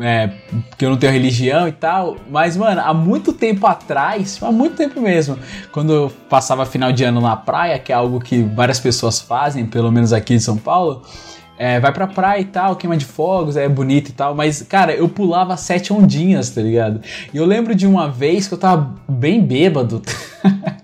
É, 0.00 0.30
porque 0.70 0.84
eu 0.84 0.90
não 0.90 0.96
tenho 0.96 1.12
religião 1.12 1.68
e 1.68 1.72
tal. 1.72 2.16
Mas, 2.30 2.56
mano, 2.56 2.80
há 2.80 2.92
muito 2.94 3.32
tempo 3.32 3.66
atrás, 3.66 4.38
há 4.42 4.50
muito 4.50 4.76
tempo 4.76 5.00
mesmo, 5.00 5.38
quando 5.72 5.92
eu 5.92 6.12
passava 6.28 6.64
final 6.64 6.92
de 6.92 7.04
ano 7.04 7.20
na 7.20 7.36
praia, 7.36 7.78
que 7.78 7.92
é 7.92 7.94
algo 7.94 8.20
que 8.20 8.42
várias 8.42 8.80
pessoas 8.80 9.20
fazem, 9.20 9.66
pelo 9.66 9.92
menos 9.92 10.12
aqui 10.12 10.34
em 10.34 10.40
São 10.40 10.56
Paulo. 10.56 11.02
É, 11.56 11.78
vai 11.78 11.92
pra 11.92 12.08
praia 12.08 12.40
e 12.40 12.44
tal, 12.44 12.74
queima 12.74 12.96
de 12.96 13.04
fogos, 13.04 13.56
é 13.56 13.68
bonito 13.68 14.08
e 14.08 14.12
tal, 14.12 14.34
mas, 14.34 14.62
cara, 14.62 14.92
eu 14.92 15.08
pulava 15.08 15.56
sete 15.56 15.92
ondinhas, 15.92 16.50
tá 16.50 16.60
ligado? 16.60 17.00
E 17.32 17.36
eu 17.36 17.44
lembro 17.44 17.76
de 17.76 17.86
uma 17.86 18.08
vez 18.08 18.48
que 18.48 18.54
eu 18.54 18.58
tava 18.58 18.92
bem 19.08 19.40
bêbado. 19.40 20.02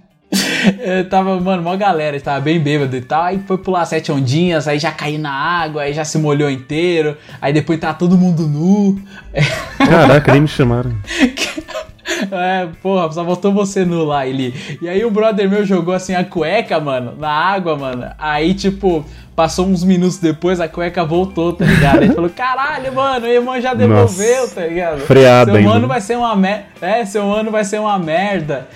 Eu 0.81 1.09
tava, 1.09 1.39
mano, 1.41 1.63
uma 1.63 1.77
galera, 1.77 2.21
tava 2.21 2.41
bem 2.41 2.59
bêbado 2.59 2.97
e 2.97 3.01
tal. 3.01 3.25
Aí 3.25 3.41
foi 3.47 3.59
pular 3.59 3.85
sete 3.85 4.13
ondinhas, 4.13 4.69
aí 4.69 4.79
já 4.79 4.93
caiu 4.93 5.19
na 5.19 5.33
água, 5.33 5.83
aí 5.83 5.93
já 5.93 6.05
se 6.05 6.19
molhou 6.19 6.51
inteiro. 6.51 7.17
Aí 7.41 7.53
depois 7.53 7.79
tava 7.79 7.95
todo 7.95 8.17
mundo 8.17 8.47
nu. 8.47 9.01
Caraca, 9.79 10.33
nem 10.33 10.43
me 10.43 10.49
chamaram. 10.49 10.95
É, 12.33 12.69
porra, 12.83 13.11
só 13.13 13.23
voltou 13.23 13.53
você 13.53 13.85
nu 13.85 14.05
lá, 14.05 14.27
Eli. 14.27 14.53
E 14.83 14.89
aí 14.89 15.05
o 15.05 15.11
brother 15.11 15.49
meu 15.49 15.65
jogou 15.65 15.95
assim 15.95 16.15
a 16.15 16.25
cueca, 16.25 16.81
mano, 16.81 17.15
na 17.17 17.31
água, 17.31 17.77
mano. 17.77 18.11
Aí, 18.19 18.53
tipo, 18.53 19.05
passou 19.41 19.67
uns 19.67 19.83
minutos 19.83 20.19
depois, 20.19 20.61
a 20.61 20.69
cueca 20.69 21.03
voltou, 21.03 21.55
tá 21.55 21.65
ligado? 21.65 22.03
Ele 22.03 22.13
falou, 22.13 22.29
caralho, 22.29 22.95
mano, 22.95 23.25
o 23.25 23.31
irmão 23.31 23.59
já 23.59 23.73
devolveu, 23.73 24.43
Nossa, 24.43 24.57
tá 24.57 24.67
ligado? 24.67 25.01
freado 25.01 25.53
Seu 25.53 25.61
ainda. 25.61 25.73
ano 25.73 25.89
vai 25.89 26.01
ser 26.03 26.19
uma 26.19 26.37
merda. 26.37 26.67
É, 26.83 27.07
seu 27.07 27.33
ano 27.33 27.51
vai 27.51 27.65
ser 27.65 27.81
uma 27.81 27.99
merda. 27.99 28.69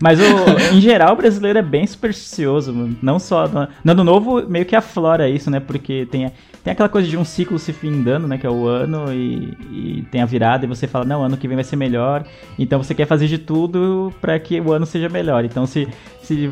Mas 0.00 0.18
o, 0.18 0.74
em 0.74 0.80
geral 0.80 1.12
o 1.12 1.16
brasileiro 1.16 1.58
é 1.58 1.62
bem 1.62 1.86
supersticioso, 1.86 2.72
mano. 2.72 2.96
não 3.02 3.18
só 3.18 3.46
no, 3.46 3.68
no 3.84 3.92
ano 3.92 4.04
novo 4.04 4.42
meio 4.48 4.64
que 4.64 4.74
aflora 4.74 5.28
isso, 5.28 5.50
né? 5.50 5.60
Porque 5.60 6.08
tem, 6.10 6.32
tem 6.64 6.72
aquela 6.72 6.88
coisa 6.88 7.06
de 7.06 7.18
um 7.18 7.24
ciclo 7.24 7.58
se 7.58 7.74
findando, 7.74 8.26
né? 8.26 8.38
Que 8.38 8.46
é 8.46 8.50
o 8.50 8.66
ano 8.66 9.12
e, 9.12 9.54
e 9.70 10.06
tem 10.10 10.22
a 10.22 10.26
virada 10.26 10.64
e 10.64 10.68
você 10.68 10.86
fala, 10.86 11.04
não, 11.04 11.22
ano 11.22 11.36
que 11.36 11.46
vem 11.46 11.56
vai 11.56 11.64
ser 11.64 11.76
melhor. 11.76 12.24
Então 12.58 12.82
você 12.82 12.94
quer 12.94 13.06
fazer 13.06 13.26
de 13.26 13.36
tudo 13.36 14.10
pra 14.18 14.38
que 14.38 14.58
o 14.58 14.72
ano 14.72 14.86
seja 14.86 15.10
melhor. 15.10 15.44
Então 15.44 15.66
se 15.66 15.86
se 16.22 16.50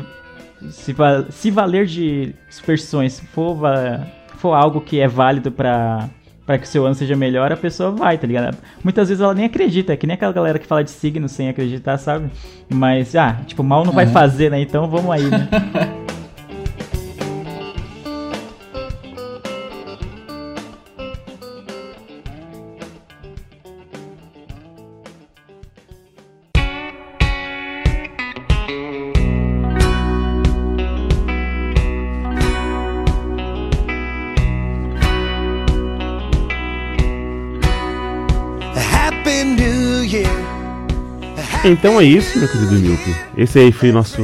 se, 0.71 0.93
va- 0.93 1.25
se 1.29 1.49
valer 1.51 1.85
de 1.85 2.33
superstições 2.49 3.19
for, 3.33 3.57
for 4.37 4.53
algo 4.53 4.81
que 4.81 4.99
é 4.99 5.07
válido 5.07 5.51
pra 5.51 6.09
para 6.45 6.59
que 6.59 6.65
o 6.65 6.67
seu 6.67 6.85
ano 6.85 6.93
seja 6.93 7.15
melhor, 7.15 7.51
a 7.51 7.57
pessoa 7.57 7.89
vai, 7.89 8.19
tá 8.19 8.27
ligado? 8.27 8.55
Muitas 8.83 9.09
vezes 9.09 9.19
ela 9.19 9.33
nem 9.33 9.45
acredita, 9.45 9.93
é 9.93 9.97
que 9.97 10.05
nem 10.05 10.13
aquela 10.13 10.31
galera 10.31 10.59
que 10.59 10.67
fala 10.67 10.83
de 10.83 10.91
signo 10.91 11.27
sem 11.27 11.49
acreditar, 11.49 11.97
sabe? 11.97 12.29
Mas, 12.69 13.15
ah, 13.15 13.37
tipo, 13.47 13.63
mal 13.63 13.83
não 13.83 13.91
vai 13.91 14.05
fazer, 14.05 14.51
né? 14.51 14.61
Então 14.61 14.87
vamos 14.87 15.09
aí, 15.09 15.23
né? 15.23 15.49
Então 41.63 41.99
é 41.99 42.03
isso, 42.03 42.37
meu 42.37 42.47
querido 42.47 42.73
Milk. 42.73 43.15
Esse 43.35 43.57
aí 43.57 43.71
foi 43.71 43.91
nosso, 43.91 44.21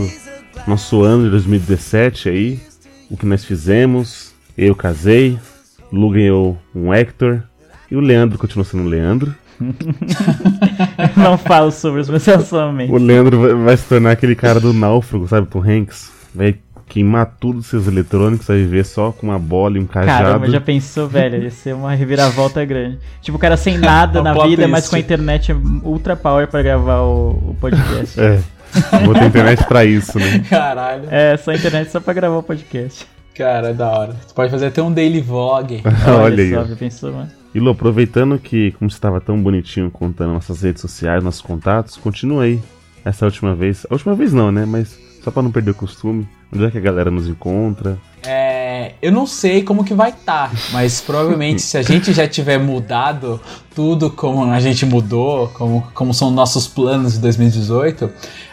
nosso 0.67 1.01
ano 1.01 1.23
de 1.23 1.31
2017 1.31 2.29
aí. 2.29 2.59
O 3.09 3.17
que 3.17 3.25
nós 3.25 3.43
fizemos. 3.43 4.31
Eu 4.57 4.75
casei. 4.75 5.39
Lu 5.91 6.11
ganhou 6.11 6.57
um 6.75 6.93
Hector. 6.93 7.41
E 7.89 7.95
o 7.95 7.99
Leandro 7.99 8.37
continua 8.37 8.63
sendo 8.63 8.83
o 8.83 8.87
Leandro. 8.87 9.33
não 11.17 11.37
falo 11.37 11.71
sobre 11.71 12.01
os 12.01 12.09
meus 12.09 12.25
O 12.27 12.31
relacionamentos. 12.31 13.01
Leandro 13.01 13.39
vai, 13.39 13.53
vai 13.53 13.77
se 13.77 13.85
tornar 13.85 14.11
aquele 14.11 14.35
cara 14.35 14.59
do 14.59 14.71
náufrago, 14.71 15.27
sabe? 15.27 15.47
Tom 15.47 15.63
Hanks. 15.63 16.11
Vai 16.33 16.55
queimar 16.91 17.37
tudo 17.39 17.59
os 17.59 17.67
seus 17.67 17.87
eletrônicos, 17.87 18.45
vai 18.45 18.57
viver 18.57 18.83
só 18.83 19.13
com 19.13 19.27
uma 19.27 19.39
bola 19.39 19.77
e 19.77 19.79
um 19.79 19.85
cajado. 19.85 20.25
Caramba, 20.25 20.49
já 20.49 20.59
pensou, 20.59 21.07
velho? 21.07 21.41
Ia 21.41 21.49
ser 21.49 21.73
uma 21.73 21.95
reviravolta 21.95 22.65
grande. 22.65 22.99
Tipo, 23.21 23.37
o 23.37 23.39
cara 23.39 23.55
sem 23.55 23.77
nada 23.79 24.21
na 24.21 24.33
vida, 24.45 24.67
mas 24.67 24.89
com 24.89 24.97
a 24.97 24.99
internet 24.99 25.53
ultra 25.83 26.17
power 26.17 26.49
pra 26.49 26.61
gravar 26.61 26.99
o, 26.99 27.51
o 27.51 27.57
podcast. 27.61 28.19
É. 28.19 28.41
Vou 29.05 29.13
ter 29.13 29.23
internet 29.23 29.63
pra 29.63 29.85
isso, 29.85 30.19
né? 30.19 30.43
Caralho. 30.49 31.05
É, 31.09 31.37
só 31.37 31.51
a 31.51 31.55
internet 31.55 31.89
só 31.89 32.01
pra 32.01 32.13
gravar 32.13 32.35
o 32.35 32.43
podcast. 32.43 33.07
Cara, 33.33 33.69
é 33.69 33.73
da 33.73 33.89
hora. 33.89 34.13
Você 34.27 34.33
pode 34.33 34.51
fazer 34.51 34.65
até 34.65 34.81
um 34.81 34.91
daily 34.91 35.21
vlog. 35.21 35.81
Olha 36.05 36.43
aí. 36.43 36.53
só, 36.53 36.65
já 36.65 36.75
pensou, 36.75 37.13
mano? 37.13 37.31
E 37.55 37.59
Lu, 37.59 37.69
aproveitando 37.69 38.37
que, 38.37 38.71
como 38.73 38.91
você 38.91 38.97
estava 38.97 39.21
tão 39.21 39.41
bonitinho 39.41 39.89
contando 39.89 40.33
nossas 40.33 40.61
redes 40.61 40.81
sociais, 40.81 41.23
nossos 41.23 41.41
contatos, 41.41 41.95
continua 41.95 42.43
aí. 42.43 42.61
Essa 43.05 43.23
última 43.23 43.55
vez. 43.55 43.85
A 43.89 43.93
última 43.93 44.13
vez 44.13 44.33
não, 44.33 44.51
né? 44.51 44.65
Mas 44.65 44.99
só 45.23 45.31
pra 45.31 45.41
não 45.41 45.51
perder 45.51 45.71
o 45.71 45.75
costume. 45.75 46.27
Onde 46.53 46.65
é 46.65 46.71
que 46.71 46.77
a 46.77 46.81
galera 46.81 47.11
nos 47.11 47.27
encontra? 47.27 47.97
É, 48.23 48.60
eu 49.01 49.11
não 49.11 49.27
sei 49.27 49.63
como 49.63 49.83
que 49.83 49.93
vai 49.93 50.11
estar, 50.11 50.51
mas 50.71 51.01
provavelmente 51.01 51.61
se 51.61 51.77
a 51.77 51.81
gente 51.81 52.13
já 52.13 52.27
tiver 52.27 52.57
mudado 52.57 53.39
tudo 53.75 54.09
como 54.09 54.43
a 54.43 54.59
gente 54.59 54.85
mudou, 54.85 55.49
como, 55.49 55.87
como 55.93 56.13
são 56.13 56.31
nossos 56.31 56.67
planos 56.67 57.13
de 57.13 57.19
2018, 57.19 58.09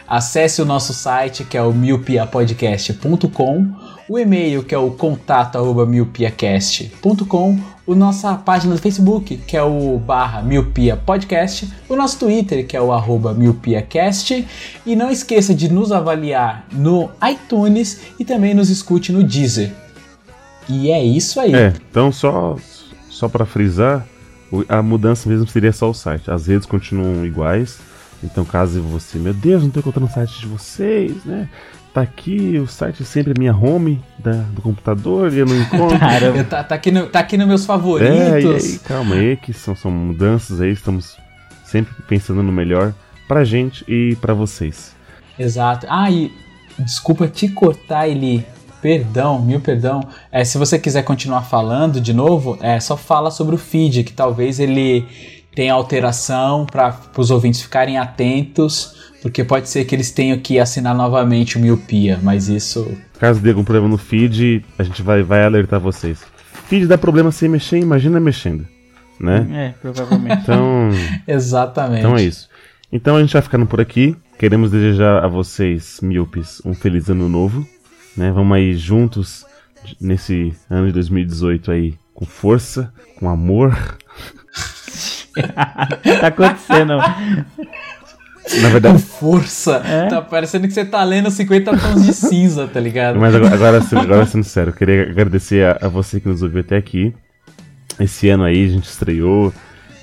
acesse 0.07 0.61
o 0.61 0.65
nosso 0.65 0.93
site 0.93 1.43
que 1.43 1.57
é 1.57 1.61
o 1.61 1.73
miopiapodcast.com, 1.73 3.73
o 4.09 4.17
e-mail 4.17 4.63
que 4.63 4.73
é 4.73 4.77
o 4.77 4.91
contato 4.91 5.57
arroba 5.57 5.85
miopiacast.com, 5.85 7.59
o 7.85 7.93
nossa 7.93 8.33
página 8.35 8.73
do 8.73 8.81
Facebook 8.81 9.37
que 9.37 9.55
é 9.55 9.63
o 9.63 9.99
barra 9.99 10.41
miopia 10.41 10.97
podcast, 10.97 11.69
o 11.87 11.95
nosso 11.95 12.17
Twitter 12.17 12.65
que 12.65 12.75
é 12.75 12.81
o 12.81 12.91
arroba 12.91 13.33
miopiacast 13.33 14.47
e 14.85 14.95
não 14.95 15.11
esqueça 15.11 15.53
de 15.53 15.71
nos 15.71 15.91
avaliar 15.91 16.65
no 16.71 17.11
iTunes 17.29 18.01
e 18.17 18.25
também 18.25 18.53
nos 18.53 18.69
escute 18.69 19.11
no 19.11 19.23
Deezer. 19.23 19.71
E 20.69 20.91
é 20.91 21.03
isso 21.03 21.39
aí. 21.39 21.53
É, 21.53 21.73
então 21.89 22.11
só, 22.11 22.55
só 23.09 23.27
para 23.27 23.45
frisar, 23.45 24.05
a 24.67 24.81
mudança 24.81 25.27
mesmo 25.27 25.47
seria 25.47 25.73
só 25.73 25.89
o 25.89 25.93
site. 25.93 26.29
As 26.29 26.47
redes 26.47 26.65
continuam 26.65 27.25
iguais. 27.25 27.79
Então 28.23 28.43
caso 28.45 28.81
você, 28.81 29.17
meu 29.17 29.33
Deus, 29.33 29.63
não 29.63 29.69
tô 29.69 29.79
encontrando 29.79 30.07
o 30.07 30.13
site 30.13 30.39
de 30.39 30.45
vocês, 30.47 31.23
né? 31.25 31.49
Tá 31.93 32.01
aqui, 32.01 32.59
o 32.59 32.67
site 32.67 33.03
sempre 33.03 33.33
é 33.35 33.39
minha 33.39 33.55
home 33.55 33.99
da, 34.19 34.33
do 34.33 34.61
computador 34.61 35.33
e 35.33 35.39
eu 35.39 35.45
não 35.45 35.59
encontro. 35.59 35.97
Caramba. 35.99 36.43
Tá, 36.43 36.63
tá 36.63 36.75
aqui 36.75 36.91
no, 36.91 37.07
tá 37.07 37.19
aqui 37.19 37.35
nos 37.37 37.47
meus 37.47 37.61
É, 37.61 37.63
e 37.63 37.67
favoritos. 37.67 38.63
aí, 38.65 38.79
calma 38.79 39.15
aí, 39.15 39.37
que 39.37 39.53
são, 39.53 39.75
são 39.75 39.89
mudanças 39.89 40.61
aí, 40.61 40.71
estamos 40.71 41.17
sempre 41.65 41.93
pensando 42.07 42.43
no 42.43 42.51
melhor 42.51 42.93
pra 43.27 43.43
gente 43.43 43.83
e 43.87 44.15
pra 44.17 44.33
vocês. 44.33 44.93
Exato. 45.37 45.87
Ah, 45.89 46.11
e 46.11 46.31
desculpa 46.77 47.27
te 47.27 47.47
cortar, 47.49 48.07
Eli. 48.07 48.45
Perdão, 48.81 49.41
mil 49.41 49.59
perdão. 49.59 50.01
É, 50.31 50.43
se 50.43 50.57
você 50.57 50.79
quiser 50.79 51.03
continuar 51.03 51.41
falando 51.41 51.99
de 51.99 52.13
novo, 52.13 52.57
é 52.61 52.79
só 52.79 52.95
fala 52.95 53.29
sobre 53.29 53.55
o 53.55 53.57
feed, 53.57 54.03
que 54.03 54.13
talvez 54.13 54.59
ele 54.59 55.05
tenha 55.53 55.73
alteração 55.73 56.65
para 56.65 56.97
os 57.17 57.31
ouvintes 57.31 57.61
ficarem 57.61 57.97
atentos, 57.97 59.11
porque 59.21 59.43
pode 59.43 59.67
ser 59.67 59.83
que 59.85 59.93
eles 59.93 60.11
tenham 60.11 60.37
que 60.37 60.59
assinar 60.59 60.95
novamente 60.95 61.57
o 61.57 61.59
Miopia, 61.59 62.19
mas 62.23 62.47
isso. 62.47 62.97
Caso 63.19 63.41
dê 63.41 63.49
algum 63.49 63.63
problema 63.63 63.87
no 63.87 63.97
feed, 63.97 64.63
a 64.77 64.83
gente 64.83 65.01
vai, 65.01 65.21
vai 65.21 65.43
alertar 65.43 65.79
vocês. 65.79 66.23
Feed 66.67 66.87
dá 66.87 66.97
problema 66.97 67.31
sem 67.31 67.49
mexer, 67.49 67.79
imagina 67.79 68.19
mexendo, 68.19 68.65
né? 69.19 69.47
É, 69.51 69.73
provavelmente. 69.81 70.43
Então, 70.43 70.89
Exatamente. 71.27 71.99
então 71.99 72.15
é 72.15 72.23
isso. 72.23 72.47
Então 72.91 73.17
a 73.17 73.21
gente 73.21 73.33
vai 73.33 73.41
ficando 73.41 73.65
por 73.65 73.81
aqui. 73.81 74.15
Queremos 74.37 74.71
desejar 74.71 75.23
a 75.23 75.27
vocês, 75.27 75.99
míopes, 76.01 76.61
um 76.65 76.73
feliz 76.73 77.09
ano 77.09 77.27
novo. 77.27 77.67
Né? 78.19 78.31
Vamos 78.33 78.53
aí 78.57 78.75
juntos 78.75 79.45
nesse 79.99 80.53
ano 80.69 80.87
de 80.87 80.93
2018 80.93 81.71
aí 81.71 81.93
com 82.13 82.25
força, 82.25 82.91
com 83.17 83.29
amor. 83.29 83.73
tá 86.19 86.27
acontecendo. 86.27 86.97
Na 86.97 87.45
Com 88.67 88.69
verdade, 88.71 89.01
força. 89.01 89.75
É? 89.85 90.07
Tá 90.07 90.21
parecendo 90.21 90.67
que 90.67 90.73
você 90.73 90.83
tá 90.83 91.01
lendo 91.01 91.31
50 91.31 91.77
tons 91.77 92.05
de 92.05 92.13
cinza, 92.13 92.67
tá 92.67 92.79
ligado? 92.81 93.17
Mas 93.17 93.33
agora, 93.33 93.53
agora, 93.55 93.81
sendo- 93.81 94.01
agora 94.01 94.25
sendo 94.25 94.43
sério, 94.43 94.71
eu 94.71 94.75
queria 94.75 95.03
agradecer 95.03 95.65
a, 95.65 95.85
a 95.85 95.87
você 95.87 96.19
que 96.19 96.27
nos 96.27 96.41
ouviu 96.43 96.59
até 96.59 96.75
aqui. 96.75 97.13
Esse 97.97 98.27
ano 98.27 98.43
aí 98.43 98.65
a 98.65 98.69
gente 98.69 98.83
estreou 98.85 99.53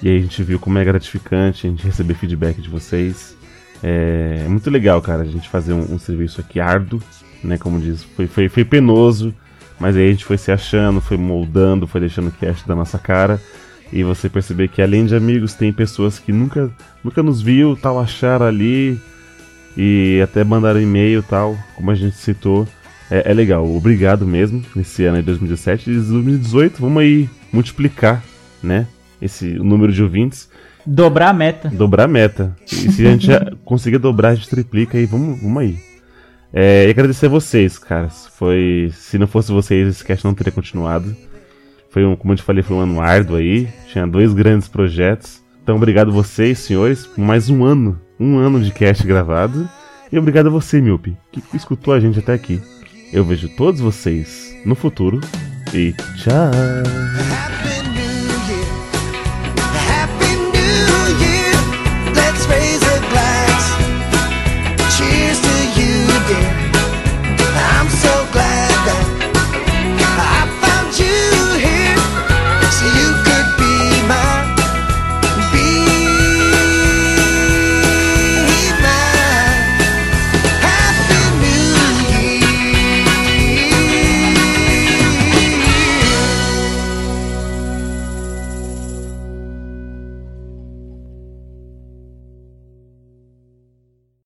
e 0.03 0.09
aí 0.09 0.17
a 0.17 0.21
gente 0.21 0.43
viu 0.43 0.59
como 0.59 0.79
é 0.79 0.85
gratificante 0.85 1.67
a 1.67 1.71
gente 1.71 1.85
receber 1.85 2.15
feedback 2.15 2.63
de 2.63 2.69
vocês. 2.71 3.37
É, 3.83 4.43
é 4.47 4.49
muito 4.49 4.71
legal, 4.71 5.03
cara, 5.03 5.21
a 5.23 5.27
gente 5.27 5.51
fazer 5.51 5.75
um, 5.75 5.95
um 5.95 5.99
serviço 5.99 6.41
aqui 6.41 6.59
árduo, 6.61 7.03
né? 7.47 7.57
Como 7.59 7.81
diz, 7.81 8.03
foi, 8.03 8.27
foi, 8.27 8.49
foi 8.49 8.65
penoso, 8.65 9.35
Mas 9.79 9.97
aí 9.97 10.09
a 10.09 10.11
gente 10.11 10.25
foi 10.25 10.39
se 10.39 10.51
achando, 10.51 11.01
foi 11.01 11.17
moldando, 11.17 11.87
foi 11.87 12.01
deixando 12.01 12.29
o 12.29 12.33
cast 12.33 12.67
da 12.67 12.75
nossa 12.75 12.99
cara. 12.99 13.41
E 13.93 14.03
você 14.03 14.29
perceber 14.29 14.69
que 14.69 14.83
além 14.83 15.07
de 15.07 15.15
amigos, 15.15 15.55
tem 15.55 15.73
pessoas 15.73 16.19
que 16.19 16.33
nunca, 16.33 16.71
nunca 17.05 17.23
nos 17.23 17.41
viu, 17.41 17.77
tal, 17.77 18.01
acharam 18.01 18.47
ali 18.47 18.99
e 19.77 20.21
até 20.23 20.43
mandaram 20.43 20.81
e-mail 20.81 21.23
tal, 21.23 21.57
como 21.75 21.91
a 21.91 21.95
gente 21.95 22.17
citou. 22.17 22.67
É, 23.11 23.31
é 23.31 23.35
legal, 23.35 23.65
obrigado 23.65 24.27
mesmo 24.27 24.65
nesse 24.75 25.05
ano 25.05 25.19
de 25.19 25.23
2017. 25.25 25.91
E 25.91 25.95
2018, 25.95 26.81
vamos 26.81 27.03
aí 27.03 27.31
multiplicar, 27.53 28.25
né? 28.63 28.87
Esse 29.23 29.59
o 29.59 29.65
número 29.65 29.93
de 29.93 30.03
ouvintes, 30.03 30.49
Dobrar 30.87 31.31
a 31.31 31.33
meta. 31.33 31.69
dobrar 31.69 32.05
a 32.05 32.09
meta. 32.09 32.57
E 32.65 32.93
se 32.93 33.07
a 33.07 33.11
gente 33.11 33.29
conseguir 33.65 33.99
dobrar, 33.99 34.31
a 34.31 34.35
gente 34.35 34.49
triplica 34.49 34.97
aí, 34.97 35.05
vamos, 35.05 35.41
vamos 35.41 35.63
aí. 35.63 35.86
É, 36.59 36.87
e 36.87 36.91
agradecer 36.91 37.27
a 37.27 37.29
vocês, 37.29 37.77
caras. 37.77 38.29
Foi, 38.29 38.91
se 38.95 39.19
não 39.19 39.27
fosse 39.27 39.53
vocês, 39.53 39.89
esse 39.89 40.03
cast 40.03 40.25
não 40.25 40.33
teria 40.33 40.51
continuado. 40.51 41.15
Foi 41.91 42.03
um, 42.03 42.17
como 42.17 42.33
eu 42.33 42.37
te 42.39 42.43
falei, 42.43 42.63
foi 42.63 42.79
um 42.79 42.81
ano 42.81 42.99
árduo 42.99 43.37
aí. 43.37 43.69
Tinha 43.93 44.07
dois 44.07 44.33
grandes 44.33 44.67
projetos. 44.67 45.43
Então, 45.63 45.77
obrigado 45.77 46.11
vocês, 46.11 46.61
senhores, 46.61 47.07
por 47.07 47.21
mais 47.21 47.51
um 47.51 47.63
ano, 47.63 48.01
um 48.19 48.39
ano 48.39 48.59
de 48.63 48.73
cast 48.73 49.07
gravado. 49.07 49.69
E 50.11 50.19
obrigado 50.19 50.47
a 50.47 50.51
você, 50.51 50.81
Milpe, 50.81 51.15
que 51.31 51.43
escutou 51.55 51.93
a 51.93 52.01
gente 52.01 52.21
até 52.21 52.33
aqui. 52.33 52.63
Eu 53.13 53.23
vejo 53.23 53.51
todos 53.51 53.79
vocês 53.79 54.57
no 54.65 54.75
futuro. 54.75 55.21
E 55.75 55.93
tchau! 56.17 57.76
I'm 66.29 67.89
so 67.89 68.16